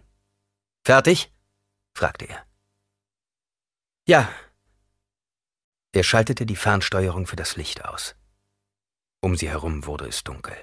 Fertig? 0.84 1.32
fragte 1.94 2.26
er. 2.26 2.46
Ja. 4.06 4.30
Er 5.92 6.04
schaltete 6.04 6.46
die 6.46 6.56
Fernsteuerung 6.56 7.28
für 7.28 7.36
das 7.36 7.56
Licht 7.56 7.86
aus. 7.86 8.16
Um 9.22 9.36
sie 9.36 9.50
herum 9.50 9.86
wurde 9.86 10.08
es 10.08 10.24
dunkel. 10.24 10.56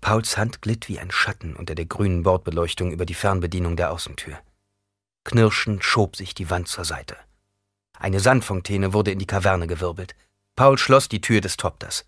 Pauls 0.00 0.36
Hand 0.36 0.62
glitt 0.62 0.88
wie 0.88 0.98
ein 0.98 1.10
Schatten 1.10 1.56
unter 1.56 1.74
der 1.74 1.86
grünen 1.86 2.22
Bordbeleuchtung 2.22 2.90
über 2.90 3.06
die 3.06 3.14
Fernbedienung 3.14 3.76
der 3.76 3.90
Außentür. 3.92 4.38
Knirschend 5.24 5.84
schob 5.84 6.16
sich 6.16 6.34
die 6.34 6.50
Wand 6.50 6.68
zur 6.68 6.84
Seite. 6.84 7.16
Eine 7.98 8.20
Sandfontäne 8.20 8.92
wurde 8.94 9.10
in 9.10 9.18
die 9.18 9.26
Kaverne 9.26 9.66
gewirbelt. 9.66 10.14
Paul 10.56 10.78
schloss 10.78 11.08
die 11.08 11.20
Tür 11.20 11.40
des 11.40 11.56
Topters. 11.56 12.06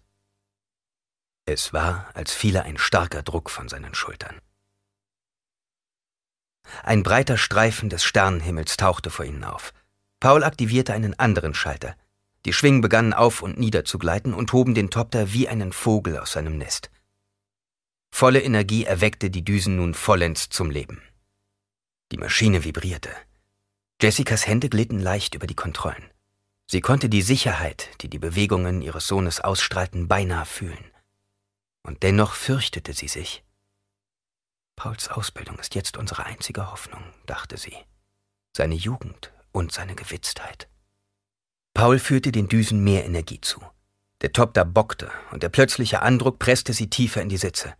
Es 1.45 1.73
war, 1.73 2.09
als 2.15 2.33
fiele 2.33 2.63
ein 2.63 2.79
starker 2.79 3.23
Druck 3.23 3.51
von 3.51 3.69
seinen 3.69 3.95
Schultern. 3.95 4.41
Ein 6.83 7.03
breiter 7.03 7.37
Streifen 7.37 7.91
des 7.91 8.05
Sternenhimmels 8.05 8.77
tauchte 8.77 9.11
vor 9.11 9.25
ihnen 9.25 9.45
auf. 9.45 9.75
Paul 10.21 10.45
aktivierte 10.45 10.93
einen 10.95 11.19
anderen 11.19 11.53
Schalter. 11.53 11.97
Die 12.45 12.53
Schwingen 12.53 12.81
begannen 12.81 13.13
auf 13.13 13.43
und 13.43 13.59
nieder 13.59 13.85
zu 13.85 13.99
gleiten 13.99 14.35
und 14.35 14.53
hoben 14.53 14.75
den 14.75 14.91
Topter 14.91 15.33
wie 15.33 15.49
einen 15.49 15.73
Vogel 15.73 16.19
aus 16.19 16.33
seinem 16.33 16.59
Nest. 16.59 16.91
Volle 18.11 18.43
Energie 18.43 18.85
erweckte 18.85 19.31
die 19.31 19.45
Düsen 19.45 19.77
nun 19.77 19.95
vollends 19.95 20.49
zum 20.49 20.71
Leben. 20.71 21.03
Die 22.11 22.19
Maschine 22.19 22.65
vibrierte. 22.65 23.11
Jessicas 24.01 24.47
Hände 24.47 24.69
glitten 24.69 24.99
leicht 24.99 25.35
über 25.35 25.47
die 25.47 25.55
Kontrollen. 25.55 26.11
Sie 26.67 26.81
konnte 26.81 27.09
die 27.09 27.23
Sicherheit, 27.23 27.89
die 28.01 28.09
die 28.09 28.19
Bewegungen 28.19 28.83
ihres 28.83 29.07
Sohnes 29.07 29.41
ausstrahlten, 29.41 30.09
beinahe 30.09 30.47
fühlen. 30.47 30.85
Und 31.83 32.03
dennoch 32.03 32.35
fürchtete 32.35 32.93
sie 32.93 33.09
sich. 33.09 33.45
Pauls 34.77 35.09
Ausbildung 35.09 35.59
ist 35.59 35.75
jetzt 35.75 35.97
unsere 35.97 36.27
einzige 36.27 36.71
Hoffnung, 36.71 37.03
dachte 37.27 37.57
sie. 37.57 37.77
Seine 38.57 38.75
Jugend 38.75 39.33
und 39.53 39.73
seine 39.73 39.95
Gewitztheit. 39.95 40.69
Paul 41.75 41.99
führte 41.99 42.33
den 42.33 42.49
Düsen 42.49 42.85
mehr 42.85 43.05
Energie 43.05 43.41
zu. 43.41 43.61
Der 44.21 44.33
Topter 44.33 44.65
bockte 44.65 45.11
und 45.31 45.43
der 45.43 45.49
plötzliche 45.49 46.03
Andruck 46.03 46.39
presste 46.39 46.73
sie 46.73 46.89
tiefer 46.89 47.23
in 47.23 47.29
die 47.29 47.39
Sitze. 47.39 47.75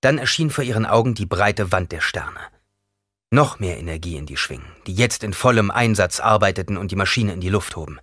Dann 0.00 0.18
erschien 0.18 0.50
vor 0.50 0.64
ihren 0.64 0.86
Augen 0.86 1.14
die 1.14 1.26
breite 1.26 1.72
Wand 1.72 1.90
der 1.90 2.00
Sterne. 2.00 2.40
Noch 3.30 3.58
mehr 3.58 3.78
Energie 3.78 4.16
in 4.16 4.26
die 4.26 4.36
Schwingen, 4.36 4.70
die 4.86 4.94
jetzt 4.94 5.24
in 5.24 5.32
vollem 5.32 5.70
Einsatz 5.70 6.20
arbeiteten 6.20 6.76
und 6.76 6.92
die 6.92 6.96
Maschine 6.96 7.32
in 7.32 7.40
die 7.40 7.48
Luft 7.48 7.74
hoben. 7.74 7.98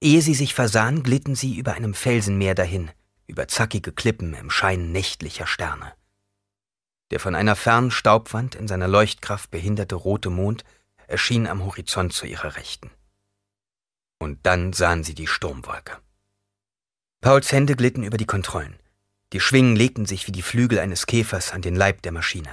Ehe 0.00 0.20
sie 0.20 0.34
sich 0.34 0.54
versahen, 0.54 1.02
glitten 1.02 1.34
sie 1.34 1.56
über 1.56 1.72
einem 1.72 1.94
Felsenmeer 1.94 2.54
dahin, 2.54 2.90
über 3.26 3.48
zackige 3.48 3.92
Klippen 3.92 4.34
im 4.34 4.50
Schein 4.50 4.92
nächtlicher 4.92 5.46
Sterne. 5.46 5.92
Der 7.10 7.20
von 7.20 7.34
einer 7.34 7.56
fernen 7.56 7.90
Staubwand 7.90 8.54
in 8.54 8.68
seiner 8.68 8.88
Leuchtkraft 8.88 9.50
behinderte 9.50 9.94
rote 9.94 10.28
Mond 10.28 10.64
erschien 11.06 11.46
am 11.46 11.64
Horizont 11.64 12.12
zu 12.12 12.26
ihrer 12.26 12.56
Rechten. 12.56 12.90
Und 14.18 14.38
dann 14.44 14.72
sahen 14.72 15.04
sie 15.04 15.14
die 15.14 15.26
Sturmwolke. 15.26 15.98
Pauls 17.20 17.52
Hände 17.52 17.76
glitten 17.76 18.04
über 18.04 18.16
die 18.16 18.26
Kontrollen. 18.26 18.78
Die 19.32 19.40
Schwingen 19.40 19.76
legten 19.76 20.06
sich 20.06 20.26
wie 20.26 20.32
die 20.32 20.42
Flügel 20.42 20.78
eines 20.78 21.06
Käfers 21.06 21.52
an 21.52 21.62
den 21.62 21.76
Leib 21.76 22.02
der 22.02 22.12
Maschine. 22.12 22.50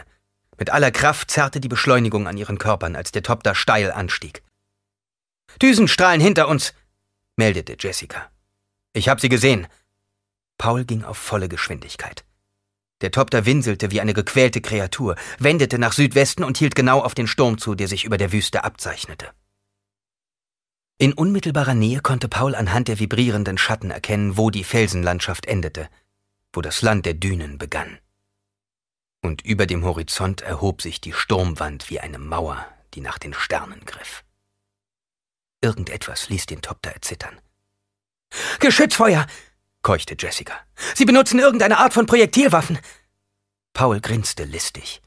Mit 0.58 0.70
aller 0.70 0.92
Kraft 0.92 1.32
zerrte 1.32 1.60
die 1.60 1.68
Beschleunigung 1.68 2.28
an 2.28 2.38
ihren 2.38 2.58
Körpern, 2.58 2.96
als 2.96 3.12
der 3.12 3.24
Topter 3.24 3.56
steil 3.56 3.92
anstieg. 3.92 4.44
Düsenstrahlen 5.62 6.22
hinter 6.22 6.48
uns, 6.48 6.74
meldete 7.36 7.78
Jessica. 7.80 8.30
Ich 8.94 9.10
hab 9.10 9.22
sie 9.22 9.30
gesehen. 9.30 9.68
Paul 10.58 10.86
ging 10.86 11.04
auf 11.04 11.18
volle 11.18 11.50
Geschwindigkeit. 11.50 12.26
Der 13.02 13.12
Topter 13.12 13.46
winselte 13.46 13.92
wie 13.92 14.00
eine 14.00 14.14
gequälte 14.14 14.62
Kreatur, 14.62 15.16
wendete 15.38 15.78
nach 15.78 15.92
Südwesten 15.94 16.44
und 16.44 16.58
hielt 16.58 16.76
genau 16.76 17.02
auf 17.02 17.14
den 17.14 17.28
Sturm 17.28 17.58
zu, 17.58 17.76
der 17.76 17.88
sich 17.88 18.06
über 18.06 18.18
der 18.18 18.32
Wüste 18.32 18.64
abzeichnete. 18.64 19.32
In 20.98 21.12
unmittelbarer 21.12 21.74
Nähe 21.74 22.00
konnte 22.00 22.30
Paul 22.30 22.56
anhand 22.56 22.88
der 22.88 23.00
vibrierenden 23.00 23.58
Schatten 23.58 23.92
erkennen, 23.92 24.38
wo 24.38 24.50
die 24.50 24.64
Felsenlandschaft 24.64 25.46
endete, 25.46 25.90
wo 26.54 26.62
das 26.62 26.82
Land 26.82 27.06
der 27.06 27.16
Dünen 27.16 27.58
begann. 27.58 28.00
Und 29.22 29.42
über 29.42 29.66
dem 29.66 29.84
Horizont 29.84 30.42
erhob 30.42 30.82
sich 30.82 31.02
die 31.02 31.12
Sturmwand 31.12 31.90
wie 31.90 32.00
eine 32.00 32.18
Mauer, 32.18 32.66
die 32.94 33.02
nach 33.02 33.20
den 33.20 33.34
Sternen 33.34 33.84
griff. 33.86 34.24
Irgendetwas 35.62 36.30
ließ 36.30 36.46
den 36.46 36.62
Topter 36.62 36.92
erzittern. 36.92 37.42
Geschützfeuer! 38.60 39.28
keuchte 39.82 40.16
Jessica. 40.18 40.54
Sie 40.96 41.06
benutzen 41.06 41.40
irgendeine 41.40 41.78
Art 41.78 41.94
von 41.94 42.06
Projektilwaffen. 42.06 42.80
Paul 43.74 44.00
grinste 44.00 44.46
listig. 44.46 45.02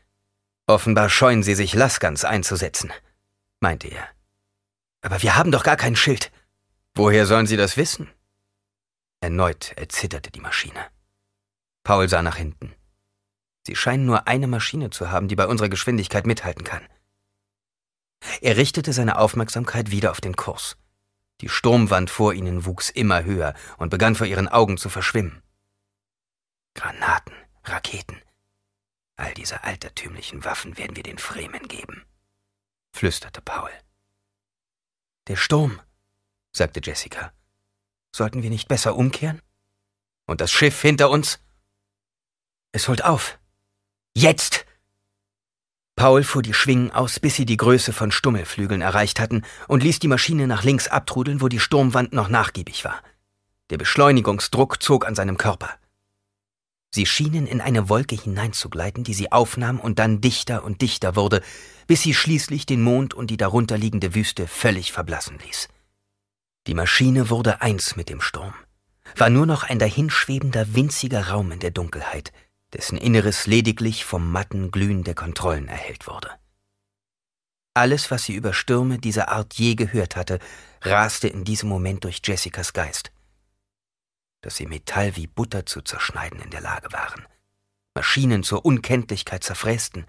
Offenbar 0.66 1.09
scheuen 1.09 1.43
sie 1.43 1.55
sich, 1.55 1.74
Laskans 1.74 2.24
einzusetzen, 2.24 2.93
meinte 3.60 3.89
er. 3.89 4.18
Aber 5.01 5.23
wir 5.23 5.37
haben 5.37 5.53
doch 5.53 5.62
gar 5.62 5.77
kein 5.77 5.97
Schild. 5.97 6.33
Woher 6.95 7.27
sollen 7.27 7.47
sie 7.47 7.57
das 7.57 7.77
wissen? 7.77 8.11
Erneut 9.20 9.73
erzitterte 9.77 10.31
die 10.31 10.41
Maschine. 10.41 10.87
Paul 11.85 12.09
sah 12.09 12.23
nach 12.23 12.37
hinten. 12.37 12.75
Sie 13.66 13.77
scheinen 13.77 14.07
nur 14.07 14.27
eine 14.27 14.47
Maschine 14.47 14.91
zu 14.91 15.11
haben, 15.11 15.29
die 15.29 15.37
bei 15.37 15.47
unserer 15.47 15.69
Geschwindigkeit 15.69 16.27
mithalten 16.27 16.65
kann. 16.65 16.87
Er 18.41 18.57
richtete 18.57 18.93
seine 18.93 19.19
Aufmerksamkeit 19.19 19.91
wieder 19.91 20.11
auf 20.11 20.20
den 20.20 20.37
Kurs. 20.37 20.77
Die 21.41 21.49
Sturmwand 21.49 22.11
vor 22.11 22.33
ihnen 22.33 22.65
wuchs 22.65 22.91
immer 22.91 23.25
höher 23.25 23.55
und 23.77 23.91
begann 23.91 24.16
vor 24.16 24.27
ihren 24.27 24.49
Augen 24.49 24.77
zu 24.77 24.89
verschwimmen. 24.89 25.43
Granaten, 26.75 27.35
Raketen. 27.65 28.20
All 29.16 29.35
diese 29.35 29.65
altertümlichen 29.65 30.45
Waffen 30.45 30.79
werden 30.79 30.97
wir 30.97 31.03
den 31.03 31.19
Fremen 31.19 31.66
geben, 31.69 32.05
flüsterte 32.93 33.41
Paul. 33.41 33.70
Der 35.28 35.36
Sturm, 35.36 35.78
sagte 36.52 36.80
Jessica. 36.82 37.32
Sollten 38.16 38.42
wir 38.42 38.48
nicht 38.48 38.66
besser 38.66 38.96
umkehren? 38.96 39.42
Und 40.26 40.40
das 40.40 40.50
Schiff 40.50 40.80
hinter 40.80 41.10
uns? 41.10 41.38
Es 42.72 42.88
holt 42.88 43.05
auf. 43.05 43.38
Jetzt! 44.14 44.64
Paul 45.96 46.24
fuhr 46.24 46.42
die 46.42 46.55
Schwingen 46.55 46.92
aus, 46.92 47.20
bis 47.20 47.34
sie 47.34 47.44
die 47.44 47.59
Größe 47.59 47.92
von 47.92 48.10
Stummelflügeln 48.10 48.80
erreicht 48.80 49.20
hatten 49.20 49.44
und 49.66 49.82
ließ 49.82 49.98
die 49.98 50.09
Maschine 50.09 50.46
nach 50.46 50.64
links 50.64 50.88
abtrudeln, 50.88 51.42
wo 51.42 51.48
die 51.48 51.60
Sturmwand 51.60 52.14
noch 52.14 52.28
nachgiebig 52.28 52.84
war. 52.86 53.02
Der 53.68 53.76
Beschleunigungsdruck 53.76 54.82
zog 54.82 55.06
an 55.06 55.14
seinem 55.14 55.36
Körper. 55.36 55.78
Sie 56.90 57.06
schienen 57.06 57.47
in 57.47 57.60
eine 57.60 57.89
Wolke 57.89 58.16
hineinzugleiten, 58.16 59.05
die 59.05 59.15
sie 59.15 59.31
aufnahm 59.31 59.78
und 59.78 59.98
dann 59.98 60.20
dichter 60.20 60.65
und 60.65 60.81
dichter 60.81 61.16
wurde, 61.16 61.43
bis 61.86 62.02
sie 62.02 62.15
schließlich 62.15 62.66
den 62.66 62.82
Mond 62.82 63.15
und 63.15 63.31
die 63.31 63.36
darunterliegende 63.36 64.15
Wüste 64.15 64.47
völlig 64.47 64.93
verblassen 64.93 65.39
ließ. 65.44 65.69
Die 66.66 66.74
Maschine 66.74 67.31
wurde 67.31 67.60
eins 67.62 67.97
mit 67.97 68.09
dem 68.09 68.20
Sturm, 68.20 68.55
war 69.16 69.31
nur 69.31 69.47
noch 69.47 69.62
ein 69.62 69.78
dahinschwebender 69.78 70.74
winziger 70.74 71.28
Raum 71.28 71.52
in 71.52 71.60
der 71.60 71.70
Dunkelheit– 71.70 72.32
dessen 72.73 72.98
Inneres 72.98 73.47
lediglich 73.47 74.05
vom 74.05 74.31
matten 74.31 74.70
Glühen 74.70 75.05
der 75.05 75.15
Kontrollen 75.15 75.69
erhellt 75.69 76.06
wurde. 76.06 76.31
Alles, 77.74 78.10
was 78.10 78.24
sie 78.24 78.35
über 78.35 78.52
Stürme 78.52 78.98
dieser 78.98 79.28
Art 79.28 79.55
je 79.55 79.74
gehört 79.74 80.16
hatte, 80.16 80.39
raste 80.82 81.28
in 81.28 81.44
diesem 81.44 81.69
Moment 81.69 82.05
durch 82.05 82.20
Jessicas 82.24 82.73
Geist. 82.73 83.12
Dass 84.40 84.56
sie 84.56 84.66
Metall 84.66 85.16
wie 85.16 85.27
Butter 85.27 85.66
zu 85.66 85.82
zerschneiden 85.82 86.40
in 86.40 86.51
der 86.51 86.60
Lage 86.60 86.93
waren, 86.93 87.27
Maschinen 87.94 88.43
zur 88.43 88.65
Unkenntlichkeit 88.65 89.43
zerfrästen, 89.43 90.06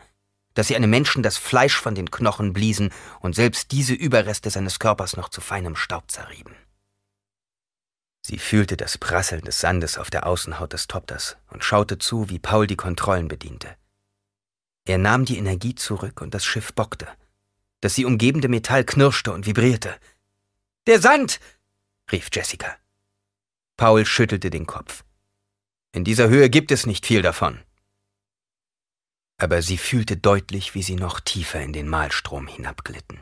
dass 0.53 0.67
sie 0.67 0.75
einem 0.75 0.89
Menschen 0.89 1.23
das 1.23 1.37
Fleisch 1.37 1.79
von 1.79 1.95
den 1.95 2.11
Knochen 2.11 2.53
bliesen 2.53 2.91
und 3.19 3.35
selbst 3.35 3.71
diese 3.71 3.93
Überreste 3.93 4.49
seines 4.49 4.79
Körpers 4.79 5.15
noch 5.15 5.29
zu 5.29 5.41
feinem 5.41 5.75
Staub 5.75 6.11
zerrieben. 6.11 6.55
Sie 8.21 8.37
fühlte 8.37 8.77
das 8.77 8.97
Prasseln 8.97 9.41
des 9.41 9.59
Sandes 9.59 9.97
auf 9.97 10.09
der 10.09 10.27
Außenhaut 10.27 10.73
des 10.73 10.87
Topters 10.87 11.37
und 11.49 11.63
schaute 11.63 11.97
zu, 11.97 12.29
wie 12.29 12.39
Paul 12.39 12.67
die 12.67 12.75
Kontrollen 12.75 13.27
bediente. 13.27 13.75
Er 14.85 14.97
nahm 14.97 15.25
die 15.25 15.37
Energie 15.37 15.75
zurück 15.75 16.21
und 16.21 16.33
das 16.33 16.45
Schiff 16.45 16.73
bockte. 16.73 17.07
Das 17.81 17.95
sie 17.95 18.05
umgebende 18.05 18.49
Metall 18.49 18.83
knirschte 18.83 19.31
und 19.31 19.45
vibrierte. 19.45 19.95
Der 20.87 20.99
Sand! 20.99 21.39
rief 22.11 22.29
Jessica. 22.31 22.75
Paul 23.79 24.05
schüttelte 24.05 24.49
den 24.49 24.67
Kopf. 24.67 25.05
In 25.93 26.03
dieser 26.03 26.27
Höhe 26.27 26.49
gibt 26.49 26.69
es 26.69 26.85
nicht 26.85 27.05
viel 27.05 27.21
davon. 27.21 27.61
Aber 29.37 29.61
sie 29.61 29.77
fühlte 29.77 30.17
deutlich, 30.17 30.75
wie 30.75 30.83
sie 30.83 30.95
noch 30.95 31.21
tiefer 31.21 31.61
in 31.61 31.71
den 31.71 31.87
Mahlstrom 31.87 32.47
hinabglitten. 32.47 33.21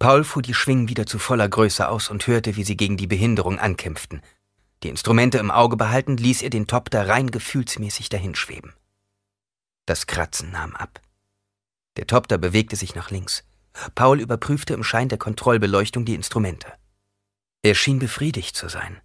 Paul 0.00 0.24
fuhr 0.24 0.42
die 0.42 0.52
Schwingen 0.52 0.88
wieder 0.88 1.06
zu 1.06 1.20
voller 1.20 1.48
Größe 1.48 1.88
aus 1.88 2.10
und 2.10 2.26
hörte, 2.26 2.56
wie 2.56 2.64
sie 2.64 2.76
gegen 2.76 2.96
die 2.96 3.06
Behinderung 3.06 3.60
ankämpften. 3.60 4.20
Die 4.82 4.88
Instrumente 4.88 5.38
im 5.38 5.52
Auge 5.52 5.76
behaltend, 5.76 6.18
ließ 6.18 6.42
er 6.42 6.50
den 6.50 6.66
Topter 6.66 7.06
rein 7.06 7.30
gefühlsmäßig 7.30 8.08
dahinschweben. 8.08 8.72
Das 9.86 10.08
Kratzen 10.08 10.50
nahm 10.50 10.74
ab. 10.74 11.00
Der 11.96 12.08
Topter 12.08 12.36
bewegte 12.36 12.74
sich 12.74 12.96
nach 12.96 13.12
links. 13.12 13.44
Paul 13.94 14.20
überprüfte 14.20 14.74
im 14.74 14.82
Schein 14.82 15.08
der 15.08 15.18
Kontrollbeleuchtung 15.18 16.04
die 16.04 16.16
Instrumente. 16.16 16.72
Er 17.62 17.74
schien 17.74 17.98
befriedigt 18.00 18.56
zu 18.56 18.68
sein. 18.68 19.00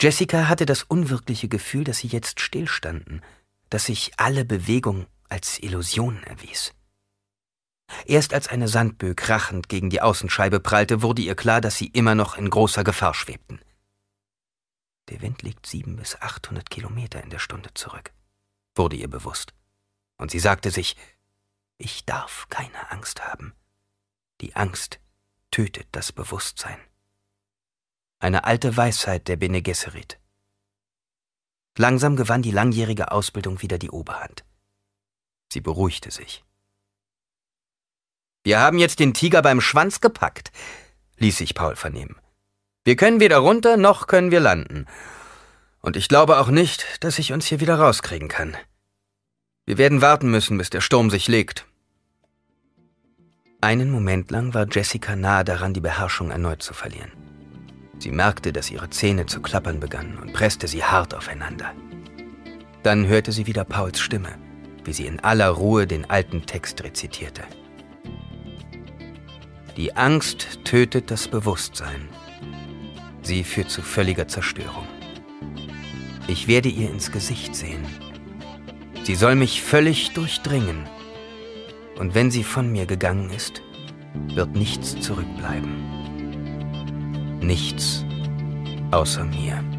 Jessica 0.00 0.48
hatte 0.48 0.66
das 0.66 0.82
unwirkliche 0.82 1.48
Gefühl, 1.48 1.84
dass 1.84 1.98
sie 1.98 2.08
jetzt 2.08 2.40
stillstanden, 2.40 3.22
dass 3.68 3.86
sich 3.86 4.12
alle 4.16 4.44
Bewegung 4.44 5.06
als 5.28 5.58
Illusion 5.58 6.22
erwies. 6.24 6.74
Erst 8.06 8.32
als 8.32 8.48
eine 8.48 8.68
Sandböe 8.68 9.14
krachend 9.14 9.68
gegen 9.68 9.90
die 9.90 10.00
Außenscheibe 10.00 10.60
prallte, 10.60 11.02
wurde 11.02 11.22
ihr 11.22 11.34
klar, 11.34 11.60
dass 11.60 11.76
sie 11.76 11.88
immer 11.88 12.14
noch 12.14 12.36
in 12.36 12.48
großer 12.48 12.84
Gefahr 12.84 13.12
schwebten. 13.12 13.60
Der 15.08 15.20
Wind 15.20 15.42
liegt 15.42 15.66
sieben 15.66 15.96
bis 15.96 16.20
achthundert 16.20 16.70
Kilometer 16.70 17.22
in 17.22 17.28
der 17.28 17.38
Stunde 17.38 17.74
zurück, 17.74 18.12
wurde 18.74 18.96
ihr 18.96 19.08
bewusst. 19.08 19.52
Und 20.16 20.30
sie 20.30 20.38
sagte 20.38 20.70
sich, 20.70 20.96
ich 21.76 22.06
darf 22.06 22.46
keine 22.48 22.90
Angst 22.90 23.22
haben. 23.26 23.52
Die 24.40 24.56
Angst 24.56 25.00
tötet 25.50 25.88
das 25.92 26.12
Bewusstsein. 26.12 26.78
Eine 28.22 28.44
alte 28.44 28.76
Weisheit 28.76 29.26
der 29.26 29.34
Bene 29.34 29.62
Gesserit. 29.62 30.20
Langsam 31.76 32.14
gewann 32.14 32.40
die 32.40 32.52
langjährige 32.52 33.10
Ausbildung 33.10 33.62
wieder 33.62 33.78
die 33.78 33.90
Oberhand. 33.90 34.44
Sie 35.52 35.60
beruhigte 35.60 36.12
sich. 36.12 36.44
Wir 38.44 38.60
haben 38.60 38.78
jetzt 38.78 39.00
den 39.00 39.12
Tiger 39.12 39.42
beim 39.42 39.60
Schwanz 39.60 40.00
gepackt, 40.00 40.52
ließ 41.16 41.36
sich 41.36 41.56
Paul 41.56 41.74
vernehmen. 41.74 42.14
Wir 42.84 42.94
können 42.94 43.18
weder 43.18 43.38
runter 43.38 43.76
noch 43.76 44.06
können 44.06 44.30
wir 44.30 44.38
landen. 44.38 44.86
Und 45.80 45.96
ich 45.96 46.06
glaube 46.06 46.38
auch 46.38 46.48
nicht, 46.48 47.02
dass 47.02 47.18
ich 47.18 47.32
uns 47.32 47.46
hier 47.46 47.58
wieder 47.58 47.74
rauskriegen 47.74 48.28
kann. 48.28 48.56
Wir 49.66 49.78
werden 49.78 50.00
warten 50.00 50.30
müssen, 50.30 50.58
bis 50.58 50.70
der 50.70 50.80
Sturm 50.80 51.10
sich 51.10 51.26
legt. 51.26 51.66
Einen 53.60 53.90
Moment 53.90 54.30
lang 54.30 54.54
war 54.54 54.68
Jessica 54.70 55.16
nahe 55.16 55.42
daran, 55.42 55.74
die 55.74 55.80
Beherrschung 55.80 56.30
erneut 56.30 56.62
zu 56.62 56.72
verlieren. 56.72 57.31
Sie 58.02 58.10
merkte, 58.10 58.52
dass 58.52 58.68
ihre 58.68 58.90
Zähne 58.90 59.26
zu 59.26 59.40
klappern 59.40 59.78
begannen 59.78 60.18
und 60.18 60.32
presste 60.32 60.66
sie 60.66 60.82
hart 60.82 61.14
aufeinander. 61.14 61.72
Dann 62.82 63.06
hörte 63.06 63.30
sie 63.30 63.46
wieder 63.46 63.62
Pauls 63.62 64.00
Stimme, 64.00 64.34
wie 64.82 64.92
sie 64.92 65.06
in 65.06 65.20
aller 65.20 65.50
Ruhe 65.50 65.86
den 65.86 66.10
alten 66.10 66.44
Text 66.44 66.82
rezitierte. 66.82 67.42
Die 69.76 69.94
Angst 69.94 70.64
tötet 70.64 71.12
das 71.12 71.28
Bewusstsein. 71.28 72.08
Sie 73.22 73.44
führt 73.44 73.70
zu 73.70 73.82
völliger 73.82 74.26
Zerstörung. 74.26 74.88
Ich 76.26 76.48
werde 76.48 76.70
ihr 76.70 76.90
ins 76.90 77.12
Gesicht 77.12 77.54
sehen. 77.54 77.86
Sie 79.04 79.14
soll 79.14 79.36
mich 79.36 79.62
völlig 79.62 80.12
durchdringen. 80.12 80.88
Und 82.00 82.16
wenn 82.16 82.32
sie 82.32 82.42
von 82.42 82.72
mir 82.72 82.86
gegangen 82.86 83.30
ist, 83.30 83.62
wird 84.34 84.56
nichts 84.56 85.00
zurückbleiben. 85.00 86.01
Nichts 87.42 88.04
außer 88.92 89.24
mir. 89.24 89.71